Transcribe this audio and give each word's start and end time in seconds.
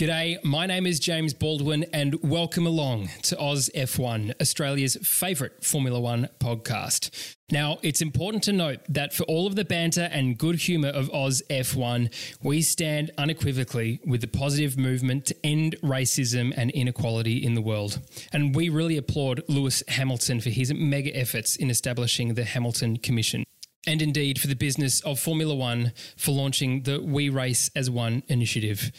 G'day, 0.00 0.42
my 0.42 0.64
name 0.64 0.86
is 0.86 0.98
James 0.98 1.34
Baldwin, 1.34 1.84
and 1.92 2.14
welcome 2.22 2.66
along 2.66 3.10
to 3.24 3.38
Oz 3.38 3.68
F1, 3.74 4.32
Australia's 4.40 4.96
favourite 5.02 5.62
Formula 5.62 6.00
One 6.00 6.30
podcast. 6.38 7.36
Now, 7.52 7.78
it's 7.82 8.00
important 8.00 8.42
to 8.44 8.52
note 8.54 8.80
that 8.88 9.12
for 9.12 9.24
all 9.24 9.46
of 9.46 9.56
the 9.56 9.64
banter 9.66 10.08
and 10.10 10.38
good 10.38 10.54
humour 10.54 10.88
of 10.88 11.12
Oz 11.12 11.42
F1, 11.50 12.10
we 12.42 12.62
stand 12.62 13.10
unequivocally 13.18 14.00
with 14.06 14.22
the 14.22 14.26
positive 14.26 14.78
movement 14.78 15.26
to 15.26 15.36
end 15.44 15.76
racism 15.82 16.54
and 16.56 16.70
inequality 16.70 17.36
in 17.36 17.52
the 17.52 17.60
world. 17.60 18.00
And 18.32 18.54
we 18.54 18.70
really 18.70 18.96
applaud 18.96 19.42
Lewis 19.48 19.82
Hamilton 19.86 20.40
for 20.40 20.48
his 20.48 20.72
mega 20.72 21.14
efforts 21.14 21.56
in 21.56 21.68
establishing 21.68 22.32
the 22.32 22.44
Hamilton 22.44 22.96
Commission 22.96 23.44
and 23.86 24.00
indeed 24.00 24.40
for 24.40 24.46
the 24.46 24.56
business 24.56 25.00
of 25.00 25.18
Formula 25.18 25.54
One 25.54 25.92
for 26.16 26.32
launching 26.32 26.84
the 26.84 27.02
We 27.02 27.28
Race 27.28 27.70
as 27.74 27.90
One 27.90 28.22
initiative. 28.28 28.92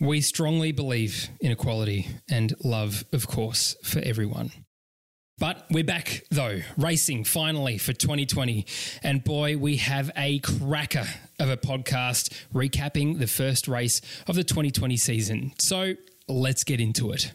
We 0.00 0.20
strongly 0.20 0.72
believe 0.72 1.28
in 1.40 1.52
equality 1.52 2.08
and 2.28 2.52
love, 2.64 3.04
of 3.12 3.28
course, 3.28 3.76
for 3.84 4.00
everyone. 4.00 4.50
But 5.38 5.66
we're 5.70 5.84
back, 5.84 6.22
though, 6.30 6.60
racing 6.76 7.24
finally 7.24 7.78
for 7.78 7.92
2020. 7.92 8.66
And 9.02 9.22
boy, 9.22 9.56
we 9.56 9.76
have 9.76 10.10
a 10.16 10.40
cracker 10.40 11.06
of 11.38 11.48
a 11.48 11.56
podcast 11.56 12.32
recapping 12.52 13.18
the 13.18 13.26
first 13.26 13.66
race 13.66 14.00
of 14.26 14.36
the 14.36 14.44
2020 14.44 14.96
season. 14.96 15.52
So 15.58 15.94
let's 16.28 16.64
get 16.64 16.80
into 16.80 17.12
it. 17.12 17.32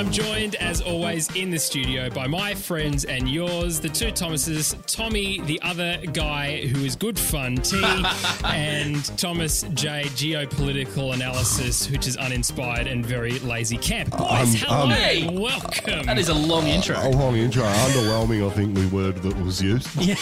I'm 0.00 0.10
joined, 0.10 0.54
as 0.54 0.80
always, 0.80 1.28
in 1.36 1.50
the 1.50 1.58
studio 1.58 2.08
by 2.08 2.26
my 2.26 2.54
friends 2.54 3.04
and 3.04 3.28
yours, 3.28 3.80
the 3.80 3.88
two 3.90 4.10
Thomases, 4.10 4.74
Tommy, 4.86 5.42
the 5.42 5.60
other 5.60 5.98
guy 6.14 6.66
who 6.68 6.86
is 6.86 6.96
good 6.96 7.18
fun, 7.18 7.56
T, 7.56 7.82
and 8.44 9.04
Thomas 9.18 9.60
J, 9.74 10.04
geopolitical 10.14 11.12
analysis, 11.12 11.90
which 11.90 12.06
is 12.06 12.16
uninspired 12.16 12.86
and 12.86 13.04
very 13.04 13.40
lazy 13.40 13.76
camp. 13.76 14.16
Boys, 14.16 14.62
Um, 14.64 14.68
hello, 14.68 14.82
um, 14.84 14.90
Hey. 14.90 15.28
welcome. 15.38 16.06
That 16.06 16.18
is 16.18 16.30
a 16.30 16.34
long 16.34 16.66
intro. 16.66 16.96
A 16.98 17.10
long 17.10 17.36
intro. 17.36 17.64
Underwhelming, 17.64 18.50
I 18.50 18.54
think 18.54 18.74
the 18.74 18.86
word 18.86 19.16
that 19.18 19.36
was 19.44 19.60
used. 19.62 19.86
Yeah. 20.00 20.14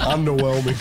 Underwhelming. 0.00 0.74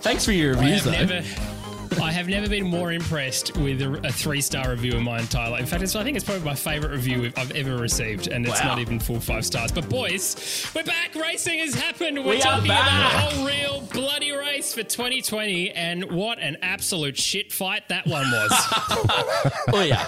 Thanks 0.00 0.24
for 0.24 0.32
your 0.32 0.56
I 0.56 0.60
reviews, 0.60 0.84
have 0.84 1.08
though. 1.08 1.14
never. 1.16 1.59
I 2.00 2.12
have 2.12 2.28
never 2.28 2.48
been 2.48 2.66
more 2.66 2.92
impressed 2.92 3.56
with 3.56 3.82
a, 3.82 4.00
a 4.06 4.12
three-star 4.12 4.70
review 4.70 4.92
in 4.96 5.02
my 5.02 5.18
entire 5.20 5.50
life. 5.50 5.60
In 5.60 5.66
fact, 5.66 5.82
it's, 5.82 5.96
I 5.96 6.04
think 6.04 6.16
it's 6.16 6.24
probably 6.24 6.44
my 6.44 6.54
favourite 6.54 6.92
review 6.92 7.32
I've 7.36 7.50
ever 7.52 7.76
received, 7.76 8.28
and 8.28 8.46
it's 8.46 8.60
Wow. 8.60 8.68
not 8.68 8.78
even 8.78 8.98
full 9.00 9.20
five 9.20 9.44
stars. 9.44 9.72
But 9.72 9.88
boys, 9.88 10.66
we're 10.74 10.84
back. 10.84 11.14
Racing 11.14 11.58
has 11.60 11.74
happened. 11.74 12.18
We're 12.18 12.30
We 12.30 12.36
are 12.38 12.40
talking 12.42 12.66
about 12.66 12.84
back. 12.86 13.14
a 13.14 13.18
whole 13.18 13.46
real 13.46 13.80
bloody 13.92 14.30
race 14.32 14.72
for 14.72 14.82
2020, 14.82 15.70
and 15.72 16.10
what 16.12 16.38
an 16.38 16.58
absolute 16.62 17.16
shit 17.16 17.52
fight 17.52 17.88
that 17.88 18.06
one 18.06 18.30
was. 18.30 18.50
Oh 19.72 19.82
yeah, 19.82 20.06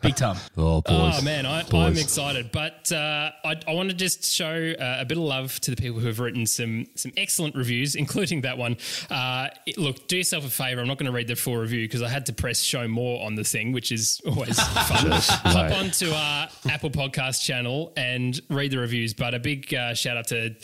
big 0.00 0.16
time. 0.16 0.36
Oh, 0.56 0.80
boys. 0.80 1.18
Oh 1.18 1.22
man, 1.22 1.44
I, 1.46 1.64
I'm 1.72 1.96
excited. 1.96 2.50
But 2.50 2.90
uh, 2.90 3.30
I, 3.44 3.56
I 3.66 3.72
want 3.74 3.90
to 3.90 3.94
just 3.94 4.24
show 4.24 4.72
uh, 4.78 4.96
a 5.00 5.04
bit 5.04 5.18
of 5.18 5.24
love 5.24 5.60
to 5.60 5.70
the 5.70 5.76
people 5.76 6.00
who 6.00 6.06
have 6.06 6.18
written 6.18 6.46
some 6.46 6.86
some 6.94 7.12
excellent 7.16 7.54
reviews, 7.54 7.94
including 7.94 8.40
that 8.42 8.58
one. 8.58 8.76
Uh, 9.10 9.48
it- 9.66 9.78
look, 9.78 10.08
do 10.08 10.16
yourself 10.16 10.44
a 10.46 10.50
favor. 10.50 10.80
I'm 10.80 10.88
not 10.88 10.98
going 10.98 11.10
to 11.10 11.12
read 11.16 11.21
the 11.28 11.36
full 11.36 11.56
review 11.56 11.84
because 11.86 12.02
I 12.02 12.08
had 12.08 12.26
to 12.26 12.32
press 12.32 12.60
show 12.60 12.86
more 12.88 13.24
on 13.24 13.34
the 13.34 13.44
thing, 13.44 13.72
which 13.72 13.92
is 13.92 14.20
always 14.26 14.58
fun. 14.60 15.10
Hop 15.10 15.70
mate. 15.70 15.72
onto 15.72 16.10
our 16.10 16.48
Apple 16.68 16.90
Podcast 16.90 17.42
channel 17.42 17.92
and 17.96 18.40
read 18.50 18.70
the 18.70 18.78
reviews. 18.78 19.14
But 19.14 19.34
a 19.34 19.38
big 19.38 19.72
uh, 19.74 19.94
shout 19.94 20.16
out 20.16 20.28
to. 20.28 20.54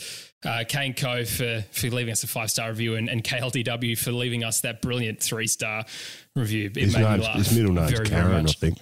Uh, 0.41 0.63
Kane 0.65 0.93
Co 0.93 1.25
for, 1.25 1.65
for 1.73 1.89
leaving 1.89 2.13
us 2.13 2.23
a 2.23 2.27
five 2.27 2.49
star 2.49 2.69
review 2.69 2.95
and, 2.95 3.09
and 3.09 3.21
KLDW 3.21 3.97
for 3.97 4.13
leaving 4.13 4.45
us 4.45 4.61
that 4.61 4.81
brilliant 4.81 5.21
three 5.21 5.47
star 5.47 5.83
review. 6.33 6.67
It 6.67 6.77
His, 6.77 6.93
made 6.95 7.01
me 7.01 7.23
laugh 7.25 7.35
his 7.35 7.53
middle 7.53 7.73
name's 7.73 7.91
very, 7.91 8.07
very 8.07 8.21
Karen, 8.21 8.47
I 8.47 8.51
think. 8.53 8.77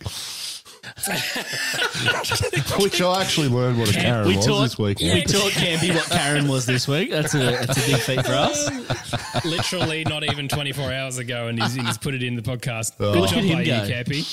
Which 2.79 3.01
I 3.01 3.21
actually 3.21 3.49
learned 3.49 3.79
what 3.79 3.89
a 3.89 3.93
Karen 3.93 4.27
We 4.27 4.35
was 4.37 4.45
taught, 4.45 4.61
this 4.63 4.77
weekend. 4.77 5.13
we 5.13 5.21
taught 5.23 5.51
Campy 5.51 5.93
what 5.93 6.05
Karen 6.09 6.47
was 6.47 6.65
this 6.65 6.87
week. 6.87 7.09
That's 7.11 7.33
a 7.33 7.37
that's 7.39 7.77
a 7.77 7.91
big 7.91 7.99
feat 8.01 8.25
for 8.25 8.33
us. 8.33 9.45
literally 9.45 10.03
not 10.05 10.23
even 10.23 10.47
24 10.47 10.91
hours 10.91 11.17
ago, 11.17 11.47
and 11.47 11.61
he's, 11.61 11.73
he's 11.75 11.97
put 11.97 12.13
it 12.13 12.23
in 12.23 12.35
the 12.35 12.41
podcast. 12.41 12.93
Oh. 12.99 13.13
Good 13.13 13.21
Look 13.21 13.29
job 13.31 13.39
at 13.39 13.45
him 13.45 13.53
by 13.57 13.61
you, 13.61 13.71
go. 13.71 13.87
Cappy. 13.87 14.23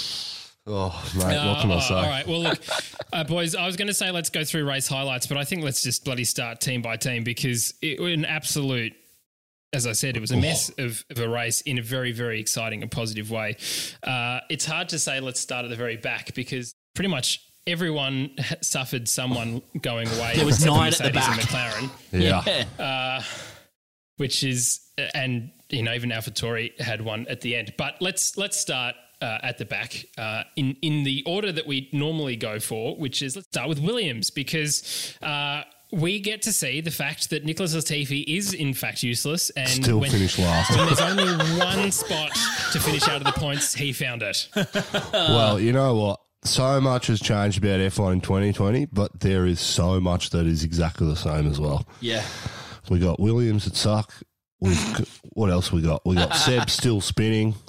Oh, 0.66 1.04
mate, 1.16 1.24
what 1.24 1.60
can 1.60 1.70
I 1.72 1.74
Uh, 1.74 1.80
say? 1.80 1.94
All 1.94 2.02
right. 2.02 2.26
Well, 2.26 2.40
look, 2.40 2.58
uh, 3.12 3.24
boys, 3.24 3.54
I 3.54 3.66
was 3.66 3.76
going 3.76 3.88
to 3.88 3.94
say 3.94 4.10
let's 4.10 4.30
go 4.30 4.44
through 4.44 4.66
race 4.66 4.88
highlights, 4.88 5.26
but 5.26 5.36
I 5.36 5.44
think 5.44 5.62
let's 5.62 5.82
just 5.82 6.04
bloody 6.06 6.24
start 6.24 6.60
team 6.62 6.80
by 6.80 6.96
team 6.96 7.22
because 7.22 7.74
it 7.82 8.00
was 8.00 8.14
an 8.14 8.24
absolute. 8.24 8.94
As 9.74 9.86
I 9.86 9.92
said, 9.92 10.16
it 10.16 10.20
was 10.20 10.30
a 10.30 10.36
mess 10.36 10.70
of, 10.78 11.04
of 11.10 11.18
a 11.18 11.28
race 11.28 11.60
in 11.62 11.78
a 11.78 11.82
very, 11.82 12.12
very 12.12 12.40
exciting 12.40 12.80
and 12.82 12.90
positive 12.90 13.30
way. 13.30 13.56
Uh, 14.02 14.38
it's 14.48 14.64
hard 14.64 14.88
to 14.90 14.98
say 14.98 15.18
let's 15.20 15.40
start 15.40 15.64
at 15.64 15.68
the 15.70 15.76
very 15.76 15.96
back 15.96 16.32
because 16.34 16.74
pretty 16.94 17.08
much 17.08 17.40
everyone 17.66 18.30
suffered 18.62 19.08
someone 19.08 19.62
going 19.82 20.06
away. 20.08 20.32
There 20.36 20.46
was 20.46 20.56
except 20.56 20.72
for 20.72 20.78
nine 20.78 20.92
at 20.92 20.98
the 20.98 21.10
back. 21.10 21.40
McLaren 21.40 21.90
Yeah. 22.78 23.22
which 24.16 24.44
is 24.44 24.80
and 25.14 25.50
you 25.70 25.82
know 25.82 25.92
even 25.92 26.10
AlphaTauri 26.10 26.80
had 26.80 27.00
one 27.02 27.26
at 27.28 27.40
the 27.40 27.56
end. 27.56 27.74
But 27.76 27.96
let's 28.00 28.36
let's 28.36 28.56
start 28.56 28.94
uh, 29.20 29.38
at 29.42 29.58
the 29.58 29.64
back 29.64 30.04
uh, 30.18 30.44
in 30.56 30.76
in 30.82 31.02
the 31.04 31.24
order 31.26 31.50
that 31.50 31.66
we 31.66 31.88
normally 31.92 32.36
go 32.36 32.60
for, 32.60 32.96
which 32.96 33.22
is 33.22 33.34
let's 33.34 33.48
start 33.48 33.68
with 33.68 33.80
Williams 33.80 34.30
because. 34.30 35.16
Uh, 35.20 35.62
we 35.92 36.18
get 36.20 36.42
to 36.42 36.52
see 36.52 36.80
the 36.80 36.90
fact 36.90 37.30
that 37.30 37.44
Nicholas 37.44 37.74
Latifi 37.74 38.24
is 38.26 38.52
in 38.52 38.74
fact 38.74 39.02
useless, 39.02 39.50
and 39.50 39.68
Still 39.68 40.00
when, 40.00 40.10
finished 40.10 40.38
last. 40.38 40.76
when 40.76 40.86
there's 40.86 41.00
only 41.00 41.26
one 41.58 41.92
spot 41.92 42.30
to 42.72 42.80
finish 42.80 43.06
out 43.08 43.16
of 43.18 43.24
the 43.24 43.32
points, 43.32 43.74
he 43.74 43.92
found 43.92 44.22
it. 44.22 44.48
well, 45.12 45.60
you 45.60 45.72
know 45.72 45.94
what? 45.94 46.20
So 46.44 46.80
much 46.80 47.06
has 47.06 47.20
changed 47.20 47.58
about 47.58 47.80
F1 47.80 48.12
in 48.14 48.20
2020, 48.20 48.86
but 48.86 49.20
there 49.20 49.46
is 49.46 49.60
so 49.60 49.98
much 50.00 50.30
that 50.30 50.46
is 50.46 50.62
exactly 50.64 51.06
the 51.06 51.16
same 51.16 51.46
as 51.48 51.58
well. 51.58 51.86
Yeah, 52.00 52.22
We 52.90 52.98
got 52.98 53.18
Williams 53.20 53.64
that 53.64 53.76
suck. 53.76 54.12
We've, 54.60 54.76
g- 54.96 55.04
what 55.32 55.50
else 55.50 55.72
we 55.72 55.80
got? 55.80 56.04
We 56.04 56.16
got 56.16 56.34
Seb 56.36 56.68
still 56.70 57.00
spinning. 57.00 57.54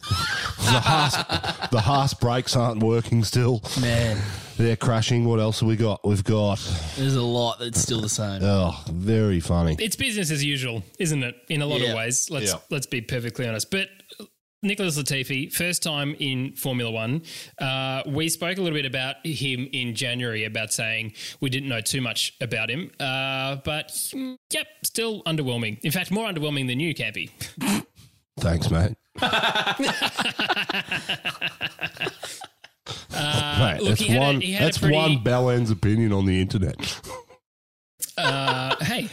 The 0.66 0.80
Haas, 0.82 1.70
the 1.70 1.80
Haas 1.82 2.14
brakes 2.16 2.56
aren't 2.56 2.82
working 2.82 3.24
still. 3.24 3.62
man, 3.80 4.18
They're 4.58 4.76
crashing. 4.78 5.26
What 5.26 5.40
else 5.40 5.60
have 5.60 5.68
we 5.70 5.76
got? 5.76 6.06
We've 6.08 6.24
got 6.24 6.60
there's 6.96 7.16
a 7.16 7.22
lot 7.22 7.60
that's 7.60 7.80
still 7.82 8.02
the 8.02 8.10
same. 8.10 8.42
oh, 8.44 8.82
very 8.90 9.40
funny. 9.40 9.76
It's 9.80 9.96
business 9.96 10.32
as 10.32 10.44
usual, 10.44 10.84
isn't 11.00 11.24
it? 11.24 11.36
In 11.50 11.62
a 11.62 11.66
lot 11.66 11.82
Yeah. 11.82 11.90
of 11.90 11.96
ways. 11.98 12.30
Let's 12.30 12.52
Yeah. 12.54 12.60
let's 12.70 12.86
be 12.86 13.02
perfectly 13.02 13.48
honest. 13.48 13.70
But 13.70 13.90
Nicholas 14.64 14.98
Latifi, 14.98 15.52
first 15.54 15.84
time 15.84 16.16
in 16.20 16.54
Formula 16.56 16.90
One. 16.90 17.22
Uh, 17.60 18.02
we 18.08 18.30
spoke 18.30 18.58
a 18.58 18.62
little 18.62 18.76
bit 18.78 18.86
about 18.86 19.18
him 19.26 19.68
in 19.74 19.94
January 19.94 20.46
about 20.46 20.72
saying 20.74 21.14
we 21.42 21.50
didn't 21.52 21.70
know 21.70 21.82
too 21.82 22.02
much 22.02 22.34
about 22.42 22.70
him, 22.72 22.90
uh, 23.00 23.58
but 23.58 23.90
mm, 24.14 24.38
yep, 24.52 24.66
still 24.84 25.22
underwhelming. 25.24 25.78
In 25.84 25.92
fact, 25.92 26.10
more 26.12 26.28
underwhelming 26.28 26.66
than 26.68 26.80
you, 26.80 26.96
Campy. 26.96 27.30
Thanks, 28.40 28.72
mate. 28.72 28.96
mate, 33.12 33.78
look, 33.80 33.90
that's 33.90 34.02
he 34.02 34.08
had 34.08 34.18
a- 34.18 34.26
one. 34.26 34.44
a 34.44 34.58
that's 34.60 34.78
pretty- 34.78 34.96
one 34.96 35.24
Bellend's 35.24 35.72
opinion 35.72 36.12
on 36.14 36.26
the 36.26 36.42
internet. 36.42 36.76
Uh, 38.18 38.76
hey. 38.84 39.10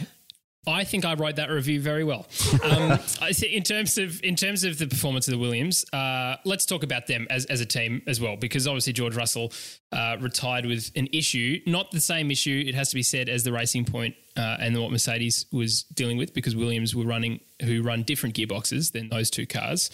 I 0.65 0.85
think 0.85 1.05
I 1.05 1.15
wrote 1.15 1.37
that 1.37 1.51
review 1.51 1.81
very 1.81 2.05
well. 2.05 2.25
Um, 2.63 3.01
in 3.51 3.65
terms 3.65 3.99
of 3.99 4.23
in 4.23 4.37
terms 4.37 4.63
of 4.63 4.79
the 4.79 4.87
performance 4.87 5.27
of 5.27 5.33
the 5.33 5.39
Williams, 5.39 5.85
uh, 5.93 6.37
let's 6.45 6.65
talk 6.65 6.85
about 6.85 7.09
them 7.09 7.27
as, 7.31 7.45
as 7.47 7.61
a 7.61 7.67
team 7.67 8.01
as 8.07 8.21
well, 8.21 8.37
because 8.37 8.69
obviously 8.69 8.93
George 8.93 9.17
Russell 9.17 9.53
uh, 9.91 10.19
retired 10.21 10.65
with 10.67 10.93
an 10.95 11.09
issue, 11.13 11.59
not 11.67 11.91
the 11.91 12.01
same 12.01 12.31
issue. 12.31 12.63
It 12.65 12.77
has 12.77 12.91
to 12.91 12.95
be 12.95 13.03
said 13.03 13.29
as 13.29 13.43
the 13.43 13.51
Racing 13.51 13.87
Point 13.87 14.15
uh, 14.37 14.59
and 14.61 14.81
what 14.81 14.93
Mercedes 14.93 15.47
was 15.51 15.83
dealing 15.83 16.17
with, 16.17 16.33
because 16.33 16.55
Williams 16.55 16.95
were 16.95 17.05
running 17.07 17.41
who 17.65 17.83
run 17.83 18.05
different 18.05 18.37
gearboxes 18.37 18.93
than 18.93 19.09
those 19.09 19.31
two 19.31 19.47
cars. 19.49 19.91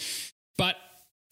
But 0.59 0.77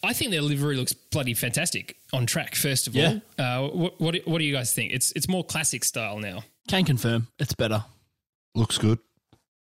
I 0.03 0.13
think 0.13 0.31
their 0.31 0.41
livery 0.41 0.75
looks 0.77 0.93
bloody 0.93 1.33
fantastic 1.33 1.97
on 2.13 2.25
track. 2.25 2.55
First 2.55 2.87
of 2.87 2.95
Yeah. 2.95 3.19
all, 3.39 3.45
uh, 3.45 3.67
what, 3.69 3.99
what 3.99 4.13
do- 4.13 4.21
what 4.25 4.39
do 4.39 4.45
you 4.45 4.53
guys 4.53 4.73
think? 4.73 4.93
It's 4.93 5.11
it's 5.15 5.27
more 5.27 5.43
classic 5.43 5.83
style 5.83 6.19
now. 6.19 6.43
Can 6.67 6.85
confirm 6.85 7.27
it's 7.39 7.53
better. 7.53 7.83
looks 8.55 8.77
good. 8.77 8.99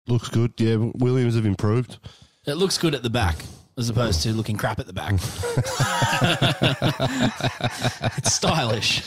Looks 0.07 0.29
good. 0.29 0.53
Yeah, 0.57 0.77
Williams 0.95 1.35
have 1.35 1.45
improved. 1.45 1.97
It 2.45 2.53
looks 2.55 2.77
good 2.77 2.95
at 2.95 3.03
the 3.03 3.09
back 3.09 3.37
as 3.77 3.89
opposed 3.89 4.21
to 4.23 4.33
looking 4.33 4.57
crap 4.57 4.79
at 4.79 4.87
the 4.87 4.93
back. 4.93 5.13
it's 8.17 8.33
stylish. 8.33 9.03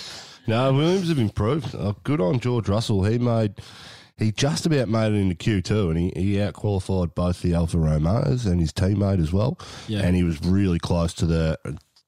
No, 0.47 0.73
Williams 0.73 1.09
have 1.09 1.19
improved. 1.19 1.75
Uh, 1.75 1.93
good 2.03 2.21
on 2.21 2.41
George 2.41 2.69
Russell. 2.69 3.05
He 3.05 3.19
made 3.19 3.55
he 4.21 4.31
just 4.31 4.67
about 4.67 4.89
made 4.89 5.13
it 5.13 5.17
into 5.17 5.35
Q 5.35 5.61
two, 5.63 5.91
and 5.91 5.99
he, 5.99 6.13
he 6.15 6.41
out 6.41 6.53
qualified 6.55 7.15
both 7.15 7.43
the 7.43 7.55
Alfa 7.55 7.79
Romeos 7.79 8.47
and 8.47 8.61
his 8.61 8.73
teammate 8.73 9.21
as 9.21 9.33
well. 9.33 9.59
Yeah. 9.89 10.01
And 10.01 10.15
he 10.15 10.23
was 10.23 10.41
really 10.45 10.79
close 10.79 11.13
to 11.15 11.27
the 11.27 11.59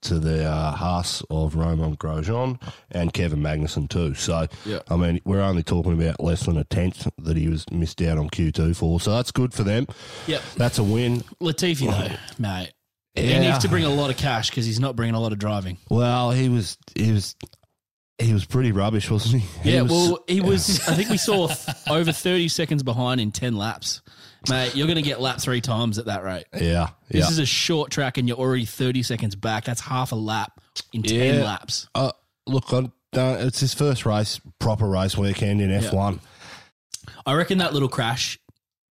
to 0.03 0.19
the 0.19 0.45
uh, 0.45 0.73
Haas 0.73 1.23
of 1.31 1.55
Romain 1.55 1.97
Grosjean 1.97 2.61
and 2.91 3.13
Kevin 3.13 3.39
Magnussen 3.41 3.89
too. 3.89 4.15
So, 4.15 4.49
Yeah. 4.67 4.81
I 4.91 4.97
mean, 4.97 5.21
we're 5.25 5.41
only 5.41 5.63
talking 5.63 5.93
about 5.93 6.19
less 6.19 6.45
than 6.47 6.57
a 6.57 6.65
tenth 6.65 7.09
that 7.19 7.37
he 7.37 7.49
was 7.49 7.65
missed 7.71 8.03
out 8.03 8.19
on 8.19 8.29
Q 8.29 8.51
two 8.53 8.75
for. 8.75 9.01
So 9.01 9.13
that's 9.13 9.31
good 9.31 9.55
for 9.55 9.63
them. 9.63 9.87
Yep. 10.27 10.43
That's 10.57 10.79
a 10.79 10.83
win. 10.85 11.21
Latifi, 11.41 11.89
though, 11.91 12.17
mate. 12.39 12.73
He 13.15 13.39
needs 13.39 13.59
to 13.59 13.69
bring 13.69 13.85
a 13.85 13.91
lot 13.91 14.09
of 14.11 14.17
cash 14.17 14.49
because 14.51 14.65
he's 14.65 14.81
not 14.81 14.97
bringing 14.97 15.15
a 15.15 15.21
lot 15.21 15.33
of 15.33 15.39
driving. 15.39 15.77
Well, 15.91 16.31
he 16.31 16.49
was 16.49 16.79
he 16.95 17.13
was 17.13 17.37
he 18.19 18.33
was 18.33 18.45
pretty 18.45 18.73
rubbish, 18.73 19.11
wasn't 19.11 19.43
he? 19.43 19.61
He 19.71 19.75
Yeah, 19.75 19.83
was- 19.83 19.91
well, 19.91 20.25
he 20.29 20.41
was. 20.43 20.87
I 20.89 20.95
think 20.95 21.09
we 21.11 21.17
saw 21.19 21.49
th- 21.49 21.77
over 21.89 22.13
30 22.13 22.49
seconds 22.49 22.83
behind 22.83 23.21
in 23.21 23.33
10 23.33 23.57
laps. 23.57 24.03
Mate, 24.49 24.75
you're 24.75 24.87
going 24.89 24.97
to 24.97 25.03
get 25.03 25.21
lapped 25.21 25.41
three 25.41 25.61
times 25.61 25.99
at 25.99 26.07
that 26.07 26.25
rate. 26.25 26.47
yeah, 26.53 26.89
This 27.09 27.25
yeah. 27.25 27.31
is 27.31 27.39
a 27.39 27.47
short 27.47 27.93
track 27.93 28.19
and 28.19 28.27
you're 28.27 28.37
already 28.37 28.65
30 28.65 29.03
seconds 29.05 29.37
back. 29.37 29.65
That's 29.65 29.81
half 29.81 30.11
a 30.11 30.17
lap 30.17 30.61
in 30.93 31.03
10 31.05 31.37
Yeah. 31.37 31.45
laps. 31.45 31.89
Uh, 31.95 32.11
look, 32.49 32.73
I, 32.73 32.79
uh, 33.17 33.37
it's 33.41 33.61
his 33.61 33.73
first 33.73 34.05
race, 34.05 34.41
proper 34.59 34.89
race 34.89 35.17
weekend 35.17 35.61
in 35.61 35.71
F 35.71 35.93
one 35.93 36.19
I 37.27 37.35
reckon 37.35 37.59
that 37.59 37.73
little 37.73 37.89
crash 37.89 38.39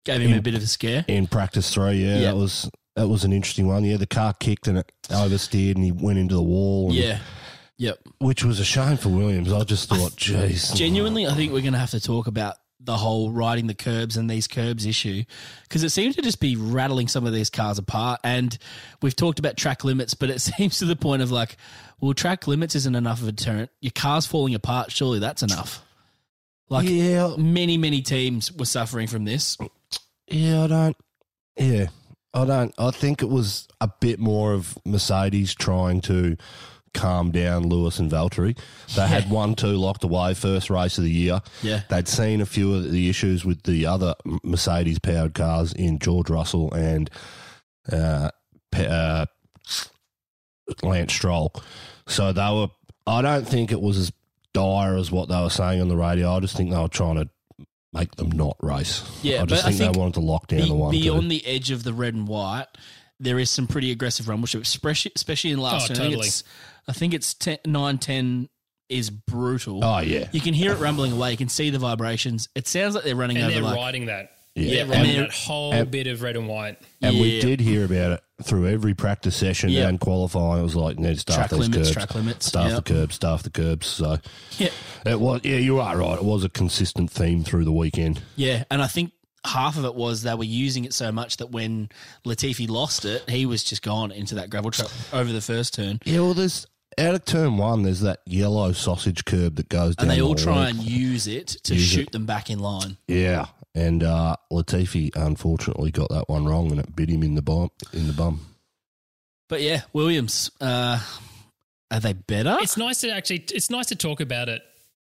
gave 0.05 0.20
him 0.20 0.38
a 0.38 0.43
bit 0.43 0.55
of 0.55 0.62
a 0.62 0.66
scare. 0.66 1.05
in 1.08 1.26
practice 1.26 1.73
three. 1.75 2.05
Yeah, 2.05 2.14
Yeah. 2.19 2.20
that 2.26 2.37
was 2.37 2.70
that 2.96 3.08
was 3.08 3.25
an 3.25 3.32
interesting 3.32 3.66
one. 3.66 3.84
Yeah, 3.84 3.96
the 3.96 4.06
car 4.06 4.34
kicked 4.34 4.66
and 4.69 4.78
it 4.78 4.93
oversteered, 5.08 5.75
and 5.76 5.84
he 5.84 5.90
went 5.93 6.19
into 6.19 6.34
the 6.34 6.43
wall. 6.43 6.88
and- 6.90 6.96
Yeah. 6.99 7.19
Yep. 7.81 7.99
which 8.19 8.44
was 8.44 8.61
a 8.61 8.65
shame 8.65 8.99
for 8.99 9.09
Williams. 9.09 9.50
I 9.50 9.65
just 9.65 9.88
thought, 9.88 10.12
jeez, 10.12 10.75
Genuinely, 10.77 11.27
I 11.27 11.32
think 11.32 11.50
we're 11.50 11.62
going 11.62 11.73
to 11.73 11.79
have 11.79 11.93
to 11.93 12.00
talk 12.00 12.27
about 12.27 12.56
the 12.79 12.94
whole 12.94 13.31
riding 13.31 13.69
the 13.69 13.75
curbs 13.75 14.19
and 14.19 14.29
these 14.29 14.47
curbs 14.47 14.85
issue 14.85 15.25
because 15.62 15.82
it 15.82 15.88
seems 15.88 16.15
to 16.17 16.23
just 16.23 16.41
be 16.41 16.56
rattling 16.56 17.09
some 17.09 17.27
of 17.27 17.32
these 17.32 17.49
cars 17.49 17.79
apart. 17.79 18.21
And 18.23 18.56
we've 19.00 19.17
talked 19.17 19.38
about 19.38 19.56
track 19.56 19.82
limits, 19.82 20.12
but 20.12 20.29
it 20.29 20.41
seems 20.43 20.79
to 20.81 20.85
the 20.85 20.94
point 20.94 21.23
of 21.23 21.31
like, 21.31 21.56
well, 22.00 22.12
track 22.12 22.47
limits 22.47 22.75
isn't 22.75 22.94
enough 22.94 23.23
of 23.23 23.29
a 23.29 23.32
deterrent. 23.32 23.71
Your 23.81 23.93
car's 23.94 24.26
falling 24.26 24.55
apart. 24.55 24.93
Surely 24.93 25.19
that's 25.19 25.43
enough. 25.43 25.83
Like 26.69 26.87
yeah, 26.87 27.35
many, 27.38 27.79
many 27.79 28.03
teams 28.03 28.53
were 28.53 28.67
suffering 28.67 29.06
from 29.06 29.25
this. 29.25 29.56
yeah, 30.29 30.65
I 30.65 30.67
don't, 30.67 30.97
yeah, 31.56 31.87
I 32.35 32.44
don't. 32.44 32.75
I 32.79 32.91
think 32.91 33.23
it 33.23 33.29
was 33.31 33.67
a 33.81 33.91
bit 34.00 34.21
more 34.21 34.53
of 34.53 34.76
Mercedes 34.85 35.55
trying 35.55 36.03
to 36.03 36.37
calm 36.92 37.31
down 37.31 37.69
Lewis 37.69 37.98
and 37.98 38.10
Valtteri. 38.10 38.58
They 38.96 39.06
had 39.06 39.31
one, 39.31 39.54
two 39.54 39.76
locked 39.76 40.04
away 40.04 40.34
first 40.34 40.70
race 40.70 40.98
of 40.98 41.04
the 41.04 41.10
year. 41.10 41.40
Yeah. 41.62 41.82
They'd 41.88 42.08
seen 42.08 42.40
a 42.40 42.46
few 42.46 42.75
of 42.75 42.90
the 42.90 43.08
issues 43.08 43.44
with 43.44 43.62
the 43.62 43.87
other 43.87 44.14
Mercedes 44.42 44.98
powered 44.98 45.34
cars 45.34 45.72
in 45.72 45.98
George 45.98 46.31
Russell 46.31 46.72
and 46.75 47.08
uh, 47.90 48.31
uh, 48.76 49.26
Lance 50.82 51.12
Stroll. 51.12 51.54
So 52.06 52.32
they 52.32 52.40
were, 52.50 52.69
I 53.06 53.22
don't 53.22 53.46
think 53.46 53.72
it 53.72 53.81
was 53.81 53.96
as 53.96 54.12
dire 54.52 54.96
as 54.96 55.10
what 55.12 55.28
they 55.28 55.40
were 55.40 55.50
saying 55.50 55.81
on 55.81 55.88
the 55.88 55.96
radio. 55.96 56.32
I 56.34 56.40
just 56.40 56.56
think 56.56 56.70
they 56.70 56.76
were 56.78 56.88
trying 56.88 57.16
to 57.16 57.28
make 57.92 58.14
them 58.16 58.31
not 58.31 58.56
race. 58.60 59.02
Yeah, 59.22 59.42
I 59.42 59.46
just 59.46 59.62
but 59.62 59.69
I 59.69 59.69
think, 59.72 59.78
think 59.81 59.94
they 59.94 59.98
wanted 60.00 60.14
to 60.14 60.20
lock 60.20 60.46
down 60.48 60.60
Be- 60.60 60.69
the 60.69 60.75
one. 60.75 60.90
beyond 60.90 61.22
two. 61.22 61.28
the 61.28 61.46
edge 61.46 61.70
of 61.70 61.84
the 61.84 61.92
red 61.92 62.14
and 62.14 62.26
white, 62.28 62.66
there 63.20 63.38
is 63.38 63.50
some 63.50 63.67
pretty 63.67 63.90
aggressive 63.93 64.28
rumble 64.28 64.49
strip, 64.49 64.64
especially 64.64 65.12
especially 65.14 65.50
in 65.52 65.61
last. 65.61 65.90
Oh, 65.90 65.94
turn. 65.94 66.06
I 66.06 66.11
think 66.11 66.25
it's 66.25 66.44
I 66.88 66.93
think 66.93 67.14
it's 67.14 67.34
10, 67.34 67.58
9, 67.67 67.99
10 67.99 68.49
is 68.88 69.11
brutal. 69.11 69.84
Oh, 69.84 70.00
yeah. 70.00 70.26
You 70.32 70.40
can 70.40 70.55
hear 70.55 70.72
it 70.72 70.78
rumbling 70.81 71.12
away. 71.12 71.31
You 71.31 71.37
can 71.37 71.49
see 71.49 71.70
the 71.70 71.78
vibrations. 71.78 72.49
It 72.56 72.67
sounds 72.67 72.96
like 72.96 73.05
they're 73.05 73.14
running 73.14 73.37
and 73.37 73.46
over 73.46 73.55
they're 73.55 73.62
like 73.62 73.76
riding 73.76 74.06
that. 74.06 74.32
Yeah. 74.56 74.84
they're 74.84 74.96
riding 74.99 75.20
that 75.20 75.32
whole 75.32 75.72
and- 75.72 75.88
bit 75.90 76.08
of 76.08 76.22
red 76.22 76.37
and 76.37 76.49
white. 76.49 76.78
And 77.00 77.20
we 77.20 77.40
did 77.40 77.61
hear 77.61 77.84
about 77.84 78.12
it 78.12 78.20
through 78.43 78.67
every 78.67 78.94
practice 78.94 79.37
session 79.37 79.69
Yeah. 79.70 79.87
and 79.88 80.00
qualifying. 80.00 80.58
It 80.61 80.64
was 80.64 80.75
like, 80.75 80.99
need 80.99 81.14
to 81.14 81.20
staff 81.20 81.37
Track 81.37 81.50
these 81.50 81.61
limits, 81.61 81.76
curbs, 81.76 81.93
track 81.93 82.14
limits, 82.16 82.46
staff 82.46 82.70
yep. 82.70 82.84
the 82.84 82.94
curbs, 82.94 83.14
staff 83.14 83.43
the 83.44 83.50
curbs. 83.50 83.87
So 83.87 84.19
yeah, 84.58 84.70
it 85.06 85.20
was, 85.20 85.43
yeah, 85.44 85.56
you 85.58 85.78
are 85.78 85.96
right. 85.96 86.16
It 86.19 86.25
was 86.25 86.43
a 86.43 86.49
consistent 86.49 87.11
theme 87.12 87.44
through 87.44 87.64
the 87.66 87.73
weekend. 87.73 88.23
yeah. 88.34 88.64
And 88.73 88.82
I 88.82 88.88
think 88.88 89.12
half 89.44 89.76
of 89.76 89.84
it 89.84 89.94
was 89.94 90.22
they 90.22 90.34
were 90.34 90.44
using 90.44 90.84
it 90.84 90.92
so 90.92 91.10
much 91.10 91.38
that 91.38 91.50
when 91.50 91.88
Latifi 92.25 92.69
lost 92.69 93.04
it, 93.04 93.28
he 93.28 93.46
was 93.46 93.64
just 93.64 93.82
gone 93.82 94.12
into 94.12 94.34
that 94.37 94.50
gravel 94.50 94.70
trap 94.70 94.90
over 95.12 95.32
the 95.32 95.40
first 95.40 95.75
turn. 95.75 96.00
Yeah, 96.04 96.20
well, 96.20 96.34
there's 96.34 96.66
out 96.98 97.14
of 97.14 97.25
turn 97.25 97.56
one, 97.56 97.82
there's 97.82 98.00
that 98.00 98.20
yellow 98.26 98.72
sausage 98.72 99.25
curb 99.25 99.56
that 99.56 99.69
goes 99.69 99.96
down. 99.96 100.04
And 100.04 100.10
they 100.10 100.16
the 100.16 100.26
all 100.26 100.34
try 100.34 100.69
and 100.69 100.82
use 100.82 101.26
it 101.26 101.48
to 101.64 101.75
Use 101.75 101.84
shoot 101.84 102.08
it. 102.08 102.12
them 102.12 102.26
back 102.26 102.50
in 102.50 102.58
line. 102.58 102.96
Yeah, 103.08 103.46
and 103.75 104.02
uh, 104.02 104.37
Latifi 104.52 105.14
unfortunately 105.16 105.90
got 105.90 106.10
that 106.10 106.28
one 106.28 106.46
wrong, 106.46 106.70
and 106.70 106.81
it 106.81 106.94
bit 106.94 107.08
him 107.08 107.22
in 107.22 107.34
the 107.34 107.42
bum. 107.42 107.70
In 107.92 108.06
the 108.06 108.12
bum. 108.12 108.40
But 109.48 109.62
yeah, 109.62 109.82
Williams, 109.92 110.50
uh, 110.60 111.00
are 111.90 112.00
they 112.00 112.12
better? 112.12 112.56
It's 112.60 112.76
nice 112.76 113.00
to 113.00 113.10
actually. 113.10 113.44
It's 113.52 113.70
nice 113.70 113.87
to 113.87 113.96
talk 113.96 114.20
about 114.20 114.48
it 114.48 114.62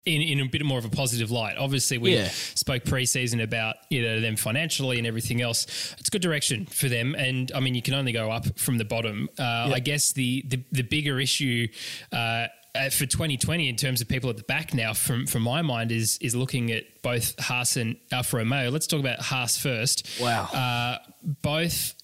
in, 0.04 0.20
in 0.22 0.40
a 0.40 0.48
bit 0.48 0.64
more 0.64 0.78
of 0.78 0.84
a 0.84 0.88
positive 0.88 1.30
light. 1.30 1.56
Obviously, 1.56 1.98
we 1.98 2.14
Yeah. 2.16 2.28
spoke 2.54 2.84
preseason 2.84 3.42
about 3.42 3.76
you 3.90 4.02
know 4.02 4.20
them 4.20 4.36
financially 4.36 4.98
and 4.98 5.06
everything 5.06 5.40
else. 5.40 5.66
It's 5.98 6.10
good 6.10 6.22
direction 6.22 6.66
for 6.66 6.88
them, 6.88 7.14
and 7.14 7.50
I 7.54 7.60
mean 7.60 7.74
you 7.74 7.82
can 7.82 7.94
only 7.94 8.12
go 8.12 8.30
up 8.30 8.58
from 8.58 8.78
the 8.78 8.84
bottom. 8.84 9.28
Uh, 9.38 9.70
I 9.74 9.80
guess 9.80 10.12
the 10.12 10.42
the, 10.48 10.62
the 10.72 10.82
bigger 10.82 11.20
issue. 11.20 11.68
Uh, 12.12 12.46
uh, 12.74 12.88
for 12.88 13.04
2020, 13.04 13.68
in 13.68 13.76
terms 13.76 14.00
of 14.00 14.08
people 14.08 14.30
at 14.30 14.38
the 14.38 14.42
back 14.44 14.72
now, 14.72 14.94
from 14.94 15.26
from 15.26 15.42
my 15.42 15.60
mind, 15.60 15.92
is 15.92 16.16
is 16.22 16.34
looking 16.34 16.72
at 16.72 16.84
both 17.02 17.38
Haas 17.38 17.76
and 17.76 17.96
Alfa 18.10 18.38
Romeo. 18.38 18.70
Let's 18.70 18.86
talk 18.86 18.98
about 19.00 19.20
Haas 19.20 19.58
first. 19.58 20.08
Wow. 20.18 20.44
Uh, 20.44 20.96
both. 21.42 21.94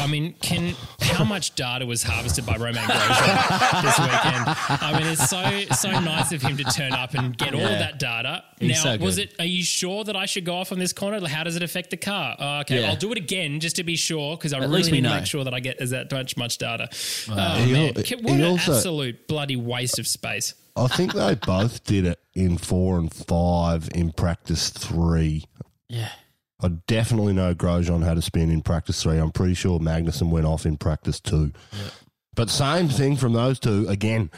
I 0.00 0.06
mean, 0.06 0.34
can 0.40 0.74
how 1.00 1.24
much 1.24 1.54
data 1.54 1.84
was 1.86 2.02
harvested 2.02 2.44
by 2.46 2.56
Romain 2.56 2.84
Grosjean 2.84 3.82
this 3.82 3.98
weekend? 3.98 4.82
I 4.82 4.98
mean, 4.98 5.06
it's 5.12 5.28
so 5.28 5.74
so 5.74 5.90
nice 6.00 6.32
of 6.32 6.42
him 6.42 6.56
to 6.56 6.64
turn 6.64 6.92
up 6.92 7.14
and 7.14 7.36
get 7.36 7.54
all 7.54 7.60
Yeah. 7.60 7.78
that 7.78 7.98
data. 7.98 8.44
He's 8.60 8.84
now, 8.84 8.96
so 8.96 9.04
was 9.04 9.18
it? 9.18 9.34
Are 9.38 9.44
you 9.44 9.62
sure 9.62 10.04
that 10.04 10.16
I 10.16 10.26
should 10.26 10.44
go 10.44 10.56
off 10.56 10.72
on 10.72 10.78
this 10.78 10.92
corner? 10.92 11.26
How 11.28 11.44
does 11.44 11.56
it 11.56 11.62
affect 11.62 11.90
the 11.90 11.96
car? 11.96 12.36
Oh, 12.38 12.58
okay, 12.60 12.80
Yeah. 12.82 12.90
I'll 12.90 12.96
do 12.96 13.10
it 13.12 13.18
again 13.18 13.60
just 13.60 13.76
to 13.76 13.84
be 13.84 13.96
sure 13.96 14.36
because 14.36 14.52
I 14.52 14.56
At 14.58 14.62
really 14.62 14.76
least 14.78 14.90
we 14.90 15.00
need 15.00 15.08
to 15.08 15.14
make 15.16 15.26
sure 15.26 15.44
that 15.44 15.54
I 15.54 15.60
get 15.60 15.78
as 15.80 15.90
that 15.90 16.10
much 16.12 16.36
much 16.36 16.58
data. 16.58 16.88
oh 17.30 17.34
man, 17.34 17.96
al- 17.96 18.02
Can- 18.02 18.18
he 18.18 18.24
what 18.24 18.34
an 18.34 18.44
also- 18.44 18.74
absolute 18.74 19.26
bloody 19.28 19.56
waste 19.56 19.98
of 19.98 20.06
space. 20.06 20.54
I 20.76 20.86
think 20.86 21.12
they 21.14 21.34
both 21.34 21.82
did 21.84 22.04
it 22.06 22.20
in 22.34 22.56
four 22.56 22.98
and 22.98 23.12
five 23.12 23.88
in 23.94 24.12
practice 24.12 24.70
three. 24.70 25.44
yeah. 25.88 26.10
I 26.60 26.68
definitely 26.86 27.32
know 27.34 27.54
Grosjean 27.54 28.04
had 28.04 28.18
a 28.18 28.22
spin 28.22 28.50
in 28.50 28.62
practice 28.62 29.02
three. 29.02 29.18
I'm 29.18 29.30
pretty 29.30 29.54
sure 29.54 29.78
Magnussen 29.78 30.30
went 30.30 30.46
off 30.46 30.66
in 30.66 30.76
practice 30.76 31.20
two. 31.20 31.52
But 32.34 32.50
same 32.50 32.88
thing 32.88 33.16
from 33.16 33.32
those 33.32 33.58
two 33.58 33.86
again. 33.88 34.30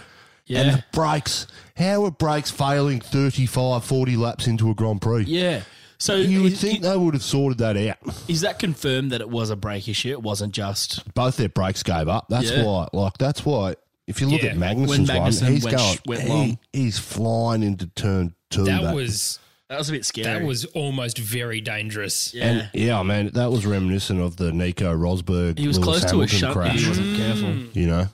Yeah. 0.46 0.60
And 0.60 0.70
the 0.78 0.84
brakes. 0.92 1.46
How 1.76 2.04
are 2.04 2.10
brakes 2.10 2.50
failing 2.50 3.00
35, 3.00 3.84
40 3.84 4.16
laps 4.16 4.46
into 4.46 4.70
a 4.70 4.74
Grand 4.74 5.00
Prix? 5.00 5.24
Yeah. 5.24 5.62
So 5.98 6.16
You 6.16 6.42
would 6.42 6.52
is, 6.54 6.60
think 6.60 6.80
they 6.82 6.96
would 6.96 7.14
have 7.14 7.22
sorted 7.22 7.58
that 7.58 7.76
out. 7.76 7.98
is 8.26 8.40
that 8.40 8.58
confirmed 8.58 9.12
that 9.12 9.20
it 9.20 9.28
was 9.28 9.50
a 9.50 9.56
brake 9.56 9.86
issue? 9.86 10.10
It 10.10 10.22
wasn't 10.22 10.52
just 10.52 11.12
Both 11.14 11.36
their 11.36 11.50
brakes 11.50 11.82
gave 11.82 12.08
up. 12.08 12.26
That's 12.30 12.50
Yeah. 12.50 12.64
why. 12.64 12.88
Like 12.92 13.18
that's 13.18 13.44
why. 13.44 13.74
If 14.06 14.20
you 14.20 14.28
look 14.28 14.42
Yeah. 14.42 14.50
at 14.50 14.56
Magnussen's 14.56 15.08
Magnussen 15.08 15.42
one, 15.42 15.52
he's 15.52 15.64
went 15.64 15.76
going. 15.76 15.98
went 16.06 16.22
he- 16.22 16.58
he's 16.72 16.98
flying 16.98 17.62
into 17.62 17.86
turn 17.86 18.34
two. 18.50 18.64
That 18.64 18.94
was 18.94 19.38
that 19.70 19.78
was 19.78 19.88
a 19.88 19.92
bit 19.92 20.04
scary. 20.04 20.40
that 20.40 20.46
was 20.46 20.64
almost 20.66 21.16
very 21.16 21.60
dangerous. 21.62 22.34
yeah. 22.34 22.44
And 22.46 22.70
yeah, 22.74 23.02
man, 23.02 23.30
that 23.34 23.50
was 23.50 23.64
reminiscent 23.64 24.20
of 24.20 24.36
the 24.36 24.52
Nico 24.52 24.94
Rosberg. 24.94 25.58
he 25.58 25.66
was 25.68 25.78
Lewis 25.78 26.00
close 26.00 26.10
to 26.12 26.20
a 26.22 26.26
shunt. 26.28 26.52
Crash, 26.54 26.80
he 26.82 26.88
wasn't 26.88 27.16
careful. 27.16 27.54
You 27.72 27.86
know, 27.86 28.06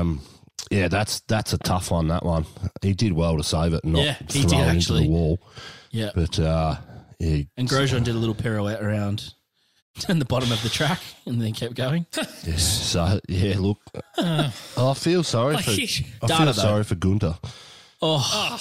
um, 0.00 0.20
yeah, 0.70 0.88
that's 0.88 1.20
that's 1.20 1.52
a 1.52 1.58
tough 1.58 1.90
one. 1.90 2.08
That 2.08 2.24
one, 2.24 2.44
he 2.82 2.92
did 2.92 3.12
well 3.12 3.36
to 3.38 3.42
save 3.44 3.72
it 3.74 3.82
and 3.84 3.94
not 3.94 4.04
Yeah, 4.04 4.16
he 4.28 4.42
throw 4.42 4.50
did 4.50 4.58
it 4.58 4.60
into 4.60 4.70
actually. 4.76 5.04
the 5.04 5.10
wall. 5.10 5.40
Yeah. 5.92 6.10
But 6.14 6.38
uh, 6.38 6.76
he, 7.18 7.48
And 7.56 7.68
Grosjean 7.68 8.04
did 8.04 8.14
a 8.14 8.18
little 8.18 8.34
pirouette 8.34 8.82
around 8.82 9.32
in 10.08 10.18
the 10.20 10.24
bottom 10.24 10.52
of 10.52 10.62
the 10.62 10.68
track 10.68 11.00
and 11.26 11.40
then 11.42 11.52
kept 11.52 11.74
going. 11.74 12.06
yes, 12.44 12.62
so 12.62 13.18
yeah, 13.28 13.54
look, 13.58 13.78
I 14.18 14.94
feel 14.96 15.22
sorry 15.24 15.56
for 15.62 15.70
he- 15.70 16.06
I 16.22 16.26
feel 16.28 16.46
though. 16.46 16.52
sorry 16.52 16.84
for 16.84 16.94
Gunter. 16.96 17.36
Oh, 18.02 18.58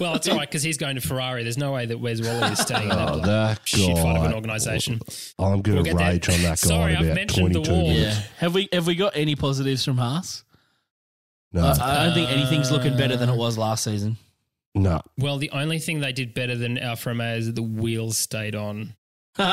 Well, 0.00 0.14
it's 0.14 0.26
all 0.28 0.36
right 0.36 0.48
because 0.48 0.62
he's 0.62 0.78
going 0.78 0.94
to 0.96 1.00
Ferrari. 1.02 1.42
There's 1.42 1.58
no 1.58 1.72
way 1.72 1.84
that 1.86 1.98
Where's 1.98 2.22
Wally 2.22 2.52
is 2.52 2.58
staying 2.58 2.88
in 2.88 2.92
oh, 2.92 2.96
that, 2.96 3.08
Oh, 3.08 3.12
bloody 3.20 3.26
that 3.26 3.60
shit 3.64 3.96
fight 3.98 4.16
of 4.16 4.24
an 4.24 4.32
organisation. 4.34 5.00
I'm 5.38 5.60
going 5.60 5.76
We'll 5.76 5.84
to 5.84 5.94
there. 5.94 6.10
rage 6.10 6.28
on 6.28 6.36
that 6.42 6.48
guy 6.48 6.54
Sorry, 6.54 6.92
in 6.94 6.98
I've 6.98 7.14
mentioned 7.14 7.54
the 7.54 7.60
22 7.62 7.72
wall. 7.72 7.92
yeah. 7.92 8.22
Have 8.38 8.54
we 8.54 8.68
have 8.72 8.86
we 8.86 8.94
got 8.94 9.14
any 9.14 9.36
positives 9.36 9.84
from 9.84 9.98
Haas? 9.98 10.42
No, 11.52 11.62
I, 11.64 11.70
I 12.02 12.04
don't 12.06 12.14
think 12.14 12.30
anything's 12.30 12.70
looking 12.70 12.96
better 12.96 13.16
than 13.16 13.28
it 13.28 13.36
was 13.36 13.58
last 13.58 13.84
season. 13.84 14.16
No, 14.74 15.00
Well, 15.18 15.36
the 15.38 15.50
only 15.50 15.80
thing 15.80 15.98
they 16.00 16.12
did 16.12 16.32
better 16.32 16.54
than 16.54 16.78
Alfa 16.78 17.10
Romeo 17.10 17.36
is 17.36 17.46
that 17.46 17.56
the 17.56 17.62
wheels 17.62 18.16
stayed 18.16 18.54
on. 18.54 18.94
and, 19.38 19.48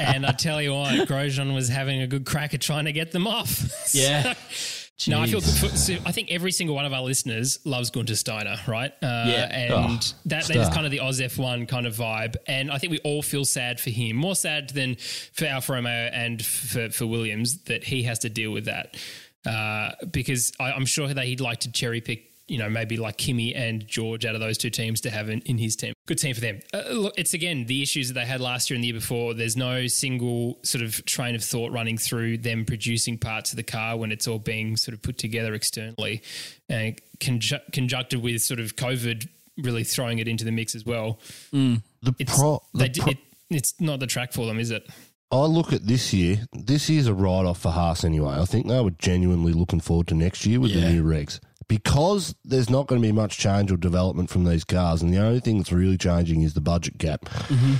and 0.00 0.26
I 0.26 0.32
tell 0.38 0.62
you 0.62 0.72
what, 0.74 0.94
Grosjean 1.08 1.54
was 1.54 1.68
having 1.68 2.00
a 2.00 2.06
good 2.06 2.24
crack 2.24 2.54
at 2.54 2.60
trying 2.62 2.86
to 2.86 2.92
get 2.92 3.12
them 3.12 3.26
off. 3.26 3.92
Yeah. 3.94 4.34
No, 5.08 5.20
I 5.20 5.26
feel 5.26 5.40
good 5.40 5.54
for, 5.54 5.68
so 5.76 5.94
I 6.06 6.12
think 6.12 6.30
every 6.30 6.52
single 6.52 6.76
one 6.76 6.84
of 6.84 6.92
our 6.92 7.02
listeners 7.02 7.58
loves 7.64 7.90
Gunter 7.90 8.14
Steiner, 8.14 8.56
right? 8.68 8.92
Uh, 9.02 9.24
Yeah. 9.26 9.48
and 9.50 9.72
Oh, 9.72 9.98
that, 10.26 10.44
that 10.46 10.56
is 10.56 10.68
kind 10.68 10.86
of 10.86 10.92
the 10.92 11.00
Oz 11.00 11.20
F1 11.20 11.66
kind 11.68 11.86
of 11.86 11.96
vibe. 11.96 12.36
And 12.46 12.70
I 12.70 12.78
think 12.78 12.92
we 12.92 13.00
all 13.00 13.20
feel 13.22 13.44
sad 13.44 13.80
for 13.80 13.90
him, 13.90 14.14
more 14.16 14.36
sad 14.36 14.70
than 14.70 14.94
for 15.32 15.46
Alfa 15.46 15.72
Romeo 15.72 15.90
and 16.12 16.44
for, 16.44 16.90
for 16.90 17.06
Williams 17.06 17.64
that 17.64 17.82
he 17.84 18.04
has 18.04 18.20
to 18.20 18.28
deal 18.28 18.52
with 18.52 18.66
that. 18.66 18.96
Uh, 19.44 19.90
because 20.10 20.52
I, 20.60 20.70
I'm 20.72 20.86
sure 20.86 21.12
that 21.12 21.24
he'd 21.26 21.40
like 21.40 21.60
to 21.60 21.72
cherry 21.72 22.00
pick, 22.00 22.30
you 22.46 22.58
know, 22.58 22.68
maybe 22.68 22.96
like 22.98 23.16
Kimi 23.16 23.54
and 23.54 23.86
George 23.86 24.26
out 24.26 24.34
of 24.34 24.40
those 24.40 24.58
two 24.58 24.68
teams 24.70 25.00
to 25.02 25.10
have 25.10 25.30
in, 25.30 25.40
in 25.42 25.56
his 25.56 25.76
team. 25.76 25.94
Good 26.06 26.18
team 26.18 26.34
for 26.34 26.42
them. 26.42 26.60
Uh, 26.74 26.82
look, 26.92 27.14
it's 27.16 27.32
again 27.32 27.64
the 27.64 27.82
issues 27.82 28.08
that 28.08 28.14
they 28.14 28.26
had 28.26 28.40
last 28.40 28.68
year 28.68 28.74
and 28.76 28.84
the 28.84 28.88
year 28.88 28.94
before. 28.94 29.32
There's 29.32 29.56
no 29.56 29.86
single 29.86 30.58
sort 30.62 30.84
of 30.84 31.02
train 31.06 31.34
of 31.34 31.42
thought 31.42 31.72
running 31.72 31.96
through 31.96 32.38
them 32.38 32.64
producing 32.66 33.16
parts 33.16 33.50
of 33.52 33.56
the 33.56 33.62
car 33.62 33.96
when 33.96 34.12
it's 34.12 34.28
all 34.28 34.38
being 34.38 34.76
sort 34.76 34.92
of 34.94 35.00
put 35.02 35.16
together 35.16 35.54
externally, 35.54 36.22
and 36.68 37.00
conju- 37.20 37.72
conjuncted 37.72 38.22
with 38.22 38.42
sort 38.42 38.60
of 38.60 38.76
COVID 38.76 39.26
really 39.58 39.84
throwing 39.84 40.18
it 40.18 40.28
into 40.28 40.44
the 40.44 40.52
mix 40.52 40.74
as 40.74 40.84
well. 40.84 41.20
the 41.52 41.80
It's 42.18 42.36
pro, 42.38 42.60
the 42.74 42.88
di- 42.88 43.00
pro- 43.00 43.12
it, 43.12 43.18
it's 43.50 43.80
not 43.80 44.00
the 44.00 44.06
track 44.06 44.32
for 44.32 44.46
them, 44.46 44.58
is 44.58 44.70
it? 44.70 44.86
I 45.30 45.46
look 45.46 45.72
at 45.72 45.86
this 45.86 46.12
year. 46.12 46.46
This 46.52 46.88
year's 46.90 47.06
a 47.06 47.14
write 47.14 47.46
off 47.46 47.60
for 47.62 47.70
Haas 47.72 48.04
anyway. 48.04 48.34
I 48.38 48.44
think 48.44 48.68
they 48.68 48.80
were 48.80 48.90
genuinely 48.90 49.52
looking 49.52 49.80
forward 49.80 50.08
to 50.08 50.14
next 50.14 50.44
year 50.46 50.60
with 50.60 50.72
Yeah. 50.72 50.82
the 50.88 50.92
new 50.92 51.02
regs 51.04 51.40
because 51.68 52.34
there's 52.44 52.70
not 52.70 52.86
going 52.86 53.00
to 53.00 53.06
be 53.06 53.12
much 53.12 53.38
change 53.38 53.70
or 53.72 53.76
development 53.76 54.30
from 54.30 54.44
these 54.44 54.64
cars, 54.64 55.02
and 55.02 55.12
the 55.12 55.18
only 55.18 55.40
thing 55.40 55.58
that's 55.58 55.72
really 55.72 55.98
changing 55.98 56.42
is 56.42 56.54
the 56.54 56.60
budget 56.60 56.98
cap. 56.98 57.22
Mm-hmm. 57.24 57.74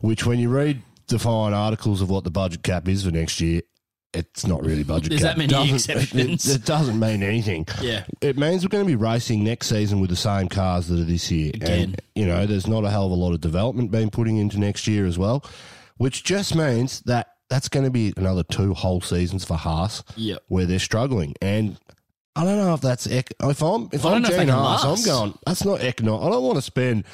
Which, 0.00 0.26
when 0.26 0.38
you 0.38 0.50
read 0.50 0.82
the 1.08 1.18
fine 1.18 1.54
articles 1.54 2.02
of 2.02 2.10
what 2.10 2.24
the 2.24 2.30
budget 2.30 2.62
cap 2.62 2.86
is 2.88 3.04
for 3.04 3.10
next 3.10 3.40
year, 3.40 3.62
it's 4.12 4.46
not 4.46 4.64
really 4.64 4.82
budget 4.82 5.10
There's 5.10 5.22
cap. 5.22 5.32
that 5.32 5.38
many 5.38 5.48
Doesn't- 5.48 5.74
exceptions. 5.74 6.46
It, 6.48 6.56
it 6.60 6.64
doesn't 6.64 6.98
mean 6.98 7.22
anything. 7.22 7.66
Yeah. 7.82 8.04
It 8.20 8.38
means 8.38 8.62
we're 8.64 8.68
going 8.70 8.84
to 8.84 8.88
be 8.88 8.96
racing 8.96 9.44
next 9.44 9.68
season 9.68 10.00
with 10.00 10.10
the 10.10 10.16
same 10.16 10.48
cars 10.48 10.88
that 10.88 10.98
are 11.00 11.04
this 11.04 11.30
year. 11.30 11.50
Again. 11.54 11.80
And, 11.82 12.00
you 12.14 12.26
know, 12.26 12.46
there's 12.46 12.66
not 12.66 12.84
a 12.84 12.90
hell 12.90 13.06
of 13.06 13.10
a 13.12 13.14
lot 13.14 13.32
of 13.32 13.40
development 13.40 13.90
being 13.90 14.10
putting 14.10 14.36
into 14.38 14.58
next 14.58 14.86
year 14.86 15.06
as 15.06 15.18
well, 15.18 15.44
which 15.98 16.24
just 16.24 16.54
means 16.54 17.00
that 17.02 17.28
that's 17.50 17.68
going 17.68 17.84
to 17.84 17.90
be 17.90 18.12
another 18.16 18.42
two 18.42 18.74
whole 18.74 19.00
seasons 19.00 19.44
for 19.44 19.54
Haas 19.56 20.02
Yep. 20.16 20.42
where 20.48 20.66
they're 20.66 20.78
struggling. 20.78 21.34
And 21.42 21.78
I 22.36 22.44
don't 22.44 22.58
know 22.58 22.74
if 22.74 22.80
that's 22.82 23.06
ec- 23.06 23.34
if 23.42 23.62
I'm 23.62 23.88
if 23.92 24.04
I 24.04 24.10
don't 24.10 24.16
I'm 24.16 24.22
know 24.22 24.28
if 24.28 24.38
Gene 24.38 24.48
Haas. 24.48 24.84
I'm 24.84 25.04
going. 25.04 25.38
That's 25.46 25.64
not 25.64 25.80
economic. 25.80 26.26
I 26.26 26.30
don't 26.30 26.42
want 26.44 26.56
to 26.56 26.62
spend 26.62 27.04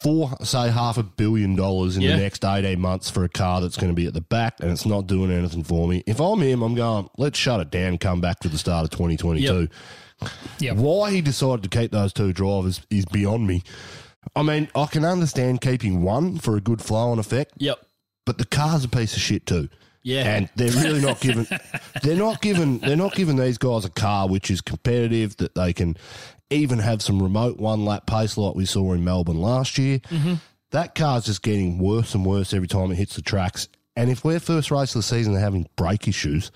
four, 0.00 0.30
say, 0.42 0.70
half 0.70 0.98
a 0.98 1.02
billion 1.02 1.56
dollars 1.56 1.96
in 1.96 2.02
Yeah. 2.02 2.16
the 2.16 2.22
next 2.22 2.44
eighteen 2.44 2.80
months 2.80 3.10
for 3.10 3.24
a 3.24 3.28
car 3.28 3.60
that's 3.60 3.76
going 3.76 3.90
to 3.90 3.94
be 3.94 4.06
at 4.06 4.14
the 4.14 4.20
back 4.20 4.60
and 4.60 4.70
it's 4.70 4.86
not 4.86 5.06
doing 5.06 5.30
anything 5.30 5.64
for 5.64 5.88
me. 5.88 6.02
If 6.06 6.20
I'm 6.20 6.40
him, 6.42 6.62
I'm 6.62 6.74
going. 6.74 7.08
Let's 7.18 7.38
shut 7.38 7.60
it 7.60 7.70
down. 7.70 7.98
Come 7.98 8.20
back 8.20 8.40
to 8.40 8.48
the 8.48 8.58
start 8.58 8.84
of 8.84 8.90
2022. 8.90 9.68
Yep. 10.60 10.76
Why 10.76 11.10
he 11.10 11.20
decided 11.20 11.62
to 11.64 11.68
keep 11.78 11.90
those 11.90 12.12
two 12.12 12.32
drivers 12.32 12.80
is 12.90 13.04
beyond 13.06 13.46
me. 13.46 13.62
I 14.36 14.42
mean, 14.42 14.68
I 14.74 14.86
can 14.86 15.04
understand 15.04 15.60
keeping 15.60 16.02
one 16.02 16.38
for 16.38 16.56
a 16.56 16.60
good 16.60 16.80
flow 16.80 17.10
and 17.10 17.20
effect, 17.20 17.52
Yep. 17.58 17.78
but 18.24 18.38
the 18.38 18.46
car's 18.46 18.84
a 18.84 18.88
piece 18.88 19.14
of 19.16 19.20
shit 19.22 19.44
too. 19.44 19.68
Yeah. 20.04 20.36
And 20.36 20.48
they're 20.54 20.70
really 20.70 21.00
not 21.00 21.18
giving 21.22 21.46
they're 22.02 22.16
not 22.16 22.40
giving 22.40 22.78
they're 22.78 22.94
not 22.96 23.14
giving 23.14 23.36
these 23.36 23.58
guys 23.58 23.84
a 23.84 23.90
car 23.90 24.28
which 24.28 24.50
is 24.50 24.60
competitive 24.60 25.36
that 25.38 25.54
they 25.56 25.72
can 25.72 25.96
even 26.50 26.78
have 26.78 27.02
some 27.02 27.20
remote 27.22 27.56
one 27.58 27.84
lap 27.84 28.06
pace 28.06 28.36
like 28.36 28.54
we 28.54 28.66
saw 28.66 28.92
in 28.92 29.02
Melbourne 29.02 29.40
last 29.40 29.78
year. 29.78 29.98
Mm-hmm. 30.00 30.34
That 30.70 30.94
car's 30.94 31.24
just 31.24 31.42
getting 31.42 31.78
worse 31.78 32.14
and 32.14 32.24
worse 32.24 32.52
every 32.52 32.68
time 32.68 32.92
it 32.92 32.96
hits 32.96 33.16
the 33.16 33.22
tracks. 33.22 33.66
And 33.96 34.10
if 34.10 34.24
we're 34.24 34.40
first 34.40 34.70
race 34.70 34.90
of 34.94 34.98
the 35.00 35.02
season 35.04 35.32
they're 35.32 35.42
having 35.42 35.68
brake 35.76 36.06
issues, 36.06 36.50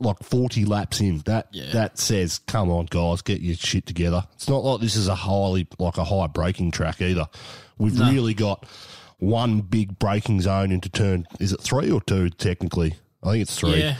like 0.00 0.22
forty 0.22 0.64
laps 0.64 1.00
in, 1.00 1.18
that 1.20 1.48
Yeah. 1.52 1.70
that 1.72 1.98
says, 1.98 2.38
Come 2.46 2.70
on, 2.70 2.86
guys, 2.86 3.22
get 3.22 3.40
your 3.40 3.54
shit 3.56 3.86
together. 3.86 4.24
It's 4.34 4.48
not 4.48 4.62
like 4.64 4.80
this 4.80 4.94
is 4.96 5.08
a 5.08 5.14
highly 5.14 5.66
like 5.78 5.96
a 5.98 6.04
high 6.04 6.26
braking 6.26 6.70
track 6.72 7.00
either. 7.00 7.28
We've 7.78 7.98
really 7.98 8.34
got 8.34 8.66
one 9.18 9.60
big 9.60 9.98
braking 9.98 10.40
zone 10.40 10.70
into 10.70 10.88
turn. 10.88 11.26
Is 11.40 11.52
it 11.52 11.60
three 11.60 11.90
or 11.90 12.00
two 12.00 12.30
technically? 12.30 12.94
I 13.22 13.32
think 13.32 13.42
it's 13.42 13.56
three. 13.58 13.80
Yeah. 13.80 13.96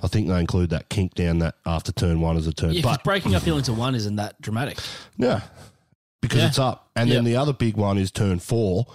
I 0.00 0.06
think 0.06 0.28
they 0.28 0.38
include 0.40 0.70
that 0.70 0.88
kink 0.88 1.14
down 1.14 1.40
that 1.40 1.56
after 1.66 1.92
turn 1.92 2.20
one 2.20 2.36
as 2.36 2.46
a 2.46 2.52
turn. 2.52 2.72
Yeah, 2.72 2.80
but 2.82 3.04
braking 3.04 3.34
uphill 3.34 3.58
into 3.58 3.72
one 3.72 3.94
isn't 3.94 4.16
that 4.16 4.40
dramatic. 4.40 4.78
yeah, 5.18 5.42
because 6.22 6.38
Yeah. 6.38 6.46
it's 6.48 6.58
up. 6.58 6.88
And 6.96 7.10
then 7.10 7.24
the 7.24 7.36
other 7.36 7.52
big 7.52 7.76
one 7.76 7.98
is 7.98 8.10
turn 8.10 8.38
four, 8.38 8.86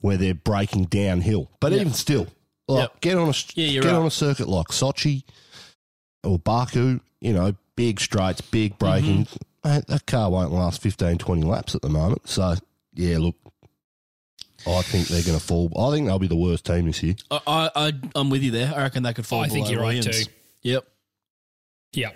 where 0.00 0.16
they're 0.16 0.32
braking 0.34 0.84
downhill. 0.84 1.50
But 1.60 1.72
Yep. 1.72 1.80
even 1.80 1.92
still, 1.92 2.26
like, 2.68 2.80
Yep. 2.90 3.00
get 3.02 3.18
on 3.18 3.28
a 3.28 3.34
Yeah, 3.54 3.80
get 3.82 3.84
right. 3.84 3.94
on 3.94 4.06
a 4.06 4.10
circuit 4.10 4.48
like 4.48 4.68
Sochi 4.68 5.24
or 6.22 6.38
Baku. 6.38 7.00
You 7.20 7.32
know, 7.32 7.54
big 7.76 8.00
straights, 8.00 8.40
big 8.40 8.78
braking. 8.78 9.26
Mm-hmm. 9.26 9.68
Mate, 9.70 9.86
that 9.88 10.06
car 10.06 10.30
won't 10.30 10.52
last 10.52 10.80
15, 10.80 11.18
20 11.18 11.42
laps 11.42 11.74
at 11.74 11.82
the 11.82 11.88
moment. 11.90 12.28
So 12.28 12.54
yeah, 12.94 13.18
look. 13.18 13.36
I 14.66 14.82
think 14.82 15.08
they're 15.08 15.22
going 15.22 15.38
to 15.38 15.44
fall. 15.44 15.70
I 15.78 15.94
think 15.94 16.06
they'll 16.06 16.18
be 16.18 16.26
the 16.26 16.36
worst 16.36 16.64
team 16.66 16.86
this 16.86 17.02
year. 17.02 17.14
I, 17.30 17.40
I, 17.46 17.70
I 17.74 17.92
I'm 18.14 18.30
with 18.30 18.42
you 18.42 18.50
there. 18.50 18.72
I 18.74 18.82
reckon 18.82 19.02
they 19.02 19.12
could 19.12 19.26
fall. 19.26 19.40
I 19.40 19.48
think 19.48 19.66
below 19.66 19.70
you're 19.70 19.80
right 19.80 19.96
Williams. 19.98 20.26
too. 20.26 20.32
Yep. 20.62 20.84
Yeah. 21.92 22.10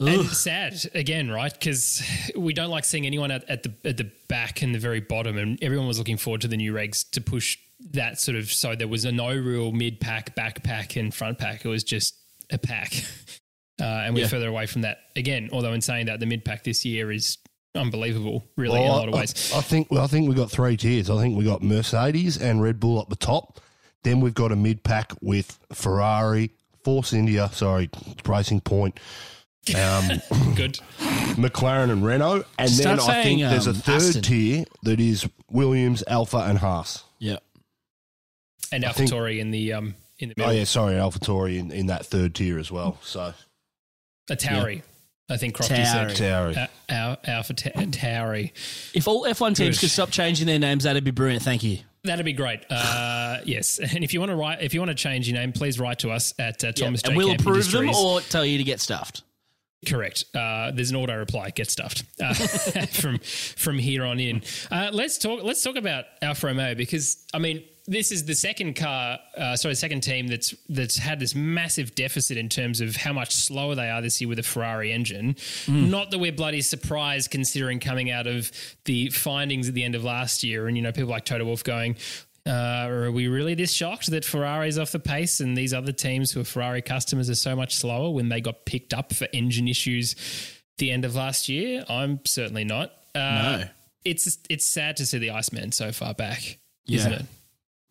Ugh. 0.00 0.08
And 0.08 0.26
sad 0.28 0.74
again, 0.94 1.30
right? 1.30 1.52
Because 1.52 2.02
we 2.36 2.52
don't 2.54 2.70
like 2.70 2.84
seeing 2.84 3.06
anyone 3.06 3.30
at, 3.30 3.48
at 3.48 3.62
the 3.62 3.72
at 3.84 3.96
the 3.96 4.10
back 4.28 4.62
and 4.62 4.74
the 4.74 4.78
very 4.78 5.00
bottom, 5.00 5.36
and 5.38 5.62
everyone 5.62 5.86
was 5.86 5.98
looking 5.98 6.16
forward 6.16 6.40
to 6.40 6.48
the 6.48 6.56
new 6.56 6.72
regs 6.72 7.08
to 7.10 7.20
push 7.20 7.56
that 7.92 8.18
sort 8.20 8.36
of. 8.36 8.50
So 8.50 8.74
there 8.74 8.88
was 8.88 9.04
a 9.04 9.12
no 9.12 9.28
real 9.34 9.70
mid 9.70 10.00
pack, 10.00 10.34
back 10.34 10.62
pack, 10.64 10.96
and 10.96 11.14
front 11.14 11.38
pack. 11.38 11.64
It 11.64 11.68
was 11.68 11.84
just 11.84 12.16
a 12.50 12.58
pack, 12.58 12.92
uh, 13.80 13.84
and 13.84 14.14
we're 14.14 14.22
Yeah. 14.22 14.28
further 14.28 14.48
away 14.48 14.66
from 14.66 14.82
that 14.82 14.98
again. 15.14 15.50
Although 15.52 15.72
in 15.72 15.80
saying 15.82 16.06
that, 16.06 16.18
the 16.20 16.26
mid 16.26 16.44
pack 16.44 16.64
this 16.64 16.84
year 16.84 17.12
is 17.12 17.38
unbelievable, 17.74 18.44
really 18.56 18.80
in 18.82 18.88
a 18.88 18.92
lot 18.92 19.08
of 19.08 19.14
ways. 19.14 19.52
I, 19.54 19.60
think 19.60 19.90
well, 19.90 20.04
I 20.04 20.06
think 20.06 20.28
we 20.28 20.34
got 20.34 20.50
three 20.50 20.76
tiers. 20.76 21.10
I 21.10 21.20
think 21.20 21.36
we've 21.36 21.46
got 21.46 21.62
Mercedes 21.62 22.36
and 22.38 22.62
Red 22.62 22.80
Bull 22.80 23.00
at 23.00 23.08
the 23.08 23.16
top. 23.16 23.60
Then 24.02 24.20
we've 24.20 24.34
got 24.34 24.50
a 24.52 24.56
mid 24.56 24.82
pack 24.82 25.12
with 25.20 25.58
Ferrari, 25.72 26.50
Force 26.84 27.12
India, 27.12 27.48
sorry, 27.52 27.88
Racing 28.26 28.60
Point, 28.62 28.98
um, 29.76 30.08
Good. 30.56 30.80
McLaren 31.36 31.90
and 31.90 32.04
Renault, 32.04 32.44
and 32.58 32.68
Start 32.68 32.98
then 32.98 33.08
I 33.08 33.22
think 33.22 33.38
saying, 33.40 33.50
there's 33.50 33.66
a 33.68 33.70
um, 33.70 33.76
third 33.76 34.02
Aston. 34.02 34.22
tier 34.22 34.64
that 34.82 34.98
is 35.00 35.28
Williams, 35.50 36.02
Alfa, 36.08 36.38
and 36.38 36.58
Haas. 36.58 37.04
Yeah. 37.18 37.38
And 38.72 38.84
I 38.84 38.92
think- 38.92 39.10
AlphaTauri 39.10 39.38
in 39.38 39.50
the 39.52 39.72
um 39.72 39.94
in 40.18 40.30
the 40.30 40.34
middle. 40.36 40.50
Oh 40.52 40.54
yeah, 40.54 40.64
sorry, 40.64 40.94
AlphaTauri 40.94 41.58
in, 41.58 41.70
in 41.70 41.86
that 41.86 42.04
third 42.06 42.34
tier 42.34 42.58
as 42.58 42.72
well. 42.72 42.98
So 43.02 43.34
A 44.30 44.36
Tauri, 44.36 44.82
I 45.30 45.36
think 45.36 45.56
Crofty 45.56 45.84
said. 45.86 46.08
Tauri. 46.10 46.54
Tauri. 46.54 46.56
Uh, 46.56 46.66
Al- 46.88 47.18
Alpha 47.24 47.54
Ta- 47.54 47.70
Tauri. 47.70 48.52
If 48.94 49.08
all 49.08 49.24
F1 49.24 49.54
teams 49.56 49.76
Good. 49.76 49.80
could 49.80 49.90
stop 49.90 50.10
changing 50.10 50.46
their 50.46 50.58
names, 50.58 50.84
that'd 50.84 51.04
be 51.04 51.10
brilliant. 51.10 51.42
Thank 51.42 51.62
you. 51.62 51.78
That'd 52.04 52.24
be 52.24 52.32
great. 52.32 52.64
Uh, 52.68 53.38
yes, 53.44 53.78
and 53.94 54.02
if 54.02 54.12
you 54.12 54.20
want 54.20 54.30
to 54.30 54.36
write, 54.36 54.60
if 54.62 54.74
you 54.74 54.80
want 54.80 54.90
to 54.90 54.94
change 54.96 55.28
your 55.28 55.38
name, 55.38 55.52
please 55.52 55.78
write 55.78 56.00
to 56.00 56.10
us 56.10 56.34
at 56.38 56.62
uh, 56.64 56.68
Yep. 56.68 56.74
Thomas 56.76 57.02
J. 57.02 57.08
And 57.10 57.16
we'll 57.16 57.28
Camp 57.28 57.40
approve 57.40 57.70
them 57.70 57.88
or 57.90 58.20
tell 58.20 58.44
you 58.44 58.58
to 58.58 58.64
get 58.64 58.80
stuffed. 58.80 59.22
Correct. 59.86 60.24
Uh, 60.34 60.70
there's 60.72 60.90
an 60.90 60.96
auto 60.96 61.16
reply. 61.18 61.50
Get 61.50 61.68
stuffed 61.70 62.04
uh, 62.22 62.34
from 62.92 63.18
from 63.18 63.78
here 63.78 64.04
on 64.04 64.20
in. 64.20 64.42
Uh, 64.70 64.90
let's 64.92 65.18
talk. 65.18 65.42
Let's 65.42 65.62
talk 65.62 65.76
about 65.76 66.04
Alfa 66.20 66.46
Romeo 66.48 66.74
because 66.76 67.24
I 67.34 67.38
mean 67.38 67.64
this 67.86 68.12
is 68.12 68.24
the 68.24 68.34
second 68.34 68.74
car, 68.76 69.18
uh, 69.36 69.56
sorry, 69.56 69.72
the 69.72 69.76
second 69.76 70.02
team 70.02 70.28
that's 70.28 70.54
that's 70.68 70.96
had 70.98 71.18
this 71.18 71.34
massive 71.34 71.94
deficit 71.94 72.36
in 72.36 72.48
terms 72.48 72.80
of 72.80 72.94
how 72.96 73.12
much 73.12 73.34
slower 73.34 73.74
they 73.74 73.90
are 73.90 74.00
this 74.00 74.20
year 74.20 74.28
with 74.28 74.38
a 74.38 74.42
Ferrari 74.42 74.92
engine. 74.92 75.36
Not 75.66 76.10
that 76.12 76.18
we're 76.18 76.32
bloody 76.32 76.60
surprised 76.60 77.30
considering 77.30 77.80
coming 77.80 78.10
out 78.10 78.26
of 78.26 78.50
the 78.84 79.10
findings 79.10 79.68
at 79.68 79.74
the 79.74 79.82
end 79.84 79.94
of 79.94 80.04
last 80.04 80.42
year, 80.44 80.68
and 80.68 80.76
you 80.76 80.82
know 80.82 80.92
people 80.92 81.10
like 81.10 81.24
Toto 81.24 81.44
Wolff 81.44 81.64
going. 81.64 81.96
Uh, 82.44 82.88
are 82.88 83.12
we 83.12 83.28
really 83.28 83.54
this 83.54 83.72
shocked 83.72 84.10
that 84.10 84.24
Ferrari's 84.24 84.76
off 84.76 84.90
the 84.90 84.98
pace 84.98 85.38
and 85.38 85.56
these 85.56 85.72
other 85.72 85.92
teams 85.92 86.32
who 86.32 86.40
are 86.40 86.44
Ferrari 86.44 86.82
customers 86.82 87.30
are 87.30 87.36
so 87.36 87.54
much 87.54 87.76
slower 87.76 88.10
when 88.10 88.28
they 88.28 88.40
got 88.40 88.64
picked 88.64 88.92
up 88.92 89.12
for 89.12 89.28
engine 89.32 89.68
issues 89.68 90.16
the 90.78 90.90
end 90.90 91.04
of 91.04 91.14
last 91.14 91.48
year? 91.48 91.84
I'm 91.88 92.18
certainly 92.26 92.64
not. 92.64 92.90
Uh, 93.14 93.18
No. 93.58 93.64
It's 94.04 94.38
it's 94.50 94.64
sad 94.66 94.96
to 94.96 95.06
see 95.06 95.18
the 95.18 95.30
Iceman 95.30 95.70
so 95.70 95.92
far 95.92 96.14
back, 96.14 96.58
Yeah. 96.86 96.98
isn't 96.98 97.12
it? 97.12 97.26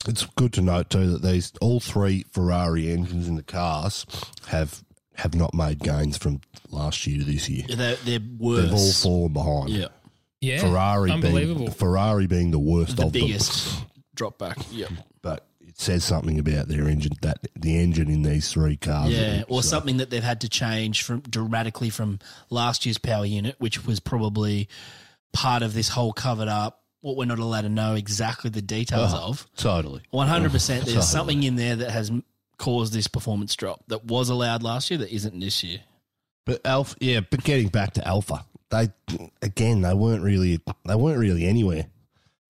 It's 0.08 0.26
good 0.36 0.54
to 0.54 0.62
note 0.62 0.90
too 0.90 1.12
that 1.12 1.22
these 1.22 1.54
all 1.62 1.80
three 1.80 2.26
Ferrari 2.32 2.92
engines 2.92 3.28
in 3.28 3.36
the 3.36 3.44
cars 3.44 4.06
have 4.48 4.84
have 5.16 5.36
not 5.36 5.54
made 5.54 5.80
gains 5.80 6.18
from 6.18 6.42
last 6.70 7.06
year 7.06 7.20
to 7.20 7.26
this 7.26 7.48
year. 7.50 7.66
They're, 7.68 7.96
they're 7.98 8.20
worse. 8.40 8.64
They've 8.64 8.74
all 8.74 8.92
fallen 8.94 9.34
behind. 9.34 9.70
Yeah. 9.70 9.88
Yeah, 10.40 10.60
Ferrari 10.62 11.12
unbelievable. 11.12 11.60
being 11.66 11.72
Ferrari 11.72 12.26
being 12.26 12.50
the 12.50 12.58
worst 12.60 12.94
of 12.94 12.98
The 12.98 13.04
of 13.06 13.12
biggest 13.14 13.84
drop 14.16 14.40
back. 14.40 14.58
Yep. 14.72 14.90
them. 14.90 14.98
But 15.22 15.46
it 15.60 15.80
says 15.80 16.04
something 16.04 16.40
about 16.40 16.68
their 16.68 16.88
engine 16.88 17.12
that 17.22 17.38
the 17.56 17.78
engine 17.80 18.10
in 18.10 18.24
these 18.24 18.52
three 18.52 18.76
cars. 18.78 19.12
Yeah, 19.12 19.44
or 19.48 19.62
So- 19.62 19.68
uh, 19.68 19.70
something 19.70 19.98
that 19.98 20.10
they've 20.10 20.24
had 20.24 20.42
to 20.42 20.50
change 20.50 21.04
from 21.04 21.20
dramatically 21.22 21.92
from 21.92 22.18
last 22.50 22.88
year's 22.88 22.98
power 22.98 23.26
unit, 23.26 23.56
which 23.60 23.86
was 23.86 24.00
probably 24.00 24.68
part 25.32 25.62
of 25.62 25.76
this 25.76 25.90
whole 25.90 26.12
covered 26.14 26.48
up. 26.48 26.81
What 27.02 27.18
we're 27.18 27.26
not 27.26 27.40
allowed 27.40 27.62
to 27.62 27.70
know 27.70 27.96
exactly 27.96 28.50
the 28.50 28.62
details 28.62 29.12
Oh, 29.14 29.30
of. 29.30 29.48
Totally. 29.58 30.02
One 30.12 30.28
hundred 30.28 30.52
percent. 30.52 30.86
There's 30.86 30.96
Totally. 30.96 31.08
something 31.12 31.44
in 31.44 31.56
there 31.56 31.76
that 31.78 31.92
has 31.92 32.12
caused 32.58 32.94
this 32.94 33.08
performance 33.08 33.56
drop 33.56 33.84
that 33.88 34.06
was 34.06 34.30
allowed 34.30 34.62
last 34.62 34.92
year 34.92 35.00
that 35.00 35.14
isn't 35.14 35.40
this 35.40 35.64
year. 35.64 35.80
But 36.46 36.66
Alfa, 36.66 36.96
yeah. 37.00 37.22
But 37.22 37.44
getting 37.44 37.70
back 37.70 37.94
to 37.94 38.08
Alfa, 38.08 38.46
they 38.70 38.90
again 39.42 39.82
they 39.82 39.94
weren't 39.94 40.24
really 40.24 40.60
they 40.86 40.96
weren't 40.96 41.18
really 41.20 41.46
anywhere. 41.48 41.88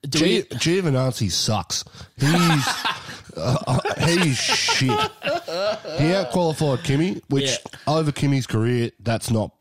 Do 0.03 0.19
G- 0.19 0.25
we, 0.51 0.57
Giovinazzi 0.57 1.31
sucks. 1.31 1.83
He's 2.17 2.29
uh, 3.37 3.79
he's 4.05 4.35
shit. 4.37 4.89
He 4.89 6.07
outqualified 6.11 6.83
Kimi, 6.83 7.21
which 7.29 7.51
Yeah. 7.51 7.57
over 7.87 8.11
Kimi's 8.11 8.47
career, 8.47 8.91
that's 8.99 9.29
not 9.29 9.51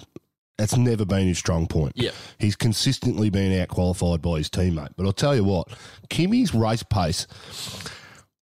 that's 0.61 0.77
never 0.77 1.05
been 1.05 1.27
his 1.27 1.39
strong 1.39 1.67
point. 1.67 1.93
Yeah. 1.97 2.11
he's 2.39 2.55
consistently 2.57 3.31
been 3.31 3.51
outqualified 3.67 4.23
by 4.23 4.39
his 4.39 4.49
teammate. 4.51 4.91
But 4.97 5.07
I'll 5.07 5.13
tell 5.13 5.35
you 5.35 5.43
what, 5.45 5.69
Kimi's 6.09 6.55
race 6.55 6.83
pace 6.83 7.27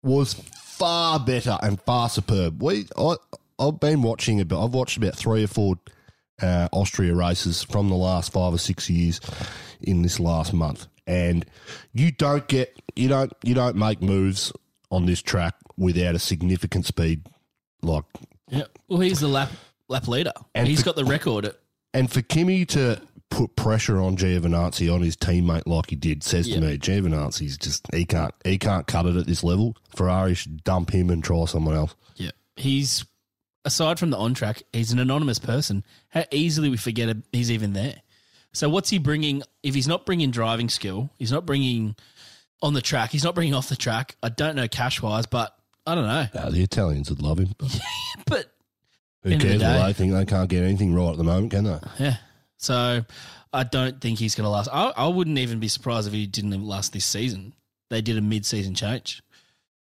was 0.02 0.34
far 0.34 1.20
better 1.20 1.58
and 1.62 1.80
far 1.82 2.08
superb. 2.08 2.62
We 2.62 2.86
I 2.96 3.16
I've 3.58 3.80
been 3.80 4.02
watching 4.02 4.40
about 4.40 4.64
I've 4.64 4.74
watched 4.74 4.96
about 4.96 5.14
three 5.14 5.44
or 5.44 5.48
four 5.48 5.76
uh, 6.42 6.68
Austria 6.72 7.14
races 7.14 7.62
from 7.62 7.88
the 7.90 7.96
last 7.96 8.32
five 8.32 8.54
or 8.54 8.58
six 8.58 8.88
years 8.88 9.20
in 9.82 10.02
this 10.02 10.18
last 10.18 10.52
month, 10.52 10.86
and 11.06 11.44
you 11.92 12.10
don't 12.10 12.48
get 12.48 12.74
you 12.96 13.08
don't 13.08 13.32
you 13.44 13.54
don't 13.54 13.76
make 13.76 14.00
moves 14.00 14.52
on 14.90 15.06
this 15.06 15.20
track 15.22 15.54
without 15.76 16.14
a 16.14 16.18
significant 16.18 16.86
speed 16.86 17.26
like 17.82 18.04
yeah. 18.48 18.64
Well, 18.88 19.00
he's 19.00 19.20
the 19.20 19.28
lap 19.28 19.50
lap 19.88 20.08
leader, 20.08 20.32
And 20.54 20.66
he's 20.66 20.80
for- 20.80 20.86
got 20.86 20.96
the 20.96 21.04
record. 21.04 21.44
At, 21.44 21.56
and 21.94 22.10
for 22.10 22.22
Kimi 22.22 22.64
to 22.66 23.00
put 23.30 23.54
pressure 23.54 24.00
on 24.00 24.16
Giovinazzi 24.16 24.92
on 24.92 25.02
his 25.02 25.16
teammate 25.16 25.62
like 25.66 25.90
he 25.90 25.96
did 25.96 26.22
says 26.24 26.48
Yeah. 26.48 26.56
to 26.56 26.60
me 26.62 26.78
Giovinazzi's 26.78 27.56
just 27.56 27.86
he 27.94 28.04
can't 28.04 28.34
he 28.44 28.58
can't 28.58 28.86
cut 28.86 29.06
it 29.06 29.16
at 29.16 29.26
this 29.26 29.44
level. 29.44 29.76
Ferrari 29.94 30.34
should 30.34 30.64
dump 30.64 30.90
him 30.90 31.10
and 31.10 31.22
try 31.22 31.44
someone 31.44 31.74
else. 31.76 31.94
yeah, 32.16 32.30
he's 32.56 33.04
aside 33.64 33.98
from 33.98 34.10
the 34.10 34.16
on 34.16 34.34
track, 34.34 34.62
he's 34.72 34.90
an 34.92 34.98
anonymous 34.98 35.38
person. 35.38 35.84
How 36.08 36.24
easily 36.30 36.68
we 36.70 36.76
forget 36.76 37.14
he's 37.32 37.50
even 37.50 37.72
there. 37.72 38.02
So 38.52 38.68
what's 38.68 38.90
he 38.90 38.98
bringing? 38.98 39.42
If 39.62 39.74
he's 39.76 39.86
not 39.86 40.04
bringing 40.06 40.30
driving 40.32 40.68
skill, 40.68 41.10
he's 41.18 41.30
not 41.30 41.46
bringing 41.46 41.94
on 42.62 42.74
the 42.74 42.82
track. 42.82 43.10
He's 43.10 43.22
not 43.22 43.34
bringing 43.36 43.54
off 43.54 43.68
the 43.68 43.76
track. 43.76 44.16
I 44.24 44.28
don't 44.28 44.56
know 44.56 44.66
cash 44.66 45.00
wise, 45.00 45.26
but 45.26 45.54
I 45.86 45.94
don't 45.94 46.06
know. 46.08 46.26
Uh, 46.34 46.50
the 46.50 46.62
Italians 46.62 47.10
would 47.10 47.22
love 47.22 47.38
him. 47.38 47.54
But 47.58 47.80
But 48.26 48.49
who 49.22 49.30
End 49.30 49.42
cares? 49.42 49.60
Well, 49.62 49.80
day. 49.80 49.86
they 49.88 49.92
think 49.92 50.12
they 50.12 50.24
can't 50.26 50.48
get 50.48 50.64
anything 50.64 50.94
right 50.94 51.10
at 51.10 51.16
the 51.18 51.24
moment, 51.24 51.50
can 51.52 51.64
they? 51.64 51.78
yeah, 51.98 52.16
so 52.58 53.04
I 53.52 53.64
don't 53.64 54.00
think 54.00 54.18
he's 54.18 54.34
going 54.34 54.44
to 54.44 54.50
last. 54.50 54.68
I, 54.72 54.92
I 54.96 55.06
wouldn't 55.08 55.38
even 55.38 55.58
be 55.60 55.68
surprised 55.68 56.06
if 56.08 56.14
he 56.14 56.26
didn't 56.26 56.62
last 56.64 56.92
this 56.92 57.04
season. 57.04 57.52
They 57.90 58.00
did 58.00 58.16
a 58.16 58.20
mid-season 58.20 58.74
change. 58.74 59.22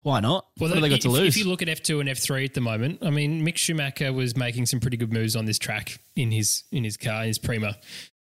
Why 0.04 0.20
not? 0.22 0.48
Well, 0.58 0.70
what 0.70 0.76
have 0.76 0.82
they 0.82 0.90
got 0.90 1.02
to 1.02 1.10
if, 1.10 1.14
lose? 1.14 1.36
if 1.36 1.38
you 1.44 1.48
look 1.50 1.62
at 1.62 1.68
F2 1.68 2.00
and 2.00 2.10
F3 2.10 2.46
at 2.46 2.54
the 2.56 2.62
moment, 2.62 3.00
I 3.04 3.10
mean, 3.12 3.46
Mick 3.46 3.58
Schumacher 3.58 4.12
was 4.14 4.36
making 4.36 4.66
some 4.66 4.80
pretty 4.80 4.98
good 4.98 5.14
moves 5.14 5.36
on 5.36 5.46
this 5.46 5.60
track 5.60 6.00
in 6.16 6.32
his 6.32 6.64
in 6.72 6.84
his 6.84 6.98
car, 6.98 7.24
his 7.24 7.38
Prema, 7.38 7.78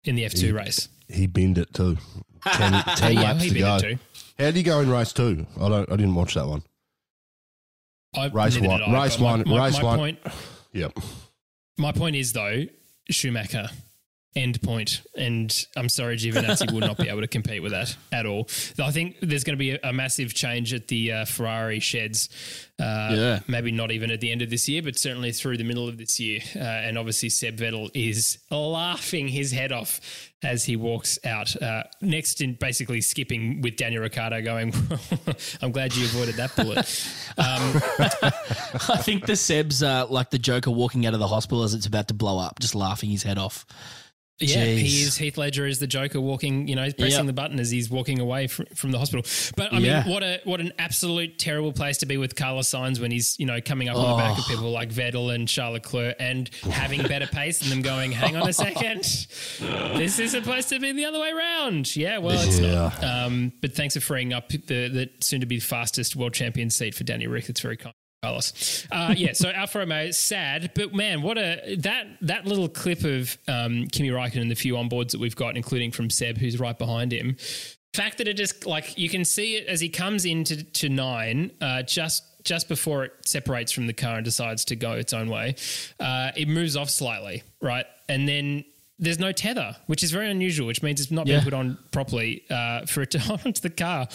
in 0.04 0.14
the 0.14 0.22
F2 0.22 0.54
race. 0.56 0.88
He 1.08 1.26
binned 1.26 1.58
it 1.58 1.74
too. 1.74 1.98
Ten 2.46 2.72
yeah, 3.12 3.20
laps 3.22 3.42
he 3.42 3.50
to 3.50 3.58
go. 3.58 3.76
it 3.76 3.80
too. 3.80 3.98
How 4.38 4.44
did 4.46 4.56
he 4.56 4.62
go 4.62 4.80
in 4.80 4.88
race 4.88 5.12
two? 5.12 5.46
I 5.60 5.68
don't. 5.68 5.92
I 5.92 5.96
didn't 5.96 6.14
watch 6.14 6.34
that 6.34 6.46
one. 6.46 6.62
I, 8.14 8.28
Race 8.28 8.58
one- 8.58 8.78
did 8.80 8.88
I, 8.88 9.02
race 9.02 9.16
but 9.16 9.22
my- 9.22 9.30
one- 9.30 9.44
My, 9.48 9.66
race 9.66 9.76
my 9.78 9.82
one. 9.84 9.98
Point, 9.98 10.18
Yep. 10.76 10.92
my 11.78 11.90
point 11.90 12.16
is 12.16 12.35
though, 12.35 12.66
Schumacher. 13.09 13.71
End 14.36 14.60
point, 14.60 15.00
and 15.16 15.50
I'm 15.76 15.88
sorry, 15.88 16.18
Giovinazzi 16.18 16.70
will 16.70 16.80
not 16.80 16.98
be 16.98 17.08
able 17.08 17.22
to 17.22 17.26
compete 17.26 17.62
with 17.62 17.72
that 17.72 17.96
at 18.12 18.26
all. 18.26 18.48
I 18.78 18.90
think 18.90 19.16
there's 19.22 19.44
going 19.44 19.56
to 19.56 19.58
be 19.58 19.70
a, 19.72 19.78
a 19.82 19.92
massive 19.94 20.34
change 20.34 20.75
at 20.75 20.88
the 20.88 21.10
uh, 21.12 21.25
Ferrari 21.25 21.80
sheds. 21.80 22.28
Uh, 22.78 23.08
Yeah. 23.14 23.38
maybe 23.49 23.72
not 23.72 23.90
even 23.90 24.10
at 24.10 24.20
the 24.20 24.30
end 24.30 24.42
of 24.42 24.50
this 24.50 24.68
year, 24.68 24.82
but 24.82 24.99
certainly 24.99 25.32
through 25.32 25.56
the 25.56 25.64
middle 25.64 25.88
of 25.88 25.96
this 25.96 26.20
year. 26.20 26.40
Uh, 26.54 26.58
and 26.58 26.99
obviously, 26.99 27.30
Seb 27.30 27.56
Vettel 27.56 27.90
is 27.94 28.36
laughing 28.50 29.26
his 29.28 29.50
head 29.52 29.72
off 29.72 30.02
as 30.42 30.66
he 30.66 30.76
walks 30.76 31.18
out. 31.25 31.56
Uh, 31.62 31.84
next, 32.02 32.42
in 32.42 32.52
basically 32.60 33.00
skipping 33.00 33.62
with 33.62 33.76
Daniel 33.76 34.02
Ricciardo, 34.02 34.42
going, 34.42 34.75
"I'm 35.62 35.72
glad 35.72 35.96
you 35.96 36.04
avoided 36.04 36.34
that 36.34 36.54
bullet." 36.54 36.80
Um, 37.38 37.80
I 38.90 38.99
think 39.02 39.25
the 39.25 39.36
Seb's 39.36 39.82
uh, 39.82 40.06
like 40.10 40.28
the 40.28 40.38
Joker 40.38 40.70
walking 40.70 41.06
out 41.06 41.14
of 41.14 41.20
the 41.20 41.28
hospital 41.28 41.62
as 41.62 41.72
it's 41.72 41.86
about 41.86 42.08
to 42.08 42.14
blow 42.14 42.38
up, 42.38 42.58
just 42.60 42.75
laughing 42.75 43.08
his 43.08 43.22
head 43.22 43.38
off. 43.38 43.64
Yeah, 44.38 44.66
Jeez. 44.66 44.76
he 44.78 45.02
is. 45.02 45.16
Heath 45.16 45.38
Ledger 45.38 45.66
is 45.66 45.78
the 45.78 45.86
Joker 45.86 46.20
walking, 46.20 46.68
you 46.68 46.76
know, 46.76 46.90
pressing 46.92 47.20
Yep. 47.20 47.26
the 47.26 47.32
button 47.32 47.58
as 47.58 47.70
he's 47.70 47.88
walking 47.88 48.20
away 48.20 48.49
from, 48.49 48.66
from 48.75 48.90
the 48.90 48.99
hospital. 48.99 49.25
But 49.56 49.72
I 49.72 49.78
Yeah. 49.78 50.02
mean, 50.04 50.12
what 50.12 50.22
a 50.22 50.40
what 50.44 50.60
an 50.60 50.72
absolute 50.78 51.38
terrible 51.38 51.72
place 51.72 51.96
to 51.99 52.06
be 52.06 52.18
with 52.18 52.36
Carlos 52.36 52.68
Sainz 52.68 53.00
when 53.00 53.10
he's 53.10 53.34
you 53.38 53.46
know 53.46 53.60
coming 53.62 53.88
up 53.88 53.96
on 53.96 54.10
the 54.10 54.22
back 54.22 54.36
of 54.38 54.44
Oh. 54.46 54.50
people 54.54 54.70
like 54.70 54.90
Vettel 54.90 55.34
and 55.34 55.49
Charles 55.49 55.75
Leclerc 55.75 56.16
and 56.20 56.50
having 56.70 57.02
better 57.02 57.26
pace 57.26 57.60
than 57.60 57.70
them. 57.70 57.80
Going, 57.82 58.12
hang 58.12 58.36
on 58.36 58.46
a 58.46 58.52
second, 58.66 59.04
this 59.96 60.18
is 60.18 60.32
supposed 60.32 60.68
to 60.68 60.78
be 60.80 60.92
the 60.92 61.06
other 61.06 61.18
way 61.20 61.30
around. 61.30 61.96
Yeah, 61.96 62.18
well, 62.18 62.38
it's 62.46 62.58
not. 62.58 63.02
Um, 63.02 63.52
but 63.62 63.75
thanks 63.75 63.94
for 63.94 64.00
freeing 64.00 64.32
up 64.34 64.50
the, 64.50 64.58
the 64.88 65.10
soon 65.20 65.40
to 65.40 65.46
be 65.46 65.60
fastest 65.60 66.14
world 66.14 66.34
champion 66.34 66.68
seat 66.68 66.94
for 66.94 67.04
Danny 67.04 67.26
Rick. 67.26 67.49
It's 67.49 67.60
very 67.60 67.76
kind. 67.78 67.94
Carlos. 68.26 68.86
Uh, 68.91 69.15
yeah, 69.17 69.32
so 69.32 69.50
Alfa 69.54 69.80
Romeo, 69.80 70.10
sad, 70.10 70.73
but 70.75 70.95
man, 70.95 71.23
what 71.23 71.39
a 71.39 71.76
that 71.80 72.06
that 72.23 72.47
little 72.47 72.69
clip 72.69 73.04
of 73.04 73.39
um, 73.49 73.86
Kimi 73.89 74.10
Räikkönen 74.10 74.43
and 74.43 74.50
the 74.50 74.56
few 74.56 74.75
onboards 74.75 75.10
that 75.12 75.21
we've 75.21 75.36
got, 75.36 75.56
including 75.56 75.93
from 75.93 76.10
Seb, 76.10 76.39
who's 76.39 76.58
right 76.58 76.78
behind 76.78 77.12
him. 77.12 77.36
Fact 77.95 78.19
that 78.19 78.28
it 78.28 78.36
just 78.36 78.67
like 78.67 78.99
you 78.99 79.08
can 79.08 79.25
see 79.25 79.56
it 79.56 79.67
as 79.69 79.80
he 79.80 79.89
comes 79.89 80.25
into 80.25 80.62
to 80.62 80.89
nine, 80.89 81.52
uh, 81.60 81.82
just 81.82 82.25
just 82.45 82.69
before 82.69 83.04
it 83.04 83.12
separates 83.25 83.73
from 83.73 83.86
the 83.86 83.93
car 83.93 84.17
and 84.17 84.25
decides 84.25 84.65
to 84.67 84.76
go 84.76 84.93
its 84.93 85.12
own 85.12 85.28
way, 85.28 85.56
uh, 85.99 86.30
it 86.36 86.49
moves 86.49 86.76
off 86.76 86.91
slightly, 86.91 87.43
right, 87.60 87.86
and 88.08 88.28
then. 88.28 88.65
There's 88.99 89.19
no 89.19 89.30
tether, 89.30 89.76
which 89.89 90.02
is 90.02 90.11
very 90.11 90.30
unusual, 90.30 90.67
which 90.67 90.82
means 90.82 91.00
it's 91.02 91.11
not 91.11 91.26
being 91.26 91.39
Yeah. 91.39 91.45
put 91.45 91.52
on 91.52 91.76
properly 91.91 92.45
uh, 92.49 92.87
for 92.87 93.02
it 93.02 93.11
to 93.11 93.19
hold 93.26 93.41
onto 93.45 93.61
the 93.61 93.69
car. 93.71 94.06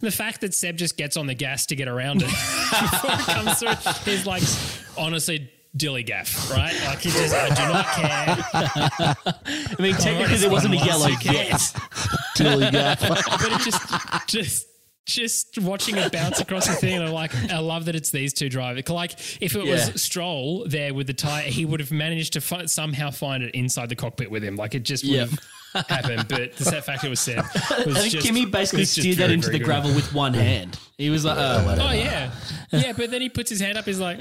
The 0.00 0.10
fact 0.10 0.42
that 0.42 0.52
Seb 0.52 0.76
just 0.76 0.96
gets 0.98 1.16
on 1.16 1.26
the 1.26 1.34
gas 1.34 1.64
to 1.66 1.76
get 1.76 1.88
around 1.88 2.22
it 2.22 2.26
before 2.30 3.10
it 3.12 3.18
comes 3.20 3.58
through 3.58 4.12
is 4.12 4.26
like 4.26 4.42
honestly 4.98 5.50
dilly 5.74 6.02
gaff, 6.02 6.50
right? 6.50 6.74
Like 6.86 6.98
he 7.00 7.10
just 7.10 7.34
I 7.34 7.48
do 7.48 7.72
not 7.72 7.86
care. 7.86 9.26
I 9.78 9.82
mean, 9.82 9.94
technically 9.94 10.36
there 10.36 10.50
wasn't 10.50 10.74
a 10.74 10.78
yellow 10.78 11.08
yet. 11.22 11.60
Tilly 12.34 12.70
Gaff. 12.70 13.00
but 13.08 13.52
it 13.52 13.60
just 13.60 14.26
just 14.26 14.66
just 15.06 15.58
watching 15.58 15.96
it 15.96 16.12
bounce 16.12 16.40
across 16.40 16.66
the 16.66 16.74
thing, 16.74 16.94
and 16.94 17.04
I'm 17.04 17.12
like, 17.12 17.34
I 17.50 17.58
love 17.58 17.84
that 17.86 17.94
it's 17.94 18.10
these 18.10 18.32
two 18.34 18.48
drivers. 18.48 18.88
Like, 18.88 19.12
if 19.40 19.54
it 19.56 19.64
Yeah. 19.64 19.72
was 19.90 20.02
Stroll 20.02 20.66
there 20.68 20.92
with 20.92 21.06
the 21.06 21.14
tire, 21.14 21.44
he 21.44 21.64
would 21.64 21.80
have 21.80 21.92
managed 21.92 22.32
to 22.34 22.40
fi- 22.40 22.66
somehow 22.66 23.10
find 23.10 23.42
it 23.42 23.54
inside 23.54 23.88
the 23.88 23.96
cockpit 23.96 24.30
with 24.30 24.42
him. 24.44 24.56
Like, 24.56 24.74
it 24.74 24.82
just 24.82 25.04
would 25.04 25.12
Yep. 25.12 25.28
have 25.74 25.86
happened. 25.88 26.26
But 26.28 26.56
the 26.56 26.64
set 26.64 26.84
fact 26.84 27.04
it 27.04 27.08
was 27.08 27.20
Seb. 27.20 27.38
I 27.38 27.48
think 27.84 28.10
just, 28.12 28.26
Kimi 28.26 28.46
basically 28.46 28.84
steered 28.84 29.16
that 29.18 29.22
very, 29.24 29.34
into 29.34 29.46
very 29.46 29.58
the 29.60 29.64
gravel 29.64 29.94
with 29.94 30.12
one 30.12 30.34
hand. 30.34 30.76
He 30.98 31.08
was 31.10 31.24
like, 31.24 31.38
uh, 31.38 31.64
oh. 31.66 31.88
Oh 31.88 31.92
yeah, 31.92 32.30
yeah. 32.72 32.92
But 32.92 33.10
then 33.10 33.20
he 33.20 33.28
puts 33.28 33.48
his 33.50 33.60
hand 33.60 33.78
up. 33.78 33.84
He's 33.84 34.00
like, 34.00 34.18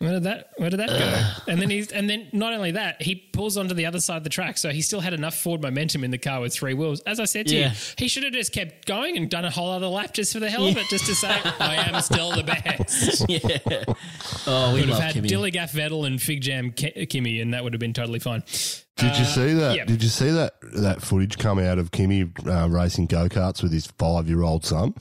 "Where 0.00 0.12
did 0.14 0.24
that? 0.24 0.50
Where 0.56 0.70
did 0.70 0.80
that 0.80 0.88
go?" 0.88 1.52
And 1.52 1.60
then 1.62 1.70
he's 1.70 1.92
and 1.92 2.08
then 2.10 2.28
not 2.32 2.52
only 2.52 2.72
that, 2.72 3.00
he 3.00 3.14
pulls 3.14 3.56
onto 3.56 3.74
the 3.74 3.86
other 3.86 4.00
side 4.00 4.16
of 4.16 4.24
the 4.24 4.30
track. 4.30 4.58
So 4.58 4.70
he 4.70 4.82
still 4.82 5.00
had 5.00 5.12
enough 5.14 5.36
forward 5.36 5.62
momentum 5.62 6.02
in 6.04 6.10
the 6.10 6.18
car 6.18 6.40
with 6.40 6.52
three 6.54 6.74
wheels. 6.74 7.00
As 7.06 7.20
I 7.20 7.24
said 7.26 7.46
to 7.48 7.54
Yeah. 7.56 7.68
you, 7.70 7.76
he 7.98 8.08
should 8.08 8.24
have 8.24 8.32
just 8.32 8.52
kept 8.52 8.86
going 8.86 9.16
and 9.16 9.30
done 9.30 9.44
a 9.44 9.50
whole 9.50 9.70
other 9.70 9.86
lap 9.86 10.12
just 10.14 10.32
for 10.32 10.40
the 10.40 10.50
hell 10.50 10.66
of 10.66 10.76
it, 10.76 10.86
just 10.88 11.06
to 11.06 11.14
say, 11.14 11.28
"I 11.60 11.76
am 11.88 12.00
still 12.02 12.32
the 12.32 12.42
best." 12.42 13.24
yeah. 13.28 13.84
Oh, 14.46 14.74
we 14.74 14.80
Would 14.80 14.88
have 14.88 14.98
had 14.98 15.12
Kimi. 15.14 15.28
Dilly 15.28 15.50
Gaff 15.50 15.72
Vettel 15.72 16.06
and 16.06 16.20
Fig 16.20 16.40
Jam 16.40 16.72
Ki- 16.72 17.06
Kimi, 17.06 17.40
and 17.40 17.54
that 17.54 17.62
would 17.62 17.72
have 17.72 17.80
been 17.80 17.92
totally 17.92 18.18
fine. 18.18 18.42
Did 18.96 19.16
you 19.16 19.24
see 19.24 19.54
that? 19.54 19.76
yeah. 19.76 19.84
Did 19.86 20.02
you 20.02 20.08
see 20.10 20.30
that 20.30 20.54
that 20.74 21.00
footage 21.00 21.38
come 21.38 21.58
out 21.58 21.78
of 21.78 21.90
Kimi 21.90 22.30
uh, 22.46 22.68
racing 22.68 23.06
go 23.06 23.28
karts 23.28 23.62
with 23.62 23.72
his 23.72 23.86
five 23.86 24.28
year 24.28 24.42
old 24.42 24.64
son? 24.64 24.94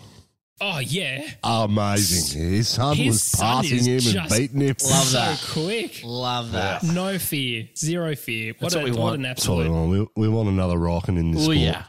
Oh 0.62 0.80
yeah, 0.80 1.26
Amazing! 1.44 2.42
His 2.52 2.68
son 2.70 2.96
His 2.98 3.08
was 3.08 3.24
son 3.24 3.64
passing 3.64 3.78
is 3.78 3.86
him 3.88 3.94
and 3.94 4.02
just- 4.30 4.38
beating 4.38 4.62
him. 4.62 4.76
Love 4.82 5.06
so 5.06 5.18
that. 5.20 5.46
quick. 5.52 6.02
Love 6.04 6.52
that. 6.52 6.84
No 6.84 7.18
fear, 7.18 7.68
zero 7.78 8.16
fear. 8.16 8.54
What, 8.60 8.74
That's 8.74 8.76
a, 8.76 8.78
what 8.80 8.86
we 8.86 8.92
what 8.92 9.00
want. 9.00 9.16
an 9.16 9.22
That's 9.24 9.48
what 9.48 9.58
we 9.60 9.64
absolute 9.66 9.88
want. 9.90 10.12
We, 10.16 10.28
we 10.28 10.30
want 10.30 10.50
another 10.50 10.78
rocking 10.78 11.18
in 11.18 11.32
this 11.32 11.42
Oh, 11.42 11.44
sport. 11.46 11.58
yeah. 11.58 11.84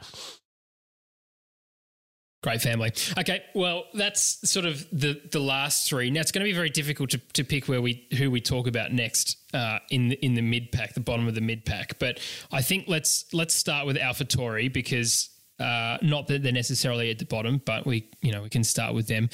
Great 2.43 2.63
family. 2.63 2.91
Okay, 3.19 3.43
well, 3.55 3.85
that's 3.93 4.49
sort 4.51 4.65
of 4.65 4.87
the 4.91 5.21
the 5.31 5.41
last 5.41 5.87
three. 5.89 6.11
Now 6.11 6.21
it's 6.23 6.33
going 6.33 6.43
to 6.43 6.49
be 6.51 6.55
very 6.57 6.71
difficult 6.71 7.11
to, 7.11 7.19
to 7.35 7.45
pick 7.45 7.69
where 7.69 7.83
we 7.83 8.07
who 8.17 8.31
we 8.31 8.41
talk 8.41 8.67
about 8.67 8.93
next 8.93 9.37
uh, 9.53 9.79
in 9.91 10.09
the, 10.09 10.25
in 10.25 10.35
the 10.35 10.41
mid 10.41 10.73
pack, 10.73 10.95
the 10.95 11.01
bottom 11.01 11.29
of 11.29 11.35
the 11.35 11.43
mid 11.43 11.67
pack. 11.67 11.99
But 11.99 12.19
I 12.51 12.63
think 12.63 12.85
let's 12.89 13.27
let's 13.35 13.53
start 13.55 13.87
with 13.87 13.97
AlphaTauri 13.99 14.73
because 14.73 15.29
uh, 15.61 15.99
not 16.03 16.27
that 16.29 16.42
they're 16.42 16.53
necessarily 16.53 17.11
at 17.11 17.18
the 17.18 17.27
bottom, 17.27 17.61
but 17.64 17.87
we 17.87 18.09
you 18.23 18.33
know 18.33 18.42
we 18.42 18.49
can 18.49 18.64
start 18.64 18.94
with 18.94 19.07
them. 19.07 19.29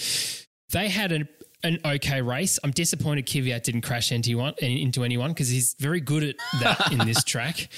they 0.73 0.89
had 0.89 1.13
an 1.13 1.29
an 1.63 1.79
okay 1.85 2.21
race. 2.23 2.59
I'm 2.63 2.71
disappointed 2.73 3.27
Kvyat 3.27 3.63
didn't 3.63 3.81
crash 3.83 4.13
into 4.13 4.37
one 4.37 4.55
into 4.61 5.05
anyone 5.05 5.31
because 5.31 5.49
he's 5.49 5.75
very 5.79 6.01
good 6.01 6.23
at 6.25 6.37
that 6.61 6.93
in 6.93 6.99
this 6.99 7.25
track. 7.33 7.69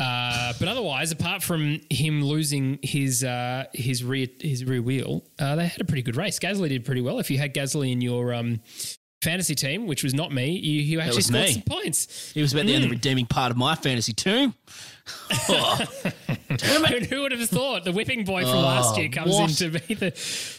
Uh, 0.00 0.52
but 0.60 0.68
otherwise, 0.68 1.10
apart 1.10 1.42
from 1.42 1.80
him 1.90 2.22
losing 2.22 2.78
his 2.82 3.24
uh, 3.24 3.64
his 3.74 4.04
rear 4.04 4.28
his 4.40 4.64
rear 4.64 4.80
wheel, 4.82 5.24
uh, 5.40 5.56
they 5.56 5.66
had 5.66 5.80
a 5.80 5.84
pretty 5.84 6.02
good 6.02 6.16
race. 6.16 6.38
Gasly 6.38 6.68
did 6.68 6.84
pretty 6.84 7.00
well. 7.00 7.18
If 7.18 7.30
you 7.32 7.38
had 7.38 7.52
Gasly 7.52 7.90
in 7.90 8.00
your 8.00 8.32
um, 8.32 8.60
fantasy 9.22 9.56
team, 9.56 9.88
which 9.88 10.04
was 10.04 10.14
not 10.14 10.30
me, 10.30 10.50
you, 10.50 10.80
you 10.82 11.00
actually 11.00 11.22
scored 11.22 11.46
me. 11.46 11.52
some 11.54 11.62
points. 11.62 12.30
He 12.32 12.40
was 12.40 12.52
about 12.52 12.66
the 12.66 12.72
Hmm. 12.76 12.82
only 12.84 12.90
redeeming 12.90 13.26
part 13.26 13.50
of 13.50 13.56
my 13.56 13.74
fantasy 13.74 14.12
team. 14.12 14.54
Who 15.46 15.54
who 17.06 17.22
would 17.22 17.32
have 17.32 17.48
thought 17.48 17.84
the 17.84 17.92
whipping 17.92 18.24
boy 18.24 18.42
from 18.42 18.56
Oh, 18.56 18.60
last 18.60 18.96
year 18.98 19.08
comes 19.08 19.32
what? 19.34 19.50
in 19.62 19.72
to 19.72 19.78
be 19.78 19.94
the, 19.94 20.10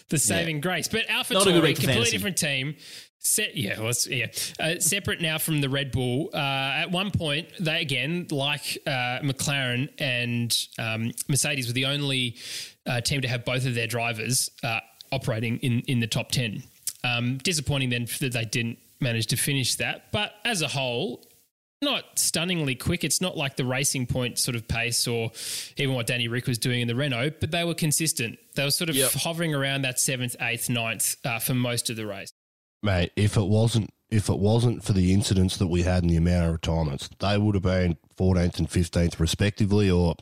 the 0.10 0.18
saving 0.18 0.62
grace? 0.62 0.88
But 0.88 1.10
Alpha 1.10 1.34
Not 1.34 1.48
a 1.48 1.52
good 1.52 1.64
Tauri, 1.64 1.68
week 1.68 1.76
for 1.78 1.82
completely 1.84 1.96
fantasy. 2.12 2.18
different 2.18 2.38
team. 2.38 2.76
Set, 3.22 3.58
yeah, 3.58 3.74
it's- 3.74 4.08
yeah. 4.08 4.28
Uh, 4.66 4.80
separate 4.80 5.20
now 5.22 5.38
from 5.38 5.60
the 5.60 5.68
Red 5.70 5.92
Bull. 5.92 6.30
Uh, 6.34 6.38
at 6.38 6.92
one 6.92 7.12
point, 7.12 7.50
they 7.60 7.82
again, 7.82 8.28
like 8.32 8.78
uh, 8.88 9.20
McLaren 9.22 9.90
and 10.00 10.56
um, 10.78 11.12
Mercedes, 11.28 11.68
were 11.68 11.74
the 11.74 11.86
only 11.86 12.38
uh, 12.88 13.02
team 13.02 13.20
to 13.22 13.28
have 13.28 13.44
both 13.44 13.66
of 13.66 13.76
their 13.76 13.88
drivers 13.88 14.50
uh, 14.64 14.80
operating 15.12 15.58
in 15.58 15.82
in 15.82 16.00
the 16.00 16.08
top 16.08 16.32
ten. 16.32 16.64
Um, 17.04 17.38
disappointing 17.40 17.90
then 17.90 18.08
that 18.22 18.32
they 18.34 18.46
didn't 18.46 18.78
manage 19.02 19.28
to 19.28 19.36
finish 19.38 19.76
that, 19.76 20.12
but 20.14 20.34
as 20.46 20.62
a 20.62 20.68
whole, 20.68 21.26
not 21.82 22.04
stunningly 22.20 22.76
quick. 22.76 23.04
It's 23.04 23.22
not 23.22 23.38
like 23.38 23.56
the 23.56 23.66
racing 23.66 24.06
point 24.08 24.38
sort 24.38 24.56
of 24.56 24.68
pace 24.68 25.08
or 25.08 25.32
even 25.78 25.96
what 25.96 26.08
Danny 26.08 26.28
Rick 26.28 26.48
was 26.48 26.58
doing 26.58 26.82
in 26.82 26.88
the 26.88 26.96
Renault, 26.96 27.32
but 27.40 27.52
they 27.52 27.64
were 27.64 27.74
consistent. 27.74 28.38
They 28.56 28.64
were 28.64 28.72
sort 28.72 28.90
of 28.90 28.96
Yep. 28.96 29.12
hovering 29.14 29.54
around 29.56 29.84
that 29.84 30.00
seventh, 30.00 30.36
eighth, 30.42 30.70
ninth 30.70 31.16
uh, 31.24 31.40
for 31.40 31.54
most 31.54 31.90
of 31.90 31.96
the 31.96 32.06
race. 32.06 32.32
mate. 32.84 33.12
If 33.16 33.36
it 33.38 33.46
wasn't 33.48 33.90
if 34.10 34.28
it 34.28 34.40
wasn't 34.40 34.84
for 34.84 34.94
the 34.94 35.14
incidents 35.14 35.58
that 35.58 35.68
we 35.68 35.84
had 35.84 36.02
and 36.02 36.10
the 36.10 36.16
amount 36.16 36.48
of 36.48 36.52
retirements, 36.54 37.10
they 37.20 37.38
would 37.38 37.54
have 37.54 37.62
been 37.64 37.96
14th 38.18 38.58
and 38.58 38.68
15th 38.68 39.20
respectively, 39.20 39.88
or 39.92 40.16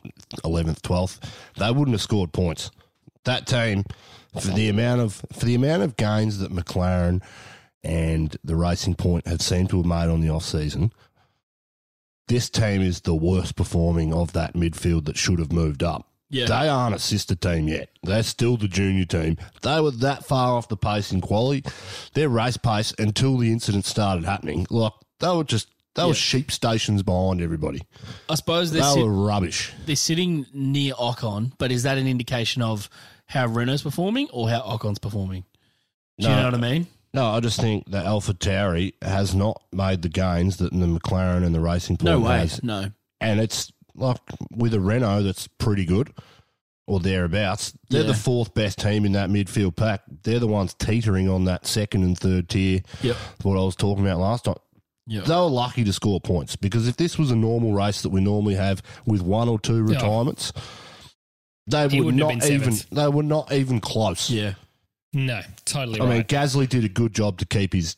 11th, 0.44 0.82
12th. 0.82 1.18
They 1.56 1.70
wouldn't 1.70 1.94
have 1.94 2.02
scored 2.02 2.32
points. 2.34 2.70
That 3.24 3.46
team, 3.46 3.84
for 4.38 4.48
the 4.48 4.68
amount 4.68 5.00
of 5.00 5.22
for 5.32 5.46
the 5.46 5.54
amount 5.54 5.82
of 5.84 5.96
gains 5.96 6.38
that 6.38 6.52
McLaren 6.52 7.22
and 7.82 8.36
the 8.44 8.56
Racing 8.56 8.94
Point 8.96 9.26
have 9.26 9.40
seemed 9.40 9.70
to 9.70 9.78
have 9.78 9.86
made 9.86 10.08
on 10.12 10.20
the 10.20 10.28
off 10.28 10.44
season, 10.44 10.92
this 12.28 12.48
team 12.48 12.80
is 12.82 13.00
the 13.02 13.14
worst 13.14 13.56
performing 13.56 14.12
of 14.14 14.32
that 14.34 14.54
midfield 14.54 15.06
that 15.06 15.16
should 15.16 15.38
have 15.38 15.52
moved 15.52 15.82
up. 15.82 16.06
Yeah. 16.30 16.46
They 16.46 16.68
aren't 16.68 16.94
a 16.94 16.98
sister 16.98 17.34
team 17.34 17.68
yet. 17.68 17.88
They're 18.02 18.22
still 18.22 18.56
the 18.58 18.68
junior 18.68 19.06
team. 19.06 19.38
They 19.62 19.80
were 19.80 19.90
that 19.92 20.26
far 20.26 20.52
off 20.56 20.68
the 20.68 20.76
pace 20.76 21.10
in 21.10 21.22
quality. 21.22 21.64
Their 22.12 22.28
race 22.28 22.58
pace 22.58 22.92
until 22.98 23.38
the 23.38 23.50
incident 23.50 23.86
started 23.86 24.24
happening, 24.26 24.66
like 24.70 24.92
they 25.20 25.28
were 25.34 25.44
just 25.44 25.68
they 25.94 26.04
were 26.04 26.14
sheep 26.14 26.52
stations 26.52 27.02
behind 27.02 27.40
everybody. 27.40 27.80
I 28.28 28.34
suppose 28.36 28.70
They 28.70 28.82
sit- 28.82 29.02
were 29.02 29.10
rubbish. 29.10 29.72
they're 29.86 29.96
sitting 29.96 30.46
near 30.52 30.92
Ocon, 30.94 31.52
but 31.58 31.72
is 31.72 31.82
that 31.84 31.98
an 31.98 32.06
indication 32.06 32.60
of 32.62 32.88
how 33.26 33.46
Renault's 33.46 33.82
performing 33.82 34.28
or 34.30 34.48
how 34.50 34.60
Ocon's 34.60 34.98
performing? 35.00 35.44
Do 36.20 36.28
you 36.28 36.34
know 36.36 36.44
what 36.44 36.54
I 36.54 36.58
mean? 36.58 36.86
No, 37.18 37.26
I 37.32 37.40
just 37.40 37.60
think 37.60 37.90
that 37.90 38.06
Alpha 38.06 38.32
Tauri 38.34 38.92
has 39.02 39.34
not 39.34 39.60
made 39.72 40.02
the 40.02 40.08
gains 40.08 40.58
that 40.58 40.70
the 40.72 40.86
McLaren 40.86 41.44
and 41.44 41.54
the 41.54 41.60
Racing 41.60 41.96
Point 41.96 42.04
No 42.04 42.20
way. 42.20 42.38
has. 42.38 42.62
No. 42.62 42.90
and 43.20 43.40
it's 43.40 43.72
like 43.96 44.18
with 44.52 44.72
a 44.74 44.80
Renault 44.80 45.22
that's 45.24 45.48
pretty 45.58 45.84
good 45.84 46.12
or 46.86 47.00
thereabouts. 47.00 47.72
They're 47.90 48.02
Yeah. 48.02 48.06
the 48.08 48.14
fourth 48.14 48.54
best 48.54 48.78
team 48.78 49.04
in 49.04 49.12
that 49.12 49.30
midfield 49.30 49.74
pack. 49.74 50.02
They're 50.22 50.38
the 50.38 50.46
ones 50.46 50.74
teetering 50.78 51.28
on 51.28 51.44
that 51.46 51.66
second 51.66 52.04
and 52.04 52.16
third 52.16 52.48
tier. 52.48 52.82
Yep. 53.02 53.16
What 53.42 53.58
I 53.58 53.64
was 53.64 53.74
talking 53.74 54.06
about 54.06 54.20
last 54.20 54.44
time. 54.44 54.54
Yep. 55.08 55.24
They 55.24 55.34
were 55.34 55.40
lucky 55.50 55.82
to 55.84 55.92
score 55.92 56.20
points 56.20 56.54
because 56.54 56.86
if 56.86 56.96
this 56.96 57.18
was 57.18 57.30
a 57.32 57.36
normal 57.36 57.72
race 57.72 58.02
that 58.02 58.10
we 58.10 58.20
normally 58.20 58.54
have 58.54 58.82
with 59.06 59.22
one 59.22 59.48
or 59.48 59.58
two 59.58 59.82
retirements, 59.82 60.52
they 61.66 61.88
He 61.88 62.00
would 62.00 62.16
been 62.16 62.42
even 62.44 62.76
they 62.92 63.08
were 63.08 63.22
not 63.22 63.50
even 63.52 63.80
close. 63.80 64.30
Yeah. 64.30 64.54
No, 65.12 65.40
totally 65.64 66.00
I 66.00 66.04
mean, 66.04 66.12
right. 66.18 66.28
Gasly 66.28 66.68
did 66.68 66.84
a 66.84 66.88
good 66.88 67.14
job 67.14 67.38
to 67.38 67.46
keep 67.46 67.72
his, 67.72 67.96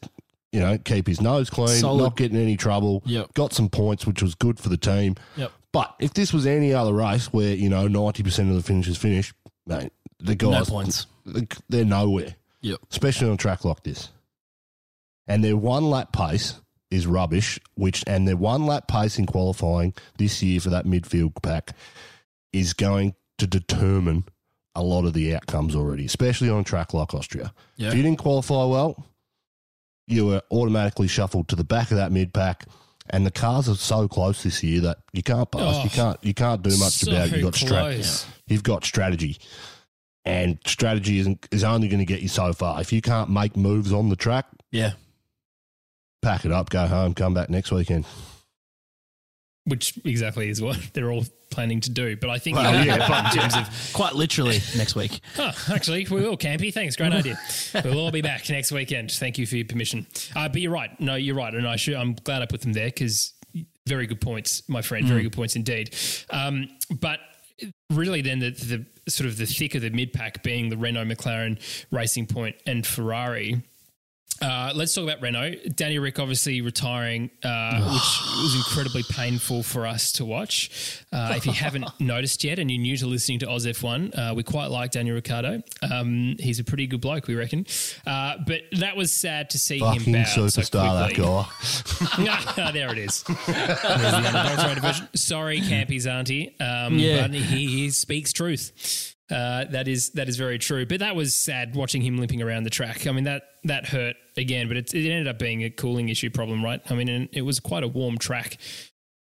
you 0.53 0.61
know, 0.61 0.79
keep 0.79 1.07
his 1.07 1.21
nose 1.21 1.51
clean, 1.51 1.69
Solid. 1.69 2.03
not 2.03 2.17
getting 2.17 2.37
any 2.39 2.57
trouble. 2.57 3.03
Yep. 3.05 3.35
Got 3.35 3.53
some 3.53 3.69
points, 3.69 4.07
which 4.07 4.23
was 4.23 4.35
good 4.35 4.59
for 4.61 4.69
the 4.69 4.77
team. 4.77 5.17
Yep. 5.37 5.51
But 5.73 5.95
if 5.99 6.15
this 6.15 6.33
was 6.33 6.47
any 6.47 6.73
other 6.73 6.93
race 6.93 7.33
where 7.33 7.55
you 7.55 7.69
know 7.69 7.89
ninety 7.89 8.23
percent 8.23 8.49
of 8.51 8.57
the 8.57 8.63
finishers 8.63 8.97
finish, 8.97 9.33
mate, 9.67 9.93
the 10.19 10.37
No 10.41 10.51
guys 10.53 10.71
points. 10.71 11.07
they're 11.69 11.85
nowhere, 11.85 12.35
Yep. 12.63 12.79
especially 12.91 13.29
on 13.29 13.35
a 13.35 13.37
track 13.37 13.65
like 13.65 13.83
this. 13.83 14.09
And 15.27 15.45
their 15.45 15.57
one 15.57 15.85
lap 15.91 16.13
pace 16.13 16.61
is 16.91 17.07
rubbish. 17.07 17.59
Which 17.75 18.03
and 18.07 18.27
their 18.27 18.37
one 18.37 18.67
lap 18.67 18.89
pace 18.89 19.19
in 19.19 19.27
qualifying 19.27 19.95
this 20.19 20.43
year 20.43 20.61
for 20.61 20.71
that 20.71 20.87
midfield 20.87 21.41
pack 21.43 21.77
is 22.53 22.73
going 22.73 23.15
to 23.39 23.47
determine 23.47 24.25
a 24.75 24.83
lot 24.83 25.05
of 25.05 25.13
the 25.13 25.35
outcomes 25.35 25.75
already, 25.75 26.05
especially 26.05 26.49
on 26.51 26.61
a 26.61 26.65
track 26.65 26.95
like 26.95 27.13
Austria. 27.15 27.53
Yeah. 27.77 27.89
If 27.89 27.95
you 27.95 28.03
didn't 28.03 28.19
qualify 28.19 28.65
well, 28.65 29.05
you 30.07 30.27
were 30.27 30.43
automatically 30.51 31.09
shuffled 31.09 31.49
to 31.49 31.57
the 31.57 31.65
back 31.65 31.91
of 31.91 31.97
that 31.97 32.13
mid 32.13 32.33
pack. 32.33 32.67
And 33.13 33.27
the 33.27 33.31
cars 33.33 33.69
are 33.69 33.75
so 33.75 34.07
close 34.07 34.45
this 34.45 34.63
year 34.63 34.81
that 34.83 34.99
you 35.13 35.23
can't 35.25 35.51
pass. 35.51 35.79
Oh, 35.79 35.83
you 35.83 35.91
can't. 35.91 36.17
You 36.23 36.33
can't 36.35 36.63
do 36.63 36.71
much 36.79 36.93
so 36.93 37.11
about 37.11 37.27
it. 37.29 37.33
You've 37.33 37.43
got 37.43 37.55
strategy. 37.57 38.09
You've 38.47 38.63
got 38.63 38.85
strategy, 38.85 39.39
and 40.25 40.59
strategy 40.65 41.19
isn't 41.19 41.49
is 41.51 41.65
only 41.65 41.89
going 41.89 41.99
to 41.99 42.05
get 42.05 42.21
you 42.23 42.29
so 42.29 42.53
far. 42.53 42.81
If 42.81 42.93
you 42.93 43.01
can't 43.01 43.29
make 43.31 43.57
moves 43.57 43.93
on 43.93 44.11
the 44.11 44.17
track, 44.17 44.47
Yeah. 44.71 44.93
pack 46.23 46.45
it 46.45 46.53
up, 46.53 46.71
go 46.71 46.87
home, 46.87 47.15
come 47.15 47.35
back 47.35 47.51
next 47.51 47.73
weekend. 47.73 48.05
Which 49.65 49.99
exactly 50.05 50.49
is 50.49 50.61
what 50.63 50.79
they're 50.95 51.11
all 51.13 51.25
planning 51.51 51.81
to 51.81 51.91
do. 51.91 52.17
But 52.17 52.31
I 52.31 52.39
think 52.39 52.57
Well, 52.57 52.75
in 52.81 52.87
yeah, 52.87 53.07
but- 53.07 53.31
terms 53.33 53.55
of 53.57 53.93
Quite 53.93 54.15
literally 54.15 54.61
next 54.77 54.95
week. 54.97 55.21
Oh, 55.39 55.53
actually, 55.73 56.07
we 56.11 56.21
will, 56.23 56.37
Campy. 56.37 56.73
Thanks. 56.73 56.97
Great 56.97 57.13
idea. 57.13 57.39
We'll 57.85 57.99
all 57.99 58.11
be 58.11 58.23
back 58.23 58.49
next 58.51 58.73
weekend. 58.73 59.11
Thank 59.13 59.39
you 59.39 59.47
for 59.47 59.57
your 59.57 59.67
permission. 59.67 60.07
Uh, 60.35 60.49
but 60.49 60.61
you're 60.61 60.73
right. 60.73 60.99
No, 61.01 61.15
you're 61.17 61.35
right. 61.37 61.55
And 61.55 61.67
I 61.69 61.77
should, 61.77 61.95
I'm 61.95 62.15
glad 62.15 62.43
I 62.43 62.47
put 62.47 62.61
them 62.63 62.73
there 62.73 62.87
because 62.87 63.33
very 63.87 64.07
good 64.07 64.21
points, 64.21 64.69
my 64.69 64.83
friend. 64.83 65.07
Very 65.07 65.23
good 65.23 65.33
points 65.33 65.57
indeed. 65.57 65.95
Um, 66.31 66.69
but 67.01 67.21
really, 67.91 68.23
then 68.23 68.39
the, 68.39 68.51
the 68.51 69.11
sort 69.11 69.29
of 69.29 69.37
the 69.37 69.47
thick 69.47 69.75
of 69.75 69.83
the 69.83 69.91
mid 69.91 70.13
pack 70.13 70.43
being 70.43 70.69
the 70.69 70.77
Renault, 70.77 71.05
McLaren, 71.07 71.59
Racing 71.91 72.27
Point, 72.27 72.57
and 72.67 72.87
Ferrari. 72.87 73.63
Uh, 74.41 74.73
let's 74.75 74.95
talk 74.95 75.05
about 75.05 75.21
Renault. 75.21 75.55
Danny 75.75 75.99
Rick 75.99 76.19
obviously 76.19 76.63
retiring, 76.63 77.31
uh, 77.43 77.75
which 77.93 78.43
was 78.43 78.55
incredibly 78.57 79.03
painful 79.11 79.63
for 79.63 79.87
us 79.87 80.13
to 80.13 80.25
watch. 80.25 81.05
Uh, 81.13 81.35
if 81.37 81.45
you 81.45 81.53
haven't 81.53 81.85
noticed 82.01 82.43
yet 82.43 82.59
and 82.59 82.71
you're 82.71 82.81
new 82.81 82.97
to 82.97 83.07
listening 83.07 83.39
to 83.41 83.49
Oz 83.51 83.67
F1, 83.67 84.17
uh, 84.19 84.35
we 84.35 84.43
quite 84.43 84.71
like 84.71 84.93
Daniel 84.93 85.15
Ricciardo. 85.17 85.63
Um, 85.93 86.37
he's 86.41 86.59
a 86.59 86.65
pretty 86.65 86.87
good 86.87 87.01
bloke, 87.03 87.27
we 87.27 87.35
reckon. 87.35 87.67
Uh, 88.07 88.37
but 88.47 88.63
that 88.79 88.97
was 88.97 89.13
sad 89.13 89.51
to 89.51 89.59
see 89.59 89.79
Fucking 89.81 90.03
him 90.05 90.13
bow 90.23 90.25
so 90.25 90.43
superstar, 90.47 90.99
that 90.99 91.15
quickly. 91.15 91.25
guy. 91.25 91.47
Ah, 92.67 92.71
there 92.75 92.91
it 92.93 92.99
is. 92.99 93.23
The. 93.25 95.09
Sorry, 95.15 95.61
Campy's 95.61 96.07
auntie. 96.07 96.57
Um, 96.61 96.99
Yeah. 96.99 97.23
But 97.27 97.35
he, 97.35 97.67
he 97.67 97.91
speaks 97.91 98.33
truth. 98.33 99.15
Uh, 99.31 99.65
that 99.67 99.87
is 99.87 100.11
that 100.11 100.29
is 100.29 100.37
very 100.37 100.59
true. 100.59 100.87
But 100.87 101.01
that 101.01 101.15
was 101.15 101.35
sad 101.35 101.75
watching 101.75 102.03
him 102.03 102.19
limping 102.19 102.43
around 102.43 102.65
the 102.65 102.71
track. 102.71 103.07
I 103.07 103.13
mean 103.13 103.25
that 103.25 103.43
that 103.65 103.87
hurt 103.87 104.17
again. 104.37 104.69
But 104.69 104.77
it, 104.77 104.95
it 104.95 105.09
ended 105.09 105.29
up 105.29 105.39
being 105.39 105.63
a 105.65 105.71
cooling 105.71 106.09
issue 106.09 106.31
problem, 106.31 106.65
right? 106.65 106.81
I 106.91 106.95
mean, 106.95 107.09
and 107.09 107.29
it 107.33 107.43
was 107.43 107.61
quite 107.61 107.85
a 107.85 107.89
warm 107.89 108.19
track, 108.19 108.57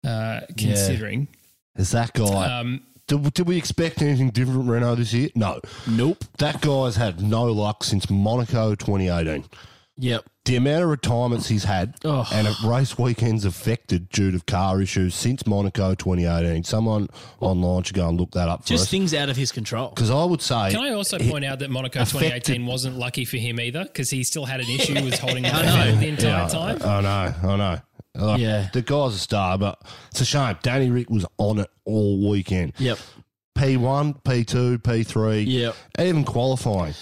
uh, 0.06 0.42
considering. 0.58 1.28
Is 1.76 1.92
that 1.92 2.14
guy? 2.14 2.60
Um, 2.60 2.84
did, 3.08 3.34
did 3.34 3.48
we 3.48 3.58
expect 3.58 4.02
anything 4.02 4.30
different 4.32 4.60
from 4.60 4.70
Renault 4.70 4.96
this 4.96 5.14
year? 5.14 5.30
No. 5.36 5.62
Nope. 5.88 6.24
That 6.40 6.62
guy's 6.62 6.96
had 6.96 7.22
no 7.22 7.46
luck 7.46 7.84
since 7.84 8.10
Monaco 8.10 8.76
2018. 8.76 9.46
Yep. 9.98 10.26
The 10.48 10.56
amount 10.56 10.84
of 10.84 10.90
retirements 10.90 11.50
he's 11.50 11.66
had 11.66 11.96
Oh. 12.06 12.26
and 12.32 12.48
of 12.48 12.56
race 12.64 12.98
weekends 12.98 13.44
affected 13.44 14.08
due 14.10 14.32
to 14.32 14.40
car 14.40 14.82
issues 14.82 15.14
since 15.14 15.46
Monaco 15.46 15.94
2018. 15.94 16.64
Someone 16.64 17.10
online 17.42 17.84
should 17.84 17.96
go 17.98 18.08
and 18.08 18.18
look 18.18 18.32
that 18.32 18.48
up 18.48 18.62
for 18.64 18.70
Just 18.70 18.84
us. 18.86 18.90
things 18.90 19.14
out 19.14 19.28
of 19.30 19.36
his 19.36 19.52
control. 19.52 19.90
Because 19.90 20.10
I 20.10 20.24
would 20.24 20.42
say. 20.42 20.72
can 20.72 20.80
I 20.80 20.92
also 20.94 21.20
point 21.20 21.44
out 21.44 21.60
that 21.60 21.70
Monaco 21.70 22.00
affected- 22.00 22.46
2018 22.46 22.66
wasn't 22.66 22.98
lucky 22.98 23.26
for 23.26 23.36
him 23.36 23.60
either 23.60 23.84
because 23.84 24.10
he 24.10 24.24
still 24.24 24.46
had 24.46 24.62
an 24.62 24.70
issue 24.70 24.94
with 25.04 25.20
holding 25.20 25.46
on 25.46 25.54
I 25.54 25.62
the 25.62 25.68
know. 25.68 25.84
field 25.84 26.00
the 26.00 26.08
entire 26.08 26.32
Yeah, 26.44 26.48
time. 26.48 26.82
I 26.82 27.02
know, 27.02 27.50
I 27.52 27.56
know. 27.58 27.80
Like, 28.16 28.40
Yeah. 28.42 28.70
The 28.72 28.82
guy's 28.82 29.16
a 29.16 29.20
star, 29.20 29.58
but 29.58 29.82
it's 30.12 30.22
a 30.22 30.26
shame. 30.26 30.56
Danny 30.64 30.90
Rick 30.90 31.10
was 31.10 31.26
on 31.38 31.60
it 31.60 31.70
all 31.84 32.30
weekend. 32.30 32.72
Yep. 32.80 32.98
P1, 33.58 34.24
P2, 34.24 34.78
P3, 34.82 35.44
Yep. 35.46 35.76
even 36.00 36.24
qualifying. 36.24 36.94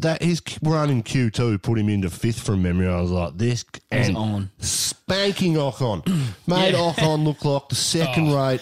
That 0.00 0.22
his 0.22 0.42
run 0.62 0.90
in 0.90 1.02
Q2 1.02 1.62
put 1.62 1.78
him 1.78 1.88
into 1.88 2.10
fifth 2.10 2.40
from 2.40 2.62
memory. 2.62 2.88
I 2.88 3.00
was 3.00 3.10
like, 3.10 3.36
this 3.36 3.64
and 3.90 4.16
on. 4.16 4.50
spanking 4.58 5.54
Ocon. 5.54 6.06
Made 6.46 6.72
Yeah. 6.72 6.92
Ocon 6.92 7.24
look 7.24 7.44
like 7.44 7.68
the 7.68 7.74
second 7.74 8.28
oh. 8.28 8.48
rate 8.48 8.60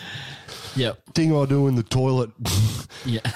Yep. 0.77 1.14
thing 1.14 1.37
I 1.37 1.44
do 1.46 1.66
in 1.66 1.74
the 1.74 1.83
toilet. 1.83 2.31
Yeah. 3.05 3.20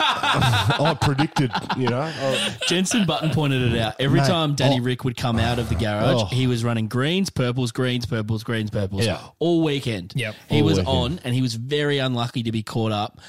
I 0.00 0.96
predicted, 1.00 1.50
you 1.76 1.88
know. 1.88 2.00
I- 2.02 2.56
Jensen 2.68 3.06
Button 3.06 3.30
pointed 3.30 3.72
it 3.72 3.78
out. 3.78 3.94
Every 3.98 4.20
Mate, 4.20 4.26
time 4.26 4.54
Danny 4.54 4.78
oh. 4.80 4.82
Rick 4.82 5.04
would 5.04 5.16
come 5.16 5.38
out 5.38 5.58
of 5.58 5.68
the 5.68 5.74
garage, 5.74 6.22
Oh. 6.22 6.26
he 6.26 6.46
was 6.46 6.64
running 6.64 6.88
greens, 6.88 7.30
purples, 7.30 7.72
greens, 7.72 8.04
purples, 8.06 8.42
greens, 8.44 8.70
purples 8.70 9.06
Yeah. 9.06 9.20
all 9.38 9.62
weekend. 9.62 10.12
Yep. 10.16 10.34
He 10.48 10.58
All 10.60 10.64
was 10.66 10.78
weekend. 10.78 10.96
on 10.96 11.20
and 11.24 11.34
he 11.34 11.40
was 11.42 11.54
very 11.54 11.98
unlucky 11.98 12.42
to 12.42 12.52
be 12.52 12.62
caught 12.62 12.92
up. 12.92 13.20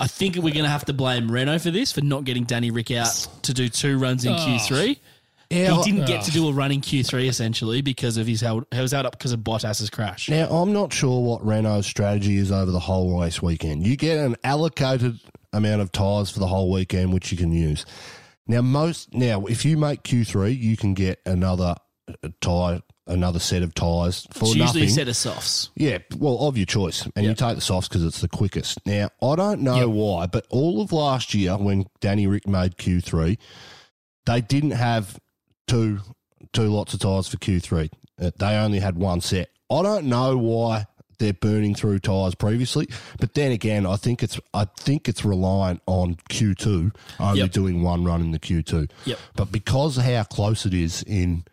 I 0.00 0.06
think 0.06 0.36
we're 0.36 0.54
going 0.54 0.64
to 0.64 0.70
have 0.70 0.86
to 0.86 0.94
blame 0.94 1.30
Renault 1.30 1.58
for 1.60 1.70
this, 1.70 1.92
for 1.92 2.00
not 2.00 2.24
getting 2.24 2.44
Danny 2.44 2.70
Rick 2.70 2.90
out 2.90 3.28
to 3.42 3.52
do 3.52 3.68
two 3.68 3.98
runs 3.98 4.24
in 4.24 4.32
Q3. 4.32 4.98
Yeah, 5.50 5.76
he 5.82 5.90
didn't 5.90 6.06
get 6.06 6.24
to 6.24 6.30
do 6.30 6.48
a 6.48 6.52
run 6.52 6.70
in 6.70 6.80
Q3 6.80 7.28
essentially 7.28 7.82
because 7.82 8.16
of 8.16 8.26
his 8.26 8.40
held, 8.40 8.66
he 8.72 8.80
was 8.80 8.94
out 8.94 9.04
up 9.04 9.18
because 9.18 9.32
of 9.32 9.40
Bottas's 9.40 9.90
crash. 9.90 10.28
Now, 10.28 10.48
I'm 10.48 10.72
not 10.72 10.92
sure 10.92 11.20
what 11.22 11.44
Renault's 11.44 11.88
strategy 11.88 12.36
is 12.36 12.52
over 12.52 12.70
the 12.70 12.78
whole 12.78 13.20
race 13.20 13.42
weekend. 13.42 13.84
You 13.84 13.96
get 13.96 14.18
an 14.18 14.36
allocated 14.44 15.18
amount 15.52 15.82
of 15.82 15.90
tyres 15.90 16.30
for 16.30 16.38
the 16.38 16.46
whole 16.46 16.70
weekend, 16.70 17.12
which 17.12 17.32
you 17.32 17.36
can 17.36 17.50
use. 17.52 17.84
Now, 18.46 18.62
most 18.62 19.12
now, 19.12 19.44
if 19.46 19.64
you 19.64 19.76
make 19.76 20.04
Q3, 20.04 20.56
you 20.56 20.76
can 20.76 20.94
get 20.94 21.20
another 21.26 21.74
uh, 22.08 22.28
tyre, 22.40 22.80
another 23.10 23.38
set 23.38 23.62
of 23.62 23.74
tyres 23.74 24.26
for 24.32 24.46
It's 24.46 24.54
nothing. 24.56 24.60
usually 24.82 24.84
a 24.84 24.88
set 24.88 25.08
of 25.08 25.16
softs. 25.16 25.70
Yeah, 25.76 25.98
well, 26.16 26.38
of 26.38 26.56
your 26.56 26.66
choice, 26.66 27.06
and 27.16 27.26
you 27.26 27.34
take 27.34 27.56
the 27.56 27.60
softs 27.60 27.88
because 27.88 28.04
it's 28.04 28.20
the 28.20 28.28
quickest. 28.28 28.78
Now, 28.86 29.10
I 29.22 29.36
don't 29.36 29.60
know 29.62 29.88
why, 29.88 30.26
but 30.26 30.46
all 30.50 30.80
of 30.80 30.92
last 30.92 31.34
year 31.34 31.56
when 31.56 31.86
Danny 32.00 32.26
Rick 32.26 32.46
made 32.48 32.76
Q 32.78 33.00
three, 33.00 33.38
they 34.26 34.40
didn't 34.40 34.72
have 34.72 35.18
two 35.66 36.00
two 36.52 36.68
lots 36.68 36.94
of 36.94 37.00
tyres 37.00 37.28
for 37.28 37.36
Q 37.36 37.60
three. 37.60 37.90
Uh, 38.20 38.30
They 38.38 38.56
only 38.56 38.80
had 38.80 38.96
one 38.96 39.20
set. 39.20 39.50
I 39.70 39.82
don't 39.82 40.06
know 40.06 40.36
why 40.36 40.86
they're 41.18 41.32
burning 41.34 41.74
through 41.74 41.98
tyres 41.98 42.34
previously, 42.34 42.88
but 43.18 43.34
then 43.34 43.52
again, 43.52 43.84
I 43.86 43.96
think 43.96 44.22
it's 44.22 44.40
I 44.54 44.64
think 44.78 45.08
it's 45.08 45.24
reliant 45.24 45.82
on 45.86 46.16
Q 46.28 46.54
two 46.54 46.92
only 47.18 47.40
Yep. 47.40 47.52
doing 47.52 47.82
one 47.82 48.04
run 48.04 48.20
in 48.22 48.30
the 48.30 48.38
Q 48.38 48.62
two. 48.62 48.88
Yep. 49.04 49.18
But 49.36 49.52
because 49.52 49.98
of 49.98 50.04
how 50.04 50.24
close 50.24 50.64
it 50.66 50.72
is 50.74 51.02
in 51.02 51.44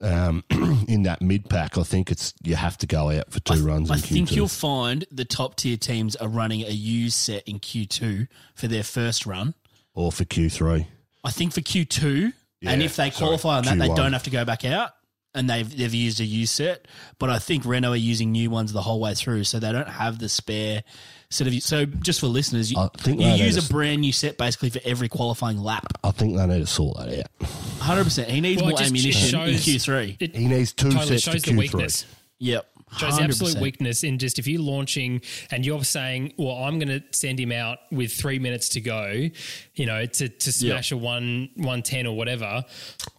um, 0.00 0.44
in 0.88 1.04
that 1.04 1.22
mid 1.22 1.48
pack, 1.48 1.78
I 1.78 1.82
think 1.82 2.10
it's 2.10 2.34
you 2.42 2.54
have 2.56 2.76
to 2.78 2.86
go 2.86 3.10
out 3.10 3.30
for 3.32 3.40
two 3.40 3.64
runs. 3.66 3.90
I 3.90 3.94
in 3.94 4.00
think 4.00 4.28
Q2. 4.30 4.36
you'll 4.36 4.48
find 4.48 5.04
the 5.10 5.24
top 5.24 5.56
tier 5.56 5.76
teams 5.76 6.16
are 6.16 6.28
running 6.28 6.62
a 6.62 6.70
used 6.70 7.16
set 7.16 7.42
in 7.48 7.58
Q2 7.60 8.28
for 8.54 8.68
their 8.68 8.82
first 8.82 9.26
run. 9.26 9.54
or 9.94 10.12
for 10.12 10.24
Q 10.24 10.50
three. 10.50 10.86
I 11.24 11.30
think 11.30 11.52
for 11.52 11.60
Q2, 11.60 12.32
and 12.62 12.82
if 12.82 12.96
they 12.96 13.10
sorry, 13.10 13.26
qualify 13.28 13.58
on 13.58 13.64
that, 13.64 13.78
they 13.78 13.88
Q1. 13.88 13.96
don't 13.96 14.12
have 14.12 14.22
to 14.24 14.30
go 14.30 14.44
back 14.44 14.64
out. 14.64 14.90
And 15.34 15.50
they've 15.50 15.68
they've 15.76 15.92
used 15.92 16.18
a 16.20 16.24
used 16.24 16.54
set, 16.54 16.88
but 17.18 17.28
I 17.28 17.38
think 17.38 17.66
Renault 17.66 17.92
are 17.92 17.96
using 17.96 18.32
new 18.32 18.48
ones 18.48 18.72
the 18.72 18.80
whole 18.80 19.00
way 19.00 19.12
through, 19.14 19.44
so 19.44 19.58
they 19.58 19.70
don't 19.70 19.88
have 19.88 20.18
the 20.18 20.30
spare 20.30 20.82
set 21.30 21.46
of. 21.46 21.54
So 21.62 21.84
just 21.86 22.20
for 22.20 22.26
listeners, 22.26 22.70
you, 22.70 22.78
I 22.78 22.88
think 22.98 23.20
you 23.20 23.26
use 23.28 23.56
need 23.56 23.64
a 23.64 23.68
brand 23.68 24.00
new 24.00 24.12
set 24.12 24.38
basically 24.38 24.70
for 24.70 24.80
every 24.84 25.08
qualifying 25.08 25.58
lap. 25.58 25.86
I 26.04 26.10
think 26.10 26.36
they 26.36 26.46
need 26.46 26.60
to 26.60 26.66
sort 26.66 26.98
that 26.98 27.18
out. 27.20 27.48
Hundred 27.80 28.04
percent. 28.04 28.28
He 28.30 28.40
needs 28.40 28.60
Well, 28.62 28.68
it 28.70 28.72
more 28.72 28.78
just 28.78 28.90
ammunition 28.90 29.40
in 29.40 29.56
shows- 29.58 29.64
Q3. 29.66 30.16
It 30.20 30.36
He 30.36 30.46
needs 30.46 30.72
two 30.72 30.90
totally 30.90 31.18
sets 31.18 31.22
shows 31.22 31.42
to 31.42 31.50
the 31.50 31.56
Q3. 31.56 31.58
weakness. 31.58 32.06
Yep. 32.38 32.68
Shows 32.98 33.18
absolute 33.18 33.58
weakness 33.58 34.04
in 34.04 34.16
just 34.18 34.38
if 34.38 34.46
you're 34.46 34.60
launching 34.62 35.20
and 35.50 35.66
you're 35.66 35.82
saying, 35.82 36.32
"Well, 36.38 36.54
I'm 36.54 36.78
going 36.78 36.88
to 36.88 37.02
send 37.10 37.38
him 37.40 37.50
out 37.50 37.78
with 37.90 38.12
three 38.12 38.38
minutes 38.38 38.68
to 38.70 38.80
go," 38.80 39.28
you 39.74 39.86
know, 39.86 40.06
to, 40.06 40.28
to 40.28 40.52
smash 40.52 40.92
a 40.92 40.96
one 40.96 41.50
one 41.56 41.82
ten 41.82 42.06
or 42.06 42.16
whatever. 42.16 42.64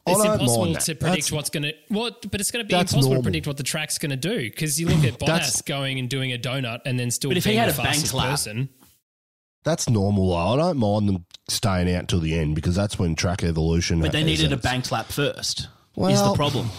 It's 0.08 0.24
don't 0.24 0.34
impossible 0.40 0.74
to 0.74 0.96
predict 0.96 1.02
That's- 1.02 1.32
what's 1.34 1.50
going 1.50 1.64
to 1.64 1.74
what, 1.90 2.32
but 2.32 2.40
it's 2.40 2.50
going 2.50 2.64
to 2.66 2.68
be 2.68 2.74
impossible 2.76 3.02
normal. 3.04 3.22
to 3.22 3.24
predict 3.24 3.46
what 3.46 3.58
the 3.58 3.64
track's 3.64 3.98
going 3.98 4.12
to 4.12 4.16
do 4.16 4.38
because 4.50 4.80
you 4.80 4.88
look 4.88 5.04
at 5.04 5.20
That's- 5.20 5.58
Bottas 5.62 5.66
going 5.66 6.00
and 6.00 6.10
doing 6.10 6.32
a 6.32 6.38
donut 6.38 6.80
and 6.86 6.98
then 6.98 7.12
still 7.12 7.30
But 7.30 7.38
if 7.38 7.44
he 7.44 7.50
being 7.52 7.60
had 7.60 7.70
the 7.70 7.74
a 7.74 7.84
bank 7.84 7.88
fastest 7.96 8.14
lap- 8.14 8.30
person. 8.30 8.70
That's 9.66 9.90
normal. 9.90 10.34
I 10.34 10.56
don't 10.56 10.78
mind 10.78 11.10
them 11.10 11.26
staying 11.50 11.94
out 11.94 12.08
till 12.08 12.22
the 12.22 12.34
end 12.40 12.56
because 12.56 12.74
that's 12.74 12.98
when 12.98 13.16
track 13.16 13.44
evolution. 13.44 14.00
But 14.00 14.14
they 14.14 14.22
is 14.22 14.26
needed 14.26 14.54
a 14.54 14.58
bank 14.58 14.86
its- 14.86 14.92
lap 14.94 15.08
first. 15.08 15.68
is 15.98 16.22
the 16.22 16.34
problem. 16.36 16.70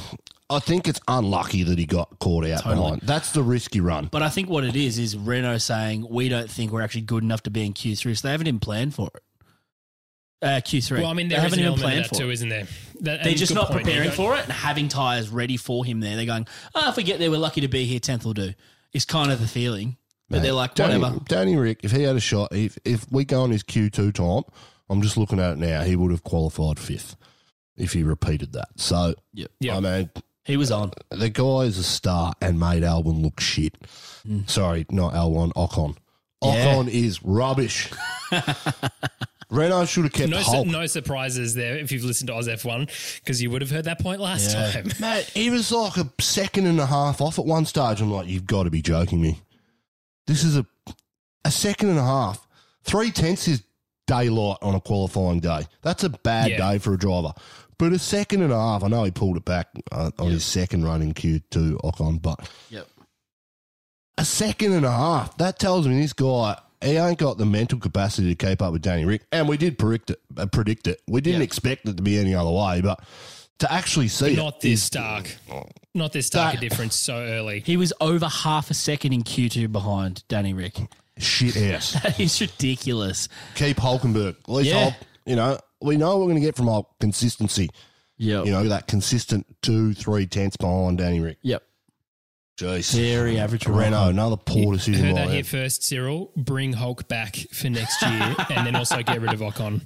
I 0.51 0.61
think 0.61 0.89
it's 0.89 1.01
unlucky 1.09 1.63
that 1.65 1.79
he 1.79 1.85
got 1.85 2.19
caught 2.21 2.47
out 2.47 2.63
Totally. 2.63 2.83
behind. 2.83 3.01
That's 3.03 3.33
the 3.33 3.43
risky 3.43 3.81
run. 3.81 4.07
But 4.11 4.23
I 4.23 4.31
think 4.31 4.49
what 4.49 4.65
it 4.65 4.77
is 4.77 4.99
is 4.99 5.17
Renault 5.17 5.59
saying 5.59 6.07
we 6.09 6.29
don't 6.31 6.51
think 6.51 6.73
we're 6.73 6.81
actually 6.83 7.03
good 7.03 7.23
enough 7.23 7.43
to 7.43 7.51
be 7.51 7.67
in 7.67 7.75
Q3, 7.75 8.17
so 8.17 8.27
they 8.29 8.33
haven't 8.33 8.47
even 8.47 8.61
planned 8.61 8.95
for 8.95 9.11
it. 9.15 9.23
Uh, 10.41 10.61
Q3. 10.61 10.99
Well, 11.01 11.07
I 11.11 11.15
mean, 11.15 11.29
they 11.29 11.35
haven't 11.35 11.59
even 11.59 11.75
planned 11.75 11.99
of 11.99 12.05
that 12.05 12.09
for 12.17 12.23
too, 12.23 12.31
it. 12.31 12.35
isn't 12.35 12.49
there? 12.49 12.67
That- 13.01 13.25
They're 13.25 13.35
just 13.35 13.55
not 13.55 13.69
point. 13.69 13.85
Preparing 13.85 14.11
for 14.11 14.37
it 14.37 14.45
and 14.45 14.53
having 14.53 14.89
tyres 14.89 15.29
ready 15.29 15.57
for 15.57 15.85
him 15.85 16.01
there. 16.01 16.17
They're 16.17 16.27
going, 16.27 16.47
oh, 16.75 16.89
if 16.89 16.97
we 16.97 17.03
get 17.03 17.19
there, 17.19 17.31
we're 17.31 17.39
lucky 17.39 17.61
to 17.63 17.69
be 17.69 17.85
here. 17.85 17.99
10th 18.01 18.25
will 18.25 18.35
do. 18.35 18.55
It's 18.93 19.05
kind 19.05 19.31
of 19.33 19.41
the 19.41 19.49
feeling. 19.49 19.97
But 20.31 20.43
they're 20.43 20.53
like, 20.53 20.75
Danny, 20.75 20.99
whatever. 20.99 21.21
Danny 21.27 21.57
Rick, 21.57 21.81
if 21.85 21.91
he 21.91 22.03
had 22.03 22.15
a 22.15 22.21
shot, 22.21 22.55
if 22.55 22.77
if 22.85 23.11
we 23.11 23.25
go 23.25 23.43
on 23.43 23.51
his 23.51 23.63
Q 23.63 23.89
two 23.89 24.13
time, 24.13 24.43
I'm 24.91 25.01
just 25.01 25.17
looking 25.17 25.41
at 25.41 25.53
it 25.53 25.59
now. 25.59 25.83
He 25.83 25.97
would 25.97 26.11
have 26.11 26.23
qualified 26.23 26.79
fifth 26.79 27.17
if 27.79 27.95
he 27.95 28.03
repeated 28.03 28.53
that. 28.53 28.69
So, 28.77 29.15
Yep. 29.33 29.51
Yeah. 29.61 29.77
I 29.79 29.81
mean, 29.81 30.11
He 30.49 30.57
was 30.57 30.73
on. 30.73 30.91
the 31.11 31.29
guy 31.29 31.61
is 31.61 31.79
a 31.79 31.85
star 31.85 32.33
and 32.41 32.59
made 32.59 32.83
Albon 32.83 33.23
look 33.23 33.39
shit. 33.39 33.77
Sorry, 34.47 34.85
not 34.91 35.15
Albon, 35.15 35.53
Ocon. 35.53 35.95
Mm. 36.43 36.55
Yeah. 36.55 36.65
Ocon 36.75 36.89
is 36.89 37.23
rubbish. 37.23 37.91
Renault 39.51 39.87
should 39.87 40.05
have 40.05 40.13
kept 40.13 40.29
No, 40.31 40.39
Hulk. 40.39 40.67
no 40.67 40.87
surprises 40.87 41.55
there 41.55 41.79
if 41.79 41.91
you've 41.91 42.05
listened 42.05 42.29
to 42.29 42.35
Oz 42.35 42.49
F1 42.49 43.21
because 43.21 43.41
you 43.41 43.51
would 43.51 43.63
have 43.63 43.71
heard 43.71 43.87
that 43.87 43.99
point 43.99 44.21
last 44.21 44.53
Yeah. 44.55 44.73
time. 44.73 44.91
Mate, 45.01 45.25
he 45.33 45.49
was 45.49 45.73
like 45.73 45.97
a 45.97 46.11
second 46.21 46.67
and 46.67 46.79
a 46.79 46.85
half 46.87 47.23
off 47.23 47.39
at 47.39 47.47
one 47.47 47.65
stage. 47.65 48.01
I'm 48.03 48.11
like, 48.13 48.27
you've 48.29 48.47
got 48.47 48.65
to 48.65 48.71
be 48.71 48.83
joking 48.83 49.23
me. 49.23 49.41
This 50.27 50.45
is 50.45 50.57
a 50.59 50.67
a 51.45 51.51
second 51.51 51.89
and 51.91 51.99
a 51.99 52.05
half. 52.05 52.47
Three 52.83 53.11
tenths 53.11 53.49
is 53.49 53.63
daylight 54.07 54.59
on 54.61 54.75
a 54.75 54.81
qualifying 54.81 55.41
day. 55.41 55.67
That's 55.83 56.05
a 56.05 56.11
bad 56.11 56.51
Yeah. 56.51 56.73
day 56.73 56.79
for 56.79 56.93
a 56.93 56.99
driver. 56.99 57.33
But 57.79 57.93
a 57.93 57.99
second 57.99 58.43
and 58.43 58.53
a 58.53 58.59
half, 58.59 58.83
I 58.83 58.89
know 58.89 59.05
he 59.05 59.11
pulled 59.11 59.37
it 59.37 59.45
back 59.45 59.69
uh, 59.93 60.11
on 60.19 60.31
his 60.31 60.45
second 60.45 60.85
run 60.85 61.01
in 61.03 61.15
Q2 61.15 61.81
Ocon, 61.83 62.21
but 62.21 62.49
Yep. 62.71 62.89
a 64.19 64.25
second 64.25 64.73
and 64.73 64.85
a 64.85 64.91
half. 64.91 65.37
That 65.39 65.59
tells 65.59 65.87
me 65.87 66.01
this 66.01 66.13
guy 66.13 66.57
he 66.83 66.97
ain't 66.97 67.19
got 67.19 67.39
the 67.39 67.47
mental 67.47 67.79
capacity 67.79 68.35
to 68.35 68.47
keep 68.47 68.63
up 68.63 68.73
with 68.73 68.83
Danny 68.83 69.05
Rick. 69.05 69.27
And 69.33 69.49
we 69.49 69.57
did 69.57 69.79
predict 69.79 70.11
it. 70.11 70.21
Uh, 70.37 70.47
predict 70.47 70.87
it. 70.87 71.01
We 71.09 71.21
didn't 71.21 71.41
Yeah. 71.41 71.45
expect 71.45 71.89
it 71.89 71.97
to 71.97 72.03
be 72.03 72.19
any 72.19 72.35
other 72.35 72.51
way, 72.51 72.81
but 72.81 73.01
to 73.61 73.73
actually 73.73 74.07
see 74.09 74.37
Not 74.37 74.57
it 74.57 74.61
this 74.61 74.73
is- 74.75 74.83
stark. 74.85 75.37
Not 75.95 76.13
this 76.13 76.29
stark 76.29 76.55
a 76.55 76.59
difference 76.59 76.95
so 76.95 77.17
early. 77.17 77.61
He 77.67 77.77
was 77.77 77.93
over 78.01 78.27
half 78.29 78.71
a 78.71 78.75
second 78.75 79.13
in 79.13 79.25
Q2 79.25 79.71
behind 79.73 80.23
Danny 80.29 80.53
Rick. 80.53 80.79
shit 81.19 81.57
ass. 81.57 81.93
That 82.05 82.21
is 82.21 82.41
ridiculous. 82.41 83.29
Keep 83.57 83.79
Hulkenberg. 83.79 84.37
At 84.41 84.49
least 84.49 84.71
Yeah. 84.71 84.83
Hulk, 84.83 84.95
you 85.27 85.35
know, 85.35 85.59
we 85.81 85.97
know 85.97 86.11
what 86.11 86.21
we're 86.21 86.33
going 86.33 86.41
to 86.41 86.47
get 86.47 86.57
from 86.57 86.67
Hulk 86.67 86.89
consistency. 87.01 87.71
Yeah. 88.17 88.43
You 88.43 88.51
know, 88.51 88.65
that 88.65 88.89
consistent 88.89 89.47
two, 89.63 89.95
three 89.95 90.27
tenths 90.27 90.57
behind 90.57 90.99
Danny 90.99 91.21
Rick. 91.21 91.39
Yep. 91.43 91.63
Jeez. 92.59 92.93
Very 92.93 93.39
average. 93.39 93.67
Renault, 93.67 94.09
another 94.09 94.37
poor 94.37 94.73
decision. 94.73 95.07
Heard 95.07 95.17
that 95.17 95.31
here 95.31 95.45
first, 95.45 95.85
Cyril. 95.85 96.33
Bring 96.37 96.73
Hulk 96.73 97.07
back 97.07 97.37
for 97.53 97.71
next 97.71 98.03
year 98.03 98.35
and 98.51 98.67
then 98.67 98.75
also 98.75 99.01
get 99.03 99.21
rid 99.21 99.33
of 99.33 99.41
Ocon. 99.41 99.83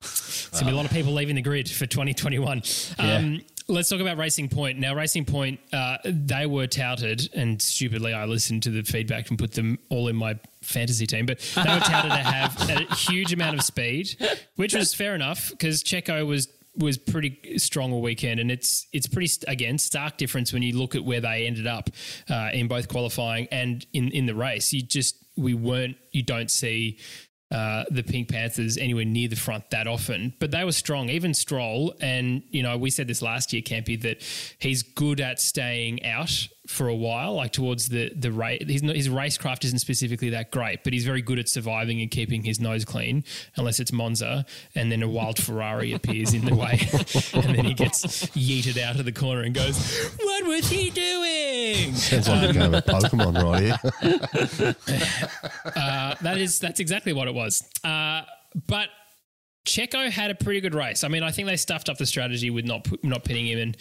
There's 0.00 0.50
going 0.52 0.60
to 0.60 0.64
be 0.66 0.70
a 0.70 0.76
lot 0.76 0.84
of 0.84 0.92
people 0.92 1.12
leaving 1.12 1.34
the 1.34 1.42
grid 1.42 1.68
for 1.68 1.86
2021. 1.86 2.62
Um, 2.98 3.40
let's 3.66 3.88
talk 3.88 4.00
about 4.00 4.18
Racing 4.18 4.48
Point. 4.48 4.78
Now, 4.78 4.94
Racing 4.94 5.24
Point, 5.24 5.58
uh, 5.72 5.96
they 6.04 6.46
were 6.46 6.68
touted, 6.68 7.28
and 7.34 7.60
stupidly, 7.60 8.12
I 8.12 8.24
listened 8.24 8.62
to 8.64 8.70
the 8.70 8.82
feedback 8.82 9.28
and 9.30 9.38
put 9.38 9.52
them 9.52 9.78
all 9.88 10.06
in 10.06 10.14
my 10.14 10.38
fantasy 10.66 11.06
team, 11.06 11.26
but 11.26 11.38
they 11.54 11.62
were 11.62 11.80
touted 11.80 12.10
to 12.10 12.16
have 12.18 12.70
a 12.70 12.94
huge 12.94 13.32
amount 13.32 13.56
of 13.56 13.62
speed, 13.62 14.16
which 14.56 14.74
was 14.74 14.94
fair 14.94 15.14
enough 15.14 15.50
because 15.50 15.82
Checo 15.82 16.26
was 16.26 16.48
was 16.76 16.98
pretty 16.98 17.58
strong 17.58 17.92
all 17.92 18.02
weekend, 18.02 18.40
and 18.40 18.50
it's 18.50 18.86
it's 18.92 19.06
pretty 19.06 19.30
again 19.48 19.78
stark 19.78 20.16
difference 20.16 20.52
when 20.52 20.62
you 20.62 20.76
look 20.76 20.94
at 20.94 21.04
where 21.04 21.20
they 21.20 21.46
ended 21.46 21.66
up 21.66 21.90
uh, 22.28 22.50
in 22.52 22.68
both 22.68 22.88
qualifying 22.88 23.48
and 23.50 23.86
in 23.92 24.10
in 24.10 24.26
the 24.26 24.34
race. 24.34 24.72
You 24.72 24.82
just 24.82 25.16
we 25.36 25.54
weren't 25.54 25.96
you 26.12 26.22
don't 26.22 26.50
see 26.50 26.98
uh, 27.50 27.84
the 27.90 28.02
Pink 28.02 28.28
Panthers 28.28 28.76
anywhere 28.76 29.04
near 29.04 29.28
the 29.28 29.36
front 29.36 29.70
that 29.70 29.86
often, 29.86 30.34
but 30.38 30.50
they 30.50 30.64
were 30.64 30.72
strong. 30.72 31.08
Even 31.08 31.32
Stroll, 31.32 31.94
and 32.00 32.42
you 32.50 32.62
know 32.62 32.76
we 32.76 32.90
said 32.90 33.06
this 33.06 33.22
last 33.22 33.52
year, 33.52 33.62
Campy, 33.62 34.00
that 34.02 34.22
he's 34.58 34.82
good 34.82 35.20
at 35.20 35.40
staying 35.40 36.04
out 36.04 36.48
for 36.66 36.88
a 36.88 36.94
while, 36.94 37.34
like 37.34 37.52
towards 37.52 37.88
the 37.88 38.12
the 38.14 38.32
race. 38.32 38.62
His, 38.66 38.82
his 38.82 39.08
racecraft 39.08 39.64
isn't 39.64 39.78
specifically 39.78 40.30
that 40.30 40.50
great, 40.50 40.84
but 40.84 40.92
he's 40.92 41.04
very 41.04 41.22
good 41.22 41.38
at 41.38 41.48
surviving 41.48 42.00
and 42.00 42.10
keeping 42.10 42.42
his 42.42 42.60
nose 42.60 42.84
clean, 42.84 43.24
unless 43.56 43.80
it's 43.80 43.92
Monza, 43.92 44.44
and 44.74 44.90
then 44.90 45.02
a 45.02 45.08
wild 45.08 45.38
Ferrari 45.38 45.92
appears 45.92 46.34
in 46.34 46.44
the 46.44 46.54
way, 46.54 46.80
and 47.34 47.56
then 47.56 47.64
he 47.64 47.74
gets 47.74 48.26
yeeted 48.36 48.80
out 48.80 48.98
of 48.98 49.04
the 49.04 49.12
corner 49.12 49.42
and 49.42 49.54
goes, 49.54 50.10
"What 50.18 50.46
was 50.46 50.68
he 50.68 50.90
doing?" 50.90 51.94
Sounds 51.94 52.28
like 52.28 52.50
a 52.50 52.52
game 52.52 52.74
of 52.74 52.84
Pokemon 52.84 53.42
right 53.42 53.62
here. 53.62 54.76
Uh, 55.76 56.14
that 56.22 56.38
is 56.38 56.58
that's 56.58 56.80
exactly 56.80 57.12
what 57.12 57.28
it 57.28 57.34
was. 57.34 57.62
Uh, 57.84 58.22
but 58.66 58.88
Checo 59.66 60.08
had 60.10 60.30
a 60.30 60.34
pretty 60.34 60.60
good 60.60 60.74
race. 60.74 61.04
I 61.04 61.08
mean, 61.08 61.22
I 61.22 61.30
think 61.32 61.48
they 61.48 61.56
stuffed 61.56 61.88
up 61.88 61.98
the 61.98 62.06
strategy 62.06 62.50
with 62.50 62.64
not 62.64 62.88
not 63.02 63.24
pitting 63.24 63.46
him 63.46 63.58
and 63.58 63.76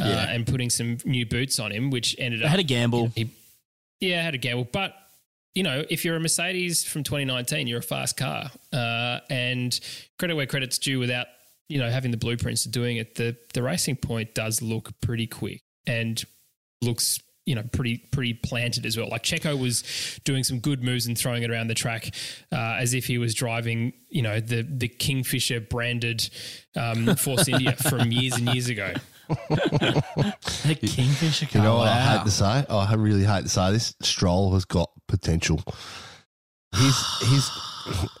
uh, 0.00 0.04
Yeah. 0.06 0.30
and 0.30 0.46
putting 0.46 0.70
some 0.70 0.98
new 1.04 1.26
boots 1.26 1.58
on 1.58 1.70
him, 1.72 1.90
which 1.90 2.16
ended 2.18 2.40
They 2.40 2.44
up 2.44 2.50
had 2.50 2.60
a 2.60 2.64
gamble. 2.64 3.08
he, 3.14 3.30
yeah 4.00 4.20
I 4.20 4.22
had 4.22 4.34
a 4.34 4.38
gamble, 4.38 4.68
but 4.72 4.94
you 5.54 5.62
know, 5.62 5.84
if 5.90 6.02
you're 6.04 6.16
a 6.16 6.20
Mercedes 6.20 6.82
from 6.82 7.02
2019, 7.04 7.66
you're 7.66 7.80
a 7.80 7.82
fast 7.82 8.16
car. 8.16 8.50
Uh, 8.72 9.18
and 9.28 9.78
credit 10.18 10.34
where 10.34 10.46
credit's 10.46 10.78
due 10.78 10.98
without, 10.98 11.26
you 11.68 11.78
know, 11.78 11.90
having 11.90 12.10
the 12.10 12.16
blueprints 12.16 12.62
to 12.62 12.70
doing 12.70 12.96
it, 12.96 13.16
the, 13.16 13.36
the 13.52 13.62
racing 13.62 13.96
point 13.96 14.34
does 14.34 14.62
look 14.62 14.98
pretty 15.02 15.26
quick 15.26 15.60
and 15.86 16.22
looks, 16.80 17.20
you 17.44 17.54
know, 17.54 17.62
pretty 17.70 17.98
pretty 17.98 18.32
planted 18.32 18.86
as 18.86 18.96
well. 18.96 19.08
Like 19.10 19.24
Checo 19.24 19.60
was 19.60 19.82
doing 20.24 20.42
some 20.42 20.58
good 20.58 20.82
moves 20.82 21.06
and 21.06 21.18
throwing 21.18 21.42
it 21.42 21.50
around 21.50 21.66
the 21.68 21.74
track 21.74 22.14
uh, 22.50 22.76
as 22.78 22.94
if 22.94 23.04
he 23.04 23.18
was 23.18 23.34
driving, 23.34 23.92
you 24.08 24.22
know, 24.22 24.40
the 24.40 24.62
the 24.62 24.88
Kingfisher 24.88 25.60
branded 25.60 26.30
um, 26.76 27.14
Force 27.16 27.46
India 27.48 27.72
from 27.90 28.10
years 28.10 28.34
and 28.38 28.48
years 28.54 28.68
ago. 28.70 28.94
The 29.48 30.78
Kingfisher. 30.82 31.46
You 31.52 31.60
know 31.62 31.76
what 31.78 31.88
I 31.88 32.00
hate 32.00 32.24
to 32.24 32.30
say? 32.30 32.64
Oh, 32.68 32.78
I 32.78 32.94
really 32.94 33.24
hate 33.24 33.42
to 33.44 33.48
say 33.48 33.72
this. 33.72 33.94
Stroll 34.02 34.52
has 34.54 34.64
got 34.64 34.90
potential. 35.08 35.60
His 36.74 36.96
his 37.22 37.50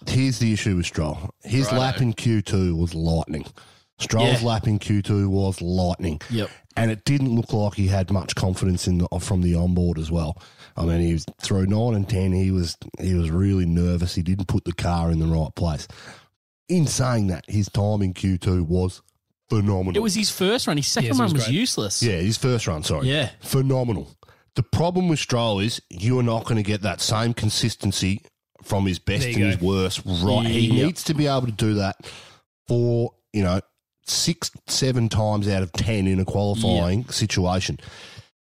here's 0.08 0.38
the 0.38 0.52
issue 0.52 0.76
with 0.76 0.86
Stroll. 0.86 1.30
His 1.42 1.70
lap 1.72 2.00
in 2.00 2.12
Q 2.12 2.42
two 2.42 2.76
was 2.76 2.94
lightning. 2.94 3.46
Stroll's 3.98 4.42
Yeah. 4.42 4.48
lap 4.48 4.66
in 4.66 4.78
Q 4.78 5.00
two 5.02 5.28
was 5.30 5.60
lightning. 5.62 6.20
Yep. 6.30 6.50
And 6.76 6.90
it 6.90 7.04
didn't 7.04 7.34
look 7.34 7.52
like 7.52 7.74
he 7.74 7.86
had 7.88 8.10
much 8.10 8.34
confidence 8.34 8.88
in 8.88 8.98
the, 8.98 9.08
from 9.20 9.42
the 9.42 9.54
onboard 9.54 9.98
as 9.98 10.10
well. 10.10 10.40
I 10.76 10.84
mean, 10.86 11.00
he 11.00 11.12
was 11.12 11.26
through 11.42 11.66
nine 11.66 11.94
and 11.94 12.08
ten. 12.08 12.32
He 12.32 12.50
was 12.50 12.76
he 13.00 13.14
was 13.14 13.30
really 13.30 13.66
nervous. 13.66 14.14
He 14.14 14.22
didn't 14.22 14.48
put 14.48 14.64
the 14.64 14.72
car 14.72 15.10
in 15.10 15.18
the 15.18 15.26
right 15.26 15.54
place. 15.54 15.86
In 16.68 16.86
saying 16.86 17.26
that, 17.28 17.44
his 17.48 17.68
time 17.68 18.02
in 18.02 18.14
Q 18.14 18.38
two 18.38 18.64
was 18.64 19.02
phenomenal. 19.60 19.96
It 19.96 20.02
was 20.02 20.14
his 20.14 20.30
first 20.30 20.66
run. 20.66 20.76
His 20.76 20.86
second 20.88 21.08
Yes, 21.08 21.16
it 21.16 21.20
run 21.20 21.24
was 21.26 21.34
was 21.34 21.44
great. 21.44 21.54
useless. 21.54 22.02
Yeah, 22.02 22.16
his 22.16 22.36
first 22.38 22.66
run, 22.66 22.82
sorry. 22.82 23.08
Yeah. 23.08 23.30
Phenomenal. 23.40 24.08
The 24.54 24.62
problem 24.62 25.08
with 25.08 25.18
Stroll 25.18 25.60
is 25.60 25.80
you 25.90 26.18
are 26.18 26.22
not 26.22 26.44
going 26.44 26.56
to 26.56 26.62
get 26.62 26.82
that 26.82 27.00
same 27.00 27.32
consistency 27.34 28.22
from 28.62 28.86
his 28.86 28.98
best 28.98 29.22
There 29.22 29.30
and 29.30 29.38
you 29.38 29.46
his 29.46 29.56
go. 29.56 29.66
worst. 29.66 30.02
Right. 30.04 30.46
He 30.46 30.66
Yep. 30.68 30.86
needs 30.86 31.04
to 31.04 31.14
be 31.14 31.26
able 31.26 31.46
to 31.46 31.52
do 31.52 31.74
that 31.74 31.96
for, 32.68 33.12
you 33.32 33.42
know, 33.42 33.60
six, 34.06 34.50
seven 34.66 35.08
times 35.08 35.48
out 35.48 35.62
of 35.62 35.72
10 35.72 36.06
in 36.06 36.18
a 36.20 36.24
qualifying 36.24 37.08
situation. 37.08 37.78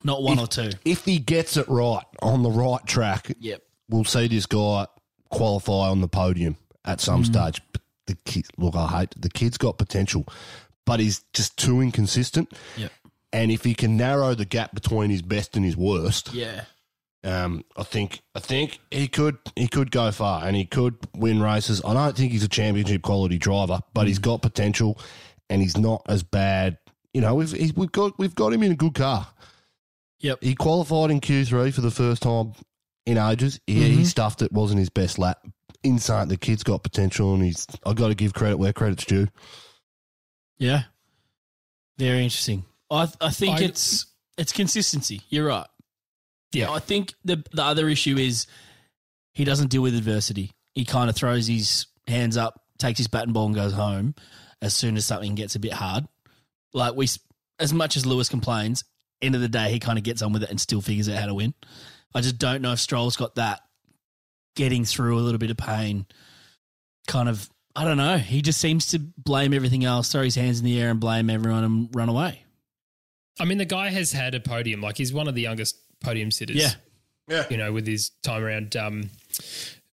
Not 0.04 0.24
one 0.24 0.38
If- 0.40 0.44
or 0.44 0.48
two. 0.48 0.70
If 0.86 1.06
he 1.06 1.20
gets 1.20 1.58
it 1.58 1.68
right 1.70 2.06
on 2.22 2.44
the 2.44 2.50
right 2.52 2.86
track, 2.86 3.32
Yep. 3.40 3.62
we'll 3.90 4.04
see 4.06 4.28
this 4.28 4.46
guy 4.46 4.88
qualify 5.30 5.90
on 5.90 6.02
the 6.02 6.08
podium 6.08 6.56
at 6.86 7.02
some 7.02 7.24
mm. 7.24 7.28
stage. 7.28 7.62
But 7.72 7.82
the 8.08 8.16
kid, 8.26 8.46
look, 8.58 8.76
I 8.76 8.88
hate 8.88 9.14
the 9.18 9.30
kid's 9.30 9.58
got 9.58 9.78
potential, 9.78 10.26
but 10.90 11.00
he's 11.00 11.24
just 11.34 11.56
too 11.56 11.82
inconsistent. 11.82 12.52
Yep. 12.78 12.92
And 13.32 13.52
if 13.52 13.64
he 13.64 13.76
can 13.76 13.96
narrow 13.96 14.34
the 14.34 14.44
gap 14.46 14.74
between 14.74 15.12
his 15.12 15.22
best 15.22 15.56
and 15.56 15.64
his 15.64 15.78
worst, 15.78 16.34
Yeah. 16.34 16.64
um, 17.24 17.64
I 17.78 17.84
think 17.84 18.22
I 18.34 18.40
think 18.40 18.80
he 18.90 19.08
could 19.08 19.38
he 19.56 19.68
could 19.68 19.92
go 19.92 20.12
far 20.12 20.44
and 20.46 20.56
he 20.56 20.66
could 20.66 20.96
win 21.16 21.40
races. 21.42 21.80
I 21.86 21.94
don't 21.94 22.18
think 22.18 22.32
he's 22.32 22.44
a 22.44 22.48
championship 22.48 23.04
quality 23.04 23.38
driver, 23.38 23.82
but 23.94 24.08
he's 24.08 24.18
got 24.18 24.42
potential, 24.42 24.98
and 25.48 25.62
he's 25.62 25.78
not 25.78 26.02
as 26.10 26.24
bad. 26.24 26.80
You 27.14 27.22
know, 27.22 27.36
we've 27.36 27.52
he's, 27.52 27.76
we've 27.76 27.92
got 27.92 28.18
we've 28.18 28.34
got 28.36 28.52
him 28.52 28.64
in 28.64 28.72
a 28.72 28.76
good 28.76 28.96
car. 28.96 29.28
Yep. 30.22 30.40
He 30.44 30.56
qualified 30.56 31.12
in 31.12 31.20
Q 31.20 31.46
three 31.46 31.70
for 31.72 31.82
the 31.82 31.92
first 31.92 32.24
time 32.24 32.54
in 33.06 33.18
ages. 33.20 33.60
Yeah, 33.68 33.86
he 33.86 34.06
stuffed 34.06 34.42
it. 34.42 34.52
wasn't 34.52 34.80
his 34.80 34.90
best 34.90 35.20
lap. 35.20 35.46
Inside, 35.84 36.30
the 36.30 36.36
kid's 36.38 36.64
got 36.64 36.82
potential, 36.84 37.34
and 37.36 37.44
he's. 37.44 37.66
I've 37.86 37.96
got 37.96 38.08
to 38.10 38.16
give 38.16 38.34
credit 38.34 38.58
where 38.58 38.74
credit's 38.74 39.06
due. 39.06 39.28
Yeah. 40.60 40.84
Very 41.98 42.24
interesting. 42.24 42.66
I 42.92 43.08
I 43.22 43.30
think 43.32 43.60
I- 43.60 43.64
it's 43.64 44.06
it's 44.38 44.52
consistency. 44.52 45.22
You're 45.30 45.48
right. 45.48 45.68
Yeah. 46.52 46.72
I 46.72 46.80
think 46.80 47.14
the 47.24 47.44
the 47.52 47.64
other 47.64 47.90
issue 47.90 48.18
is 48.18 48.48
he 49.34 49.44
doesn't 49.44 49.70
deal 49.70 49.82
with 49.82 49.96
adversity. 49.96 50.52
He 50.76 50.86
kind 50.86 51.10
of 51.10 51.16
throws 51.16 51.48
his 51.48 51.88
hands 52.08 52.38
up, 52.38 52.62
takes 52.78 52.98
his 52.98 53.08
bat 53.08 53.24
and 53.24 53.34
ball, 53.34 53.48
and 53.48 53.56
goes 53.56 53.74
home 53.74 54.16
as 54.62 54.74
soon 54.74 54.98
as 54.98 55.06
something 55.06 55.36
gets 55.36 55.56
a 55.56 55.60
bit 55.60 55.74
hard. 55.74 56.06
Like 56.74 56.96
we, 56.96 57.08
as 57.60 57.74
much 57.74 57.96
as 57.98 58.06
Lewis 58.06 58.30
complains, 58.30 58.84
end 59.22 59.36
of 59.36 59.42
the 59.42 59.48
day 59.50 59.72
he 59.72 59.80
kind 59.80 59.98
of 59.98 60.04
gets 60.04 60.22
on 60.22 60.34
with 60.34 60.44
it 60.44 60.50
and 60.50 60.60
still 60.60 60.82
figures 60.82 61.10
out 61.10 61.18
how 61.18 61.26
to 61.28 61.34
win. 61.34 61.54
I 62.14 62.22
just 62.22 62.38
don't 62.38 62.62
know 62.62 62.74
if 62.74 62.80
Stroll's 62.80 63.16
got 63.16 63.36
that 63.36 63.62
getting 64.56 64.86
through 64.86 65.18
a 65.18 65.22
little 65.22 65.38
bit 65.38 65.52
of 65.52 65.58
pain. 65.58 66.06
Kind 67.08 67.30
of, 67.30 67.48
I 67.80 67.86
don't 67.86 67.96
know. 67.96 68.18
He 68.18 68.42
just 68.42 68.60
seems 68.60 68.88
to 68.88 69.00
blame 69.00 69.54
everything 69.54 69.86
else, 69.86 70.12
throw 70.12 70.24
his 70.24 70.36
hands 70.36 70.60
in 70.60 70.66
the 70.66 70.78
air, 70.82 70.92
and 70.92 71.00
blame 71.00 71.30
everyone 71.30 71.64
and 71.64 71.90
run 71.96 72.10
away. 72.10 72.44
I 73.40 73.46
mean, 73.46 73.58
the 73.58 73.64
guy 73.64 73.90
has 73.90 74.12
had 74.12 74.36
a 74.36 74.42
podium. 74.42 74.82
Like 74.82 74.98
he's 74.98 75.14
one 75.14 75.30
of 75.30 75.36
the 75.36 75.42
youngest 75.42 75.78
podium 76.02 76.30
sitters. 76.30 76.58
Yeah. 76.58 76.72
Yeah. 77.30 77.46
You 77.50 77.56
know, 77.56 77.72
with 77.72 77.88
his 77.88 78.10
time 78.22 78.44
around 78.44 78.76
um, 78.76 79.10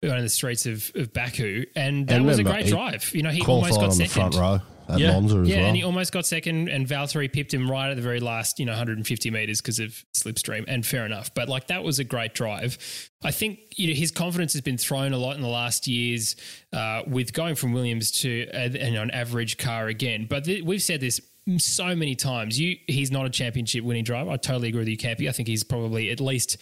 on 0.03 0.20
the 0.20 0.29
streets 0.29 0.66
of, 0.66 0.90
of 0.96 1.12
Baku, 1.12 1.64
and 1.77 2.09
that 2.09 2.16
And 2.16 2.27
was 2.27 2.40
a 2.40 2.42
great 2.42 2.66
drive. 2.66 3.14
You 3.14 3.22
know, 3.22 3.31
he 3.31 3.42
almost 3.42 3.75
got 3.79 3.85
on 3.85 3.88
the 3.90 4.07
second. 4.07 4.33
front 4.33 4.35
row 4.35 4.61
at 4.88 4.99
Yeah. 4.99 5.12
Monza 5.12 5.38
as 5.38 5.49
Yeah, 5.49 5.57
well. 5.59 5.66
and 5.66 5.77
he 5.77 5.83
almost 5.83 6.12
got 6.12 6.27
second, 6.27 6.68
and 6.68 6.87
Valtteri 6.87 7.33
pipped 7.33 7.53
him 7.53 7.70
right 7.70 7.90
at 7.90 7.96
the 7.96 8.03
very 8.03 8.20
last, 8.20 8.59
you 8.59 8.66
know, 8.66 8.72
150 8.72 9.31
meters 9.31 9.61
because 9.61 9.79
of 9.79 10.05
slipstream, 10.14 10.64
and 10.68 10.85
fair 10.87 11.05
enough. 11.07 11.33
But 11.35 11.49
like 11.49 11.66
that 11.68 11.83
was 11.85 11.99
a 11.99 12.05
great 12.05 12.35
drive. 12.35 12.79
I 13.22 13.31
think 13.31 13.59
you 13.77 13.88
know 13.88 13.94
his 13.94 14.11
confidence 14.11 14.53
has 14.53 14.62
been 14.62 14.79
thrown 14.79 15.12
a 15.12 15.18
lot 15.18 15.37
in 15.37 15.42
the 15.42 15.49
last 15.49 15.87
years 15.87 16.37
uh, 16.72 17.03
with 17.07 17.33
going 17.33 17.55
from 17.55 17.72
Williams 17.72 18.11
to 18.22 18.49
uh, 18.55 18.68
you 18.72 19.01
an 19.01 19.11
average 19.11 19.57
car 19.59 19.88
again. 19.88 20.27
But 20.29 20.44
th- 20.44 20.62
we've 20.62 20.83
said 20.83 21.01
this 21.01 21.20
so 21.59 21.94
many 21.94 22.14
times. 22.16 22.59
You, 22.59 22.77
he's 22.88 23.11
not 23.12 23.25
a 23.25 23.31
championship 23.31 23.85
winning 23.85 24.03
driver. 24.05 24.31
I 24.31 24.37
totally 24.37 24.68
agree 24.68 24.81
with 24.81 24.88
you, 24.88 24.96
Campy. 24.99 25.29
I 25.29 25.33
think 25.33 25.46
he's 25.49 25.62
probably 25.62 26.11
at 26.11 26.20
least 26.20 26.57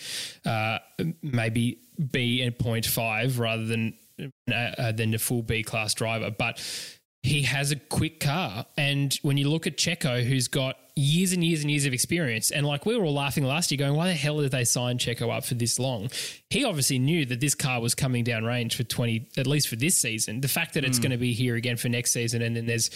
uh, 0.44 0.78
maybe 1.22 1.78
B 2.10 2.42
at 2.42 2.58
0.5 2.58 3.38
rather 3.38 3.64
than 3.64 3.94
uh, 4.50 4.54
uh, 4.54 4.92
than 4.92 5.14
a 5.14 5.18
full 5.18 5.42
B 5.42 5.62
class 5.62 5.94
driver, 5.94 6.30
but 6.30 6.60
he 7.24 7.40
has 7.42 7.72
a 7.72 7.76
quick 7.76 8.20
car. 8.20 8.66
And 8.76 9.18
when 9.22 9.38
you 9.38 9.48
look 9.48 9.66
at 9.66 9.78
Checo, 9.78 10.22
who's 10.22 10.46
got 10.46 10.76
years 10.94 11.32
and 11.32 11.42
years 11.42 11.62
and 11.62 11.70
years 11.70 11.87
of 11.87 11.94
experience, 11.94 12.50
and 12.50 12.66
like 12.66 12.84
we 12.84 12.94
were 12.94 13.04
all 13.06 13.14
laughing 13.14 13.44
last 13.44 13.70
year, 13.70 13.78
going, 13.78 13.94
"Why 13.94 14.08
the 14.08 14.14
hell 14.14 14.42
did 14.42 14.50
they 14.50 14.64
sign 14.64 14.98
Checo 14.98 15.34
up 15.34 15.46
for 15.46 15.54
this 15.54 15.78
long?" 15.78 16.10
He 16.50 16.64
obviously 16.64 16.98
knew 16.98 17.24
that 17.24 17.40
this 17.40 17.54
car 17.54 17.80
was 17.80 17.94
coming 17.94 18.24
down 18.24 18.44
range 18.44 18.76
for 18.76 18.84
twenty, 18.84 19.26
at 19.38 19.46
least 19.46 19.68
for 19.68 19.76
this 19.76 19.96
season. 19.96 20.42
The 20.42 20.48
fact 20.48 20.74
that 20.74 20.84
it's 20.84 20.98
hmm. 20.98 21.04
going 21.04 21.12
to 21.12 21.16
be 21.16 21.32
here 21.32 21.56
again 21.56 21.78
for 21.78 21.88
next 21.88 22.12
season, 22.12 22.42
and 22.42 22.54
then 22.54 22.66
there's 22.66 22.90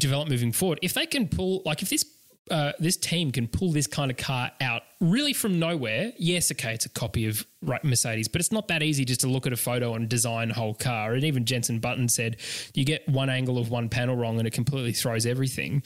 development 0.00 0.32
moving 0.32 0.50
forward. 0.50 0.80
If 0.82 0.94
they 0.94 1.06
can 1.06 1.28
pull, 1.28 1.62
like, 1.64 1.80
if 1.80 1.90
this 1.90 2.04
uh, 2.50 2.72
this 2.78 2.96
team 2.96 3.30
can 3.30 3.48
pull 3.48 3.72
this 3.72 3.86
kind 3.86 4.10
of 4.10 4.16
car 4.16 4.50
out 4.60 4.82
really 5.00 5.32
from 5.32 5.58
nowhere. 5.58 6.12
Yes, 6.18 6.50
okay, 6.52 6.74
it's 6.74 6.86
a 6.86 6.90
copy 6.90 7.26
of 7.26 7.46
Mercedes, 7.82 8.28
but 8.28 8.40
it's 8.40 8.52
not 8.52 8.68
that 8.68 8.82
easy 8.82 9.04
just 9.04 9.20
to 9.20 9.28
look 9.28 9.46
at 9.46 9.52
a 9.52 9.56
photo 9.56 9.94
and 9.94 10.08
design 10.08 10.50
a 10.50 10.54
whole 10.54 10.74
car. 10.74 11.14
And 11.14 11.24
even 11.24 11.44
Jensen 11.44 11.78
Button 11.78 12.08
said 12.08 12.36
you 12.74 12.84
get 12.84 13.08
one 13.08 13.30
angle 13.30 13.58
of 13.58 13.70
one 13.70 13.88
panel 13.88 14.16
wrong 14.16 14.38
and 14.38 14.46
it 14.46 14.52
completely 14.52 14.92
throws 14.92 15.26
everything. 15.26 15.82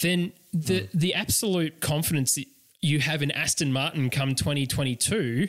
Then 0.00 0.32
the 0.52 0.88
the 0.92 1.14
absolute 1.14 1.80
confidence 1.80 2.36
you 2.80 3.00
have 3.00 3.22
in 3.22 3.30
Aston 3.30 3.72
Martin 3.72 4.10
come 4.10 4.34
2022 4.34 5.48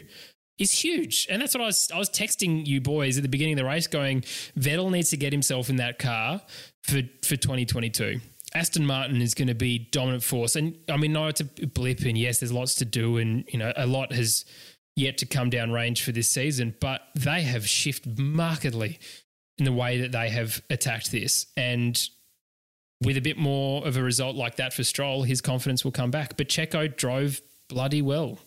is 0.60 0.72
huge. 0.72 1.28
And 1.30 1.42
that's 1.42 1.54
what 1.54 1.62
I 1.62 1.66
was 1.66 1.90
I 1.94 1.98
was 1.98 2.10
texting 2.10 2.66
you 2.66 2.80
boys 2.80 3.18
at 3.18 3.24
the 3.24 3.30
beginning 3.30 3.56
of 3.56 3.58
the 3.58 3.66
race 3.66 3.88
going 3.88 4.22
Vettel 4.58 4.92
needs 4.92 5.10
to 5.10 5.18
get 5.18 5.34
himself 5.34 5.70
in 5.70 5.78
that 5.78 6.00
car 6.00 6.42
for 6.84 7.02
for 7.24 7.36
2022. 7.36 8.22
Aston 8.56 8.86
Martin 8.86 9.22
is 9.22 9.34
going 9.34 9.48
to 9.48 9.56
be 9.56 9.80
dominant 9.80 10.24
force. 10.24 10.56
And 10.56 10.76
I 10.90 10.98
mean, 10.98 11.14
no, 11.14 11.28
it's 11.28 11.42
a 11.42 11.46
blip, 11.46 12.02
and 12.02 12.18
yes, 12.18 12.40
there's 12.40 12.52
lots 12.54 12.76
to 12.76 12.86
do, 12.86 13.18
and 13.18 13.46
you 13.50 13.58
know, 13.60 13.74
a 13.76 13.88
lot 13.88 14.12
has 14.14 14.46
yet 14.96 15.18
to 15.20 15.26
come 15.26 15.50
down 15.50 15.72
range 15.72 16.04
for 16.04 16.12
this 16.12 16.30
season, 16.30 16.76
but 16.80 17.02
they 17.16 17.42
have 17.42 17.68
shifted 17.68 18.20
markedly 18.20 19.00
in 19.58 19.66
the 19.66 19.72
way 19.74 20.02
that 20.02 20.12
they 20.12 20.30
have 20.30 20.62
attacked 20.70 21.12
this. 21.12 21.48
And 21.58 22.00
with 23.04 23.18
a 23.18 23.22
bit 23.22 23.38
more 23.38 23.86
of 23.88 23.98
a 23.98 24.04
result 24.04 24.36
like 24.36 24.58
that 24.58 24.72
for 24.74 24.84
Stroll, 24.84 25.24
his 25.24 25.42
confidence 25.42 25.84
will 25.84 25.92
come 25.92 26.12
back. 26.12 26.38
But 26.38 26.48
Checo 26.48 26.96
drove 26.96 27.42
bloody 27.70 28.02
well. 28.02 28.38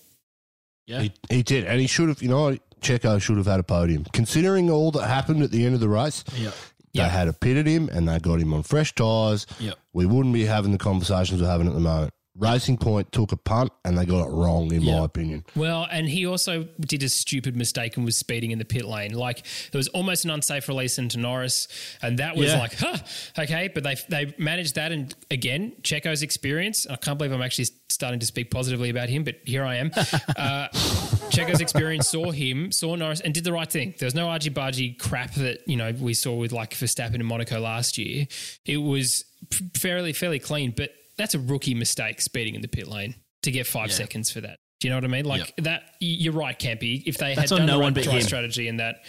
Yeah. 0.86 1.00
He, 1.02 1.12
he 1.28 1.42
did, 1.42 1.64
and 1.64 1.80
he 1.80 1.88
should 1.88 2.08
have. 2.08 2.22
You 2.22 2.28
know, 2.28 2.56
Checo 2.80 3.20
should 3.20 3.38
have 3.38 3.46
had 3.46 3.58
a 3.58 3.64
podium. 3.64 4.04
Considering 4.12 4.70
all 4.70 4.92
that 4.92 5.08
happened 5.08 5.42
at 5.42 5.50
the 5.50 5.64
end 5.66 5.74
of 5.74 5.80
the 5.80 5.88
race, 5.88 6.22
Yeah. 6.36 6.50
they 6.94 7.00
Yeah. 7.00 7.08
had 7.08 7.26
a 7.26 7.32
pit 7.32 7.56
at 7.56 7.66
him 7.66 7.88
and 7.92 8.08
they 8.08 8.18
got 8.20 8.40
him 8.40 8.54
on 8.54 8.62
fresh 8.62 8.94
tyres. 8.94 9.46
Yep. 9.58 9.76
We 9.96 10.04
wouldn't 10.04 10.34
be 10.34 10.44
having 10.44 10.72
the 10.72 10.78
conversations 10.78 11.40
we're 11.40 11.48
having 11.48 11.68
at 11.68 11.72
the 11.72 11.80
moment. 11.80 12.12
Racing 12.38 12.76
Point 12.78 13.10
took 13.12 13.32
a 13.32 13.36
punt 13.36 13.72
and 13.84 13.96
they 13.96 14.04
got 14.04 14.26
it 14.26 14.30
wrong, 14.30 14.72
in 14.72 14.82
Yeah. 14.82 14.98
my 15.00 15.04
opinion. 15.06 15.44
Well, 15.54 15.86
and 15.90 16.08
he 16.08 16.26
also 16.26 16.68
did 16.80 17.02
a 17.02 17.08
stupid 17.08 17.56
mistake 17.56 17.96
and 17.96 18.04
was 18.04 18.16
speeding 18.18 18.50
in 18.50 18.58
the 18.58 18.64
pit 18.64 18.84
lane. 18.84 19.14
Like 19.14 19.42
there 19.72 19.78
was 19.78 19.88
almost 19.88 20.24
an 20.24 20.30
unsafe 20.30 20.68
release 20.68 20.98
into 20.98 21.18
Norris, 21.18 21.68
and 22.02 22.18
that 22.18 22.36
was 22.36 22.50
Yeah. 22.52 22.58
like, 22.58 22.74
huh, 22.78 22.98
okay. 23.38 23.68
But 23.72 23.84
they 23.84 23.96
they 24.08 24.34
managed 24.38 24.74
that, 24.74 24.92
and 24.92 25.14
again, 25.30 25.72
Checo's 25.82 26.22
experience. 26.22 26.86
I 26.88 26.96
can't 26.96 27.16
believe 27.18 27.32
I'm 27.32 27.42
actually 27.42 27.68
starting 27.88 28.20
to 28.20 28.26
speak 28.26 28.50
positively 28.50 28.90
about 28.90 29.08
him, 29.08 29.24
but 29.24 29.36
here 29.44 29.64
I 29.64 29.76
am. 29.76 29.90
uh, 30.36 30.68
Checo's 31.30 31.60
experience 31.60 32.08
saw 32.08 32.30
him, 32.30 32.70
saw 32.72 32.94
Norris, 32.96 33.20
and 33.20 33.32
did 33.32 33.44
the 33.44 33.52
right 33.52 33.70
thing. 33.70 33.94
There 33.98 34.06
was 34.06 34.14
no 34.14 34.28
argy 34.28 34.50
bargy 34.50 34.98
crap 34.98 35.34
that 35.34 35.60
you 35.66 35.76
know 35.76 35.92
we 35.92 36.14
saw 36.14 36.34
with 36.34 36.52
like 36.52 36.74
Verstappen 36.74 37.14
in 37.16 37.24
Monaco 37.26 37.60
last 37.60 37.96
year. 37.98 38.26
It 38.64 38.78
was 38.78 39.24
fairly 39.74 40.12
fairly 40.12 40.38
clean, 40.38 40.72
but 40.76 40.90
that's 41.18 41.34
a 41.34 41.38
rookie 41.38 41.74
mistake 41.74 42.20
speeding 42.20 42.54
in 42.54 42.60
the 42.62 42.68
pit 42.68 42.86
lane 42.88 43.14
to 43.42 43.50
get 43.50 43.66
five 43.66 43.92
seconds 43.92 44.30
for 44.30 44.40
that. 44.40 44.58
Do 44.80 44.88
you 44.88 44.90
know 44.90 44.96
what 44.98 45.04
I 45.04 45.08
mean? 45.08 45.24
Like 45.24 45.40
Yep. 45.56 45.64
that. 45.64 45.82
You're 46.00 46.32
right, 46.34 46.58
Campy. 46.58 47.02
If 47.06 47.16
they 47.18 47.34
That's 47.34 47.50
had 47.50 47.52
on 47.52 47.58
done 47.60 47.66
no 47.68 47.72
the 47.74 47.78
one 47.84 47.94
right, 47.94 48.04
but 48.04 48.12
right 48.12 48.22
strategy 48.22 48.68
and 48.68 48.80
that. 48.80 49.04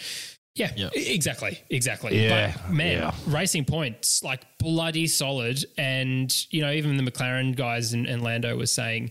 Yeah, 0.54 0.72
Yep. 0.74 0.92
exactly, 0.96 1.60
exactly. 1.70 2.20
Yeah, 2.24 2.52
but 2.56 2.70
man, 2.72 2.98
yeah. 2.98 3.14
racing 3.26 3.64
points 3.66 4.22
like 4.24 4.42
bloody 4.58 5.06
solid, 5.06 5.64
and 5.76 6.34
you 6.52 6.62
know 6.62 6.72
even 6.72 6.96
the 6.96 7.08
McLaren 7.08 7.54
guys 7.54 7.92
and, 7.92 8.06
and 8.06 8.22
Lando 8.22 8.56
was 8.56 8.72
saying, 8.72 9.10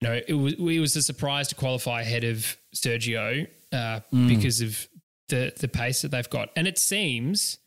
you 0.00 0.08
know, 0.08 0.20
it 0.26 0.32
was 0.32 0.54
it 0.54 0.78
was 0.78 0.96
a 0.96 1.02
surprise 1.02 1.48
to 1.48 1.54
qualify 1.54 2.00
ahead 2.02 2.24
of 2.24 2.56
Sergio 2.74 3.46
uh, 3.72 4.00
Mm. 4.12 4.28
because 4.28 4.60
of 4.62 4.88
the 5.28 5.52
the 5.58 5.68
pace 5.68 6.00
that 6.02 6.12
they've 6.12 6.30
got, 6.30 6.48
and 6.56 6.66
it 6.66 6.78
seems 6.78 7.58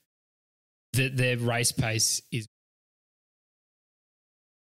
that 0.94 1.16
their 1.18 1.38
race 1.38 1.72
pace 1.72 2.22
is 2.32 2.48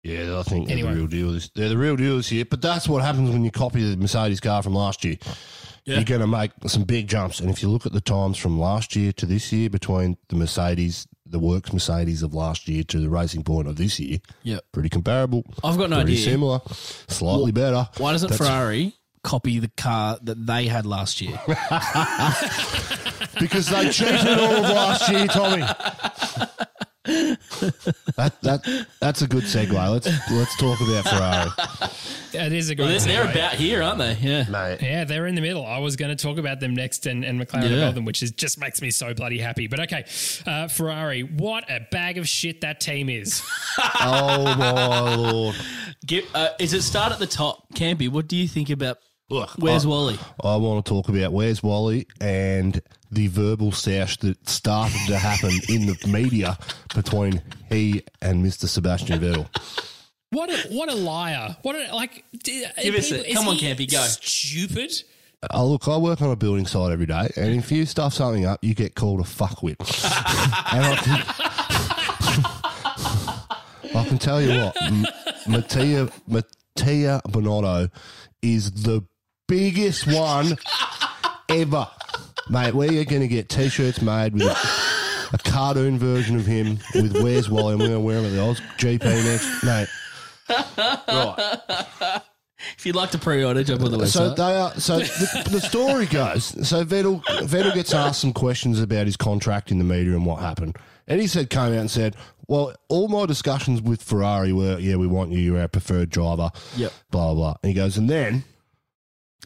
Yeah, 0.06 0.38
I 0.38 0.42
think 0.44 0.70
Anyway. 0.70 0.88
they're 0.88 0.94
the 0.94 1.00
real 1.00 1.06
deal. 1.08 1.32
This, 1.32 1.48
they're 1.50 1.68
the 1.68 1.76
real 1.78 1.96
deal 1.96 2.16
this 2.18 2.30
year. 2.30 2.44
But 2.44 2.62
that's 2.62 2.88
what 2.88 3.02
happens 3.02 3.30
when 3.30 3.44
you 3.44 3.50
copy 3.50 3.82
the 3.90 3.96
Mercedes 3.96 4.40
car 4.40 4.62
from 4.62 4.74
last 4.74 5.04
year. 5.04 5.16
Yeah. 5.84 5.96
You're 5.96 6.04
going 6.04 6.20
to 6.20 6.26
make 6.26 6.50
some 6.66 6.82
big 6.84 7.08
jumps. 7.08 7.40
And 7.40 7.48
if 7.50 7.62
you 7.62 7.68
look 7.68 7.86
at 7.86 7.92
the 7.92 8.00
times 8.00 8.38
from 8.38 8.58
last 8.58 8.96
year 8.96 9.12
to 9.12 9.26
this 9.26 9.52
year, 9.52 9.70
between 9.70 10.16
the 10.28 10.36
Mercedes, 10.36 11.06
the 11.24 11.38
works 11.38 11.72
Mercedes 11.72 12.22
of 12.22 12.34
last 12.34 12.68
year 12.68 12.82
to 12.84 12.98
the 13.00 13.08
racing 13.08 13.42
point 13.44 13.68
of 13.68 13.76
this 13.76 13.98
year, 14.00 14.18
Yep. 14.42 14.64
pretty 14.72 14.88
comparable. 14.88 15.44
I've 15.64 15.76
got 15.78 15.90
no 15.90 15.96
pretty 15.96 16.12
idea. 16.14 16.24
similar, 16.24 16.60
slightly 17.08 17.52
better. 17.52 17.88
Why 17.98 18.12
doesn't 18.12 18.30
That's- 18.30 18.48
Ferrari 18.48 18.94
copy 19.22 19.58
the 19.60 19.70
car 19.76 20.18
that 20.22 20.46
they 20.46 20.66
had 20.66 20.86
last 20.86 21.20
year? 21.20 21.38
Because 23.38 23.68
they 23.68 23.90
cheated 23.90 24.14
it 24.24 24.38
all 24.38 24.64
of 24.64 24.70
last 24.70 25.10
year, 25.10 25.26
Tommy. 25.26 25.62
that 28.16 28.34
that 28.42 28.86
that's 29.00 29.22
a 29.22 29.26
good 29.26 29.44
segue. 29.44 29.72
Let's 29.72 30.06
let's 30.30 30.56
talk 30.56 30.80
about 30.80 31.04
Ferrari, 31.08 31.50
it 32.46 32.52
is 32.52 32.70
a 32.70 32.74
Well, 32.76 32.88
great. 32.88 33.00
they're, 33.02 33.24
they're 33.24 33.26
segue. 33.26 33.30
about 33.32 33.52
here, 33.54 33.82
aren't 33.82 33.98
they? 33.98 34.14
Yeah. 34.14 34.48
mate. 34.48 34.78
Yeah, 34.82 35.04
they're 35.04 35.26
in 35.26 35.34
the 35.34 35.40
middle. 35.40 35.64
I 35.64 35.78
was 35.78 35.96
going 35.96 36.14
to 36.16 36.20
talk 36.22 36.38
about 36.38 36.60
them 36.60 36.74
next 36.74 37.06
and, 37.06 37.24
and 37.24 37.40
McLaren 37.40 37.70
Yeah. 37.70 37.76
above 37.84 37.94
them, 37.94 38.04
which 38.04 38.22
is 38.22 38.32
just 38.32 38.58
makes 38.58 38.82
me 38.82 38.90
so 38.90 39.14
bloody 39.14 39.38
happy. 39.38 39.66
But 39.68 39.80
okay, 39.80 40.04
uh, 40.46 40.68
Ferrari, 40.68 41.22
what 41.22 41.70
a 41.70 41.86
bag 41.90 42.18
of 42.18 42.28
shit 42.28 42.60
that 42.62 42.80
team 42.80 43.08
is. 43.08 43.42
Oh 44.00 44.54
my 44.56 45.14
lord! 45.16 45.56
Give, 46.06 46.24
uh, 46.34 46.48
is 46.58 46.72
it 46.72 46.82
start 46.82 47.12
at 47.12 47.18
the 47.18 47.26
top? 47.26 47.72
Campy, 47.74 48.08
what 48.08 48.26
do 48.28 48.36
you 48.36 48.48
think 48.48 48.70
about 48.70 48.98
Look, 49.28 49.50
Where's 49.58 49.84
I- 49.84 49.88
Wally? 49.88 50.18
I 50.42 50.56
want 50.56 50.84
to 50.84 50.88
talk 50.88 51.08
about 51.08 51.32
where's 51.32 51.62
Wally 51.62 52.06
and 52.20 52.80
the 53.16 53.26
verbal 53.28 53.72
sash 53.72 54.18
that 54.18 54.46
started 54.48 55.00
to 55.06 55.16
happen 55.18 55.50
in 55.70 55.86
the 55.86 55.96
media 56.06 56.58
between 56.94 57.40
he 57.70 58.02
and 58.20 58.44
Mr. 58.44 58.68
Sebastian 58.68 59.18
Vettel. 59.20 59.48
What 60.30 60.50
a, 60.50 60.68
what 60.74 60.90
a 60.90 60.94
liar. 60.94 61.56
What 61.62 61.76
a, 61.76 61.94
like, 61.94 62.24
d- 62.44 62.64
uh, 62.64 62.68
Give 62.82 62.94
us 62.94 63.08
people- 63.08 63.24
a- 63.24 63.28
is 63.28 63.34
come 63.36 63.48
on, 63.48 63.56
Campy, 63.56 63.90
go. 63.90 64.02
Stupid. 64.04 64.92
Oh, 65.52 65.66
look, 65.66 65.86
I 65.88 65.96
work 65.96 66.20
on 66.22 66.30
a 66.30 66.36
building 66.36 66.66
site 66.66 66.92
every 66.92 67.06
day, 67.06 67.30
and 67.36 67.54
if 67.54 67.70
you 67.72 67.86
stuff 67.86 68.12
something 68.14 68.44
up, 68.46 68.58
you 68.62 68.74
get 68.74 68.94
called 68.94 69.20
a 69.20 69.24
fuckwit. 69.24 69.76
and 70.72 70.84
I 70.84 70.96
can, 70.96 71.22
I 73.96 74.04
can 74.08 74.18
tell 74.18 74.40
you 74.42 74.60
what, 74.60 74.82
M- 74.82 75.06
Mattia, 75.46 76.08
Mattia 76.26 77.20
Binotto 77.28 77.90
is 78.42 78.70
the 78.72 79.04
biggest 79.48 80.06
one 80.06 80.56
ever. 81.48 81.86
Mate, 82.48 82.74
we 82.74 82.88
are 82.88 82.92
you 82.92 83.04
going 83.04 83.22
to 83.22 83.28
get 83.28 83.48
t-shirts 83.48 84.00
made 84.00 84.34
with 84.34 84.42
a, 84.42 85.34
a 85.34 85.38
cartoon 85.38 85.98
version 85.98 86.36
of 86.36 86.46
him 86.46 86.78
with 86.94 87.20
Where's 87.20 87.50
Wally, 87.50 87.72
and 87.72 87.80
we're 87.80 87.88
going 87.88 88.00
to 88.00 88.06
wear 88.06 88.22
them 88.22 88.26
at 88.26 88.36
the 88.36 88.42
Oz 88.42 88.60
GP 88.78 89.00
next. 89.24 89.64
Mate, 89.64 89.88
right. 91.08 92.22
If 92.78 92.86
you'd 92.86 92.96
like 92.96 93.10
to 93.10 93.18
pre-order, 93.18 93.62
jump 93.64 93.82
on 93.82 93.90
the 93.90 93.98
website. 93.98 94.08
So 94.08 94.34
they 94.34 94.56
are. 94.56 94.72
So 94.74 94.98
the, 94.98 95.48
the 95.50 95.60
story 95.60 96.06
goes. 96.06 96.44
So 96.68 96.84
Vettel 96.84 97.22
Vettel 97.24 97.74
gets 97.74 97.92
asked 97.92 98.20
some 98.20 98.32
questions 98.32 98.80
about 98.80 99.06
his 99.06 99.16
contract 99.16 99.70
in 99.70 99.78
the 99.78 99.84
media 99.84 100.12
and 100.12 100.24
what 100.24 100.40
happened, 100.40 100.76
and 101.06 101.20
he 101.20 101.26
said, 101.26 101.50
came 101.50 101.72
out 101.72 101.72
and 101.72 101.90
said, 101.90 102.16
"Well, 102.48 102.74
all 102.88 103.08
my 103.08 103.26
discussions 103.26 103.82
with 103.82 104.02
Ferrari 104.02 104.52
were, 104.52 104.78
yeah, 104.78 104.96
we 104.96 105.06
want 105.06 105.32
you. 105.32 105.38
You're 105.38 105.60
our 105.60 105.68
preferred 105.68 106.10
driver. 106.10 106.50
Yep. 106.76 106.92
Blah 107.10 107.34
blah." 107.34 107.56
And 107.62 107.68
he 107.68 107.74
goes, 107.74 107.98
and 107.98 108.08
then 108.08 108.44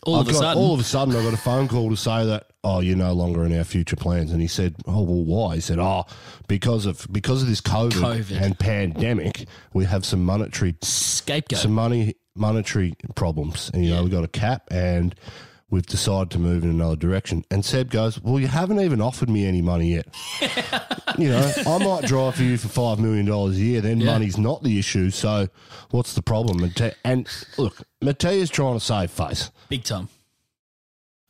all 0.05 0.16
I've 0.16 0.22
of 0.22 0.28
a 0.28 0.32
got, 0.32 0.38
sudden, 0.38 0.62
all 0.62 0.74
of 0.74 0.80
a 0.80 0.84
sudden, 0.84 1.16
I 1.16 1.22
got 1.22 1.34
a 1.34 1.38
phone 1.38 1.66
call 1.66 1.90
to 1.90 1.96
say 1.96 2.24
that, 2.26 2.49
oh, 2.62 2.80
you're 2.80 2.96
no 2.96 3.12
longer 3.12 3.44
in 3.44 3.56
our 3.56 3.64
future 3.64 3.96
plans. 3.96 4.30
And 4.32 4.40
he 4.40 4.46
said, 4.46 4.74
oh, 4.86 5.02
well, 5.02 5.24
why? 5.24 5.54
He 5.56 5.61
said, 5.61 5.78
oh, 5.78 6.04
because 6.48 6.84
of 6.86 7.06
because 7.11 7.42
of 7.42 7.48
this 7.48 7.61
COVID, 7.61 7.92
COVID. 7.92 8.40
and 8.40 8.58
pandemic, 8.58 9.46
we 9.72 9.84
have 9.86 10.04
some 10.04 10.24
monetary 10.24 10.74
scapegoat. 10.82 11.61
some 11.61 11.72
money 11.72 12.14
monetary 12.36 12.94
problems 13.16 13.70
and 13.74 13.84
you 13.84 13.90
know 13.92 14.02
we've 14.04 14.12
got 14.12 14.22
a 14.24 14.28
cap 14.28 14.62
and 14.70 15.16
we've 15.68 15.84
decided 15.84 16.30
to 16.30 16.38
move 16.38 16.62
in 16.62 16.70
another 16.70 16.94
direction 16.94 17.44
and 17.50 17.64
seb 17.64 17.90
goes 17.90 18.20
well 18.22 18.38
you 18.38 18.46
haven't 18.46 18.80
even 18.80 19.00
offered 19.00 19.28
me 19.28 19.44
any 19.46 19.61
money 19.61 19.94
yet 19.94 20.06
you 21.18 21.28
know 21.28 21.52
i 21.66 21.78
might 21.84 22.04
drive 22.04 22.36
for 22.36 22.44
you 22.44 22.56
for 22.56 22.68
five 22.68 23.00
million 23.00 23.26
dollars 23.26 23.56
a 23.56 23.61
year 23.61 23.80
then 23.80 24.00
Yeah. 24.00 24.12
money's 24.12 24.38
not 24.38 24.62
the 24.62 24.78
issue 24.78 25.11
so 25.11 25.48
what's 25.90 26.14
the 26.14 26.22
problem 26.22 26.62
and, 26.62 26.94
and 27.04 27.28
look 27.58 27.78
Mattia's 28.02 28.48
trying 28.48 28.74
to 28.78 28.80
save 28.84 29.11
face 29.11 29.50
Big 29.68 29.82
time. 29.82 30.08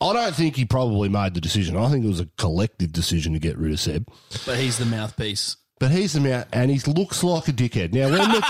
I 0.00 0.12
don't 0.14 0.34
think 0.34 0.56
he 0.56 0.64
probably 0.64 1.08
made 1.08 1.34
the 1.34 1.40
decision 1.40 1.76
i 1.76 1.88
think 1.90 2.04
it 2.04 2.08
was 2.08 2.20
a 2.20 2.28
collective 2.38 2.92
decision 2.92 3.32
to 3.34 3.38
get 3.38 3.58
rid 3.58 3.72
of 3.72 3.80
seb 3.80 4.08
But 4.46 4.58
he's 4.58 4.78
the 4.78 4.86
mouthpiece. 4.86 5.56
but 5.78 5.90
he's 5.90 6.12
the 6.14 6.20
mouth, 6.20 6.46
and 6.52 6.70
he 6.70 6.78
looks 6.90 7.22
like 7.22 7.48
a 7.48 7.52
dickhead. 7.52 7.92
Now, 7.92 8.08
when 8.10 8.30
the 8.30 8.40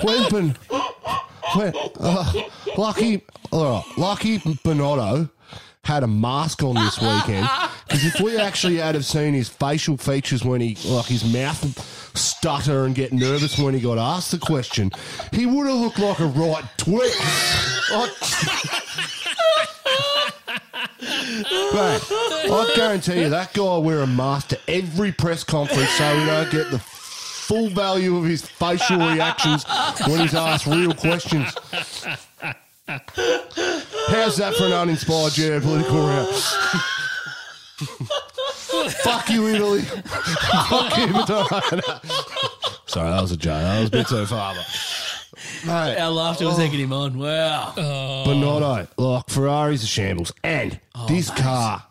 when 0.02 0.30
Ben, 0.30 0.56
when 1.54 1.72
uh, 2.00 2.32
Lucky, 2.76 3.22
all 3.50 3.64
right, 3.64 3.84
Lucky 3.98 4.38
Binotto 4.38 5.30
had 5.84 6.02
a 6.02 6.06
mask 6.06 6.62
on 6.62 6.74
this 6.74 7.00
weekend 7.00 7.48
because 7.90 8.04
if 8.04 8.20
we 8.20 8.36
actually 8.38 8.76
had 8.76 8.94
have 8.94 9.04
seen 9.04 9.34
his 9.34 9.48
facial 9.48 9.96
features 9.96 10.44
when 10.44 10.60
he 10.60 10.76
like 10.88 11.06
his 11.06 11.24
mouth 11.24 12.16
stutter 12.16 12.84
and 12.84 12.94
get 12.94 13.12
nervous 13.12 13.58
when 13.58 13.74
he 13.74 13.80
got 13.80 13.98
asked 13.98 14.30
the 14.30 14.38
question, 14.38 14.92
he 15.32 15.44
would 15.44 15.66
have 15.66 15.76
looked 15.76 15.98
like 15.98 16.20
a 16.20 16.26
right 16.26 16.62
twit. 16.76 17.12
Mate, 21.72 22.02
I 22.52 22.72
guarantee 22.76 23.22
you 23.22 23.28
that 23.28 23.50
guy 23.54 23.78
wear 23.78 24.02
a 24.02 24.06
mask 24.06 24.48
to 24.48 24.58
every 24.68 25.10
press 25.10 25.42
conference 25.42 25.90
so 25.90 26.16
we 26.16 26.26
don't 26.26 26.50
get 26.52 26.70
the 26.70 26.78
full 26.78 27.70
value 27.70 28.16
of 28.16 28.24
his 28.24 28.42
facial 28.42 28.98
reactions 28.98 29.64
when 30.06 30.20
he's 30.20 30.34
asked 30.34 30.68
real 30.68 30.94
questions. 30.94 31.52
How's 32.86 34.36
that 34.36 34.54
for 34.56 34.66
an 34.66 34.72
uninspired 34.72 35.32
geopolitical 35.32 36.06
round? 36.06 36.86
Fuck 39.02 39.30
you, 39.30 39.48
Italy. 39.48 39.80
Fuck 40.68 40.96
you, 40.98 41.06
Madonna. 41.08 42.00
Sorry, 42.86 43.10
that 43.10 43.20
was 43.20 43.32
a 43.32 43.36
joke. 43.36 43.62
That 43.62 43.80
was 43.80 43.88
a 43.88 43.92
bit 43.92 44.06
too 44.08 44.26
far. 44.26 44.54
But, 44.54 45.66
mate, 45.66 45.98
Our 45.98 46.10
laughter 46.10 46.46
was 46.46 46.58
oh. 46.58 46.62
egging 46.62 46.80
him 46.80 46.92
on. 46.92 47.18
Wow. 47.18 47.72
Binotto, 47.76 48.88
like 48.96 49.28
Ferrari's 49.28 49.82
a 49.82 49.86
shambles. 49.86 50.32
And 50.44 50.78
oh, 50.94 51.06
this 51.08 51.30
car, 51.30 51.84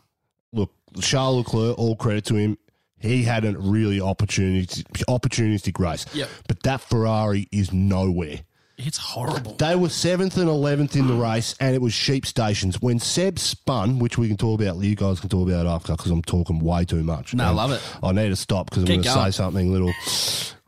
look, 0.54 0.72
Charles 1.02 1.38
Leclerc, 1.46 1.78
all 1.78 1.96
credit 1.96 2.26
to 2.26 2.36
him. 2.36 2.58
He 3.00 3.24
had 3.24 3.46
a 3.46 3.58
really 3.58 4.00
opportunistic, 4.00 5.04
opportunistic 5.08 5.80
race. 5.80 6.06
Yep. 6.14 6.30
But 6.48 6.64
that 6.64 6.82
Ferrari 6.82 7.48
is 7.52 7.72
nowhere. 7.72 8.42
It's 8.82 8.98
horrible. 8.98 9.56
They 9.56 9.76
were 9.76 9.90
seventh 9.90 10.38
and 10.38 10.48
eleventh 10.50 10.96
in 10.96 11.08
the 11.08 11.14
race, 11.14 11.54
and 11.60 11.76
it 11.76 11.82
was 11.82 11.94
sheep 11.94 12.26
stations. 12.26 12.82
When 12.82 12.98
Seb 12.98 13.38
spun, 13.38 14.00
which 14.00 14.18
we 14.18 14.30
can 14.30 14.38
talk 14.38 14.62
about, 14.62 14.78
you 14.78 14.96
guys 14.96 15.20
can 15.20 15.28
talk 15.28 15.50
about 15.50 15.66
after 15.66 15.92
because 15.94 16.10
I'm 16.12 16.22
talking 16.22 16.60
way 16.60 16.86
too 16.86 17.04
much. 17.04 17.34
No, 17.34 17.44
I 17.44 17.50
love 17.50 17.72
it. 17.72 17.82
I 18.02 18.14
need 18.14 18.30
to 18.30 18.38
stop 18.38 18.70
because 18.70 18.84
I'm 18.84 18.88
Keep 18.88 19.04
going 19.04 19.16
to 19.18 19.24
say 19.26 19.32
something 19.32 19.72
little 19.72 19.94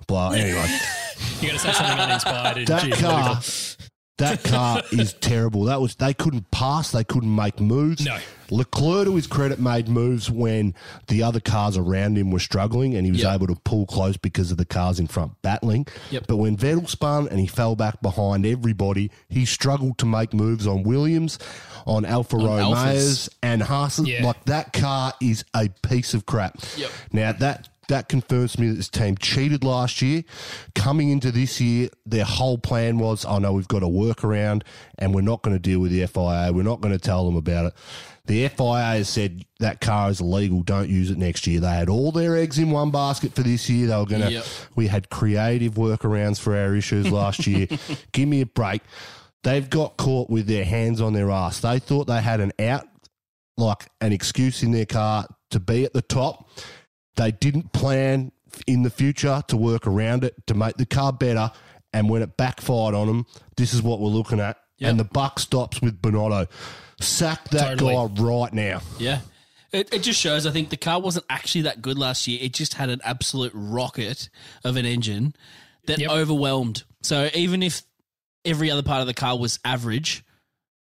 blah. 0.07 0.31
Anyway. 0.31 0.67
You 1.39 1.49
got 1.49 1.53
to 1.53 1.59
say 1.59 1.71
something 1.71 1.99
uninspired 1.99 2.67
that 2.67 2.91
car. 2.93 3.39
That 4.17 4.43
car 4.43 4.83
is 4.91 5.13
terrible. 5.13 5.63
That 5.65 5.81
was 5.81 5.95
they 5.95 6.13
couldn't 6.13 6.51
pass, 6.51 6.91
they 6.91 7.03
couldn't 7.03 7.33
make 7.33 7.59
moves. 7.59 8.05
No. 8.05 8.17
Leclerc, 8.49 9.05
to 9.05 9.15
his 9.15 9.27
credit, 9.27 9.59
made 9.59 9.87
moves 9.87 10.29
when 10.29 10.75
the 11.07 11.23
other 11.23 11.39
cars 11.39 11.77
around 11.77 12.17
him 12.17 12.31
were 12.31 12.39
struggling, 12.39 12.95
and 12.95 13.05
he 13.05 13.11
was 13.11 13.21
Yep. 13.21 13.35
able 13.35 13.47
to 13.47 13.55
pull 13.55 13.85
close 13.85 14.17
because 14.17 14.51
of 14.51 14.57
the 14.57 14.65
cars 14.65 14.99
in 14.99 15.07
front 15.07 15.41
battling. 15.41 15.87
Yep. 16.11 16.25
But 16.27 16.35
when 16.35 16.57
Vettel 16.57 16.87
spun 16.89 17.29
and 17.29 17.39
he 17.39 17.47
fell 17.47 17.77
back 17.77 18.01
behind 18.01 18.45
everybody, 18.45 19.09
he 19.29 19.45
struggled 19.45 19.97
to 19.99 20.05
make 20.05 20.33
moves 20.33 20.67
on 20.67 20.83
Williams, 20.83 21.39
on 21.87 22.03
Alfa 22.03 22.35
Romeos, 22.37 23.29
and 23.41 23.63
Haas. 23.63 23.99
Yeah. 23.99 24.25
Like 24.25 24.43
that 24.45 24.73
car 24.73 25.13
is 25.21 25.45
a 25.55 25.69
piece 25.81 26.13
of 26.13 26.25
crap. 26.25 26.57
Yep. 26.75 26.91
Now 27.13 27.31
that 27.31 27.69
that 27.91 28.07
confirms 28.07 28.53
to 28.53 28.61
me 28.61 28.69
that 28.69 28.75
this 28.75 28.89
team 28.89 29.17
cheated 29.17 29.63
last 29.63 30.01
year. 30.01 30.23
Coming 30.75 31.09
into 31.09 31.29
this 31.29 31.59
year, 31.59 31.89
their 32.05 32.23
whole 32.23 32.57
plan 32.57 32.97
was, 32.97 33.25
"Oh 33.25 33.37
no, 33.37 33.51
we've 33.53 33.67
got 33.67 33.83
a 33.83 33.87
workaround, 33.87 34.63
and 34.97 35.13
we're 35.13 35.21
not 35.21 35.41
going 35.41 35.55
to 35.55 35.59
deal 35.59 35.79
with 35.79 35.91
the 35.91 36.07
FIA. 36.07 36.51
We're 36.53 36.63
not 36.63 36.79
going 36.81 36.93
to 36.93 36.99
tell 36.99 37.25
them 37.25 37.35
about 37.35 37.67
it." 37.67 37.73
The 38.25 38.47
FIA 38.47 38.97
has 38.97 39.09
said 39.09 39.43
that 39.59 39.81
car 39.81 40.09
is 40.09 40.21
illegal. 40.21 40.61
Don't 40.63 40.89
use 40.89 41.11
it 41.11 41.17
next 41.17 41.45
year. 41.47 41.59
They 41.59 41.67
had 41.67 41.89
all 41.89 42.13
their 42.13 42.37
eggs 42.37 42.57
in 42.57 42.71
one 42.71 42.91
basket 42.91 43.33
for 43.33 43.43
this 43.43 43.69
year. 43.69 43.87
They 43.87 43.97
were 43.97 44.05
going 44.05 44.21
to. 44.21 44.31
Yep. 44.31 44.45
We 44.75 44.87
had 44.87 45.09
creative 45.09 45.73
workarounds 45.73 46.39
for 46.39 46.55
our 46.55 46.73
issues 46.75 47.11
last 47.11 47.45
year. 47.45 47.67
Give 48.13 48.27
me 48.27 48.41
a 48.41 48.45
break. 48.45 48.83
They've 49.43 49.69
got 49.69 49.97
caught 49.97 50.29
with 50.29 50.47
their 50.47 50.63
hands 50.63 51.01
on 51.01 51.13
their 51.13 51.29
ass. 51.29 51.59
They 51.59 51.79
thought 51.79 52.07
they 52.07 52.21
had 52.21 52.39
an 52.39 52.53
out, 52.59 52.87
like 53.57 53.89
an 53.99 54.13
excuse 54.13 54.63
in 54.63 54.71
their 54.71 54.85
car 54.85 55.27
to 55.49 55.59
be 55.59 55.83
at 55.83 55.91
the 55.91 56.01
top. 56.01 56.47
They 57.15 57.31
didn't 57.31 57.73
plan 57.73 58.31
in 58.67 58.83
the 58.83 58.89
future 58.89 59.43
to 59.47 59.57
work 59.57 59.87
around 59.87 60.23
it 60.23 60.35
to 60.47 60.53
make 60.53 60.77
the 60.77 60.85
car 60.85 61.11
better. 61.13 61.51
And 61.93 62.09
when 62.09 62.21
it 62.21 62.37
backfired 62.37 62.95
on 62.95 63.07
them, 63.07 63.25
this 63.57 63.73
is 63.73 63.81
what 63.81 63.99
we're 63.99 64.07
looking 64.09 64.39
at. 64.39 64.57
Yep. 64.77 64.89
And 64.89 64.99
the 64.99 65.03
buck 65.03 65.39
stops 65.39 65.81
with 65.81 66.01
Binotto. 66.01 66.47
Sack 66.99 67.49
that 67.49 67.77
Totally. 67.79 67.93
guy 67.95 68.23
right 68.23 68.53
now. 68.53 68.81
Yeah. 68.97 69.19
It, 69.71 69.93
it 69.93 69.99
just 70.03 70.19
shows, 70.19 70.45
I 70.45 70.51
think, 70.51 70.69
the 70.69 70.77
car 70.77 70.99
wasn't 70.99 71.25
actually 71.29 71.61
that 71.61 71.81
good 71.81 71.97
last 71.97 72.27
year. 72.27 72.39
It 72.41 72.53
just 72.53 72.73
had 72.75 72.89
an 72.89 72.99
absolute 73.03 73.51
rocket 73.55 74.29
of 74.63 74.75
an 74.77 74.85
engine 74.85 75.33
that 75.87 75.99
Yep. 75.99 76.11
overwhelmed. 76.11 76.83
So 77.03 77.29
even 77.33 77.63
if 77.63 77.83
every 78.45 78.69
other 78.71 78.83
part 78.83 79.01
of 79.01 79.07
the 79.07 79.13
car 79.13 79.37
was 79.37 79.59
average, 79.63 80.23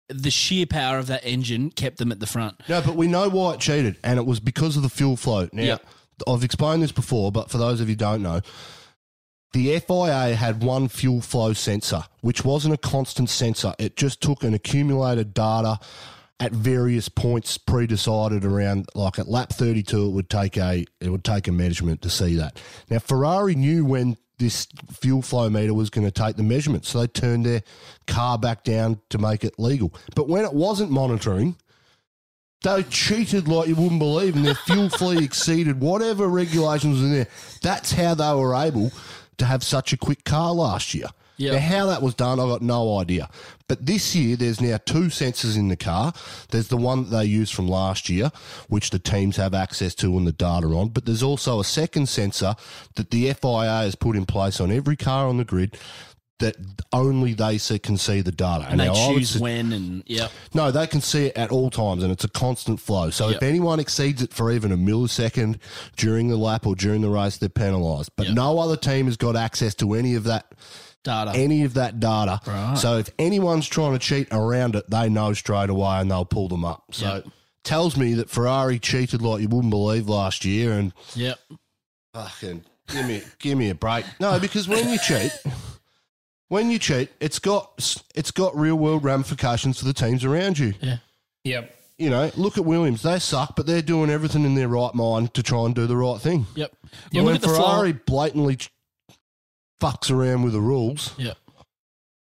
the 0.09 0.31
sheer 0.31 0.67
power 0.67 0.99
of 0.99 1.07
that 1.09 1.25
engine 1.25 1.71
kept 1.71 1.99
them 1.99 2.13
at 2.13 2.21
the 2.21 2.27
front. 2.27 2.61
No, 2.69 2.81
but 2.81 2.97
we 2.97 3.07
know 3.07 3.29
why 3.29 3.55
it 3.55 3.61
cheated, 3.61 3.97
and 4.05 4.19
it 4.19 4.27
was 4.27 4.41
because 4.41 4.77
of 4.77 4.83
the 4.83 4.89
fuel 4.89 5.17
flow. 5.17 5.49
Now, 5.53 5.63
Yep. 5.63 5.87
I've 6.27 6.45
explained 6.45 6.83
this 6.83 6.93
before, 6.93 7.33
but 7.33 7.51
for 7.51 7.59
those 7.59 7.81
of 7.81 7.89
you 7.89 7.93
who 7.93 7.99
don't 7.99 8.23
know, 8.23 8.41
the 9.53 9.79
FIA 9.81 10.35
had 10.35 10.63
one 10.63 10.89
fuel 10.89 11.21
flow 11.21 11.53
sensor, 11.53 12.05
which 12.21 12.45
wasn't 12.45 12.75
a 12.75 12.79
constant 12.79 13.31
sensor. 13.31 13.75
It 13.79 13.97
just 13.97 14.21
took 14.21 14.43
an 14.43 14.55
accumulated 14.55 15.33
data 15.33 15.79
at 16.39 16.53
various 16.53 17.09
points 17.09 17.57
pre-decided 17.57 18.45
around 18.45 18.87
like 18.95 19.19
at 19.19 19.29
lap 19.29 19.51
32 19.51 20.09
it 20.09 20.11
would 20.11 20.29
take 20.29 20.57
a 20.59 20.85
it 21.01 21.09
would 21.09 21.25
take 21.25 21.49
a 21.49 21.53
measurement 21.53 22.03
to 22.03 22.11
see 22.11 22.37
that 22.37 22.61
now 22.91 22.99
ferrari 22.99 23.55
knew 23.55 23.87
when 23.87 24.17
this 24.39 24.69
fuel 24.93 25.23
flow 25.23 25.49
meter 25.49 25.73
was 25.73 25.89
going 25.89 26.07
to 26.07 26.11
take 26.11 26.37
the 26.37 26.43
measurement 26.43 26.85
so 26.85 27.01
they 27.01 27.07
turned 27.07 27.47
their 27.47 27.63
car 28.07 28.37
back 28.37 28.65
down 28.65 29.01
to 29.09 29.17
make 29.17 29.45
it 29.45 29.59
legal 29.59 29.95
but 30.15 30.29
when 30.29 30.45
it 30.45 30.53
wasn't 30.53 30.91
monitoring 30.91 31.57
they 32.67 32.83
cheated 32.85 33.47
like 33.47 33.69
you 33.69 33.77
wouldn't 33.77 34.01
believe, 34.01 34.35
and 34.35 34.45
their 34.45 34.55
fuel 34.55 34.89
fleet 34.99 35.23
exceeded 35.23 35.81
whatever 35.81 36.27
regulations 36.27 37.01
in 37.01 37.13
there. 37.13 37.29
That's 37.63 37.93
how 37.93 38.15
they 38.15 38.35
were 38.35 38.55
able 38.55 38.91
to 39.39 39.45
have 39.45 39.63
such 39.63 39.93
a 39.93 39.97
quick 39.97 40.25
car 40.25 40.53
last 40.53 40.93
year. 40.93 41.07
Yeah. 41.37 41.53
Now, 41.53 41.59
how 41.59 41.87
that 41.87 42.03
was 42.03 42.15
done, 42.15 42.41
I've 42.41 42.49
got 42.49 42.63
no 42.63 42.99
idea. 42.99 43.29
But 43.69 43.85
this 43.85 44.17
year, 44.17 44.37
there's 44.37 44.61
now 44.61 44.79
two 44.85 45.09
sensors 45.09 45.57
in 45.57 45.69
the 45.69 45.77
car. 45.77 46.15
There's 46.51 46.69
the 46.69 46.79
one 46.79 47.05
that 47.05 47.11
they 47.11 47.27
used 47.27 47.55
from 47.55 47.69
last 47.69 48.09
year, 48.09 48.33
which 48.69 48.89
the 48.89 48.99
teams 48.99 49.37
have 49.37 49.53
access 49.53 49.95
to 49.97 50.17
and 50.17 50.27
the 50.27 50.33
data 50.33 50.67
on. 50.69 50.89
But 50.89 51.05
there's 51.05 51.23
also 51.23 51.61
a 51.61 51.65
second 51.65 52.09
sensor 52.09 52.55
that 52.95 53.11
the 53.11 53.33
FIA 53.35 53.83
has 53.83 53.95
put 53.95 54.17
in 54.17 54.25
place 54.25 54.61
on 54.61 54.73
every 54.73 54.97
car 54.97 55.29
on 55.29 55.37
the 55.37 55.45
grid 55.45 55.77
that 56.39 56.57
only 56.93 57.33
they 57.33 57.57
see, 57.57 57.79
can 57.79 57.97
see 57.97 58.21
the 58.21 58.31
data. 58.33 58.67
And 58.69 58.79
they 58.79 58.87
now, 58.87 58.95
I 58.95 59.09
would 59.09 59.19
choose 59.19 59.31
su- 59.31 59.41
when 59.41 59.73
and, 59.73 60.03
yeah. 60.07 60.29
no, 60.53 60.71
they 60.71 60.87
can 60.87 61.01
see 61.01 61.27
it 61.27 61.37
at 61.37 61.51
all 61.51 61.71
times, 61.71 62.03
and 62.03 62.13
it's 62.13 62.25
a 62.25 62.29
constant 62.29 62.79
flow. 62.79 63.09
So 63.11 63.29
Yep. 63.29 63.37
if 63.37 63.43
anyone 63.43 63.81
exceeds 63.81 64.23
it 64.23 64.35
for 64.35 64.51
even 64.53 64.71
a 64.71 64.77
millisecond 64.77 65.59
during 65.97 66.29
the 66.29 66.37
lap 66.37 66.67
or 66.67 66.75
during 66.75 67.01
the 67.01 67.09
race, 67.09 67.39
they're 67.39 67.49
penalised. 67.49 68.11
But 68.17 68.27
Yep. 68.27 68.35
no 68.35 68.59
other 68.59 68.77
team 68.77 69.07
has 69.07 69.17
got 69.17 69.35
access 69.35 69.75
to 69.77 69.95
any 69.95 70.15
of 70.15 70.25
that 70.25 70.53
Data. 71.05 71.31
any 71.35 71.63
of 71.65 71.75
that 71.75 72.01
data. 72.01 72.41
Right. 72.47 72.77
So 72.77 72.99
if 72.99 73.09
anyone's 73.19 73.67
trying 73.69 73.93
to 73.93 73.99
cheat 73.99 74.29
around 74.33 74.75
it, 74.77 74.91
they 74.91 75.09
know 75.09 75.33
straight 75.33 75.71
away 75.71 76.01
and 76.01 76.11
they'll 76.11 76.25
pull 76.25 76.49
them 76.49 76.65
up. 76.65 76.83
So 76.91 77.07
Yep. 77.25 77.27
tells 77.65 77.97
me 77.97 78.13
that 78.15 78.29
Ferrari 78.29 78.79
cheated 78.79 79.23
like 79.23 79.41
you 79.41 79.49
wouldn't 79.49 79.71
believe 79.71 80.09
last 80.09 80.45
year, 80.45 80.73
and 80.73 80.93
yep. 81.15 81.39
fucking 82.13 82.65
give 82.89 83.07
me 83.07 83.23
give 83.39 83.57
me 83.57 83.71
a 83.71 83.75
break. 83.75 84.05
No, 84.21 84.39
because 84.39 84.69
when 84.69 84.87
you 84.91 84.99
cheat. 84.99 85.33
When 86.49 86.71
you 86.71 86.79
cheat, 86.79 87.11
it's 87.21 87.39
got 87.39 87.97
it's 88.15 88.31
got 88.31 88.57
real 88.57 88.77
world 88.77 89.03
ramifications 89.05 89.79
for 89.79 89.85
the 89.85 89.93
teams 89.93 90.25
around 90.25 90.59
you. 90.59 90.75
Yeah. 90.81 90.99
Yep. 91.45 91.73
you 91.99 92.11
know, 92.11 92.31
look 92.37 92.59
at 92.59 92.65
Williams. 92.65 93.03
They 93.03 93.19
suck, 93.19 93.55
but 93.57 93.67
they're 93.67 93.83
doing 93.83 94.11
everything 94.11 94.45
in 94.45 94.55
their 94.55 94.69
right 94.69 94.95
mind 94.95 95.33
to 95.35 95.43
try 95.43 95.65
and 95.65 95.75
do 95.75 95.87
the 95.87 95.97
right 95.97 96.21
thing. 96.21 96.47
Yep. 96.55 96.73
And 96.83 96.91
You 97.13 97.21
look 97.23 97.27
when 97.27 97.35
at 97.37 97.41
the 97.43 97.49
Ferrari 97.49 97.93
blatantly 97.93 98.59
fucks 99.81 100.11
around 100.11 100.43
with 100.43 100.53
the 100.53 100.61
rules, 100.61 101.13
Yep. 101.19 101.37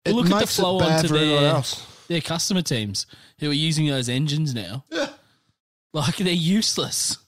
it 0.04 0.12
look 0.12 0.30
at 0.30 0.40
the 0.40 0.46
flow 0.46 0.78
onto 0.80 1.08
their- 1.08 1.48
else. 1.50 1.84
Their 2.08 2.20
customer 2.22 2.62
teams 2.62 3.06
who 3.40 3.50
are 3.50 3.54
using 3.54 3.86
those 3.86 4.08
engines 4.08 4.54
now. 4.54 4.84
Yeah. 4.90 5.10
Like 5.92 6.16
they're 6.16 6.32
useless. 6.32 7.18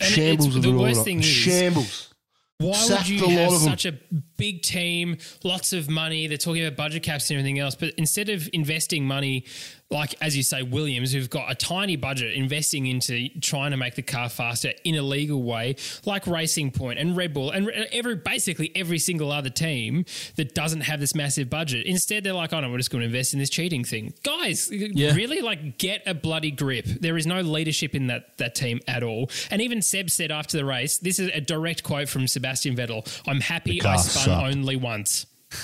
And 0.00 0.08
Shambles 0.12 0.46
it's, 0.48 0.56
of 0.56 0.62
the 0.62 0.70
an 0.70 0.78
worst 0.78 1.04
thing 1.04 1.18
is 1.20 1.24
Shambles. 1.26 2.14
Why 2.58 2.72
Sacked 2.72 3.08
would 3.08 3.20
you 3.20 3.26
lot 3.26 3.52
have 3.52 3.60
such 3.60 3.86
a 3.86 3.92
big 4.36 4.62
team, 4.62 5.18
lots 5.42 5.72
of 5.72 5.88
money? 5.88 6.26
They're 6.26 6.38
talking 6.38 6.64
about 6.64 6.76
budget 6.76 7.02
caps 7.02 7.30
and 7.30 7.38
everything 7.38 7.58
else, 7.58 7.74
but 7.74 7.94
instead 7.96 8.28
of 8.28 8.48
investing 8.52 9.06
money, 9.06 9.44
like 9.90 10.14
as 10.20 10.36
you 10.36 10.42
say, 10.42 10.62
Williams, 10.62 11.12
who've 11.12 11.30
got 11.30 11.50
a 11.50 11.54
tiny 11.54 11.96
budget, 11.96 12.34
investing 12.34 12.86
into 12.86 13.28
trying 13.40 13.70
to 13.70 13.76
make 13.76 13.94
the 13.94 14.02
car 14.02 14.28
faster 14.28 14.72
in 14.82 14.96
a 14.96 15.02
legal 15.02 15.42
way, 15.42 15.76
like 16.04 16.26
Racing 16.26 16.72
Point 16.72 16.98
and 16.98 17.16
Red 17.16 17.32
Bull 17.32 17.50
and 17.50 17.68
every 17.92 18.16
basically 18.16 18.72
every 18.74 18.98
single 18.98 19.30
other 19.30 19.50
team 19.50 20.04
that 20.36 20.54
doesn't 20.54 20.82
have 20.82 21.00
this 21.00 21.14
massive 21.14 21.48
budget. 21.48 21.86
Instead, 21.86 22.24
they're 22.24 22.32
like, 22.32 22.52
"Oh 22.52 22.60
no, 22.60 22.70
we're 22.70 22.78
just 22.78 22.90
going 22.90 23.02
to 23.02 23.06
invest 23.06 23.34
in 23.34 23.38
this 23.38 23.50
cheating 23.50 23.84
thing." 23.84 24.14
Guys, 24.24 24.68
really, 24.70 25.40
like 25.40 25.78
get 25.78 26.02
a 26.06 26.14
bloody 26.14 26.50
grip. 26.50 26.86
There 26.86 27.16
is 27.16 27.26
no 27.26 27.40
leadership 27.40 27.94
in 27.94 28.08
that 28.08 28.36
that 28.38 28.54
team 28.54 28.80
at 28.88 29.02
all. 29.02 29.30
And 29.50 29.62
even 29.62 29.80
Seb 29.80 30.10
said 30.10 30.32
after 30.32 30.56
the 30.56 30.64
race, 30.64 30.98
this 30.98 31.18
is 31.18 31.30
a 31.32 31.40
direct 31.40 31.84
quote 31.84 32.08
from 32.08 32.26
Sebastian 32.26 32.74
Vettel. 32.74 33.06
I'm 33.28 33.40
happy 33.40 33.80
I 33.80 33.84
car 33.84 33.98
spun 34.24 34.40
sucked." 34.40 34.56
only 34.56 34.76
once. 34.76 35.26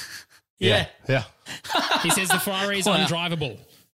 Yeah. 0.62 0.88
Yeah. 1.08 1.24
He 2.02 2.10
says 2.10 2.28
the 2.28 2.38
Ferrari 2.38 2.78
is 2.80 2.84
Wow. 2.86 2.98
undrivable. 3.06 3.56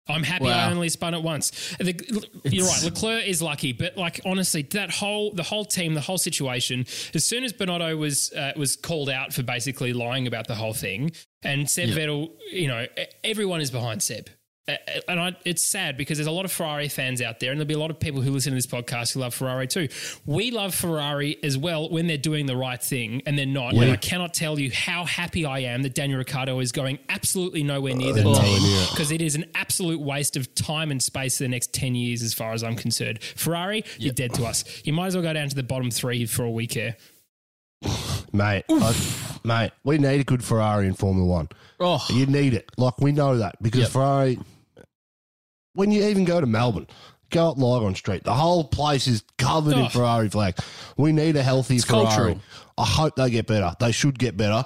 I'm 0.08 0.22
happy 0.22 0.44
Wow. 0.44 0.68
I 0.68 0.70
only 0.70 0.88
spun 0.90 1.12
it 1.12 1.20
once. 1.22 1.50
The- 1.80 2.24
you're 2.44 2.66
right. 2.66 2.82
Leclerc 2.84 3.24
is 3.26 3.42
lucky, 3.42 3.72
but 3.72 3.96
like 3.96 4.20
honestly, 4.24 4.62
that 4.70 4.90
whole 4.92 5.32
the 5.32 5.42
whole 5.42 5.64
team, 5.64 5.94
the 5.94 6.00
whole 6.00 6.18
situation. 6.18 6.86
As 7.14 7.24
soon 7.24 7.42
as 7.42 7.52
Binotto 7.52 7.98
was 7.98 8.32
uh, 8.32 8.52
was 8.56 8.76
called 8.76 9.10
out 9.10 9.32
for 9.32 9.42
basically 9.42 9.92
lying 9.92 10.28
about 10.28 10.46
the 10.46 10.54
whole 10.54 10.72
thing, 10.72 11.10
and 11.42 11.68
Seb 11.68 11.88
Vettel, 11.90 12.30
you 12.52 12.68
know, 12.68 12.86
everyone 13.24 13.60
is 13.60 13.72
behind 13.72 14.02
Seb. 14.02 14.28
Uh, 14.68 14.76
And 15.08 15.18
I, 15.18 15.36
it's 15.44 15.64
sad 15.64 15.96
because 15.96 16.18
there's 16.18 16.28
a 16.28 16.30
lot 16.32 16.44
of 16.44 16.52
Ferrari 16.52 16.88
fans 16.88 17.20
out 17.20 17.40
there, 17.40 17.50
and 17.50 17.58
there'll 17.58 17.66
be 17.66 17.74
a 17.74 17.78
lot 17.80 17.90
of 17.90 17.98
people 17.98 18.20
who 18.22 18.30
listen 18.30 18.52
to 18.52 18.54
this 18.54 18.66
podcast 18.66 19.12
who 19.12 19.18
love 19.20 19.34
Ferrari 19.34 19.66
too. 19.66 19.88
We 20.24 20.52
love 20.52 20.72
Ferrari 20.72 21.36
as 21.42 21.58
well 21.58 21.88
when 21.90 22.06
they're 22.06 22.16
doing 22.16 22.46
the 22.46 22.56
right 22.56 22.80
thing, 22.80 23.22
and 23.26 23.36
they're 23.36 23.44
not. 23.44 23.74
And 23.74 23.90
I 23.90 23.96
cannot 23.96 24.34
tell 24.34 24.60
you 24.60 24.70
how 24.70 25.04
happy 25.04 25.44
I 25.44 25.60
am 25.60 25.82
that 25.82 25.94
Daniel 25.94 26.18
Ricciardo 26.18 26.60
is 26.60 26.70
going 26.70 27.00
absolutely 27.08 27.64
nowhere 27.64 27.96
near 27.96 28.12
the 28.12 28.22
nowhere 28.22 28.40
team 28.40 28.86
because 28.90 29.10
it 29.10 29.20
is 29.20 29.34
an 29.34 29.46
absolute 29.56 30.00
waste 30.00 30.36
of 30.36 30.54
time 30.54 30.92
and 30.92 31.02
space 31.02 31.38
for 31.38 31.42
the 31.44 31.48
next 31.48 31.72
10 31.74 31.96
years, 31.96 32.22
as 32.22 32.32
far 32.32 32.52
as 32.52 32.62
I'm 32.62 32.76
concerned. 32.76 33.20
Ferrari, 33.22 33.84
you're 33.98 34.12
dead 34.14 34.32
to 34.34 34.44
us. 34.44 34.64
You 34.84 34.92
might 34.92 35.08
as 35.08 35.16
well 35.16 35.24
go 35.24 35.32
down 35.32 35.48
to 35.48 35.56
the 35.56 35.64
bottom 35.64 35.90
three 35.90 36.24
for 36.26 36.44
all 36.44 36.54
we 36.54 36.68
care. 36.68 36.96
Mate, 38.32 38.64
I, 38.70 38.94
mate, 39.44 39.72
we 39.84 39.98
need 39.98 40.20
a 40.20 40.24
good 40.24 40.42
Ferrari 40.44 40.86
in 40.86 40.94
Formula 40.94 41.26
One. 41.26 41.48
Oh, 41.80 42.04
You 42.10 42.26
need 42.26 42.54
it. 42.54 42.70
Like, 42.78 43.00
we 43.00 43.10
know 43.12 43.38
that 43.38 43.60
because 43.60 43.80
Yep. 43.82 43.90
Ferrari, 43.90 44.38
when 45.74 45.90
you 45.92 46.04
even 46.04 46.24
go 46.24 46.40
to 46.40 46.46
Melbourne, 46.46 46.86
go 47.30 47.50
up 47.50 47.58
Lygon 47.58 47.94
Street, 47.94 48.24
the 48.24 48.34
whole 48.34 48.64
place 48.64 49.06
is 49.06 49.22
covered 49.38 49.74
in 49.74 49.86
Oh. 49.86 49.88
Ferrari 49.88 50.28
flags. 50.28 50.62
We 50.96 51.12
need 51.12 51.36
a 51.36 51.42
healthy 51.42 51.76
It's 51.76 51.84
Ferrari. 51.84 52.06
cultural. 52.06 52.40
I 52.78 52.84
hope 52.84 53.16
they 53.16 53.30
get 53.30 53.46
better. 53.46 53.74
They 53.80 53.92
should 53.92 54.18
get 54.18 54.36
better, 54.36 54.64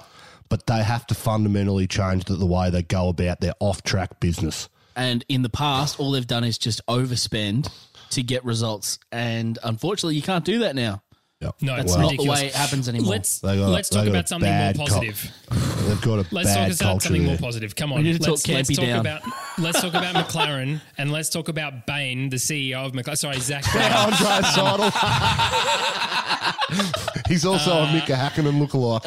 but 0.49 0.65
they 0.67 0.83
have 0.83 1.05
to 1.07 1.15
fundamentally 1.15 1.87
change 1.87 2.25
the, 2.25 2.35
the 2.35 2.45
way 2.45 2.69
they 2.69 2.81
go 2.83 3.09
about 3.09 3.39
their 3.41 3.53
off 3.59 3.83
track 3.83 4.19
business. 4.19 4.69
and 4.95 5.23
in 5.29 5.43
the 5.43 5.49
past, 5.49 5.99
all 5.99 6.11
they've 6.11 6.25
done 6.27 6.43
is 6.43 6.57
just 6.57 6.81
overspend 6.87 7.69
to 8.09 8.23
get 8.23 8.43
results, 8.45 8.97
and 9.11 9.59
unfortunately, 9.63 10.15
you 10.15 10.21
can't 10.21 10.45
do 10.45 10.59
that 10.59 10.75
now. 10.75 11.01
Yep. 11.39 11.55
No, 11.61 11.75
That's 11.75 11.91
it's 11.93 11.97
not 12.01 12.17
the 12.17 12.27
way 12.27 12.47
it 12.47 12.53
happens 12.55 12.89
anymore. 12.89 13.11
Let's, 13.11 13.39
got- 13.41 13.55
let's 13.57 13.89
talk 13.89 14.07
about 14.07 14.27
something 14.27 14.51
more 14.51 14.73
positive. 14.73 15.31
They've 15.87 16.01
got 16.01 16.19
a 16.19 16.25
Let's 16.31 16.49
bad 16.53 16.71
talk 16.71 16.81
about 16.81 17.01
something 17.03 17.21
there. 17.21 17.31
more 17.33 17.37
positive. 17.37 17.75
Come 17.75 17.93
on, 17.93 17.99
We 17.99 18.03
need 18.05 18.21
to 18.21 18.29
let's, 18.31 18.41
talk 18.43 18.53
let's 18.55 18.69
Campy 18.71 18.75
talk 18.75 18.85
down. 18.85 18.99
about 19.01 19.21
let's 19.59 19.79
talk 19.81 19.93
about 19.93 20.15
McLaren 20.15 20.81
and 20.97 21.11
let's 21.11 21.29
talk 21.29 21.47
about 21.47 21.85
Bain, 21.85 22.29
the 22.29 22.37
CEO 22.37 22.83
of 22.85 22.93
McLaren. 22.93 23.17
Sorry, 23.19 23.39
Zak. 23.39 23.63
Bain. 23.73 23.91
Andre 23.93 24.41
Seidl. 24.49 24.91
He's 27.27 27.45
also 27.45 27.71
a 27.83 27.93
Mika 27.93 28.13
Hakkinen 28.13 28.59
lookalike. 28.59 29.05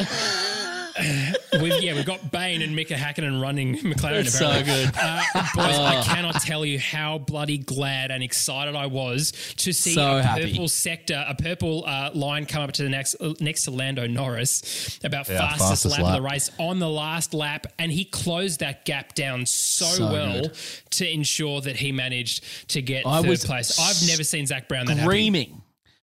We've, 1.60 1.82
yeah, 1.82 1.94
we've 1.94 2.06
got 2.06 2.30
Bain 2.30 2.62
and 2.62 2.76
Mika 2.76 2.94
Hakkinen 2.94 3.40
running 3.42 3.76
McLaren. 3.78 4.20
It's 4.20 4.38
so 4.38 4.62
good. 4.62 4.90
Uh, 4.96 5.22
boys, 5.54 5.78
I 5.78 6.02
cannot 6.04 6.40
tell 6.42 6.64
you 6.64 6.78
how 6.78 7.18
bloody 7.18 7.58
glad 7.58 8.10
and 8.10 8.22
excited 8.22 8.76
I 8.76 8.86
was 8.86 9.32
to 9.58 9.72
see 9.72 9.92
So 9.94 10.18
a 10.18 10.22
happy. 10.22 10.50
purple 10.52 10.68
sector, 10.68 11.24
a 11.26 11.34
purple 11.34 11.84
uh, 11.86 12.10
line 12.14 12.46
come 12.46 12.62
up 12.62 12.72
to 12.72 12.82
the 12.82 12.88
next 12.88 13.16
uh, 13.20 13.34
next 13.40 13.64
to 13.64 13.70
Lando 13.70 14.06
Norris 14.06 14.98
about 15.02 15.28
Yeah, 15.28 15.38
fastest, 15.38 15.68
fastest 15.68 15.98
lap, 15.98 16.06
of 16.16 16.22
the 16.22 16.28
race 16.28 16.50
on 16.58 16.78
the 16.78 16.88
last 16.88 17.34
lap, 17.34 17.66
and 17.78 17.90
he 17.90 18.04
closed 18.04 18.60
that 18.60 18.84
gap 18.84 19.14
down 19.14 19.46
so, 19.46 19.84
So 19.86 20.12
well 20.12 20.40
good. 20.42 20.54
to 20.90 21.10
ensure 21.10 21.60
that 21.62 21.76
he 21.76 21.92
managed 21.92 22.68
to 22.70 22.82
get 22.82 23.06
I 23.06 23.20
third 23.22 23.28
was 23.28 23.44
place. 23.44 23.78
I've 23.78 24.08
never 24.08 24.22
seen 24.24 24.46
Zak 24.46 24.68
Brown 24.68 24.86
that 24.86 24.96
happy. 24.98 25.59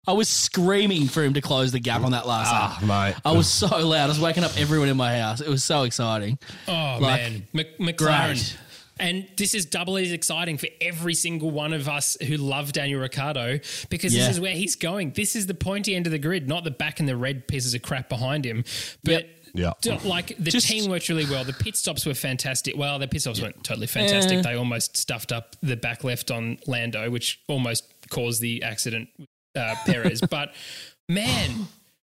Screaming. 0.07 0.15
I 0.15 0.19
was 0.19 0.29
screaming 0.29 1.09
for 1.09 1.23
him 1.25 1.35
to 1.35 1.41
close 1.41 1.73
the 1.73 1.81
gap 1.81 2.03
on 2.03 2.13
that 2.13 2.27
last 2.27 2.51
Ah, 2.53 2.79
lap. 2.81 3.15
mate. 3.15 3.21
I 3.25 3.33
was 3.33 3.49
so 3.53 3.67
loud. 3.67 4.05
I 4.05 4.09
was 4.09 4.21
waking 4.21 4.45
up 4.45 4.53
everyone 4.57 4.89
in 4.89 4.97
my 4.97 5.19
house. 5.19 5.41
It 5.41 5.49
was 5.49 5.65
so 5.65 5.83
exciting. 5.83 6.39
Oh 6.69 6.99
Like, 7.01 7.21
man, 7.23 7.47
Mc- 7.53 7.79
McLaren. 7.79 8.27
great. 8.35 8.57
And 8.99 9.27
this 9.37 9.55
is 9.55 9.67
doubly 9.67 10.05
as 10.07 10.13
exciting 10.13 10.57
for 10.57 10.69
every 10.81 11.13
single 11.13 11.51
one 11.51 11.75
of 11.75 11.87
us 11.87 12.17
who 12.27 12.39
love 12.39 12.73
Daniel 12.73 12.99
Ricciardo 13.01 13.59
because 13.91 14.15
Yeah. 14.15 14.23
this 14.27 14.37
is 14.37 14.41
where 14.41 14.55
he's 14.55 14.75
going. 14.75 15.11
This 15.13 15.37
is 15.37 15.47
the 15.47 15.55
pointy 15.55 15.95
end 15.95 16.07
of 16.07 16.13
the 16.13 16.19
grid, 16.19 16.49
not 16.49 16.65
the 16.65 16.71
back 16.71 16.99
and 16.99 17.07
the 17.09 17.17
red 17.17 17.47
pieces 17.47 17.75
of 17.75 17.83
crap 17.83 18.09
behind 18.09 18.47
him. 18.47 18.65
But 19.05 19.29
Yeah. 19.55 19.73
d- 19.83 19.99
like 20.05 20.35
the 20.39 20.51
Just- 20.51 20.67
team 20.69 20.89
worked 20.91 21.09
really 21.11 21.27
well. 21.27 21.45
The 21.45 21.53
pit 21.53 21.77
stops 21.77 22.07
were 22.07 22.15
fantastic. 22.15 22.75
Well, 22.77 22.99
the 22.99 23.07
pit 23.09 23.21
stops 23.21 23.41
weren't 23.43 23.63
totally 23.65 23.87
fantastic. 23.87 24.43
They 24.43 24.55
almost 24.55 24.97
stuffed 24.97 25.31
up 25.33 25.57
the 25.63 25.77
back 25.77 26.03
left 26.05 26.31
on 26.31 26.59
Lando, 26.67 27.11
which 27.11 27.41
almost 27.49 27.85
caused 28.09 28.41
the 28.41 28.63
accident, 28.63 29.09
uh, 29.57 29.75
Perez. 29.87 30.21
but 30.31 30.55
man, 31.09 31.67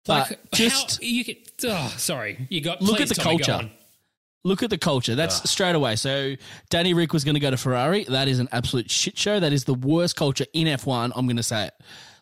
But 0.06 0.30
like 0.30 0.50
just- 0.52 1.02
how 1.02 1.06
you 1.08 1.24
could. 1.24 1.36
Oh, 1.64 1.94
sorry, 1.96 2.46
you 2.50 2.60
got. 2.60 2.82
Look 2.82 3.00
at 3.00 3.08
the 3.08 3.14
Tommy, 3.14 3.38
culture. 3.38 3.70
Look 4.44 4.62
at 4.62 4.70
the 4.70 4.78
culture. 4.78 5.14
That's 5.14 5.48
straight 5.50 5.74
away. 5.74 5.96
So 5.96 6.34
Danny 6.70 6.94
Rick 6.94 7.12
was 7.12 7.24
going 7.24 7.34
to 7.34 7.40
go 7.40 7.50
to 7.50 7.56
Ferrari. 7.56 8.04
That 8.04 8.28
is 8.28 8.38
an 8.38 8.48
absolute 8.52 8.90
shit 8.90 9.18
show. 9.18 9.40
That 9.40 9.52
is 9.52 9.64
the 9.64 9.74
worst 9.74 10.16
culture 10.16 10.46
in 10.52 10.66
F1. 10.68 11.12
I'm 11.16 11.26
going 11.26 11.36
to 11.36 11.42
say 11.42 11.66
it. 11.66 11.74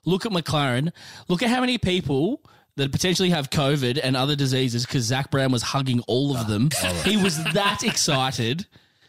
Look 0.05 0.25
at 0.25 0.33
McLaren. 0.33 0.93
Look 1.29 1.43
at 1.43 1.51
how 1.51 1.61
many 1.61 1.77
people 1.79 2.41
that 2.77 2.91
potentially 2.91 3.31
have 3.31 3.51
COVID 3.51 4.01
and 4.03 4.17
other 4.17 4.35
diseases 4.35 4.87
because 4.87 5.05
Zak 5.05 5.31
Brown 5.31 5.53
was 5.53 5.63
hugging 5.63 6.01
all 6.09 6.37
of 6.37 6.47
them. 6.49 6.71
he 7.05 7.17
was 7.17 7.37
that 7.53 7.83
excited. 7.85 8.67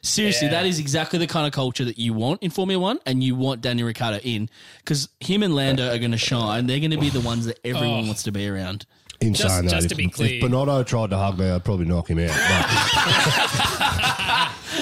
Seriously, 0.07 0.47
that 0.49 0.65
is 0.65 0.79
exactly 0.79 1.19
the 1.19 1.27
kind 1.27 1.45
of 1.45 1.53
culture 1.53 1.85
that 1.85 1.97
you 1.97 2.13
want 2.13 2.41
in 2.41 2.51
Formula 2.51 2.81
One, 2.81 2.99
and 3.05 3.23
you 3.23 3.35
want 3.35 3.61
Daniel 3.61 3.87
Ricciardo 3.87 4.19
in 4.23 4.49
because 4.79 5.09
him 5.19 5.43
and 5.43 5.55
Lando 5.55 5.93
are 5.93 5.97
going 5.97 6.11
to 6.11 6.17
shine. 6.17 6.67
They're 6.67 6.79
going 6.79 6.91
to 6.91 6.97
be 6.97 7.09
the 7.09 7.21
ones 7.21 7.45
that 7.45 7.59
everyone 7.63 8.03
oh. 8.03 8.07
wants 8.07 8.23
to 8.23 8.31
be 8.31 8.47
around. 8.47 8.85
In 9.19 9.33
Just- 9.33 9.55
saying 9.55 9.67
just 9.69 9.85
if, 9.85 9.89
to 9.89 9.95
be 9.95 10.05
if 10.05 10.13
clear- 10.13 10.41
Binotto 10.41 10.85
tried 10.85 11.09
to 11.09 11.17
hug 11.17 11.39
me, 11.39 11.49
I'd 11.49 11.65
probably 11.65 11.85
knock 11.85 12.09
him 12.09 12.19
out. 12.19 12.29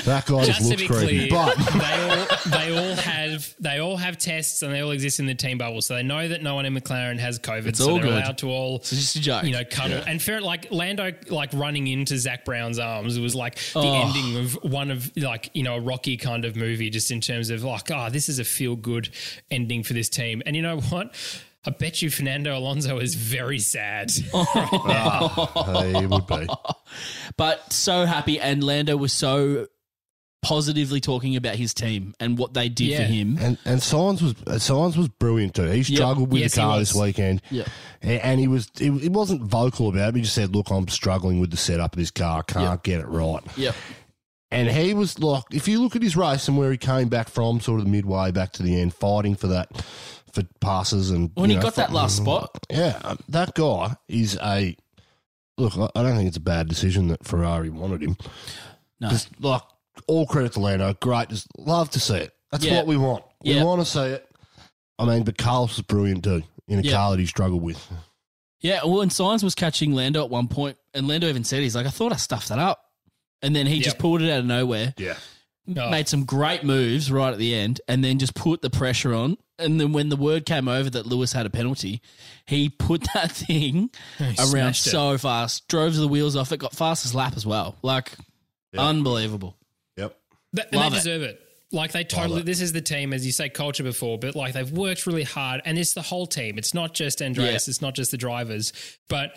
But 0.06 0.26
that 0.26 0.26
guy 0.28 0.46
just, 0.46 0.60
Just 0.60 0.62
to 0.62 0.68
looks 0.70 0.82
be 0.82 0.88
creepy. 0.88 1.30
clear, 1.30 1.32
But 1.32 1.56
they 1.74 2.10
all 2.10 2.52
they 2.52 2.78
all 2.90 2.96
have 2.96 3.56
they 3.60 3.80
all 3.80 3.98
have 3.98 4.18
tests 4.18 4.62
and 4.62 4.74
they 4.74 4.82
all 4.82 4.92
exist 4.92 5.20
in 5.20 5.26
the 5.26 5.34
team 5.36 5.58
bubble, 5.58 5.82
so 5.82 5.96
they 5.96 6.04
know 6.04 6.28
that 6.28 6.44
no 6.44 6.54
one 6.56 6.66
in 6.66 6.74
McLaren 6.76 7.18
has 7.20 7.40
COVID. 7.40 7.66
It's 7.68 7.80
so 7.80 7.90
all 7.90 7.96
they're 7.96 8.04
good. 8.06 8.14
allowed 8.24 8.38
to 8.40 8.50
all 8.50 8.76
It's 8.78 8.92
just 8.92 9.16
a 9.16 9.22
joke. 9.22 9.44
you 9.44 9.52
know 9.52 9.64
cuddle. 9.70 10.02
And 10.06 10.22
fair 10.22 10.42
like 10.42 10.72
Lando 10.72 11.12
like 11.30 11.50
running 11.54 11.88
into 11.88 12.18
Zak 12.18 12.46
Brown's 12.46 12.78
arms. 12.80 13.18
It 13.18 13.22
was 13.22 13.36
like 13.36 13.56
the 13.74 13.80
Oh. 13.80 14.08
ending 14.08 14.38
of 14.38 14.54
one 14.64 14.92
of 14.92 15.12
like 15.18 15.50
you 15.54 15.64
know 15.64 15.76
a 15.76 15.80
Rocky 15.82 16.18
kind 16.18 16.46
of 16.46 16.56
movie, 16.56 16.90
just 16.90 17.10
in 17.12 17.20
terms 17.22 17.50
of 17.50 17.64
like 17.64 17.90
oh 17.92 18.10
this 18.12 18.30
is 18.30 18.38
a 18.40 18.44
feel 18.46 18.76
good 18.76 19.10
ending 19.50 19.84
for 19.84 19.94
this 19.94 20.10
team. 20.10 20.44
And 20.46 20.56
you 20.56 20.62
know 20.62 20.80
what? 20.80 21.16
I 21.68 21.72
bet 21.72 22.04
you 22.04 22.12
Fernando 22.12 22.56
Alonso 22.56 23.00
is 23.00 23.16
very 23.16 23.58
sad. 23.58 24.12
he 24.36 26.06
would 26.06 26.28
be. 26.28 26.48
but 27.38 27.74
so 27.74 28.06
happy. 28.06 28.40
And 28.40 28.64
Lando 28.64 28.96
was 28.96 29.12
so 29.14 29.66
positively 30.46 31.02
talking 31.02 31.36
about 31.36 31.56
his 31.56 31.74
team 31.74 32.14
and 32.20 32.38
what 32.38 32.54
they 32.54 32.70
did 32.70 32.88
Yeah. 32.90 32.98
for 32.98 33.04
him. 33.04 33.38
And 33.42 33.58
and 33.66 33.80
Sainz 33.82 34.22
was 34.22 34.32
uh, 34.48 34.60
Sainz 34.60 34.96
was 34.96 35.08
brilliant 35.10 35.56
too. 35.56 35.66
He 35.66 35.84
struggled 35.84 36.32
with 36.32 36.42
Yes, 36.42 36.56
the 36.56 36.62
car 36.62 36.80
this 36.80 36.94
weekend. 36.96 37.42
Yep. 37.52 37.68
And 38.02 38.40
he 38.40 38.48
was 38.48 38.70
he, 38.78 38.92
he 39.00 39.10
wasn't 39.10 39.42
vocal 39.42 39.90
about 39.90 40.10
it. 40.10 40.16
He 40.16 40.22
just 40.22 40.36
said, 40.36 40.56
"Look, 40.56 40.70
I'm 40.70 40.88
struggling 40.88 41.40
with 41.40 41.52
the 41.52 41.58
setup 41.58 41.94
of 41.94 42.00
this 42.00 42.12
car. 42.12 42.44
Can't 42.44 42.82
get 42.84 43.00
it 43.02 43.08
right." 43.08 43.42
Yep. 43.58 43.76
And 44.52 44.70
he 44.70 44.94
was 44.94 45.20
like, 45.20 45.44
if 45.52 45.68
you 45.68 45.82
look 45.82 45.96
at 45.98 46.02
his 46.04 46.16
race 46.16 46.48
and 46.48 46.56
where 46.58 46.72
he 46.72 46.78
came 46.78 47.10
back 47.10 47.28
from, 47.30 47.60
sort 47.60 47.80
of 47.80 47.86
the 47.88 47.92
midway 47.92 48.32
back 48.32 48.54
to 48.54 48.64
the 48.64 48.80
end, 48.80 48.94
fighting 48.94 49.36
for 49.36 49.48
that 49.48 49.70
for 50.32 50.44
passes 50.62 51.10
and 51.10 51.32
When 51.34 51.50
you 51.50 51.56
he 51.56 51.60
know, 51.60 51.64
got 51.64 51.76
that 51.76 51.92
last 51.92 52.18
spot, 52.18 52.52
Yeah, 52.70 53.00
um, 53.04 53.20
that 53.30 53.54
guy 53.56 53.96
is 54.08 54.38
a 54.42 54.78
look. 55.58 55.76
I- 55.78 55.90
I 56.00 56.04
don't 56.04 56.16
think 56.16 56.28
it's 56.28 56.38
a 56.38 56.42
bad 56.42 56.70
decision 56.70 57.08
that 57.08 57.26
Ferrari 57.26 57.70
wanted 57.70 58.02
him. 58.04 58.18
no. 59.02 59.10
Just 59.10 59.30
like 59.42 59.62
all 60.08 60.26
credit 60.26 60.54
to 60.54 60.60
Lando, 60.60 60.94
great. 61.02 61.30
Just 61.30 61.48
love 61.58 61.90
to 61.92 62.00
see 62.00 62.16
it. 62.18 62.34
That's 62.52 62.64
Yeah. 62.66 62.78
what 62.78 62.88
we 62.88 62.98
want. 62.98 63.24
We 63.44 63.54
Yeah. 63.54 63.64
want 63.64 63.82
to 63.82 63.86
see 63.86 64.02
it. 64.02 64.28
I 65.00 65.06
mean, 65.06 65.24
but 65.24 65.38
Carlos 65.38 65.76
was 65.78 65.86
brilliant 65.86 66.24
too 66.24 66.44
in 66.68 66.80
a 66.80 66.82
Yeah. 66.82 66.94
car 66.94 67.12
that 67.12 67.20
he 67.20 67.26
struggled 67.26 67.62
with. 67.62 67.86
Yeah, 68.62 68.84
well, 68.86 69.02
and 69.02 69.12
Sainz 69.12 69.44
was 69.44 69.54
catching 69.56 69.94
Lando 69.94 70.24
at 70.24 70.30
one 70.30 70.48
point, 70.48 70.78
and 70.94 71.08
Lando 71.08 71.28
even 71.28 71.44
said, 71.44 71.62
he's 71.62 71.76
like, 71.76 71.86
I 71.86 71.90
thought 71.90 72.14
I 72.14 72.16
stuffed 72.16 72.50
that 72.50 72.58
up. 72.60 72.82
And 73.42 73.56
then 73.56 73.68
he 73.68 73.78
just 73.80 73.96
Yep. 73.96 74.00
pulled 74.00 74.22
it 74.22 74.32
out 74.32 74.40
of 74.40 74.46
nowhere, 74.46 74.94
Yeah, 74.98 75.18
Oh. 75.78 75.90
made 75.90 76.08
some 76.08 76.24
great 76.26 76.64
moves 76.64 77.12
right 77.12 77.32
at 77.34 77.38
the 77.38 77.54
end, 77.54 77.82
and 77.88 78.04
then 78.04 78.18
just 78.18 78.34
put 78.34 78.62
the 78.62 78.70
pressure 78.70 79.14
on. 79.14 79.38
And 79.60 79.80
then 79.80 79.92
when 79.94 80.10
the 80.10 80.16
word 80.16 80.46
came 80.46 80.68
over 80.68 80.90
that 80.90 81.06
Lewis 81.06 81.34
had 81.34 81.46
a 81.46 81.50
penalty, 81.50 82.02
he 82.48 82.70
put 82.70 83.02
that 83.14 83.32
thing 83.34 83.90
around 84.20 84.38
smashed 84.38 84.88
it. 84.88 84.92
so 84.92 85.18
fast, 85.18 85.68
drove 85.68 85.96
the 85.96 86.08
wheels 86.08 86.36
off 86.36 86.52
it, 86.52 86.58
got 86.58 86.74
fastest 86.74 87.14
lap 87.14 87.34
as 87.36 87.46
well. 87.46 87.76
Like, 87.84 88.14
unbelievable. 88.78 89.58
Yep. 90.56 90.70
And 90.72 90.82
Love 90.82 90.92
they 90.92 90.98
it. 90.98 91.02
deserve 91.02 91.22
it. 91.24 91.42
Like 91.72 91.92
they 91.92 92.04
totally. 92.04 92.42
This 92.44 92.62
is 92.62 92.74
the 92.74 92.82
team, 92.82 93.12
as 93.12 93.26
you 93.26 93.32
say, 93.32 93.50
culture 93.50 93.84
before, 93.84 94.18
but 94.18 94.36
like 94.36 94.54
they've 94.54 94.72
worked 94.72 95.06
really 95.08 95.24
hard, 95.24 95.62
and 95.66 95.78
it's 95.78 95.94
the 95.94 96.02
whole 96.02 96.28
team. 96.28 96.58
It's 96.58 96.74
not 96.74 96.94
just 96.94 97.22
Andreas. 97.22 97.68
Yeah. 97.68 97.72
It's 97.72 97.82
not 97.82 97.96
just 97.96 98.12
the 98.12 98.18
drivers, 98.18 98.74
but. 99.10 99.36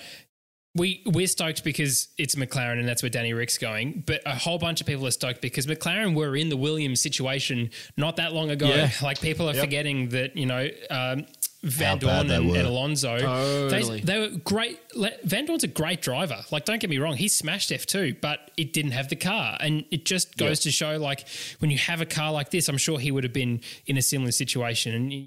We 0.74 1.02
we're 1.06 1.26
stoked 1.26 1.64
because 1.64 2.08
it's 2.18 2.36
McLaren 2.36 2.78
and 2.78 2.86
that's 2.86 3.02
where 3.02 3.10
Danny 3.10 3.32
Rick's 3.32 3.58
going. 3.58 4.04
But 4.06 4.20
a 4.26 4.36
whole 4.36 4.58
bunch 4.58 4.80
of 4.80 4.86
people 4.86 5.06
are 5.08 5.10
stoked 5.10 5.40
because 5.40 5.66
McLaren 5.66 6.14
were 6.14 6.36
in 6.36 6.50
the 6.50 6.58
Williams 6.58 7.00
situation 7.00 7.70
not 7.96 8.16
that 8.16 8.32
long 8.32 8.50
ago. 8.50 8.68
Yeah. 8.68 8.90
Like 9.02 9.20
people 9.20 9.48
are 9.48 9.54
forgetting 9.54 10.10
that 10.10 10.36
you 10.36 10.46
know 10.46 10.68
um, 10.90 11.24
Vandoorne 11.64 12.30
and, 12.30 12.50
and 12.50 12.66
Alonso. 12.68 13.18
Totally. 13.18 14.00
They, 14.00 14.12
they 14.12 14.18
were 14.20 14.38
great. 14.38 14.78
Le- 14.94 15.18
Vandoorne's 15.26 15.64
a 15.64 15.68
great 15.68 16.00
driver. 16.00 16.44
Like, 16.52 16.64
don't 16.64 16.80
get 16.80 16.88
me 16.88 16.98
wrong, 16.98 17.14
he 17.14 17.28
smashed 17.28 17.70
F2, 17.70 18.20
but 18.20 18.50
it 18.56 18.72
didn't 18.72 18.92
have 18.92 19.08
the 19.08 19.16
car. 19.16 19.56
And 19.60 19.84
it 19.90 20.04
just 20.04 20.36
goes 20.36 20.60
to 20.60 20.70
show, 20.70 20.98
like, 20.98 21.26
when 21.58 21.70
you 21.70 21.78
have 21.78 22.00
a 22.00 22.06
car 22.06 22.30
like 22.32 22.50
this, 22.50 22.68
I'm 22.68 22.78
sure 22.78 22.98
he 22.98 23.10
would 23.10 23.24
have 23.24 23.32
been 23.32 23.60
in 23.86 23.96
a 23.96 24.02
similar 24.02 24.30
situation. 24.30 24.94
And 24.94 25.26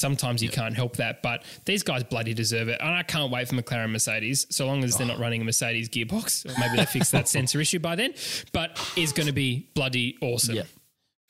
sometimes 0.00 0.42
you 0.42 0.50
can't 0.50 0.74
help 0.74 0.96
that. 0.96 1.22
But 1.22 1.44
these 1.64 1.82
guys 1.82 2.04
bloody 2.04 2.34
deserve 2.34 2.68
it. 2.68 2.78
And 2.80 2.90
I 2.90 3.02
can't 3.02 3.32
wait 3.32 3.48
for 3.48 3.54
McLaren 3.54 3.84
and 3.84 3.92
Mercedes, 3.92 4.46
so 4.50 4.66
long 4.66 4.84
as 4.84 4.98
they're 4.98 5.06
not 5.06 5.16
oh. 5.16 5.20
running 5.20 5.40
a 5.40 5.44
Mercedes 5.44 5.88
gearbox. 5.88 6.44
Or 6.44 6.58
maybe 6.60 6.76
they 6.76 6.84
fix 6.84 7.10
that 7.12 7.26
sensor 7.26 7.58
issue 7.58 7.78
by 7.78 7.96
then. 7.96 8.12
But 8.52 8.78
it's 8.96 9.12
going 9.12 9.28
to 9.28 9.32
be 9.32 9.70
bloody 9.74 10.18
awesome. 10.20 10.56
Yeah. 10.56 10.64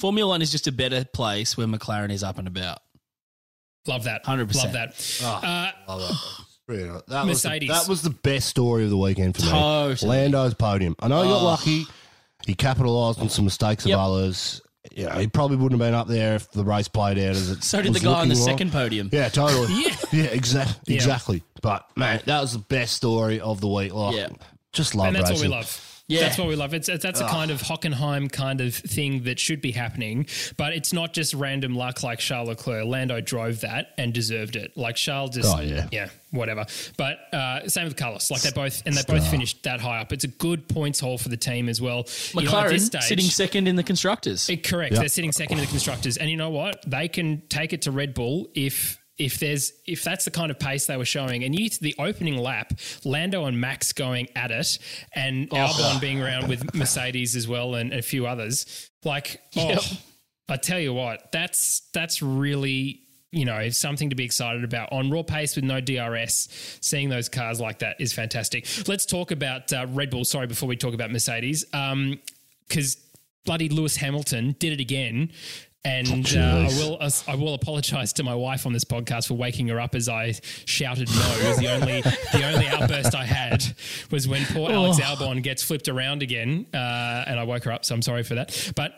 Formula 0.01 0.29
One 0.29 0.43
is 0.43 0.51
just 0.53 0.67
a 0.69 0.73
better 0.73 1.05
place 1.05 1.57
where 1.57 1.67
McLaren 1.67 2.13
is 2.13 2.23
up 2.23 2.39
and 2.39 2.47
about. 2.47 2.79
Love 3.89 4.05
that. 4.05 4.25
100%. 4.25 4.55
Love 4.55 4.73
that. 4.73 5.21
Uh, 5.25 5.71
Love 5.89 6.01
that. 6.09 6.45
Brilliant. 6.67 7.07
That 7.07 7.27
Mercedes. 7.27 7.69
Was 7.69 7.79
the, 7.79 7.83
that 7.85 7.89
was 7.91 8.03
the 8.03 8.11
best 8.11 8.49
story 8.49 8.85
of 8.85 8.91
the 8.91 8.97
weekend 8.99 9.37
for 9.37 9.43
me. 9.43 9.51
Totally. 9.51 10.09
Lando's 10.11 10.55
podium. 10.55 10.95
I 11.01 11.09
know 11.09 11.23
he 11.23 11.29
got 11.31 11.41
Oh. 11.41 11.45
lucky. 11.45 11.87
He 12.47 12.55
capitalised 12.55 13.19
on 13.21 13.29
some 13.31 13.45
mistakes 13.47 13.87
Yep. 13.87 13.99
of 13.99 14.01
others. 14.13 14.61
You 14.95 15.07
know, 15.07 15.13
he 15.13 15.27
probably 15.27 15.57
wouldn't 15.57 15.81
have 15.81 15.87
been 15.87 15.95
up 15.95 16.09
there 16.09 16.35
if 16.37 16.51
the 16.51 16.65
race 16.65 16.89
played 16.89 17.19
out 17.19 17.31
as 17.31 17.51
it. 17.51 17.65
So 17.65 17.81
did 17.83 17.93
the 17.95 18.01
guy 18.01 18.21
on 18.21 18.29
the 18.29 18.35
looking 18.35 18.47
like. 18.47 18.53
second 18.59 18.73
podium. 18.73 19.09
Yeah, 19.13 19.29
totally. 19.29 19.73
Yeah. 19.83 19.97
yeah, 20.13 20.25
exactly, 20.25 20.95
Yeah. 20.95 20.97
exactly. 20.97 21.43
But 21.63 21.85
man, 21.97 22.21
that 22.27 22.41
was 22.41 22.53
the 22.53 22.59
best 22.59 22.95
story 22.95 23.41
of 23.41 23.61
the 23.61 23.69
week. 23.69 23.93
Like, 23.93 24.15
Yeah. 24.17 24.29
just 24.73 24.95
love 24.95 25.09
and 25.09 25.17
that's 25.17 25.31
racing. 25.31 25.51
what 25.51 25.57
we 25.57 25.61
love. 25.63 25.88
Yeah. 26.09 26.21
That's 26.23 26.39
what 26.39 26.49
we 26.49 26.57
love. 26.57 26.73
It's, 26.73 26.89
it's 26.89 27.03
that's 27.03 27.21
a 27.21 27.27
kind 27.27 27.51
of 27.51 27.61
Hockenheim 27.61 28.33
kind 28.33 28.63
of 28.63 28.75
thing 28.75 29.25
that 29.25 29.39
should 29.39 29.61
be 29.61 29.73
happening, 29.73 30.27
but 30.57 30.73
it's 30.73 30.93
not 30.93 31.13
just 31.13 31.35
random 31.35 31.75
luck 31.77 32.03
like 32.03 32.19
Charles 32.19 32.49
Leclerc. 32.49 32.87
Lando 32.87 33.21
drove 33.21 33.61
that 33.61 33.91
and 33.99 34.15
deserved 34.15 34.57
it. 34.57 34.75
Like 34.75 34.97
Charles 34.97 35.35
just, 35.37 35.55
Oh, 35.55 35.61
yeah. 35.61 35.87
yeah, 35.93 36.09
whatever. 36.31 36.65
But 36.97 37.19
uh, 37.35 37.69
same 37.69 37.85
with 37.85 37.97
Carlos. 37.97 38.31
Like 38.31 38.41
they 38.41 38.51
both 38.53 38.83
and 38.87 38.95
they 38.95 39.03
both 39.07 39.29
finished 39.29 39.63
that 39.65 39.81
high 39.81 40.01
up. 40.01 40.13
It's 40.15 40.25
a 40.25 40.29
good 40.29 40.67
points 40.67 40.99
haul 40.99 41.19
for 41.19 41.29
the 41.29 41.37
team 41.37 41.69
as 41.69 41.79
well. 41.81 42.07
You 42.33 42.43
know, 42.45 42.51
McLaren 42.53 42.81
stage- 42.81 43.03
sitting 43.03 43.27
second 43.27 43.69
in 43.69 43.77
the 43.77 43.83
constructors. 43.83 44.49
Eh, 44.49 44.57
Correct. 44.57 44.95
Yeah. 44.95 45.01
They're 45.01 45.09
sitting 45.11 45.33
second 45.33 45.59
in 45.59 45.65
the 45.65 45.71
constructors, 45.71 46.17
and 46.17 46.31
you 46.31 46.39
know 46.39 46.51
what? 46.51 46.83
They 46.91 47.09
can 47.09 47.43
take 47.51 47.75
it 47.75 47.83
to 47.83 47.91
Red 47.91 48.15
Bull 48.15 48.49
if 48.55 48.98
if 49.19 49.39
there's 49.39 49.73
if 49.87 50.05
that's 50.05 50.25
the 50.25 50.31
kind 50.31 50.51
of 50.51 50.59
pace 50.59 50.87
they 50.87 50.97
were 50.97 51.05
showing. 51.05 51.45
And 51.45 51.59
you 51.59 51.69
the 51.71 51.95
opening 51.99 52.39
lap, 52.39 52.73
Lando 53.05 53.45
and 53.47 53.61
Max 53.61 53.93
going 53.93 54.29
at 54.37 54.51
it, 54.51 54.79
and 55.13 55.51
Albon 55.51 56.01
being 56.01 56.21
around 56.23 56.49
with 56.49 56.75
Mercedes 56.75 57.37
as 57.37 57.49
well, 57.49 57.75
and 57.75 57.93
a 57.93 58.03
few 58.03 58.27
others. 58.27 58.91
Like, 59.05 59.41
oh, 59.57 59.69
Yep. 59.71 59.83
I 60.51 60.57
tell 60.57 60.81
you 60.81 60.95
what, 60.95 61.31
that's 61.33 61.83
that's 61.93 62.23
really 62.23 63.03
you 63.31 63.45
know, 63.45 63.69
something 63.69 64.09
to 64.09 64.17
be 64.17 64.25
excited 64.25 64.65
about. 64.65 64.91
On 64.93 65.11
raw 65.11 65.23
pace 65.23 65.55
with 65.55 65.65
no 65.65 65.81
DRS, 65.81 66.49
seeing 66.81 67.11
those 67.11 67.29
cars 67.29 67.61
like 67.61 67.81
that 67.81 68.01
is 68.01 68.13
fantastic. 68.13 68.67
Let's 68.89 69.05
talk 69.05 69.31
about 69.31 69.71
uh, 69.73 69.87
Red 69.91 70.11
Bull. 70.11 70.25
Sorry, 70.25 70.47
before 70.47 70.69
we 70.69 70.77
talk 70.77 70.95
about 70.95 71.11
Mercedes, 71.11 71.65
because 71.67 72.97
bloody 73.45 73.69
Lewis 73.69 73.97
Hamilton 73.97 74.57
did 74.59 74.73
it 74.73 74.81
again. 74.81 75.31
And 75.89 76.37
uh, 76.37 76.41
I 76.41 76.67
will 76.79 76.99
I 77.27 77.35
will 77.35 77.55
apologise 77.55 78.13
to 78.15 78.23
my 78.23 78.35
wife 78.35 78.67
on 78.67 78.73
this 78.75 78.85
podcast 78.85 79.29
for 79.29 79.35
waking 79.35 79.69
her 79.69 79.81
up 79.81 79.95
as 79.95 80.09
I 80.09 80.35
shouted 80.67 81.09
no. 81.09 81.37
It 81.41 81.49
was 81.49 81.57
the 81.59 81.69
only 81.69 82.03
the 82.03 82.45
only 82.45 82.69
outburst 82.69 83.15
I 83.15 83.25
had 83.25 83.65
was 84.11 84.29
when 84.29 84.45
poor 84.47 84.71
Alex 84.71 85.01
Albon 85.01 85.43
gets 85.43 85.63
flipped 85.63 85.89
around 85.89 86.23
again, 86.23 86.67
uh, 86.75 87.25
and 87.27 87.41
I 87.41 87.45
woke 87.45 87.65
her 87.65 87.73
up. 87.73 87.85
So 87.85 87.95
I'm 87.95 88.03
sorry 88.03 88.23
for 88.23 88.35
that. 88.35 88.73
But 88.77 88.93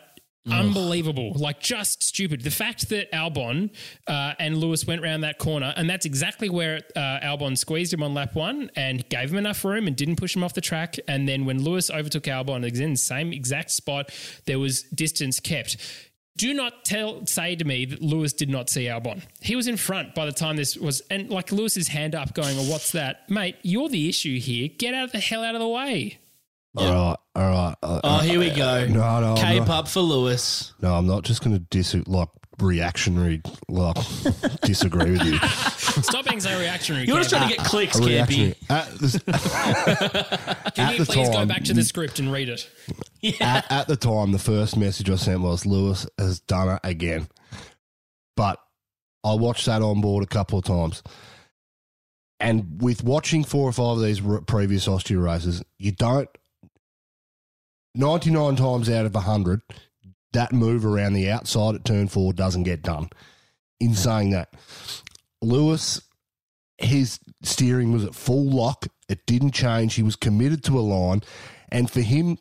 unbelievable, 0.49 1.33
like 1.35 1.61
just 1.61 2.03
stupid. 2.03 2.41
The 2.41 2.51
fact 2.51 2.89
that 2.89 3.11
Albon 3.11 3.69
uh, 4.07 4.33
and 4.39 4.57
Lewis 4.57 4.85
went 4.85 5.01
round 5.01 5.23
that 5.23 5.37
corner, 5.37 5.73
and 5.77 5.89
that's 5.89 6.05
exactly 6.05 6.49
where 6.49 6.81
uh, 6.95 7.19
Albon 7.23 7.57
squeezed 7.57 7.93
him 7.93 8.03
on 8.03 8.13
lap 8.13 8.35
one 8.35 8.69
and 8.75 9.07
gave 9.07 9.31
him 9.31 9.37
enough 9.37 9.63
room 9.63 9.87
and 9.87 9.95
didn't 9.95 10.17
push 10.17 10.35
him 10.35 10.43
off 10.43 10.53
the 10.53 10.61
track. 10.61 10.97
And 11.07 11.27
then 11.27 11.45
when 11.45 11.63
Lewis 11.63 11.89
overtook 11.89 12.23
Albon, 12.23 12.65
it's 12.65 12.79
in 12.79 12.91
the 12.91 12.97
same 12.97 13.31
exact 13.31 13.71
spot, 13.71 14.11
there 14.45 14.59
was 14.59 14.83
distance 14.83 15.39
kept. 15.39 15.77
Do 16.37 16.53
not 16.53 16.85
tell 16.85 17.25
say 17.25 17.55
to 17.55 17.65
me 17.65 17.85
that 17.85 18.01
Lewis 18.01 18.31
did 18.33 18.49
not 18.49 18.69
see 18.69 18.85
Albon. 18.85 19.21
He 19.41 19.55
was 19.55 19.67
in 19.67 19.75
front 19.77 20.15
by 20.15 20.25
the 20.25 20.31
time 20.31 20.55
this 20.55 20.77
was, 20.77 21.01
and 21.11 21.29
like 21.29 21.51
Lewis's 21.51 21.89
hand 21.89 22.15
up, 22.15 22.33
going, 22.33 22.57
"Oh, 22.57 22.69
what's 22.71 22.93
that, 22.93 23.29
mate? 23.29 23.57
You're 23.63 23.89
the 23.89 24.07
issue 24.07 24.39
here. 24.39 24.69
Get 24.77 24.93
out 24.93 25.05
of 25.05 25.11
the 25.11 25.19
hell 25.19 25.43
out 25.43 25.55
of 25.55 25.61
the 25.61 25.67
way." 25.67 26.19
All 26.77 26.85
right, 26.85 27.17
all 27.35 27.49
right. 27.51 27.75
Uh, 27.83 27.99
Oh, 28.03 28.17
here 28.19 28.39
we 28.39 28.49
go. 28.49 28.87
No, 28.87 29.19
no, 29.19 29.35
I'm 29.35 29.37
Cape 29.37 29.69
up 29.69 29.89
for 29.89 29.99
Lewis. 29.99 30.73
No, 30.81 30.95
I'm 30.95 31.05
not 31.05 31.23
just 31.23 31.43
going 31.43 31.53
to 31.53 31.59
dis 31.69 31.93
like 32.07 32.29
reactionary 32.61 33.41
like 33.67 33.95
disagree 34.61 35.11
with 35.11 35.23
you. 35.25 35.37
Stop 36.03 36.25
being 36.25 36.39
so 36.39 36.57
reactionary. 36.59 37.05
You're 37.05 37.17
just 37.17 37.31
Cam. 37.31 37.39
trying 37.39 37.51
to 37.51 37.57
get 37.57 37.65
clicks, 37.65 37.97
A 37.97 38.01
Campy. 38.01 38.07
reactionary. 38.07 38.55
At, 38.69 38.89
this, 38.99 39.19
Can 40.75 40.85
at 40.85 40.93
you 40.93 40.97
the 40.99 41.05
please 41.05 41.27
go 41.29 41.33
time- 41.33 41.47
back 41.47 41.63
to 41.65 41.73
the 41.73 41.83
script 41.83 42.19
and 42.19 42.31
read 42.31 42.49
it? 42.49 42.69
at, 43.41 43.71
at 43.71 43.87
the 43.87 43.95
time, 43.95 44.31
the 44.31 44.39
first 44.39 44.77
message 44.77 45.09
I 45.09 45.15
sent 45.15 45.41
was 45.41 45.65
Lewis 45.65 46.07
has 46.17 46.39
done 46.41 46.69
it 46.69 46.79
again. 46.83 47.27
But 48.37 48.59
I 49.23 49.33
watched 49.35 49.65
that 49.65 49.81
on 49.81 50.01
board 50.01 50.23
a 50.23 50.27
couple 50.27 50.59
of 50.59 50.65
times. 50.65 51.03
And 52.39 52.81
with 52.81 53.03
watching 53.03 53.43
four 53.43 53.69
or 53.69 53.71
five 53.71 53.97
of 53.97 54.01
these 54.03 54.25
r- 54.25 54.41
previous 54.41 54.87
Austria 54.87 55.19
races, 55.19 55.63
you 55.77 55.91
don't, 55.91 56.27
99 57.93 58.55
times 58.55 58.89
out 58.89 59.05
of 59.05 59.13
100, 59.13 59.61
that 60.33 60.53
move 60.53 60.85
around 60.85 61.13
the 61.13 61.29
outside 61.29 61.75
at 61.75 61.85
turn 61.85 62.07
four 62.07 62.33
doesn't 62.33 62.63
get 62.63 62.81
done. 62.81 63.09
In 63.79 63.95
saying 63.95 64.31
that, 64.31 64.53
Lewis, 65.41 66.01
his 66.77 67.19
steering 67.41 67.91
was 67.91 68.05
at 68.05 68.15
full 68.15 68.49
lock. 68.49 68.87
It 69.09 69.25
didn't 69.25 69.51
change. 69.51 69.95
He 69.95 70.03
was 70.03 70.15
committed 70.15 70.63
to 70.65 70.79
a 70.79 70.81
line. 70.81 71.21
And 71.69 71.89
for 71.89 72.01
him 72.01 72.37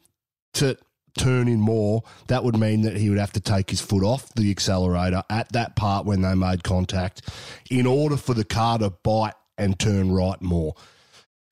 to 0.55 0.77
turn 1.19 1.49
in 1.49 1.61
more, 1.61 2.03
that 2.29 2.45
would 2.45 2.57
mean 2.57 2.83
that 2.83 2.97
he 2.97 3.09
would 3.09 3.19
have 3.19 3.33
to 3.33 3.41
take 3.41 3.71
his 3.71 3.81
foot 3.81 4.05
off 4.05 4.33
the 4.35 4.51
accelerator 4.51 5.23
at 5.31 5.51
that 5.53 5.77
part 5.77 6.07
when 6.07 6.23
they 6.23 6.35
made 6.35 6.63
contact 6.63 7.29
in 7.71 7.87
order 7.87 8.17
for 8.17 8.35
the 8.35 8.45
car 8.45 8.79
to 8.79 8.91
bite 8.91 9.35
and 9.59 9.79
turn 9.79 10.13
right 10.13 10.41
more. 10.41 10.75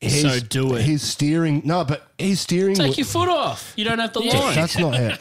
His, 0.01 0.22
So 0.22 0.38
do 0.38 0.76
it. 0.76 0.82
His 0.82 1.03
steering, 1.03 1.61
no, 1.64 1.84
but 1.84 2.07
his 2.18 2.40
steering. 2.40 2.76
Take 2.76 2.90
wa- 2.90 2.94
your 2.99 3.07
foot 3.07 3.28
off. 3.28 3.72
You 3.76 3.84
don't 3.84 3.99
have 3.99 4.12
the 4.12 4.22
Yeah. 4.22 4.38
line. 4.38 4.55
that's 4.55 4.78
not 4.78 4.94
how. 4.94 5.16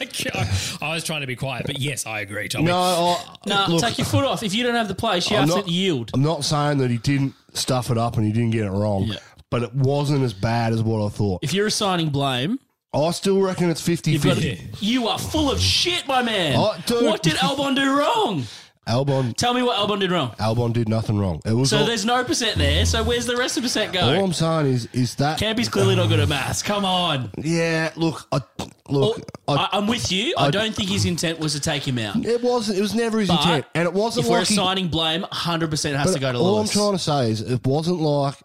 I 0.86 0.94
was 0.94 1.02
trying 1.02 1.22
to 1.22 1.26
be 1.26 1.34
quiet, 1.34 1.64
but 1.66 1.80
yes, 1.80 2.06
I 2.06 2.20
agree, 2.20 2.48
Tommy. 2.48 2.66
No, 2.66 2.76
I, 2.78 3.24
No, 3.46 3.66
look, 3.70 3.80
take 3.82 3.98
your 3.98 4.04
foot 4.06 4.24
off. 4.24 4.44
If 4.44 4.54
you 4.54 4.62
don't 4.62 4.76
have 4.76 4.86
the 4.86 4.94
place, 4.94 5.28
you 5.30 5.36
I'm 5.36 5.48
have 5.48 5.56
not- 5.56 5.66
to 5.66 5.72
yield. 5.72 6.12
I'm 6.14 6.22
not 6.22 6.44
saying 6.44 6.78
that 6.78 6.90
he 6.92 6.98
didn't 6.98 7.34
stuff 7.54 7.90
it 7.90 7.98
up 7.98 8.16
and 8.18 8.24
he 8.26 8.32
didn't 8.32 8.50
get 8.50 8.66
it 8.66 8.70
wrong, 8.70 9.04
Yeah. 9.04 9.16
but 9.50 9.64
it 9.64 9.74
wasn't 9.74 10.22
as 10.22 10.32
bad 10.32 10.72
as 10.72 10.80
what 10.80 11.04
I 11.04 11.08
thought. 11.08 11.40
If 11.42 11.52
you're 11.52 11.66
assigning 11.66 12.10
blame, 12.10 12.60
I 12.94 13.10
still 13.10 13.40
reckon 13.40 13.70
it's 13.70 13.80
50 13.80 14.12
you've 14.12 14.22
got 14.22 14.36
50. 14.36 14.70
you 14.80 15.08
are 15.08 15.18
full 15.18 15.50
of 15.50 15.60
shit, 15.60 16.06
my 16.06 16.22
man. 16.22 16.54
Oh, 16.56 16.76
dude. 16.86 17.04
What 17.04 17.22
did 17.24 17.34
Albon 17.34 17.74
do 17.74 17.98
wrong? 17.98 18.44
Albon, 18.88 19.36
Tell 19.36 19.52
me 19.52 19.62
what 19.62 19.76
Albon 19.76 20.00
did 20.00 20.10
wrong. 20.10 20.30
Albon 20.40 20.72
did 20.72 20.88
nothing 20.88 21.18
wrong. 21.18 21.40
It 21.44 21.52
was 21.52 21.70
So 21.70 21.78
all, 21.78 21.86
there's 21.86 22.06
no 22.06 22.24
percent 22.24 22.56
there. 22.56 22.86
So 22.86 23.04
where's 23.04 23.26
the 23.26 23.36
rest 23.36 23.56
of 23.56 23.62
the 23.62 23.66
percent 23.66 23.96
all? 23.96 24.08
I'm 24.08 24.32
saying 24.32 24.66
is 24.66 24.88
is 24.92 25.14
that 25.16 25.38
Campy's 25.38 25.68
clearly 25.68 25.94
not 25.94 26.08
good 26.08 26.20
at 26.20 26.28
maths. 26.28 26.62
Come 26.62 26.84
on. 26.84 27.30
yeah. 27.36 27.92
Look, 27.96 28.26
I, 28.32 28.40
look, 28.88 29.20
oh, 29.46 29.54
I, 29.54 29.56
I, 29.56 29.68
I'm 29.72 29.86
with 29.86 30.10
you. 30.10 30.34
I, 30.38 30.50
don't 30.50 30.74
think 30.74 30.88
his 30.88 31.04
intent 31.04 31.38
was 31.38 31.52
to 31.52 31.60
take 31.60 31.86
him 31.86 31.98
out. 31.98 32.24
it 32.24 32.42
wasn't. 32.42 32.78
It 32.78 32.80
was 32.82 32.94
never 32.94 33.18
his 33.18 33.28
intent, 33.30 33.66
and 33.74 33.86
it 33.86 33.92
wasn't 33.92 34.24
if 34.24 34.30
we're 34.30 34.38
like 34.38 34.48
he- 34.48 34.54
assigning 34.54 34.88
blame, 34.88 35.22
100% 35.30 35.96
has 35.96 36.14
to 36.14 36.20
go 36.20 36.32
to 36.32 36.38
all 36.38 36.56
Lewis. 36.56 36.74
I'm 36.74 36.80
trying 36.80 36.92
to 36.92 36.98
say 36.98 37.30
is 37.30 37.40
it 37.42 37.66
wasn't 37.66 38.00
like 38.00 38.36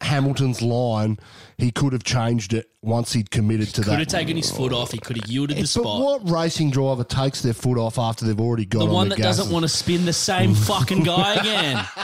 Hamilton's 0.00 0.62
line. 0.62 1.18
He 1.58 1.72
could 1.72 1.92
have 1.92 2.04
changed 2.04 2.54
it 2.54 2.70
once 2.82 3.12
he'd 3.12 3.32
committed 3.32 3.68
to 3.74 3.80
that. 3.80 3.90
could 3.90 3.98
have 3.98 4.06
taken 4.08 4.36
his 4.36 4.48
foot 4.48 4.72
off. 4.72 4.92
He 4.92 4.98
could 4.98 5.16
have 5.20 5.28
yielded 5.28 5.56
the 5.56 5.66
spot. 5.66 5.82
but 5.84 6.00
what 6.00 6.30
racing 6.30 6.70
driver 6.70 7.02
takes 7.02 7.42
their 7.42 7.52
foot 7.52 7.76
off 7.78 7.98
after 7.98 8.24
they've 8.24 8.40
already 8.40 8.64
got 8.64 8.78
The 8.78 8.84
on 8.86 8.92
one 8.92 9.08
that 9.08 9.18
doesn't 9.18 9.50
want 9.52 9.64
to 9.64 9.68
spin 9.68 10.04
the 10.04 10.12
same 10.12 10.54
fucking 10.54 11.02
guy 11.02 11.34
again. 11.34 11.76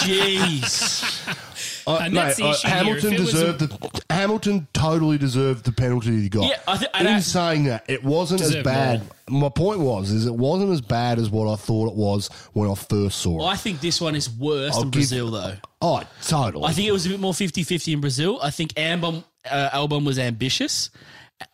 Jeez. 0.00 1.04
And 1.86 2.16
that's 2.16 2.36
the 2.36 2.50
issue 2.50 2.66
here. 2.68 2.76
Hamilton 2.76 3.12
If 3.14 3.18
it 3.18 3.22
was- 3.22 3.30
deserved 3.32 3.58
the 3.60 4.02
Hamilton 4.14 4.66
totally 4.72 5.18
deserved 5.18 5.64
the 5.64 5.72
penalty 5.72 6.20
he 6.22 6.28
got. 6.28 6.44
Yeah, 6.48 6.58
I 6.68 6.76
thi- 6.78 6.86
and 6.94 7.08
In 7.08 7.14
I- 7.14 7.20
saying 7.20 7.64
that, 7.64 7.84
it 7.88 8.04
wasn't 8.04 8.40
as 8.42 8.48
Deserved 8.48 8.64
bad. 8.64 9.02
My 9.28 9.48
point 9.48 9.80
was, 9.80 10.10
is 10.10 10.26
it 10.26 10.34
wasn't 10.34 10.72
as 10.72 10.80
bad 10.80 11.18
as 11.18 11.30
what 11.30 11.50
I 11.50 11.56
thought 11.56 11.88
it 11.88 11.94
was 11.94 12.28
when 12.52 12.68
I 12.70 12.74
first 12.74 13.18
saw 13.20 13.40
it. 13.42 13.46
I 13.50 13.56
think 13.56 13.80
this 13.80 14.00
one 14.00 14.16
is 14.16 14.28
worse 14.28 14.74
I'll 14.74 14.80
than 14.80 14.90
give- 14.90 15.00
Brazil, 15.00 15.30
though. 15.30 15.54
Oh, 15.80 16.02
totally. 16.26 16.64
I 16.64 16.72
think 16.72 16.88
it 16.88 16.92
was 16.92 17.06
a 17.06 17.10
bit 17.10 17.20
more 17.20 17.32
50 17.34 17.62
50 17.62 17.92
in 17.92 18.00
Brazil. 18.00 18.38
I 18.42 18.50
think 18.50 18.72
Albon, 18.74 19.24
uh, 19.50 19.70
Albon 19.70 20.04
was 20.04 20.18
ambitious 20.18 20.90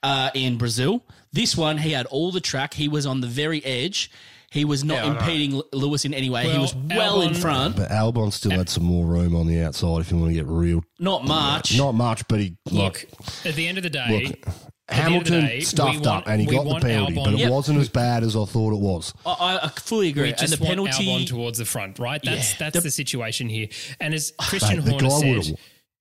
uh, 0.02 0.30
in 0.34 0.56
Brazil. 0.58 1.02
This 1.32 1.56
one, 1.56 1.78
he 1.78 1.92
had 1.92 2.06
all 2.06 2.32
the 2.32 2.40
track. 2.40 2.74
He 2.74 2.88
was 2.88 3.04
on 3.06 3.20
the 3.20 3.26
very 3.26 3.64
edge. 3.64 4.10
He 4.56 4.64
was 4.64 4.82
not 4.84 5.04
impeding 5.06 5.54
L- 5.54 5.64
Lewis 5.72 6.04
in 6.04 6.14
any 6.14 6.30
way. 6.30 6.44
he 6.44 6.48
Well, 6.48 6.60
was 6.62 6.74
well 6.74 7.22
in 7.22 7.30
Albon- 7.32 7.36
front. 7.36 7.76
but 7.76 7.90
Albon 7.90 8.32
still 8.32 8.52
had 8.52 8.68
some 8.68 8.84
more 8.84 9.04
room 9.06 9.36
on 9.36 9.46
the 9.46 9.60
outside 9.62 10.00
if 10.00 10.10
you 10.10 10.16
want 10.16 10.30
to 10.30 10.34
get 10.34 10.46
real. 10.46 10.82
Not 10.98 11.24
much. 11.26 11.76
Not 11.76 11.92
much, 11.92 12.26
but 12.28 12.40
he 12.40 12.56
Look, 12.70 13.04
like 13.04 13.08
at 13.44 13.54
the 13.54 13.68
end 13.68 13.76
of 13.78 13.84
the 13.84 13.90
day, 13.90 14.06
look. 14.08 14.40
the 14.40 14.46
end 14.46 14.46
of 14.46 14.84
the 14.88 14.94
Hamilton 14.94 15.44
day, 15.46 15.54
we 15.56 15.60
stuffed 15.64 15.94
want- 15.94 16.06
up 16.06 16.24
and 16.28 16.40
he 16.40 16.46
we 16.46 16.54
got 16.56 16.62
the 16.64 16.68
want 16.70 16.84
penalty, 16.84 17.14
Albon- 17.16 17.24
but 17.24 17.34
it 17.34 17.38
Yep. 17.40 17.50
wasn't 17.50 17.78
as 17.80 17.88
bad 17.88 18.22
as 18.24 18.34
I 18.36 18.44
thought 18.46 18.72
it 18.72 18.78
was. 18.80 19.12
I, 19.26 19.30
I- 19.32 19.64
I 19.66 19.68
fully 19.80 20.08
agree. 20.08 20.22
we 20.24 20.28
and 20.30 20.38
just 20.38 20.56
the 20.58 20.64
want 20.64 20.70
penalty. 20.70 21.06
Albon 21.06 21.26
towards 21.26 21.58
the 21.58 21.64
front, 21.64 21.98
right? 21.98 22.20
That's 22.24 22.52
Yeah. 22.52 22.56
that's 22.60 22.74
The- 22.76 22.80
the, 22.82 22.90
situation 22.90 23.48
here. 23.48 23.68
And 24.00 24.14
as 24.14 24.32
Christian 24.38 24.76
Mate, 24.78 24.84
the 24.86 24.90
Horner 24.92 25.08
guy 25.08 25.18
said, 25.20 25.36
would've- 25.36 25.54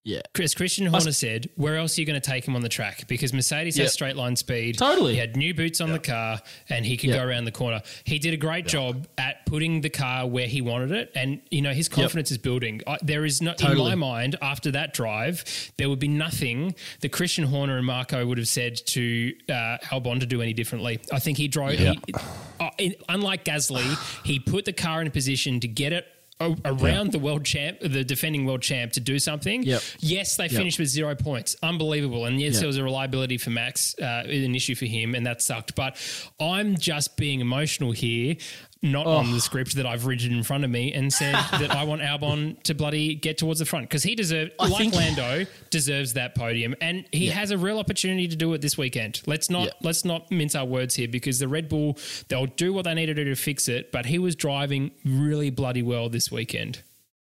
yeah. 0.06 0.22
Chris 0.34 0.54
Christian 0.54 0.86
Horner 0.86 1.12
said, 1.12 1.50
"Where 1.56 1.76
else 1.76 1.98
are 1.98 2.02
you 2.02 2.08
going 2.08 2.22
to 2.22 2.26
take 2.26 2.48
him 2.48 2.56
on 2.56 2.62
the 2.62 2.70
track? 2.70 3.08
Because 3.08 3.34
Mercedes 3.34 3.76
Yep. 3.78 3.84
has 3.86 3.94
straight 3.94 4.16
line 4.16 4.36
speed. 4.38 4.78
Totally. 4.78 5.14
he 5.14 5.20
had 5.20 5.36
new 5.36 5.54
boots 5.54 5.82
on 5.82 5.92
the 5.92 6.00
car, 6.00 6.40
and 6.70 6.86
he 6.86 6.96
could 6.96 7.10
Yep. 7.10 7.20
go 7.20 7.26
around 7.28 7.46
the 7.46 7.52
corner. 7.52 7.82
He 8.06 8.20
did 8.20 8.34
a 8.34 8.38
great 8.38 8.66
job 8.68 9.08
at 9.18 9.46
putting 9.46 9.82
the 9.82 9.90
car 9.90 10.26
where 10.28 10.48
he 10.48 10.62
wanted 10.62 10.92
it, 10.92 11.12
and 11.16 11.42
you 11.52 11.62
know 11.62 11.74
his 11.74 11.90
confidence 11.90 12.32
is 12.32 12.38
building. 12.38 12.82
I, 12.88 12.98
there 13.04 13.26
is 13.26 13.42
not, 13.42 13.58
Totally. 13.58 13.92
in 13.92 14.00
my 14.00 14.08
mind, 14.08 14.38
after 14.42 14.72
that 14.72 14.94
drive, 14.94 15.44
there 15.78 15.90
would 15.90 16.00
be 16.00 16.08
nothing 16.08 16.76
that 17.02 17.10
Christian 17.12 17.44
Horner 17.46 17.78
and 17.78 17.86
Marko 17.86 18.26
would 18.26 18.38
have 18.38 18.48
said 18.48 18.78
to 18.88 19.34
uh, 19.50 19.78
Albon 19.92 20.20
to 20.22 20.26
do 20.26 20.42
any 20.42 20.54
differently. 20.54 21.00
I 21.12 21.20
think 21.20 21.38
he 21.38 21.48
drove. 21.48 21.80
Yeah. 21.80 21.94
He, 22.06 22.14
uh, 22.60 22.70
in- 22.78 22.96
unlike 23.10 23.44
Gasly, 23.44 23.98
he 24.24 24.40
put 24.40 24.66
the 24.66 24.74
car 24.74 25.02
in 25.02 25.08
a 25.08 25.12
position 25.12 25.60
to 25.62 25.68
get 25.68 25.92
it. 25.94 26.06
A- 26.40 26.56
Around 26.66 27.12
the 27.12 27.20
world 27.20 27.46
champ, 27.46 27.78
the 27.82 28.04
defending 28.04 28.46
world 28.46 28.62
champ, 28.62 28.92
to 28.94 29.00
do 29.00 29.20
something. 29.20 29.64
Yep. 29.64 29.82
Yes, 30.00 30.36
they 30.36 30.50
finished 30.50 30.80
with 30.80 30.90
zero 30.90 31.16
points. 31.16 31.56
Unbelievable. 31.64 32.26
And 32.26 32.40
yes, 32.42 32.56
Yeah. 32.56 32.60
there 32.62 32.68
was 32.68 32.78
a 32.78 32.84
reliability 32.84 33.38
for 33.38 33.52
Max, 33.52 33.96
uh, 34.02 34.24
an 34.26 34.54
issue 34.56 34.76
for 34.76 34.86
him, 34.86 35.16
and 35.16 35.26
that 35.26 35.42
sucked. 35.42 35.76
But 35.76 35.96
I'm 36.40 36.78
just 36.78 37.16
being 37.18 37.40
emotional 37.40 37.92
here, 37.94 38.36
not 38.82 39.08
on 39.08 39.32
the 39.32 39.40
script 39.42 39.76
that 39.78 39.86
I've 39.88 40.06
written 40.06 40.32
in 40.32 40.44
front 40.44 40.64
of 40.64 40.70
me 40.70 40.94
and 40.94 41.12
said 41.12 41.34
that 41.52 41.72
I 41.72 41.84
want 41.86 42.02
Albon 42.02 42.62
to 42.64 42.76
bloody 42.76 43.16
get 43.16 43.38
towards 43.38 43.60
the 43.60 43.66
front 43.66 43.90
because 43.90 44.04
he 44.04 44.14
deserves, 44.16 44.52
I 44.60 44.68
like 44.68 44.78
think- 44.78 44.94
Lando, 44.96 45.46
deserves 45.72 46.14
that 46.14 46.36
podium, 46.36 46.76
and 46.82 47.06
he 47.12 47.28
has 47.28 47.50
a 47.52 47.58
real 47.58 47.80
opportunity 47.80 48.28
to 48.28 48.36
do 48.36 48.54
it 48.54 48.62
this 48.62 48.78
weekend. 48.78 49.22
Let's 49.26 49.50
not 49.50 49.66
Yeah. 49.68 49.72
let's 49.82 50.06
not 50.06 50.30
mince 50.32 50.54
our 50.56 50.66
words 50.66 50.96
here 50.96 51.08
because 51.08 51.40
the 51.40 51.48
Red 51.48 51.68
Bull 51.68 51.98
they'll 52.28 52.46
do 52.46 52.74
what 52.74 52.84
they 52.86 52.94
need 52.94 53.08
to 53.08 53.14
do 53.16 53.24
to 53.24 53.36
fix 53.36 53.68
it, 53.68 53.92
but 53.92 54.06
he 54.06 54.20
was 54.20 54.36
driving 54.36 54.92
really 55.04 55.50
bloody 55.50 55.82
well 55.82 56.08
this 56.10 56.32
weekend. 56.32 56.84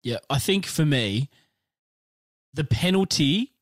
Yeah. 0.04 0.18
I 0.30 0.38
think 0.40 0.66
for 0.66 0.86
me, 0.86 1.30
the 2.54 2.64
penalty 2.64 3.54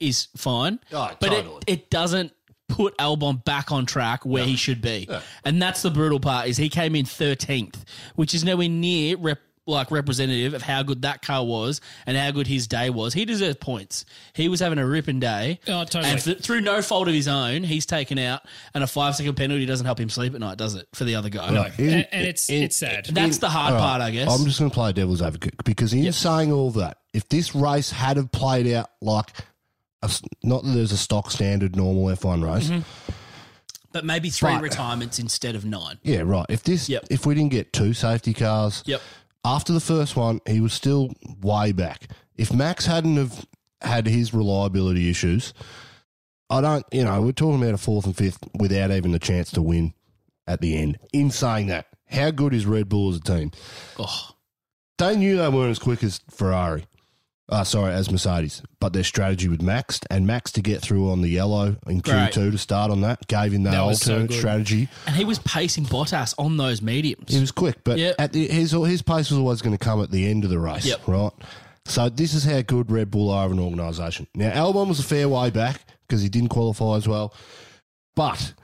is 0.00 0.28
fine, 0.36 0.78
Oh, 0.92 1.10
but 1.20 1.28
totally. 1.30 1.56
it, 1.66 1.72
it 1.80 1.90
doesn't 1.90 2.32
put 2.68 2.96
Albon 2.98 3.44
back 3.44 3.70
on 3.72 3.86
track 3.86 4.24
where 4.26 4.44
he 4.44 4.56
should 4.56 4.80
be. 4.82 5.08
And 5.44 5.60
that's 5.62 5.82
the 5.82 5.90
brutal 5.90 6.20
part 6.20 6.48
is 6.48 6.56
he 6.56 6.68
came 6.68 6.94
in 6.96 7.04
13th, 7.04 7.76
which 8.16 8.34
is 8.34 8.44
nowhere 8.44 8.68
near 8.68 9.16
rep, 9.16 9.38
like 9.68 9.90
representative 9.90 10.54
of 10.54 10.62
how 10.62 10.82
good 10.84 11.02
that 11.02 11.22
car 11.22 11.44
was 11.44 11.80
and 12.06 12.16
how 12.16 12.30
good 12.30 12.46
his 12.46 12.68
day 12.68 12.88
was. 12.88 13.12
He 13.14 13.24
deserves 13.24 13.56
points. 13.56 14.04
He 14.32 14.48
was 14.48 14.60
having 14.60 14.78
a 14.78 14.86
ripping 14.86 15.18
day. 15.18 15.58
Oh, 15.66 15.82
totally. 15.84 16.04
And 16.12 16.20
th- 16.22 16.38
through 16.40 16.60
no 16.60 16.80
fault 16.82 17.08
of 17.08 17.14
his 17.14 17.26
own, 17.26 17.64
he's 17.64 17.84
taken 17.84 18.16
out, 18.18 18.42
and 18.74 18.84
a 18.84 18.86
five 18.86 19.16
second 19.16 19.34
penalty 19.36 19.66
doesn't 19.66 19.84
help 19.86 19.98
him 19.98 20.08
sleep 20.08 20.34
at 20.34 20.40
night, 20.40 20.56
does 20.56 20.76
it? 20.76 20.86
For 20.94 21.02
the 21.02 21.16
other 21.16 21.30
guy. 21.30 21.50
No, 21.50 21.66
In- 21.78 21.94
and, 21.94 22.08
and 22.12 22.26
it's 22.28 22.48
in- 22.48 22.62
it's 22.62 22.76
sad. 22.76 23.06
That's 23.06 23.38
the 23.38 23.48
hard 23.48 23.72
All 23.74 23.80
right, 23.80 23.84
part, 23.84 24.02
I 24.02 24.10
guess. 24.12 24.28
I'm 24.38 24.44
just 24.46 24.58
going 24.60 24.70
to 24.70 24.74
play 24.74 24.92
devil's 24.92 25.20
advocate 25.22 25.54
because 25.64 25.92
in 25.92 26.12
saying 26.12 26.52
all 26.52 26.70
that, 26.72 26.98
if 27.12 27.28
this 27.28 27.54
race 27.54 27.90
had 27.90 28.18
have 28.18 28.30
played 28.30 28.72
out 28.72 28.90
like, 29.00 29.30
a 30.02 30.10
not 30.42 30.62
that 30.64 30.70
there's 30.70 30.92
a 30.92 30.96
stock 30.96 31.30
standard 31.30 31.74
normal 31.76 32.04
F1 32.06 32.44
race, 32.44 32.68
Mm-hmm. 32.70 33.12
but 33.92 34.04
maybe 34.04 34.30
three 34.30 34.52
But- 34.54 34.62
retirements 34.62 35.18
instead 35.18 35.54
of 35.54 35.64
nine. 35.64 35.98
yeah, 36.02 36.20
right. 36.20 36.46
If 36.48 36.62
this, 36.62 36.88
Yep. 36.88 37.06
if 37.10 37.26
we 37.26 37.34
didn't 37.34 37.52
get 37.52 37.72
two 37.72 37.92
safety 37.94 38.34
cars, 38.34 38.82
Yep. 38.86 39.00
after 39.44 39.72
the 39.72 39.80
first 39.80 40.16
one, 40.16 40.40
he 40.46 40.60
was 40.60 40.72
still 40.72 41.10
way 41.40 41.72
back. 41.72 42.08
If 42.36 42.52
Max 42.52 42.86
hadn't 42.86 43.16
have 43.16 43.46
had 43.80 44.06
his 44.06 44.34
reliability 44.34 45.08
issues, 45.08 45.54
I 46.50 46.60
don't, 46.60 46.84
you 46.92 47.04
know, 47.04 47.22
we're 47.22 47.32
talking 47.32 47.60
about 47.62 47.74
a 47.74 47.78
fourth 47.78 48.06
and 48.06 48.16
fifth 48.16 48.38
without 48.54 48.90
even 48.90 49.12
the 49.12 49.18
chance 49.18 49.50
to 49.52 49.62
win 49.62 49.94
at 50.46 50.60
the 50.60 50.76
end. 50.76 50.98
In 51.12 51.30
saying 51.30 51.66
that, 51.68 51.86
how 52.08 52.30
good 52.30 52.54
is 52.54 52.66
Red 52.66 52.88
Bull 52.88 53.10
as 53.10 53.16
a 53.16 53.20
team? 53.20 53.50
Oh, 53.98 54.30
They 54.98 55.16
knew 55.16 55.36
they 55.36 55.48
weren't 55.48 55.70
as 55.72 55.78
quick 55.78 56.02
as 56.04 56.20
Ferrari. 56.30 56.86
Uh, 57.48 57.62
sorry, 57.62 57.92
as 57.94 58.10
Mercedes. 58.10 58.60
But 58.80 58.92
their 58.92 59.04
strategy 59.04 59.46
with 59.48 59.62
Max 59.62 60.00
and 60.10 60.26
Max 60.26 60.50
to 60.52 60.60
get 60.62 60.80
through 60.82 61.10
on 61.12 61.20
the 61.22 61.28
yellow 61.28 61.76
in 61.86 62.00
Q2 62.02 62.32
Great. 62.32 62.32
to 62.52 62.58
start 62.58 62.90
on 62.90 63.02
that 63.02 63.24
gave 63.28 63.52
him 63.52 63.62
that, 63.62 63.70
That 63.70 63.86
was 63.86 64.00
so 64.00 64.14
alternate 64.14 64.30
good. 64.30 64.38
strategy. 64.38 64.88
and 65.06 65.14
he 65.14 65.24
was 65.24 65.38
pacing 65.38 65.84
Bottas 65.84 66.34
on 66.38 66.56
those 66.56 66.82
mediums. 66.82 67.32
He 67.32 67.40
was 67.40 67.52
quick, 67.52 67.76
but 67.84 67.98
Yep. 67.98 68.16
at 68.18 68.32
the, 68.32 68.48
his 68.48 68.72
his 68.72 69.00
pace 69.02 69.30
was 69.30 69.38
always 69.38 69.62
going 69.62 69.76
to 69.78 69.84
come 69.84 70.02
at 70.02 70.10
the 70.10 70.26
end 70.28 70.42
of 70.42 70.50
the 70.50 70.58
race, 70.58 70.84
Yep. 70.86 71.06
right? 71.06 71.32
So 71.84 72.08
this 72.08 72.34
is 72.34 72.42
how 72.44 72.62
good 72.62 72.90
Red 72.90 73.12
Bull 73.12 73.30
are 73.30 73.46
of 73.46 73.52
an 73.52 73.60
organisation. 73.60 74.26
Now 74.34 74.50
Albon 74.50 74.88
was 74.88 74.98
a 74.98 75.04
fair 75.04 75.28
way 75.28 75.50
back 75.50 75.82
because 76.08 76.22
he 76.22 76.28
didn't 76.28 76.48
qualify 76.48 76.96
as 76.96 77.06
well, 77.06 77.32
but 78.16 78.54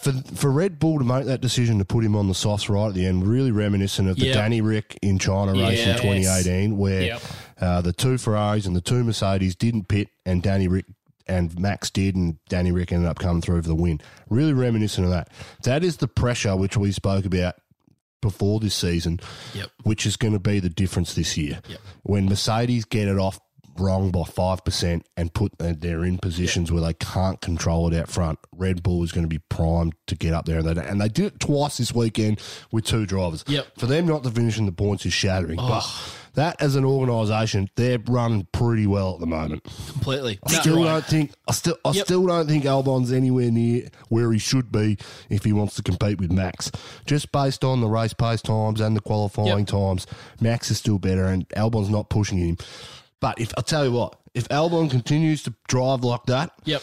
for 0.00 0.12
for 0.34 0.50
Red 0.50 0.78
Bull 0.78 0.98
to 0.98 1.04
make 1.04 1.24
that 1.24 1.40
decision 1.40 1.78
to 1.78 1.84
put 1.86 2.04
him 2.04 2.14
on 2.14 2.28
the 2.28 2.34
softs 2.34 2.68
right 2.68 2.88
at 2.88 2.94
the 2.94 3.06
end, 3.06 3.26
really 3.26 3.52
reminiscent 3.52 4.06
of 4.08 4.16
the 4.16 4.26
Yep. 4.26 4.34
Danny 4.34 4.60
Rick 4.60 4.98
in 5.00 5.18
China 5.18 5.52
race 5.52 5.80
in 5.80 5.88
Yes. 5.88 6.00
2018, 6.02 6.76
where 6.76 7.02
Yep. 7.04 7.22
Uh, 7.62 7.80
the 7.80 7.92
two 7.94 8.18
Ferraris 8.18 8.66
and 8.66 8.76
the 8.76 8.80
two 8.82 9.02
Mercedes 9.04 9.54
didn't 9.56 9.88
pit, 9.88 10.08
and 10.26 10.42
Danny 10.42 10.68
Rick 10.68 10.84
and 11.26 11.58
Max 11.58 11.88
did, 11.88 12.14
and 12.16 12.36
Danny 12.48 12.72
Rick 12.72 12.92
ended 12.92 13.08
up 13.08 13.18
coming 13.18 13.40
through 13.40 13.62
for 13.62 13.68
the 13.68 13.74
win. 13.74 14.00
Really 14.28 14.52
reminiscent 14.52 15.04
of 15.06 15.12
that. 15.12 15.28
That 15.62 15.84
is 15.84 15.98
the 15.98 16.08
pressure 16.08 16.56
which 16.56 16.76
we 16.76 16.92
spoke 16.92 17.24
about 17.24 17.54
before 18.20 18.60
this 18.60 18.74
season, 18.74 19.20
Yep. 19.54 19.70
which 19.84 20.04
is 20.06 20.16
going 20.16 20.32
to 20.32 20.38
be 20.40 20.58
the 20.60 20.68
difference 20.68 21.14
this 21.14 21.36
year. 21.38 21.60
Yep. 21.68 21.80
When 22.02 22.26
Mercedes 22.26 22.84
get 22.84 23.08
it 23.08 23.18
off 23.18 23.38
wrong 23.78 24.10
by 24.10 24.20
5% 24.20 25.02
and 25.16 25.32
put 25.32 25.52
uh, 25.58 25.72
they're 25.78 26.04
in 26.04 26.18
positions 26.18 26.70
where 26.70 26.82
they 26.82 26.92
can't 26.92 27.40
control 27.40 27.92
it 27.92 27.98
out 27.98 28.08
front, 28.08 28.38
Red 28.54 28.82
Bull 28.82 29.02
is 29.02 29.12
going 29.12 29.24
to 29.24 29.28
be 29.28 29.38
primed 29.48 29.94
to 30.08 30.14
get 30.14 30.34
up 30.34 30.44
there. 30.44 30.58
And 30.58 30.68
they, 30.68 30.86
and 30.86 31.00
they 31.00 31.08
did 31.08 31.26
it 31.26 31.40
twice 31.40 31.78
this 31.78 31.94
weekend 31.94 32.40
with 32.70 32.84
two 32.84 33.06
drivers. 33.06 33.44
Yep. 33.46 33.78
For 33.78 33.86
them 33.86 34.06
not 34.06 34.24
to 34.24 34.30
finish 34.30 34.58
in 34.58 34.66
the 34.66 34.72
points 34.72 35.06
is 35.06 35.12
shattering. 35.12 35.56
But 35.56 35.86
that, 36.34 36.60
as 36.60 36.76
an 36.76 36.84
organisation, 36.84 37.68
they're 37.76 37.98
running 38.06 38.46
pretty 38.52 38.86
well 38.86 39.14
at 39.14 39.20
the 39.20 39.26
moment. 39.26 39.64
Completely. 39.88 40.38
I 40.46 40.52
still 40.52 40.76
right. 40.78 40.84
don't 40.84 41.04
think 41.04 41.32
I 41.48 41.52
still 41.52 41.76
I 41.84 41.90
Yep. 41.92 42.04
still 42.06 42.26
don't 42.26 42.46
think 42.48 42.64
Albon's 42.64 43.12
anywhere 43.12 43.50
near 43.50 43.88
where 44.08 44.32
he 44.32 44.38
should 44.38 44.72
be 44.72 44.96
if 45.30 45.44
he 45.44 45.52
wants 45.52 45.74
to 45.76 45.82
compete 45.82 46.18
with 46.20 46.32
Max. 46.32 46.70
Just 47.06 47.32
based 47.32 47.64
on 47.64 47.80
the 47.80 47.88
race 47.88 48.12
pace 48.14 48.42
times 48.42 48.80
and 48.80 48.96
the 48.96 49.00
qualifying 49.00 49.58
Yep. 49.58 49.66
times, 49.68 50.06
Max 50.40 50.70
is 50.70 50.78
still 50.78 50.98
better 50.98 51.26
and 51.26 51.48
Albon's 51.50 51.90
not 51.90 52.08
pushing 52.08 52.38
him. 52.38 52.56
But 53.20 53.40
if 53.40 53.52
I'll 53.56 53.62
tell 53.62 53.84
you 53.84 53.92
what, 53.92 54.16
if 54.34 54.48
Albon 54.48 54.90
continues 54.90 55.42
to 55.44 55.54
drive 55.68 56.02
like 56.04 56.24
that 56.26 56.52
Yep. 56.64 56.82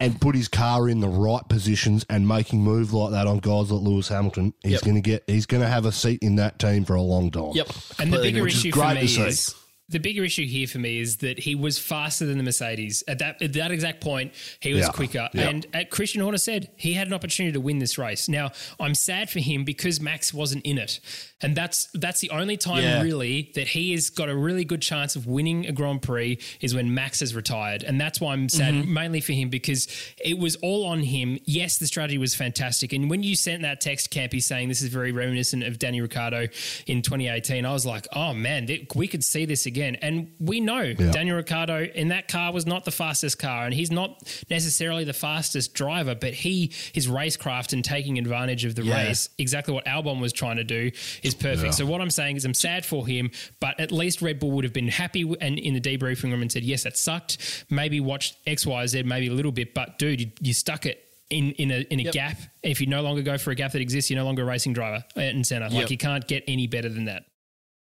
And 0.00 0.20
put 0.20 0.34
his 0.34 0.48
car 0.48 0.88
in 0.88 1.00
the 1.00 1.08
right 1.08 1.42
positions 1.48 2.04
and 2.10 2.28
making 2.28 2.62
moves 2.62 2.92
like 2.92 3.12
that 3.12 3.26
on 3.26 3.38
guys 3.38 3.70
like 3.70 3.82
Lewis 3.82 4.08
Hamilton, 4.08 4.52
he's 4.62 4.72
Yep. 4.72 4.82
gonna 4.82 5.00
get 5.00 5.24
he's 5.26 5.46
gonna 5.46 5.68
have 5.68 5.86
a 5.86 5.92
seat 5.92 6.18
in 6.22 6.36
that 6.36 6.58
team 6.58 6.84
for 6.84 6.94
a 6.94 7.02
long 7.02 7.30
time. 7.30 7.52
Yep. 7.54 7.68
And 7.98 8.12
the 8.12 8.18
bigger 8.18 8.38
agree. 8.40 8.50
is 8.52 8.58
issue 8.58 8.72
for 8.72 8.80
great 8.80 8.94
me 8.96 9.02
is 9.26 9.54
the 9.88 9.98
bigger 9.98 10.24
issue 10.24 10.46
here 10.46 10.66
for 10.66 10.78
me 10.78 10.98
is 10.98 11.18
that 11.18 11.38
he 11.38 11.54
was 11.54 11.78
faster 11.78 12.26
than 12.26 12.38
the 12.38 12.42
Mercedes 12.44 13.04
at 13.06 13.18
that 13.20 13.40
at 13.40 13.52
that 13.52 13.70
exact 13.70 14.00
point. 14.00 14.32
He 14.60 14.72
was 14.74 14.82
Yeah. 14.86 14.88
quicker, 14.92 15.28
Yeah. 15.32 15.48
and 15.48 15.66
at 15.72 15.90
Christian 15.90 16.20
Horner 16.22 16.38
said 16.38 16.70
he 16.76 16.94
had 16.94 17.06
an 17.06 17.12
opportunity 17.12 17.52
to 17.52 17.60
win 17.60 17.78
this 17.78 17.96
race. 17.98 18.28
Now 18.28 18.50
I'm 18.80 18.94
sad 18.94 19.30
for 19.30 19.38
him 19.40 19.64
because 19.64 20.00
Max 20.00 20.34
wasn't 20.34 20.64
in 20.66 20.78
it, 20.78 20.98
and 21.40 21.54
that's 21.56 21.88
that's 21.94 22.20
the 22.20 22.30
only 22.30 22.56
time 22.56 22.82
Yeah. 22.82 23.02
really 23.02 23.52
that 23.54 23.68
he 23.68 23.92
has 23.92 24.10
got 24.10 24.28
a 24.28 24.34
really 24.36 24.64
good 24.64 24.82
chance 24.82 25.14
of 25.14 25.26
winning 25.26 25.66
a 25.66 25.72
Grand 25.72 26.02
Prix 26.02 26.38
is 26.60 26.74
when 26.74 26.92
Max 26.92 27.20
has 27.20 27.34
retired, 27.34 27.82
and 27.84 28.00
that's 28.00 28.20
why 28.20 28.32
I'm 28.32 28.48
sad 28.48 28.74
Mm-hmm. 28.74 28.92
mainly 28.92 29.20
for 29.20 29.34
him 29.34 29.50
because 29.50 29.86
it 30.24 30.36
was 30.38 30.56
all 30.56 30.84
on 30.86 31.04
him. 31.04 31.38
Yes, 31.44 31.78
the 31.78 31.86
strategy 31.86 32.18
was 32.18 32.34
fantastic, 32.34 32.92
and 32.92 33.08
when 33.08 33.22
you 33.22 33.36
sent 33.36 33.62
that 33.62 33.80
text, 33.80 34.10
Campy, 34.10 34.42
saying 34.42 34.68
this 34.68 34.82
is 34.82 34.88
very 34.88 35.12
reminiscent 35.12 35.62
of 35.62 35.78
Danny 35.78 36.00
Ricciardo 36.00 36.48
in 36.88 37.02
2018, 37.02 37.64
I 37.64 37.72
was 37.72 37.86
like, 37.86 38.08
oh 38.14 38.34
man, 38.34 38.66
we 38.96 39.06
could 39.06 39.22
see 39.22 39.44
this 39.44 39.66
again, 39.66 39.75
and 39.76 40.32
we 40.40 40.60
know 40.60 40.92
Daniel 40.92 41.36
Ricciardo 41.36 41.84
in 41.84 42.08
that 42.08 42.28
car 42.28 42.52
was 42.52 42.66
not 42.66 42.84
the 42.84 42.90
fastest 42.90 43.38
car, 43.38 43.64
and 43.64 43.74
he's 43.74 43.90
not 43.90 44.22
necessarily 44.50 45.04
the 45.04 45.12
fastest 45.12 45.74
driver, 45.74 46.14
but 46.14 46.34
he 46.34 46.72
his 46.92 47.06
racecraft 47.08 47.72
and 47.72 47.84
taking 47.84 48.18
advantage 48.18 48.64
of 48.64 48.74
the 48.74 48.84
Yeah. 48.84 49.06
race, 49.08 49.28
exactly 49.38 49.74
what 49.74 49.84
Albon 49.86 50.20
was 50.20 50.32
trying 50.32 50.56
to 50.56 50.64
do, 50.64 50.90
is 51.22 51.34
perfect. 51.34 51.74
So 51.74 51.86
what 51.86 52.00
I'm 52.00 52.10
saying 52.10 52.36
is 52.36 52.44
I'm 52.44 52.54
sad 52.54 52.84
for 52.84 53.06
him, 53.06 53.30
but 53.60 53.78
at 53.80 53.92
least 53.92 54.22
Red 54.22 54.38
Bull 54.38 54.50
would 54.52 54.64
have 54.64 54.72
been 54.72 54.88
happy 54.88 55.22
and 55.40 55.58
in 55.58 55.74
the 55.74 55.80
debriefing 55.80 56.30
room 56.30 56.42
and 56.42 56.50
said, 56.50 56.62
yes, 56.62 56.82
that 56.84 56.96
sucked. 56.96 57.64
Maybe 57.70 58.00
watch 58.00 58.34
X, 58.46 58.66
Y, 58.66 58.86
Z, 58.86 59.02
maybe 59.04 59.28
a 59.28 59.32
little 59.32 59.52
bit, 59.52 59.74
but 59.74 59.98
dude, 59.98 60.20
you, 60.20 60.30
you 60.40 60.52
stuck 60.54 60.86
it. 60.86 61.02
In, 61.28 61.50
in 61.54 61.72
a 61.72 61.78
in 61.90 61.98
a 61.98 62.02
Yep. 62.04 62.12
gap, 62.14 62.38
if 62.62 62.80
you 62.80 62.86
no 62.86 63.02
longer 63.02 63.20
go 63.20 63.36
for 63.36 63.50
a 63.50 63.56
gap 63.56 63.72
that 63.72 63.80
exists, 63.80 64.08
you're 64.08 64.16
no 64.20 64.24
longer 64.24 64.42
a 64.42 64.44
racing 64.44 64.74
driver 64.74 65.04
uh, 65.16 65.20
and 65.20 65.44
center. 65.44 65.64
Like 65.68 65.80
Yep. 65.80 65.90
you 65.90 65.98
can't 65.98 66.28
get 66.28 66.44
any 66.46 66.68
better 66.68 66.88
than 66.88 67.06
that. 67.06 67.24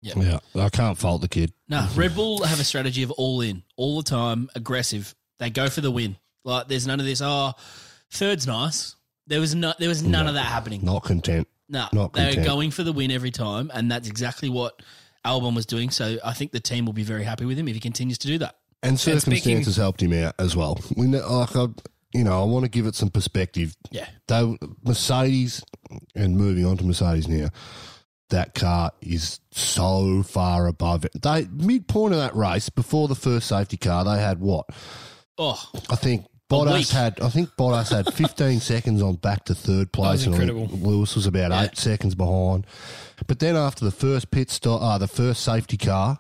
Yeah. 0.02 0.14
Yeah. 0.54 0.64
I 0.64 0.70
can't 0.70 0.98
fault 0.98 1.22
the 1.22 1.28
kid. 1.28 1.52
No, 1.68 1.88
Red 1.96 2.16
Bull 2.16 2.44
have 2.44 2.60
a 2.60 2.64
strategy 2.64 3.04
of 3.04 3.12
all 3.12 3.42
in, 3.42 3.64
all 3.76 3.98
the 3.98 4.04
time, 4.10 4.50
aggressive. 4.56 5.14
They 5.40 5.50
go 5.50 5.70
for 5.70 5.82
the 5.82 5.92
win. 5.92 6.18
Like 6.44 6.68
there's 6.68 6.88
none 6.88 7.00
of 7.00 7.06
this. 7.06 7.22
Oh, 7.24 7.54
third's 8.12 8.48
nice. 8.48 8.96
There 9.28 9.40
was 9.40 9.54
no, 9.56 9.74
there 9.80 9.90
was 9.90 10.04
none 10.04 10.28
of 10.28 10.36
that 10.36 10.46
happening. 10.46 10.82
Not 10.84 11.04
content. 11.04 11.48
No, 11.70 11.88
Not 11.92 12.14
they 12.14 12.22
were 12.22 12.28
content. 12.28 12.46
going 12.48 12.72
for 12.72 12.84
the 12.84 12.94
win 12.94 13.12
every 13.12 13.32
time, 13.32 13.70
and 13.74 13.92
that's 13.92 14.08
exactly 14.08 14.48
what 14.50 14.82
Albon 15.26 15.54
was 15.54 15.66
doing. 15.66 15.90
So 15.90 16.18
I 16.24 16.32
think 16.32 16.54
the 16.54 16.62
team 16.62 16.86
will 16.86 16.94
be 16.94 17.04
very 17.04 17.26
happy 17.26 17.44
with 17.44 17.58
him 17.60 17.68
if 17.68 17.74
he 17.74 17.82
continues 17.82 18.18
to 18.20 18.28
do 18.28 18.38
that. 18.38 18.56
And 18.84 18.98
speaking- 18.98 19.20
circumstances 19.20 19.76
helped 19.76 20.02
him 20.02 20.14
out 20.14 20.36
as 20.40 20.56
well. 20.56 20.80
We 20.96 21.08
know, 21.08 21.28
like 21.40 21.56
I, 21.56 21.66
you 22.14 22.24
know, 22.24 22.40
I 22.42 22.46
want 22.46 22.64
to 22.64 22.70
give 22.70 22.86
it 22.86 22.96
some 22.96 23.10
perspective. 23.10 23.76
Yeah. 23.92 24.08
They 24.28 24.58
Mercedes, 24.86 25.62
and 26.16 26.38
moving 26.38 26.66
on 26.66 26.78
to 26.78 26.86
Mercedes 26.86 27.28
now, 27.28 27.50
that 28.30 28.54
car 28.56 28.92
is 29.02 29.40
so 29.52 30.24
far 30.24 30.68
above 30.68 31.06
it. 31.06 31.12
They 31.22 31.48
midpoint 31.52 32.14
of 32.14 32.20
that 32.20 32.36
race 32.36 32.70
before 32.70 33.08
the 33.08 33.16
first 33.16 33.48
safety 33.48 33.78
car, 33.78 34.04
they 34.04 34.20
had 34.20 34.40
what? 34.40 34.66
Oh, 35.38 35.62
I 35.90 35.96
think 35.96 36.26
Bottas 36.50 36.92
had. 36.92 37.20
I 37.22 37.30
think 37.30 37.50
Bottas 37.58 37.90
had 37.92 38.14
15 38.14 38.60
seconds 38.60 39.02
on 39.02 39.16
back 39.16 39.46
to 39.46 39.56
third 39.56 39.92
place, 39.92 40.26
and 40.26 40.34
incredible. 40.34 40.68
Lewis 40.68 41.16
was 41.16 41.26
about 41.26 41.52
Yeah. 41.52 41.64
eight 41.64 41.78
seconds 41.78 42.16
behind. 42.16 42.66
But 43.28 43.40
then 43.40 43.56
after 43.56 43.84
the 43.86 43.92
first 43.92 44.32
pit 44.32 44.50
stop, 44.50 44.82
uh, 44.82 44.98
the 44.98 45.08
first 45.08 45.44
safety 45.44 45.78
car, 45.78 46.20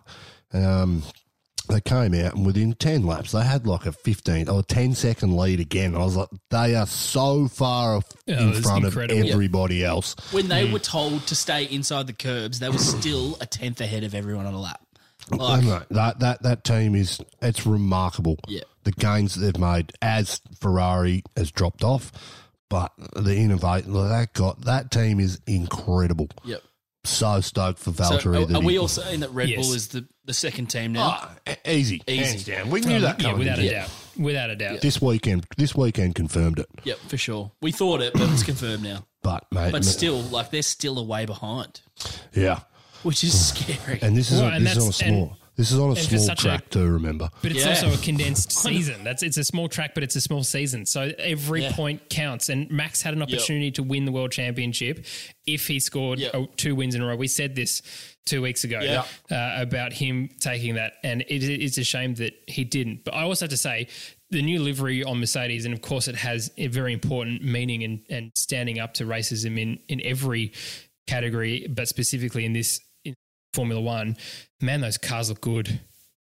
um, 0.53 1.03
they 1.67 1.81
came 1.81 2.13
out 2.13 2.35
and 2.35 2.45
within 2.45 2.73
10 2.73 3.05
laps 3.05 3.31
they 3.31 3.43
had 3.43 3.67
like 3.67 3.85
a 3.85 3.91
15 3.91 4.49
or 4.49 4.63
10 4.63 4.95
second 4.95 5.35
lead 5.35 5.59
again. 5.59 5.95
I 5.95 5.99
was 5.99 6.15
like, 6.15 6.29
they 6.49 6.75
are 6.75 6.85
so 6.87 7.47
far 7.47 8.01
Yeah, 8.25 8.35
it 8.49 8.55
in 8.57 8.61
front 8.63 8.85
incredible. 8.85 9.21
of 9.21 9.27
everybody 9.29 9.83
else. 9.85 10.15
when 10.31 10.47
they 10.47 10.67
mm. 10.67 10.73
were 10.73 10.79
told 10.79 11.25
to 11.27 11.35
stay 11.35 11.65
inside 11.65 12.07
the 12.07 12.13
curbs, 12.13 12.59
they 12.59 12.69
were 12.69 12.77
still 12.77 13.37
a 13.41 13.45
tenth 13.45 13.81
ahead 13.81 14.03
of 14.03 14.13
everyone 14.15 14.45
on 14.45 14.53
a 14.53 14.59
lap. 14.59 14.81
I 15.31 15.35
Like, 15.35 15.63
know, 15.65 15.81
that 15.91 16.19
that 16.19 16.43
that 16.43 16.63
team 16.63 16.95
is 16.95 17.19
it's 17.41 17.65
remarkable. 17.65 18.37
Yeah. 18.47 18.61
the 18.85 18.91
gains 18.93 19.35
that 19.35 19.41
they've 19.41 19.57
made 19.61 19.91
as 20.01 20.39
Ferrari 20.61 21.23
has 21.35 21.51
dropped 21.51 21.83
off, 21.83 22.11
but 22.69 22.93
the 23.13 23.35
innovate 23.35 23.85
that 23.85 24.29
got 24.33 24.61
that 24.61 24.89
team 24.89 25.19
is 25.19 25.41
incredible. 25.45 26.29
yep. 26.45 26.61
So 27.03 27.39
stoked 27.41 27.79
for 27.79 27.91
So 27.93 28.03
Valtteri. 28.03 28.53
are, 28.53 28.57
are 28.57 28.61
we 28.61 28.77
all 28.77 28.87
saying 28.89 29.21
that 29.21 29.29
Red 29.31 29.47
Yes. 29.49 29.65
Bull 29.65 29.75
is 29.75 29.87
the, 29.89 30.05
the 30.27 30.33
second 30.33 30.67
team 30.67 30.93
now? 30.93 31.29
Oh, 31.47 31.53
easy, 31.65 32.01
Easy. 32.07 32.23
hands 32.23 32.43
down. 32.45 32.69
We 32.69 32.81
knew 32.81 32.97
um, 32.97 33.01
that 33.01 33.19
yeah, 33.19 33.23
coming. 33.31 33.39
without 33.39 33.59
a 33.59 33.65
in. 33.65 33.71
doubt, 33.71 33.89
without 34.19 34.49
a 34.51 34.55
doubt. 34.55 34.81
This 34.81 35.01
weekend, 35.01 35.45
this 35.57 35.73
weekend 35.75 36.13
confirmed 36.15 36.59
it. 36.59 36.67
Yep, 36.83 36.97
for 37.07 37.17
sure. 37.17 37.51
We 37.61 37.71
thought 37.71 38.01
it, 38.01 38.13
but 38.13 38.29
it's 38.29 38.43
confirmed 38.43 38.83
now. 38.83 39.05
But 39.23 39.45
mate, 39.51 39.71
But 39.71 39.83
still, 39.83 40.19
like 40.21 40.51
they're 40.51 40.61
still 40.61 40.99
a 40.99 41.03
way 41.03 41.25
behind, 41.25 41.81
yeah. 42.33 42.59
which 43.03 43.23
is 43.23 43.47
scary. 43.49 43.99
And 44.01 44.15
this 44.15 44.31
is 44.31 44.39
Well, 44.39 44.49
on, 44.49 44.53
and 44.55 44.65
this 44.65 44.77
is 44.77 44.77
on 44.77 44.83
a 44.83 44.85
that's- 44.91 45.01
and- 45.01 45.09
small. 45.27 45.37
This 45.57 45.71
is 45.71 45.79
on 45.79 45.91
a 45.91 45.95
small 45.95 46.19
such 46.21 46.39
a- 46.41 46.41
track 46.43 46.69
too. 46.69 46.85
Remember, 46.85 47.31
But 47.41 47.51
it's 47.51 47.61
Yeah. 47.65 47.69
also 47.69 47.91
a 47.91 47.97
condensed 47.97 48.51
season. 48.63 49.03
That's 49.03 49.23
it's 49.23 49.37
a 49.37 49.43
small 49.43 49.67
track, 49.67 49.95
but 49.95 50.03
it's 50.03 50.15
a 50.15 50.21
small 50.21 50.43
season. 50.43 50.85
So 50.85 51.11
every 51.17 51.63
Yeah. 51.63 51.71
point 51.71 52.11
counts. 52.11 52.49
And 52.49 52.69
Max 52.69 53.01
had 53.01 53.15
an 53.15 53.23
opportunity 53.23 53.71
to 53.71 53.81
win 53.81 54.05
the 54.05 54.11
world 54.11 54.31
championship 54.31 55.03
if 55.47 55.65
he 55.65 55.79
scored 55.79 56.19
Yep. 56.19 56.57
two 56.57 56.75
wins 56.75 56.93
in 56.93 57.01
a 57.01 57.07
row. 57.07 57.15
We 57.15 57.27
said 57.27 57.55
this 57.55 57.81
two 58.27 58.41
weeks 58.43 58.63
ago 58.63 58.79
Yeah. 58.81 59.05
uh, 59.31 59.61
about 59.61 59.93
him 59.93 60.29
taking 60.39 60.75
that, 60.75 60.93
and 61.03 61.21
it, 61.23 61.43
it's 61.43 61.77
a 61.79 61.83
shame 61.83 62.13
that 62.15 62.33
he 62.47 62.63
didn't. 62.63 63.03
But 63.03 63.15
I 63.15 63.23
also 63.23 63.45
have 63.45 63.51
to 63.51 63.57
say. 63.57 63.87
The 64.29 64.41
new 64.41 64.59
livery 64.61 65.05
on 65.05 65.21
Mercedes, 65.21 65.63
and 65.63 65.73
of 65.73 65.81
course, 65.81 66.09
it 66.09 66.15
has 66.15 66.51
a 66.57 66.67
very 66.67 66.91
important 66.91 67.41
meaning 67.45 67.85
and, 67.85 68.01
and 68.09 68.31
standing 68.35 68.77
up 68.77 68.93
to 68.95 69.05
racism 69.05 69.57
in, 69.57 69.79
in 69.87 70.01
every 70.01 70.51
category, 71.07 71.65
but 71.69 71.87
specifically 71.87 72.43
in 72.43 72.51
this 72.51 72.81
in 73.05 73.13
Formula 73.53 73.79
One. 73.81 74.17
Man, 74.61 74.81
those 74.81 74.97
cars 74.97 75.29
look 75.29 75.39
good 75.39 75.79